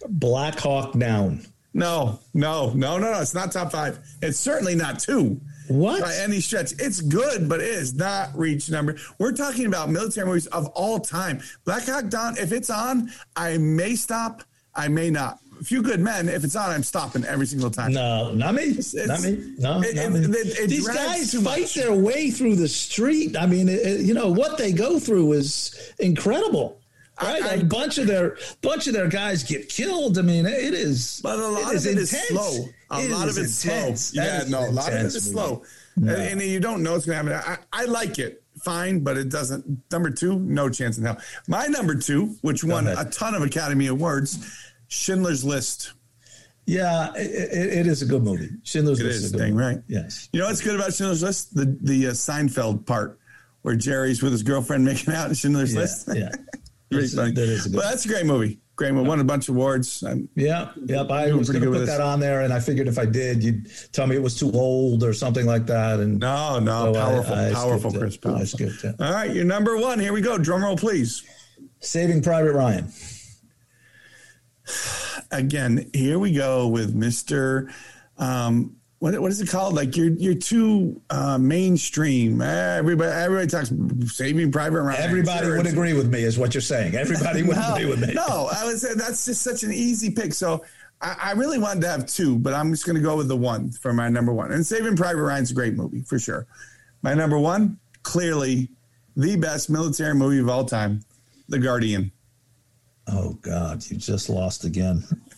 Black 0.08 0.58
Hawk 0.58 0.98
Down. 0.98 1.42
No, 1.74 2.18
no, 2.34 2.72
no, 2.74 2.98
no, 2.98 3.12
no. 3.12 3.20
It's 3.20 3.32
not 3.34 3.52
top 3.52 3.70
five. 3.72 3.98
It's 4.20 4.38
certainly 4.38 4.74
not 4.74 4.98
two. 4.98 5.40
What? 5.68 6.02
By 6.02 6.14
any 6.16 6.40
stretch. 6.40 6.72
It's 6.78 7.00
good, 7.00 7.48
but 7.48 7.60
it 7.60 7.68
is 7.68 7.94
not 7.94 8.36
reach 8.36 8.68
number. 8.70 8.96
We're 9.18 9.32
talking 9.32 9.66
about 9.66 9.90
military 9.90 10.26
movies 10.26 10.46
of 10.48 10.66
all 10.68 10.98
time. 11.00 11.40
Black 11.64 11.84
Hawk 11.86 12.08
Down, 12.08 12.36
if 12.36 12.52
it's 12.52 12.70
on, 12.70 13.10
I 13.36 13.58
may 13.58 13.94
stop. 13.94 14.42
I 14.74 14.88
may 14.88 15.10
not. 15.10 15.38
A 15.60 15.64
few 15.64 15.80
good 15.82 16.00
men, 16.00 16.28
if 16.28 16.42
it's 16.42 16.56
on, 16.56 16.70
I'm 16.70 16.82
stopping 16.82 17.24
every 17.24 17.46
single 17.46 17.70
time. 17.70 17.92
No, 17.92 18.32
not 18.32 18.54
me. 18.54 18.62
it's- 18.64 18.94
not 18.94 19.22
me. 19.22 19.54
No, 19.58 19.80
it- 19.82 19.94
not 19.94 20.04
it- 20.06 20.10
me. 20.10 20.20
it- 20.38 20.58
it 20.58 20.70
These 20.70 20.88
guys 20.88 21.32
fight 21.34 21.60
much. 21.60 21.74
their 21.74 21.92
way 21.92 22.30
through 22.32 22.56
the 22.56 22.66
street. 22.68 23.36
I 23.36 23.46
mean, 23.46 23.68
it, 23.68 23.80
it- 23.86 24.00
you 24.00 24.14
know 24.14 24.28
what 24.28 24.58
they 24.58 24.72
go 24.72 24.98
through 24.98 25.32
is 25.34 25.72
incredible. 26.00 26.78
Right, 27.22 27.42
I- 27.42 27.54
a 27.56 27.64
bunch 27.64 27.98
of 27.98 28.08
their 28.08 28.36
bunch 28.62 28.88
of 28.88 28.94
their 28.94 29.06
guys 29.06 29.44
get 29.44 29.68
killed. 29.68 30.18
I 30.18 30.22
mean, 30.22 30.46
it 30.46 30.74
is. 30.74 31.20
But 31.22 31.38
a 31.38 31.46
lot 31.46 31.74
of 31.74 31.86
it 31.86 31.98
is 31.98 32.10
slow. 32.10 32.68
A 32.92 33.00
It 33.04 33.10
lot 33.10 33.28
of 33.28 33.36
it's 33.38 33.64
intense. 33.64 34.06
slow. 34.06 34.22
That 34.22 34.44
Yeah, 34.44 34.48
no, 34.50 34.68
a 34.68 34.70
lot 34.70 34.88
of 34.92 34.94
it 35.00 35.06
is 35.06 35.14
is 35.16 35.30
slow. 35.30 35.62
And, 35.96 36.08
and 36.10 36.42
you 36.42 36.60
don't 36.60 36.82
know 36.82 36.94
it's 36.94 37.06
going 37.06 37.26
to 37.26 37.34
happen. 37.34 37.58
I, 37.72 37.82
I 37.82 37.84
like 37.86 38.18
it, 38.18 38.42
fine, 38.62 39.00
but 39.00 39.16
it 39.18 39.28
doesn't. 39.28 39.64
Number 39.90 40.10
two, 40.10 40.38
no 40.38 40.68
chance 40.68 40.98
in 40.98 41.04
hell. 41.04 41.18
My 41.48 41.66
number 41.66 41.94
two, 41.94 42.36
which 42.42 42.62
won 42.64 42.86
ahead. 42.86 43.06
a 43.06 43.10
ton 43.10 43.34
of 43.34 43.42
Academy 43.42 43.86
Awards, 43.88 44.38
Schindler's 44.88 45.44
List. 45.44 45.92
Yeah, 46.66 47.12
it, 47.16 47.30
it, 47.30 47.78
it 47.80 47.86
is 47.86 48.02
a 48.02 48.06
good 48.06 48.22
movie. 48.22 48.48
Schindler's 48.62 49.00
It 49.00 49.04
List 49.04 49.18
is, 49.24 49.30
a 49.30 49.36
good 49.36 49.42
dang 49.42 49.54
movie. 49.56 49.64
right. 49.64 49.78
Yes. 49.88 50.28
You 50.32 50.40
know 50.40 50.46
what's 50.46 50.60
good 50.60 50.76
about 50.76 50.94
Schindler's 50.94 51.22
List? 51.22 51.54
The 51.54 51.76
the 51.82 52.06
uh, 52.08 52.10
Seinfeld 52.12 52.86
part 52.86 53.18
where 53.62 53.74
Jerry's 53.76 54.22
with 54.22 54.32
his 54.32 54.42
girlfriend 54.42 54.84
making 54.86 55.12
out 55.12 55.28
in 55.28 55.34
Schindler's 55.34 55.74
Yeah. 55.74 55.80
List. 55.80 56.08
Yeah. 56.14 56.28
Really 56.90 57.08
funny. 57.08 57.32
that 57.32 57.48
is 57.48 57.64
a 57.64 57.70
but 57.70 57.84
that's 57.84 58.04
a 58.04 58.08
great 58.08 58.26
movie. 58.26 58.60
Movie. 58.90 59.08
Won 59.08 59.20
a 59.20 59.24
bunch 59.24 59.48
of 59.48 59.54
awards. 59.54 60.02
Um, 60.02 60.28
Yeah, 60.34 60.72
yep. 60.86 61.10
I 61.10 61.32
was 61.32 61.50
going 61.50 61.62
to 61.62 61.70
put 61.70 61.86
that 61.86 62.00
on 62.00 62.18
there, 62.18 62.40
and 62.40 62.52
I 62.52 62.58
figured 62.58 62.88
if 62.88 62.98
I 62.98 63.04
did, 63.06 63.44
you'd 63.44 63.70
tell 63.92 64.06
me 64.06 64.16
it 64.16 64.22
was 64.22 64.36
too 64.38 64.50
old 64.52 65.04
or 65.04 65.12
something 65.12 65.46
like 65.46 65.66
that. 65.66 66.00
And 66.00 66.18
no, 66.18 66.58
no, 66.58 66.92
so 66.92 67.00
powerful, 67.00 67.34
I 67.34 67.52
powerful, 67.52 67.90
skipped 67.90 67.94
it. 67.94 67.98
Chris. 68.00 68.18
I 68.24 68.28
Powerful. 68.28 68.46
skipped 68.46 68.84
it. 68.84 68.96
All 69.00 69.12
right, 69.12 69.32
you're 69.32 69.44
number 69.44 69.76
one. 69.76 70.00
Here 70.00 70.12
we 70.12 70.22
go. 70.22 70.38
Drum 70.38 70.64
roll, 70.64 70.76
please. 70.76 71.22
Saving 71.80 72.22
Private 72.22 72.54
Ryan. 72.54 72.90
again, 75.30 75.90
here 75.92 76.18
we 76.18 76.32
go 76.32 76.68
with 76.68 76.98
Mr. 76.98 77.72
Um, 78.18 78.76
what 79.02 79.18
what 79.20 79.32
is 79.32 79.40
it 79.40 79.48
called? 79.48 79.74
Like 79.74 79.96
you're 79.96 80.10
you're 80.10 80.36
too 80.36 81.02
uh, 81.10 81.36
mainstream. 81.36 82.40
Everybody 82.40 83.10
everybody 83.10 83.48
talks 83.48 83.72
Saving 84.14 84.52
Private 84.52 84.80
Ryan. 84.80 85.02
Everybody 85.02 85.48
would 85.48 85.66
agree 85.66 85.92
with 85.92 86.08
me, 86.08 86.22
is 86.22 86.38
what 86.38 86.54
you're 86.54 86.60
saying. 86.60 86.94
Everybody 86.94 87.42
would 87.42 87.56
no, 87.56 87.74
agree 87.74 87.86
with 87.86 88.00
me. 88.00 88.14
No, 88.14 88.48
I 88.54 88.64
would 88.64 88.78
say 88.78 88.94
that's 88.94 89.26
just 89.26 89.42
such 89.42 89.64
an 89.64 89.72
easy 89.72 90.12
pick. 90.12 90.32
So 90.32 90.64
I, 91.00 91.16
I 91.20 91.32
really 91.32 91.58
wanted 91.58 91.80
to 91.80 91.88
have 91.88 92.06
two, 92.06 92.38
but 92.38 92.54
I'm 92.54 92.70
just 92.70 92.86
going 92.86 92.94
to 92.94 93.02
go 93.02 93.16
with 93.16 93.26
the 93.26 93.36
one 93.36 93.72
for 93.72 93.92
my 93.92 94.08
number 94.08 94.32
one. 94.32 94.52
And 94.52 94.64
Saving 94.64 94.94
Private 94.94 95.22
Ryan's 95.22 95.50
a 95.50 95.54
great 95.54 95.74
movie 95.74 96.02
for 96.02 96.20
sure. 96.20 96.46
My 97.02 97.12
number 97.12 97.40
one, 97.40 97.80
clearly 98.04 98.68
the 99.16 99.34
best 99.34 99.68
military 99.68 100.14
movie 100.14 100.38
of 100.38 100.48
all 100.48 100.64
time, 100.64 101.00
The 101.48 101.58
Guardian. 101.58 102.12
Oh 103.08 103.32
God, 103.42 103.84
you 103.90 103.96
just 103.96 104.28
lost 104.28 104.64
again. 104.64 105.02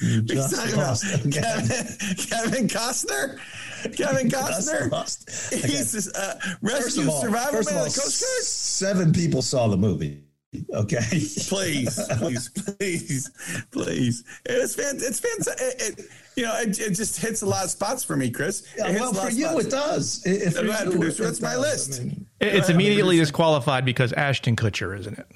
You 0.00 0.20
He's 0.22 0.22
just 0.22 0.54
talking 0.56 0.74
about 0.74 0.86
lost 0.88 1.24
again. 1.24 1.42
Kevin, 1.42 2.16
Kevin 2.16 2.68
Costner. 2.68 3.38
Kevin 3.96 4.28
Just 4.30 4.68
Costner. 4.70 4.90
lost. 4.90 5.30
He's 5.54 5.92
this 5.92 6.12
uh, 6.14 6.38
First 6.40 6.62
rescue 6.62 7.02
of 7.02 7.08
all, 7.10 7.20
survival 7.22 7.52
first 7.52 7.68
of 7.68 7.74
man 7.74 7.80
all, 7.82 7.86
of 7.86 7.94
the 7.94 8.00
Coast 8.00 8.20
Guard. 8.20 8.44
seven 8.44 9.12
people 9.12 9.42
saw 9.42 9.68
the 9.68 9.76
movie. 9.76 10.22
Okay, 10.74 10.96
please, 11.48 12.00
please, 12.18 12.48
please, 12.78 13.30
please. 13.70 14.24
It's 14.46 14.74
fan, 14.74 14.96
it's 14.96 15.20
fantastic. 15.20 15.60
It, 15.60 15.98
it, 15.98 16.06
you 16.36 16.44
know, 16.44 16.54
it, 16.58 16.80
it 16.80 16.94
just 16.94 17.20
hits 17.20 17.42
a 17.42 17.46
lot 17.46 17.64
of 17.64 17.70
spots 17.70 18.02
for 18.02 18.16
me, 18.16 18.30
Chris. 18.30 18.62
It 18.74 18.78
Yeah, 18.78 18.92
well, 18.94 19.12
for 19.12 19.30
you 19.30 19.44
spots. 19.46 19.64
it 19.66 19.70
does. 19.70 20.22
If 20.26 20.54
Go 20.54 20.60
for 20.62 20.68
ahead, 20.68 20.84
you, 20.86 20.90
producer. 20.92 21.24
it 21.28 21.42
my 21.42 21.52
does. 21.52 21.60
list. 21.60 22.00
I 22.00 22.04
mean, 22.04 22.26
It's 22.40 22.70
immediately 22.70 23.18
disqualified 23.18 23.84
because 23.84 24.14
Ashton 24.14 24.56
Kutcher, 24.56 24.98
isn't 24.98 25.18
it? 25.18 25.26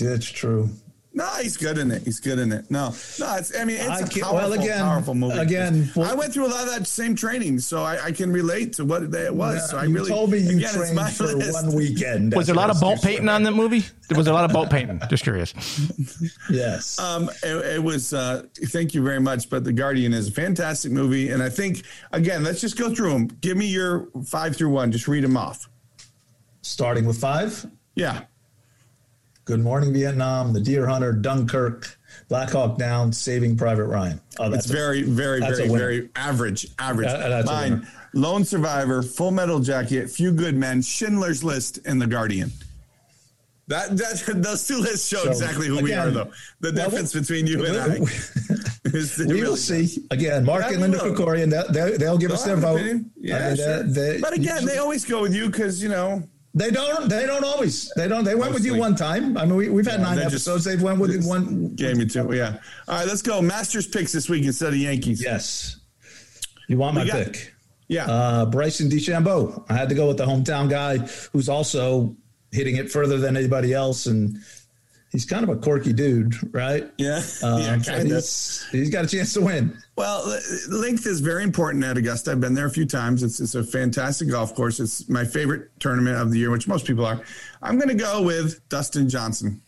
That's 0.00 0.26
true. 0.30 0.70
No, 1.14 1.26
he's 1.42 1.58
good 1.58 1.76
in 1.76 1.90
it. 1.90 2.02
He's 2.04 2.20
good 2.20 2.38
in 2.38 2.52
it. 2.52 2.70
No, 2.70 2.94
no, 3.20 3.34
it's. 3.36 3.54
I 3.54 3.64
mean, 3.64 3.76
it's 3.76 3.86
I 3.86 3.98
a 3.98 4.06
can't- 4.06 4.12
powerful, 4.22 4.34
well, 4.50 4.52
again- 4.54 4.78
powerful 4.80 5.14
movie. 5.14 5.38
again, 5.38 5.90
well- 5.94 6.10
I 6.10 6.14
went 6.14 6.32
through 6.32 6.46
a 6.46 6.48
lot 6.48 6.66
of 6.66 6.70
that 6.74 6.86
same 6.86 7.14
training, 7.14 7.58
so 7.58 7.82
I, 7.82 8.06
I 8.06 8.12
can 8.12 8.32
relate 8.32 8.72
to 8.74 8.84
what 8.86 9.02
it 9.02 9.34
was. 9.34 9.68
so 9.70 9.76
I 9.76 9.84
you 9.84 9.94
really 9.94 10.08
told 10.10 10.30
me 10.30 10.38
you 10.38 10.56
again, 10.56 10.72
trained 10.72 10.98
for 11.10 11.24
list. 11.36 11.52
one 11.52 11.74
weekend. 11.74 12.34
Was 12.34 12.46
there 12.46 12.54
a 12.54 12.58
lot 12.58 12.70
of 12.70 12.80
That's 12.80 13.00
boat 13.00 13.02
painting 13.06 13.28
on 13.28 13.42
that 13.42 13.52
movie? 13.52 13.84
There 14.08 14.16
was 14.16 14.26
a 14.26 14.32
lot 14.32 14.44
of 14.46 14.52
boat 14.52 14.70
painting. 14.70 15.00
Just 15.10 15.22
curious. 15.22 15.52
Yes. 16.50 16.98
Um, 16.98 17.28
it, 17.42 17.56
it 17.76 17.82
was. 17.82 18.12
Uh, 18.14 18.44
thank 18.66 18.94
you 18.94 19.02
very 19.02 19.20
much. 19.20 19.48
But 19.50 19.64
The 19.64 19.72
Guardian 19.72 20.12
is 20.14 20.28
a 20.28 20.32
fantastic 20.32 20.92
movie, 20.92 21.30
and 21.30 21.42
I 21.42 21.48
think 21.50 21.82
again, 22.12 22.42
let's 22.42 22.60
just 22.60 22.78
go 22.78 22.94
through 22.94 23.10
them. 23.12 23.26
Give 23.40 23.56
me 23.56 23.66
your 23.66 24.08
five 24.24 24.56
through 24.56 24.70
one. 24.70 24.92
Just 24.92 25.08
read 25.08 25.24
them 25.24 25.36
off. 25.36 25.68
Starting 26.62 27.04
with 27.06 27.18
five. 27.18 27.66
Yeah. 27.94 28.22
Good 29.44 29.60
Morning 29.60 29.92
Vietnam, 29.92 30.52
The 30.52 30.60
Deer 30.60 30.86
Hunter, 30.86 31.12
Dunkirk, 31.12 31.98
Black 32.28 32.50
Hawk 32.50 32.78
Down, 32.78 33.12
Saving 33.12 33.56
Private 33.56 33.86
Ryan. 33.86 34.20
Oh, 34.38 34.44
It's 34.46 34.54
that's 34.54 34.70
a- 34.70 34.72
very, 34.72 35.02
very, 35.02 35.40
that's 35.40 35.58
very, 35.58 35.68
very 35.68 36.08
average. 36.14 36.68
Average. 36.78 37.08
Uh, 37.08 37.42
Mine. 37.44 37.86
Lone 38.14 38.44
Survivor, 38.44 39.02
Full 39.02 39.32
Metal 39.32 39.58
Jacket, 39.58 40.10
Few 40.10 40.30
Good 40.32 40.54
Men, 40.56 40.80
Schindler's 40.82 41.42
List, 41.42 41.80
and 41.84 42.00
The 42.00 42.06
Guardian. 42.06 42.52
That 43.68 43.96
that 43.96 44.42
those 44.42 44.66
two 44.66 44.78
lists 44.78 45.08
show 45.08 45.22
So, 45.24 45.30
exactly 45.30 45.66
who 45.68 45.80
we 45.82 45.94
are, 45.94 46.10
though. 46.10 46.30
The 46.60 46.72
well, 46.72 46.90
difference 46.90 47.12
between 47.12 47.46
you 47.46 47.64
and 47.64 47.76
I. 47.76 47.86
is 48.84 49.16
we 49.18 49.24
really- 49.26 49.42
will 49.42 49.56
see. 49.56 50.04
Again, 50.10 50.44
Mark 50.44 50.62
Yeah, 50.62 50.72
and 50.72 50.80
Linda. 50.82 50.98
Krikorian, 50.98 51.50
they, 51.50 51.90
they, 51.90 51.96
they'll 51.96 52.18
give 52.18 52.32
us 52.32 52.44
their 52.44 52.56
vote. 52.56 52.80
Yeah, 53.16 53.36
I 53.38 53.48
mean, 53.48 53.56
sure. 53.56 53.82
they- 53.84 54.12
they- 54.12 54.20
but 54.20 54.34
again, 54.34 54.66
they 54.66 54.78
always 54.78 55.04
go 55.04 55.22
with 55.22 55.34
you 55.34 55.46
because 55.46 55.82
you 55.82 55.88
know 55.88 56.22
They 56.54 56.70
don't. 56.70 57.08
They 57.08 57.24
don't 57.26 57.44
always. 57.44 57.90
They 57.96 58.08
don't. 58.08 58.24
They 58.24 58.34
went 58.34 58.52
with 58.52 58.64
you 58.64 58.74
one 58.76 58.94
time. 58.94 59.38
I 59.38 59.46
mean, 59.46 59.56
we, 59.56 59.68
we've 59.70 59.86
had 59.86 60.00
nine 60.00 60.16
they 60.16 60.22
just- 60.24 60.34
episodes. 60.34 60.64
They've 60.64 60.82
went 60.82 60.98
with 60.98 61.10
you 61.12 61.26
one. 61.26 61.74
Game 61.74 61.98
you 61.98 62.06
two, 62.06 62.34
yeah. 62.34 62.58
All 62.88 62.96
right, 62.98 63.06
let's 63.06 63.22
go. 63.22 63.40
Masters 63.40 63.86
picks 63.86 64.12
this 64.12 64.28
week 64.28 64.44
instead 64.44 64.68
of 64.68 64.76
Yankees. 64.76 65.22
Yes. 65.22 65.78
You 66.68 66.76
want 66.76 66.94
my 66.94 67.06
got- 67.06 67.24
pick? 67.32 67.54
Yeah. 67.88 68.06
Uh, 68.06 68.46
Bryson 68.46 68.88
DeChambeau. 68.90 69.64
I 69.68 69.74
had 69.74 69.88
to 69.90 69.94
go 69.94 70.08
with 70.08 70.16
the 70.18 70.24
hometown 70.26 70.68
guy 70.68 70.98
who's 71.32 71.48
also 71.48 72.16
hitting 72.50 72.76
it 72.76 72.90
further 72.90 73.18
than 73.18 73.36
anybody 73.36 73.72
else, 73.72 74.06
and 74.06 74.36
he's 75.12 75.24
kind 75.24 75.44
of 75.44 75.50
a 75.50 75.56
quirky 75.56 75.92
dude, 75.92 76.34
right? 76.54 76.90
yeah. 76.98 77.22
Um, 77.42 77.60
yeah, 77.60 77.78
kind 77.78 78.00
of. 78.10 78.16
he's, 78.16 78.66
he's 78.72 78.90
got 78.90 79.04
a 79.04 79.08
chance 79.08 79.32
to 79.34 79.40
win. 79.40 79.76
Well, 79.96 80.36
length 80.68 81.06
is 81.06 81.20
very 81.20 81.44
important 81.44 81.84
at 81.84 81.96
Augusta. 81.96 82.32
I've 82.32 82.40
been 82.40 82.54
there 82.54 82.66
a 82.66 82.70
few 82.70 82.86
times. 82.86 83.22
It's, 83.22 83.38
it's 83.40 83.54
a 83.54 83.62
fantastic 83.62 84.28
golf 84.30 84.54
course. 84.54 84.80
It's 84.80 85.08
my 85.08 85.24
favorite 85.24 85.68
tournament 85.80 86.16
of 86.18 86.30
the 86.32 86.38
year, 86.38 86.50
which 86.50 86.66
most 86.66 86.86
people 86.86 87.04
are. 87.04 87.20
I'm 87.62 87.76
going 87.76 87.88
to 87.88 87.94
go 87.94 88.22
with 88.22 88.66
Dustin 88.68 89.08
Johnson. 89.08 89.60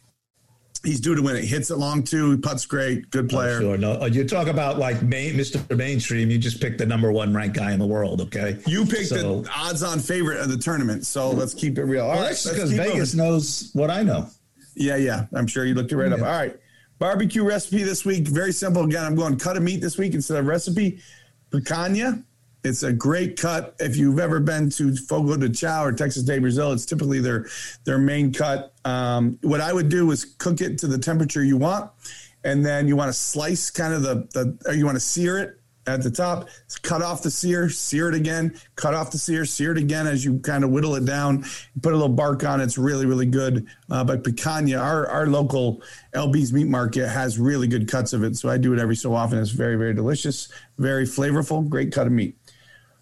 He's 0.82 1.00
due 1.00 1.14
to 1.14 1.22
win 1.22 1.36
it. 1.36 1.40
He 1.42 1.46
hits 1.46 1.70
it 1.70 1.76
long 1.78 2.02
too. 2.02 2.32
He 2.32 2.36
puts 2.36 2.66
great. 2.66 3.08
Good 3.10 3.30
player. 3.30 3.58
Sure. 3.60 3.78
No, 3.78 3.92
uh, 4.02 4.04
you 4.04 4.22
talk 4.28 4.48
about 4.48 4.78
like 4.78 5.00
main, 5.02 5.32
Mr. 5.34 5.74
Mainstream. 5.74 6.30
You 6.30 6.36
just 6.36 6.60
picked 6.60 6.76
the 6.76 6.84
number 6.84 7.10
one 7.10 7.32
ranked 7.32 7.56
guy 7.56 7.72
in 7.72 7.78
the 7.78 7.86
world. 7.86 8.20
Okay. 8.20 8.58
You 8.66 8.84
picked 8.84 9.08
So- 9.08 9.40
the 9.40 9.50
odds-on 9.50 9.98
favorite 10.00 10.40
of 10.40 10.50
the 10.50 10.58
tournament, 10.58 11.06
so 11.06 11.30
let's 11.30 11.54
keep 11.54 11.78
it 11.78 11.84
real. 11.84 12.02
All 12.04 12.10
Well, 12.10 12.18
right, 12.20 12.28
that's 12.28 12.46
because 12.50 12.70
Vegas 12.72 13.14
moving. 13.14 13.30
knows 13.30 13.70
what 13.72 13.90
I 13.90 14.02
know. 14.02 14.28
Yeah, 14.74 14.96
yeah. 14.96 15.26
I'm 15.34 15.46
sure 15.46 15.64
you 15.64 15.74
looked 15.74 15.92
it 15.92 15.96
right 15.96 16.12
up. 16.12 16.20
All 16.20 16.26
right. 16.26 16.58
Barbecue 16.98 17.44
recipe 17.44 17.82
this 17.82 18.04
week. 18.04 18.28
Very 18.28 18.52
simple. 18.52 18.84
Again, 18.84 19.04
I'm 19.04 19.14
going 19.14 19.38
cut 19.38 19.56
of 19.56 19.62
meat 19.62 19.80
this 19.80 19.98
week 19.98 20.14
instead 20.14 20.38
of 20.38 20.46
recipe. 20.46 21.00
Picanha. 21.50 22.24
It's 22.62 22.82
a 22.82 22.92
great 22.92 23.38
cut. 23.38 23.76
If 23.78 23.96
you've 23.96 24.18
ever 24.18 24.40
been 24.40 24.70
to 24.70 24.96
Fogo 24.96 25.36
de 25.36 25.50
Chao 25.50 25.84
or 25.84 25.92
Texas 25.92 26.22
de 26.22 26.38
Brazil, 26.38 26.72
it's 26.72 26.86
typically 26.86 27.20
their 27.20 27.46
their 27.84 27.98
main 27.98 28.32
cut. 28.32 28.72
Um, 28.86 29.38
what 29.42 29.60
I 29.60 29.72
would 29.72 29.90
do 29.90 30.10
is 30.12 30.24
cook 30.24 30.62
it 30.62 30.78
to 30.78 30.86
the 30.86 30.96
temperature 30.96 31.44
you 31.44 31.58
want, 31.58 31.90
and 32.42 32.64
then 32.64 32.88
you 32.88 32.96
want 32.96 33.10
to 33.10 33.12
slice 33.12 33.70
kind 33.70 33.92
of 33.92 34.02
the, 34.02 34.26
the 34.32 34.58
or 34.66 34.72
you 34.72 34.86
want 34.86 34.96
to 34.96 35.00
sear 35.00 35.38
it 35.38 35.60
at 35.86 36.02
the 36.02 36.10
top. 36.10 36.48
Cut 36.82 37.02
off 37.02 37.22
the 37.22 37.30
sear, 37.30 37.68
sear 37.68 38.08
it 38.08 38.14
again. 38.14 38.58
Cut 38.76 38.94
off 38.94 39.10
the 39.10 39.18
sear, 39.18 39.44
sear 39.44 39.72
it 39.72 39.78
again 39.78 40.06
as 40.06 40.24
you 40.24 40.38
kind 40.40 40.64
of 40.64 40.70
whittle 40.70 40.94
it 40.94 41.04
down. 41.04 41.44
Put 41.82 41.92
a 41.92 41.96
little 41.96 42.08
bark 42.08 42.44
on 42.44 42.60
it. 42.60 42.64
It's 42.64 42.78
really 42.78 43.06
really 43.06 43.26
good. 43.26 43.66
Uh, 43.90 44.04
but 44.04 44.22
picanha, 44.24 44.80
our 44.80 45.06
our 45.08 45.26
local 45.26 45.82
LB's 46.14 46.52
meat 46.52 46.68
market 46.68 47.08
has 47.08 47.38
really 47.38 47.66
good 47.66 47.88
cuts 47.88 48.12
of 48.12 48.22
it, 48.24 48.36
so 48.36 48.48
I 48.48 48.58
do 48.58 48.72
it 48.72 48.78
every 48.78 48.96
so 48.96 49.14
often. 49.14 49.38
It's 49.38 49.50
very 49.50 49.76
very 49.76 49.94
delicious, 49.94 50.48
very 50.78 51.04
flavorful, 51.04 51.68
great 51.68 51.92
cut 51.92 52.06
of 52.06 52.12
meat. 52.12 52.36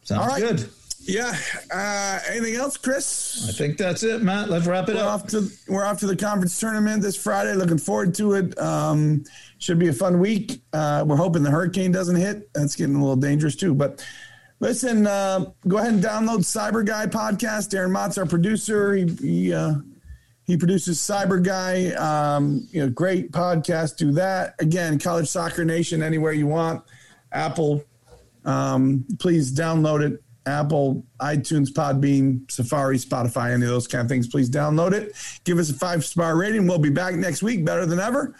Sounds 0.03 0.27
right. 0.27 0.41
good. 0.41 0.69
Yeah. 1.05 1.37
Uh, 1.71 2.21
anything 2.31 2.55
else, 2.57 2.77
Chris? 2.77 3.49
I 3.49 3.53
think 3.53 3.77
that's 3.77 4.03
it, 4.03 4.23
Matt. 4.23 4.49
Let's 4.51 4.67
wrap 4.67 4.89
it 4.89 4.95
We're 4.95 5.03
up. 5.03 5.23
off 5.23 5.27
to 5.29 5.49
we're 5.69 5.85
off 5.85 5.99
to 6.01 6.07
the 6.07 6.17
conference 6.17 6.59
tournament 6.59 7.03
this 7.03 7.17
Friday. 7.17 7.55
Looking 7.55 7.79
forward 7.79 8.15
to 8.17 8.35
it. 8.35 8.59
Um, 8.59 9.25
should 9.59 9.79
be 9.79 9.89
a 9.89 9.93
fun 9.93 10.19
week. 10.21 10.61
Uh, 10.73 11.05
we're 11.07 11.17
hoping 11.17 11.43
the 11.43 11.51
hurricane 11.51 11.93
doesn't 11.93 12.17
hit. 12.17 12.53
That's 12.55 12.77
getting 12.77 12.95
a 12.97 13.01
little 13.01 13.17
dangerous 13.17 13.57
too. 13.57 13.75
But 13.75 14.07
listen, 14.61 15.07
uh, 15.07 15.47
go 15.67 15.79
ahead 15.79 15.95
and 15.95 16.03
download 16.03 16.41
Cyber 16.41 16.85
Guy 16.85 17.07
podcast. 17.07 17.71
Darren 17.71 17.91
Mott's 17.91 18.19
our 18.19 18.27
producer. 18.27 18.95
He 18.95 19.07
he, 19.21 19.53
uh, 19.55 19.75
he 20.45 20.57
produces 20.57 20.99
Cyber 20.99 21.43
Guy. 21.43 21.91
Um, 21.95 22.67
you 22.71 22.81
know, 22.81 22.89
great 22.91 23.33
podcast. 23.33 23.97
Do 23.97 24.13
that 24.13 24.55
again. 24.61 24.99
College 24.99 25.29
Soccer 25.29 25.65
Nation 25.65 26.03
anywhere 26.03 26.33
you 26.33 26.47
want. 26.47 26.85
Apple. 27.33 27.83
Um, 28.45 29.05
please 29.19 29.53
download 29.53 30.03
it. 30.13 30.23
Apple, 30.47 31.05
iTunes, 31.21 31.71
Podbean, 31.71 32.51
Safari, 32.51 32.99
Spotify, 32.99 33.53
any 33.53 33.65
of 33.65 33.71
those 33.71 33.87
kind 33.87 34.03
of 34.03 34.09
things. 34.09 34.27
Please 34.27 34.51
download 34.51 34.93
it. 34.93 35.15
Give 35.45 35.59
us 35.59 35.71
a 35.71 35.75
five 35.75 36.05
star 36.05 36.37
rating. 36.37 36.67
We'll 36.67 36.79
be 36.79 36.91
back 36.91 37.15
next 37.15 37.43
week, 37.43 37.65
better 37.65 37.87
than 37.87 38.01
ever. 38.01 38.35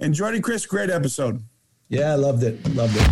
And 0.00 0.14
Jordy, 0.14 0.40
Chris, 0.40 0.66
great 0.66 0.90
episode. 0.90 1.42
Yeah, 1.88 2.12
I 2.12 2.14
loved 2.14 2.42
it. 2.42 2.74
Loved 2.74 2.96
it. 2.96 3.08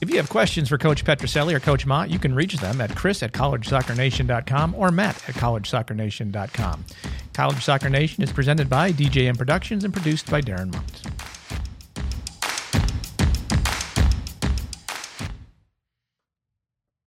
If 0.00 0.10
you 0.10 0.18
have 0.18 0.28
questions 0.28 0.68
for 0.68 0.78
Coach 0.78 1.04
Petrucelli 1.04 1.54
or 1.54 1.60
Coach 1.60 1.86
Mott, 1.86 2.10
you 2.10 2.18
can 2.18 2.34
reach 2.34 2.56
them 2.58 2.80
at 2.80 2.94
chris 2.94 3.22
at 3.22 3.32
collegesoccernation.com 3.32 4.74
or 4.76 4.90
matt 4.90 5.16
at 5.28 5.34
collegesoccernation.com. 5.34 6.84
College 7.32 7.64
Soccer 7.64 7.90
Nation 7.90 8.22
is 8.22 8.30
presented 8.30 8.68
by 8.68 8.92
DJM 8.92 9.36
Productions 9.36 9.84
and 9.84 9.92
produced 9.92 10.30
by 10.30 10.40
Darren 10.40 10.72
Mott. 10.72 11.35